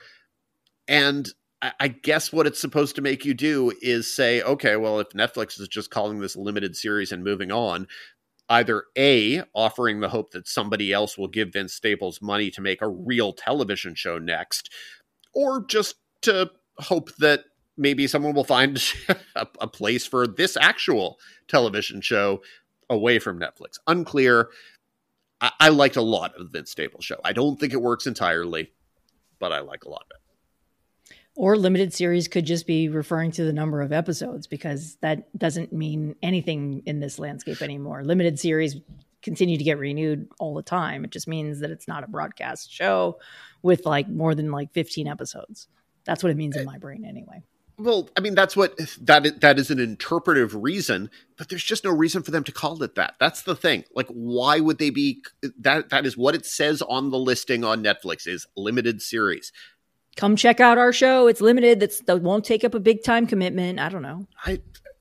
and 0.87 1.29
I 1.79 1.89
guess 1.89 2.33
what 2.33 2.47
it's 2.47 2.59
supposed 2.59 2.95
to 2.95 3.03
make 3.03 3.23
you 3.23 3.35
do 3.35 3.71
is 3.83 4.11
say, 4.11 4.41
okay, 4.41 4.77
well, 4.77 4.99
if 4.99 5.09
Netflix 5.09 5.59
is 5.59 5.67
just 5.67 5.91
calling 5.91 6.19
this 6.19 6.33
a 6.33 6.41
limited 6.41 6.75
series 6.75 7.11
and 7.11 7.23
moving 7.23 7.51
on, 7.51 7.87
either 8.49 8.85
A, 8.97 9.43
offering 9.53 9.99
the 9.99 10.09
hope 10.09 10.31
that 10.31 10.47
somebody 10.47 10.91
else 10.91 11.19
will 11.19 11.27
give 11.27 11.53
Vince 11.53 11.75
Staples 11.75 12.19
money 12.19 12.49
to 12.51 12.61
make 12.61 12.81
a 12.81 12.89
real 12.89 13.31
television 13.31 13.93
show 13.93 14.17
next, 14.17 14.71
or 15.35 15.63
just 15.63 15.97
to 16.23 16.49
hope 16.79 17.15
that 17.17 17.43
maybe 17.77 18.07
someone 18.07 18.33
will 18.33 18.43
find 18.43 18.81
a, 19.35 19.47
a, 19.59 19.67
place 19.67 20.05
for 20.05 20.27
this 20.27 20.57
actual 20.57 21.19
television 21.47 22.01
show 22.01 22.41
away 22.89 23.19
from 23.19 23.39
Netflix. 23.39 23.79
Unclear. 23.87 24.49
I, 25.39 25.51
I 25.59 25.69
liked 25.69 25.95
a 25.95 26.01
lot 26.01 26.35
of 26.35 26.51
the 26.51 26.57
Vince 26.59 26.71
Staples 26.71 27.05
show. 27.05 27.19
I 27.23 27.33
don't 27.33 27.59
think 27.59 27.73
it 27.73 27.81
works 27.81 28.07
entirely, 28.07 28.71
but 29.39 29.51
I 29.51 29.59
like 29.59 29.85
a 29.85 29.89
lot 29.89 30.03
of 30.11 30.17
it. 30.17 30.21
Or 31.35 31.55
limited 31.55 31.93
series 31.93 32.27
could 32.27 32.45
just 32.45 32.67
be 32.67 32.89
referring 32.89 33.31
to 33.31 33.45
the 33.45 33.53
number 33.53 33.81
of 33.81 33.93
episodes 33.93 34.47
because 34.47 34.97
that 35.01 35.35
doesn't 35.37 35.71
mean 35.71 36.15
anything 36.21 36.83
in 36.85 36.99
this 36.99 37.19
landscape 37.19 37.61
anymore. 37.61 38.03
Limited 38.03 38.37
series 38.37 38.75
continue 39.21 39.57
to 39.57 39.63
get 39.63 39.77
renewed 39.77 40.27
all 40.39 40.53
the 40.53 40.61
time. 40.61 41.05
It 41.05 41.11
just 41.11 41.27
means 41.27 41.59
that 41.61 41.71
it's 41.71 41.87
not 41.87 42.03
a 42.03 42.07
broadcast 42.07 42.71
show 42.71 43.19
with 43.61 43.85
like 43.85 44.09
more 44.09 44.35
than 44.35 44.51
like 44.51 44.73
15 44.73 45.07
episodes. 45.07 45.67
That's 46.05 46.23
what 46.23 46.31
it 46.31 46.37
means 46.37 46.55
in 46.55 46.63
eh, 46.63 46.65
my 46.65 46.77
brain 46.77 47.05
anyway. 47.05 47.43
Well, 47.83 48.09
I 48.15 48.21
mean 48.21 48.35
that's 48.35 48.55
what 48.55 48.77
that 49.01 49.41
that 49.41 49.59
is 49.59 49.71
an 49.71 49.79
interpretive 49.79 50.55
reason, 50.55 51.09
but 51.37 51.49
there's 51.49 51.63
just 51.63 51.83
no 51.83 51.91
reason 51.91 52.23
for 52.23 52.31
them 52.31 52.43
to 52.43 52.51
call 52.51 52.81
it 52.83 52.95
that. 52.95 53.15
That's 53.19 53.41
the 53.41 53.55
thing. 53.55 53.85
Like 53.93 54.07
why 54.07 54.59
would 54.59 54.77
they 54.77 54.89
be 54.89 55.23
that 55.59 55.89
that 55.89 56.05
is 56.05 56.17
what 56.17 56.35
it 56.35 56.45
says 56.45 56.81
on 56.81 57.09
the 57.09 57.19
listing 57.19 57.63
on 57.63 57.83
Netflix 57.83 58.27
is 58.27 58.47
limited 58.55 59.01
series 59.01 59.51
come 60.15 60.35
check 60.35 60.59
out 60.59 60.77
our 60.77 60.93
show. 60.93 61.27
It's 61.27 61.41
limited. 61.41 61.79
That's 61.79 62.01
that 62.01 62.21
won't 62.21 62.45
take 62.45 62.63
up 62.63 62.73
a 62.73 62.79
big 62.79 63.03
time 63.03 63.27
commitment. 63.27 63.79
I 63.79 63.89
don't 63.89 64.01
know. 64.01 64.27
I 64.45 64.59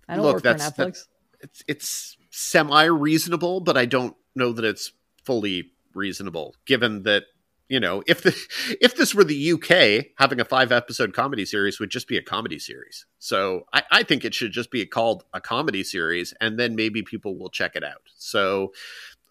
I 0.09 0.16
don't 0.16 0.24
look, 0.24 0.44
work 0.44 0.59
for 0.59 0.62
Netflix. 0.62 1.07
It's 1.40 1.65
it's 1.66 2.16
semi 2.31 2.85
reasonable, 2.85 3.61
but 3.61 3.77
I 3.77 3.86
don't 3.86 4.16
know 4.35 4.52
that 4.52 4.65
it's 4.65 4.93
fully 5.24 5.73
reasonable 5.94 6.55
given 6.66 7.02
that 7.02 7.24
you 7.71 7.81
know 7.81 8.03
if 8.07 8.23
the 8.23 8.37
if 8.83 8.97
this 8.97 9.15
were 9.15 9.25
the 9.25 9.53
uk 9.53 10.07
having 10.19 10.41
a 10.41 10.45
five 10.45 10.71
episode 10.71 11.15
comedy 11.15 11.47
series 11.47 11.81
would 11.81 11.91
just 11.91 12.09
be 12.09 12.19
a 12.19 12.23
comedy 12.23 12.59
series 12.59 13.07
so 13.19 13.65
I, 13.73 13.83
I 13.91 14.03
think 14.03 14.25
it 14.25 14.35
should 14.35 14.53
just 14.53 14.71
be 14.71 14.85
called 14.85 15.25
a 15.33 15.41
comedy 15.41 15.83
series 15.83 16.35
and 16.41 16.59
then 16.59 16.77
maybe 16.77 17.03
people 17.03 17.39
will 17.39 17.49
check 17.49 17.77
it 17.77 17.85
out 17.85 18.03
so 18.17 18.73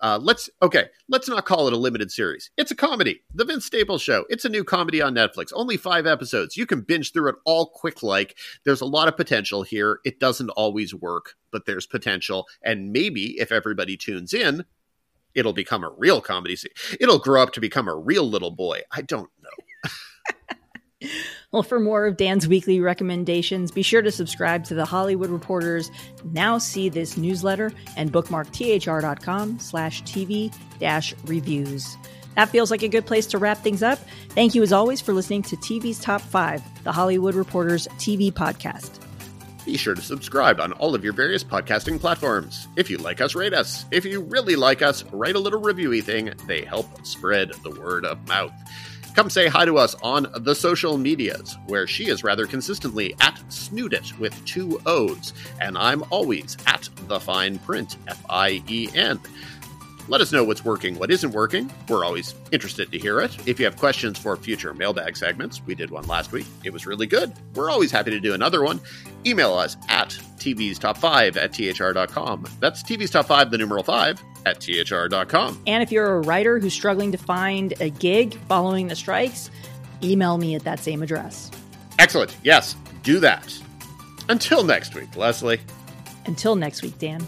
uh, 0.01 0.17
let's 0.21 0.49
okay. 0.61 0.87
Let's 1.09 1.27
not 1.27 1.45
call 1.45 1.67
it 1.67 1.73
a 1.73 1.77
limited 1.77 2.09
series. 2.11 2.51
It's 2.57 2.71
a 2.71 2.75
comedy. 2.75 3.21
The 3.33 3.43
Vince 3.43 3.65
Staples 3.65 4.01
Show. 4.01 4.25
It's 4.29 4.45
a 4.45 4.49
new 4.49 4.63
comedy 4.63 5.01
on 5.01 5.13
Netflix. 5.13 5.51
Only 5.53 5.75
five 5.75 6.07
episodes. 6.07 6.55
You 6.55 6.65
can 6.65 6.81
binge 6.81 7.11
through 7.11 7.29
it 7.29 7.35
all 7.43 7.65
quick. 7.65 8.01
Like 8.01 8.37
there's 8.63 8.81
a 8.81 8.85
lot 8.85 9.09
of 9.09 9.17
potential 9.17 9.63
here. 9.63 9.99
It 10.05 10.19
doesn't 10.19 10.51
always 10.51 10.95
work, 10.95 11.35
but 11.51 11.65
there's 11.65 11.85
potential. 11.85 12.47
And 12.63 12.93
maybe 12.93 13.37
if 13.39 13.51
everybody 13.51 13.97
tunes 13.97 14.33
in, 14.33 14.63
it'll 15.35 15.53
become 15.53 15.83
a 15.83 15.89
real 15.97 16.21
comedy. 16.21 16.57
It'll 16.99 17.19
grow 17.19 17.41
up 17.41 17.53
to 17.53 17.61
become 17.61 17.87
a 17.87 17.95
real 17.95 18.29
little 18.29 18.51
boy. 18.51 18.81
I 18.91 19.01
don't 19.01 19.29
know. 19.41 21.09
Well, 21.51 21.63
for 21.63 21.79
more 21.79 22.05
of 22.05 22.15
Dan's 22.15 22.47
weekly 22.47 22.79
recommendations, 22.79 23.71
be 23.71 23.81
sure 23.81 24.03
to 24.03 24.11
subscribe 24.11 24.65
to 24.65 24.75
the 24.75 24.85
Hollywood 24.85 25.31
Reporters 25.31 25.89
Now 26.23 26.59
See 26.59 26.89
This 26.89 27.17
newsletter 27.17 27.71
and 27.97 28.11
bookmark 28.11 28.51
thr.com 28.53 29.57
slash 29.57 30.03
TV 30.03 30.55
dash 30.79 31.15
reviews. 31.25 31.97
That 32.35 32.49
feels 32.49 32.69
like 32.69 32.83
a 32.83 32.87
good 32.87 33.07
place 33.07 33.25
to 33.27 33.39
wrap 33.39 33.57
things 33.57 33.81
up. 33.81 33.97
Thank 34.29 34.53
you 34.53 34.61
as 34.61 34.71
always 34.71 35.01
for 35.01 35.13
listening 35.13 35.41
to 35.43 35.57
TV's 35.57 35.99
Top 35.99 36.21
5, 36.21 36.83
the 36.83 36.91
Hollywood 36.91 37.33
Reporters 37.33 37.87
TV 37.97 38.31
podcast. 38.31 39.08
Be 39.69 39.77
sure 39.77 39.93
to 39.93 40.01
subscribe 40.01 40.59
on 40.59 40.73
all 40.73 40.95
of 40.95 41.03
your 41.03 41.13
various 41.13 41.43
podcasting 41.43 41.99
platforms. 41.99 42.67
If 42.75 42.89
you 42.89 42.97
like 42.97 43.21
us, 43.21 43.35
rate 43.35 43.53
us. 43.53 43.85
If 43.91 44.03
you 44.03 44.21
really 44.21 44.55
like 44.55 44.81
us, 44.81 45.03
write 45.11 45.35
a 45.35 45.39
little 45.39 45.61
reviewy 45.61 46.03
thing. 46.03 46.33
They 46.47 46.63
help 46.63 47.05
spread 47.05 47.53
the 47.61 47.79
word 47.79 48.03
of 48.03 48.27
mouth. 48.27 48.51
Come 49.13 49.29
say 49.29 49.47
hi 49.47 49.65
to 49.65 49.77
us 49.77 49.93
on 50.01 50.25
the 50.39 50.55
social 50.55 50.97
medias, 50.97 51.55
where 51.67 51.85
she 51.85 52.07
is 52.07 52.23
rather 52.23 52.47
consistently 52.47 53.13
at 53.21 53.35
Snoodit 53.49 54.17
with 54.17 54.43
two 54.43 54.81
O's, 54.87 55.33
and 55.61 55.77
I'm 55.77 56.03
always 56.09 56.57
at 56.65 56.89
the 57.07 57.19
Fien 57.19 57.59
Print, 57.59 57.97
F 58.07 58.25
I 58.27 58.63
E 58.67 58.89
N. 58.95 59.19
Let 60.09 60.21
us 60.21 60.31
know 60.31 60.43
what's 60.43 60.65
working, 60.65 60.97
what 60.97 61.11
isn't 61.11 61.31
working. 61.33 61.71
We're 61.87 62.03
always 62.03 62.33
interested 62.51 62.91
to 62.91 62.97
hear 62.97 63.19
it. 63.21 63.47
If 63.47 63.59
you 63.59 63.65
have 63.65 63.77
questions 63.77 64.17
for 64.17 64.35
future 64.35 64.73
mailbag 64.73 65.15
segments, 65.15 65.61
we 65.67 65.75
did 65.75 65.91
one 65.91 66.07
last 66.07 66.31
week. 66.31 66.47
It 66.63 66.73
was 66.73 66.87
really 66.87 67.05
good. 67.05 67.31
We're 67.53 67.69
always 67.69 67.91
happy 67.91 68.09
to 68.09 68.19
do 68.19 68.33
another 68.33 68.63
one. 68.63 68.81
Email 69.23 69.53
us 69.53 69.77
at 69.87 70.09
TV's 70.39 70.79
Top 70.79 70.97
5 70.97 71.37
at 71.37 71.53
THR.com. 71.53 72.47
That's 72.59 72.81
TV's 72.81 73.11
Top 73.11 73.27
5, 73.27 73.51
the 73.51 73.59
numeral 73.59 73.83
5, 73.83 74.23
at 74.47 74.59
THR.com. 74.59 75.61
And 75.67 75.83
if 75.83 75.91
you're 75.91 76.15
a 76.15 76.21
writer 76.21 76.57
who's 76.57 76.73
struggling 76.73 77.11
to 77.11 77.19
find 77.19 77.79
a 77.79 77.91
gig 77.91 78.33
following 78.47 78.87
the 78.87 78.95
strikes, 78.95 79.51
email 80.01 80.39
me 80.39 80.55
at 80.55 80.63
that 80.63 80.79
same 80.79 81.03
address. 81.03 81.51
Excellent. 81.99 82.35
Yes, 82.41 82.75
do 83.03 83.19
that. 83.19 83.55
Until 84.27 84.63
next 84.63 84.95
week, 84.95 85.15
Lesley. 85.15 85.59
Until 86.25 86.55
next 86.55 86.81
week, 86.81 86.97
Dan. 86.97 87.27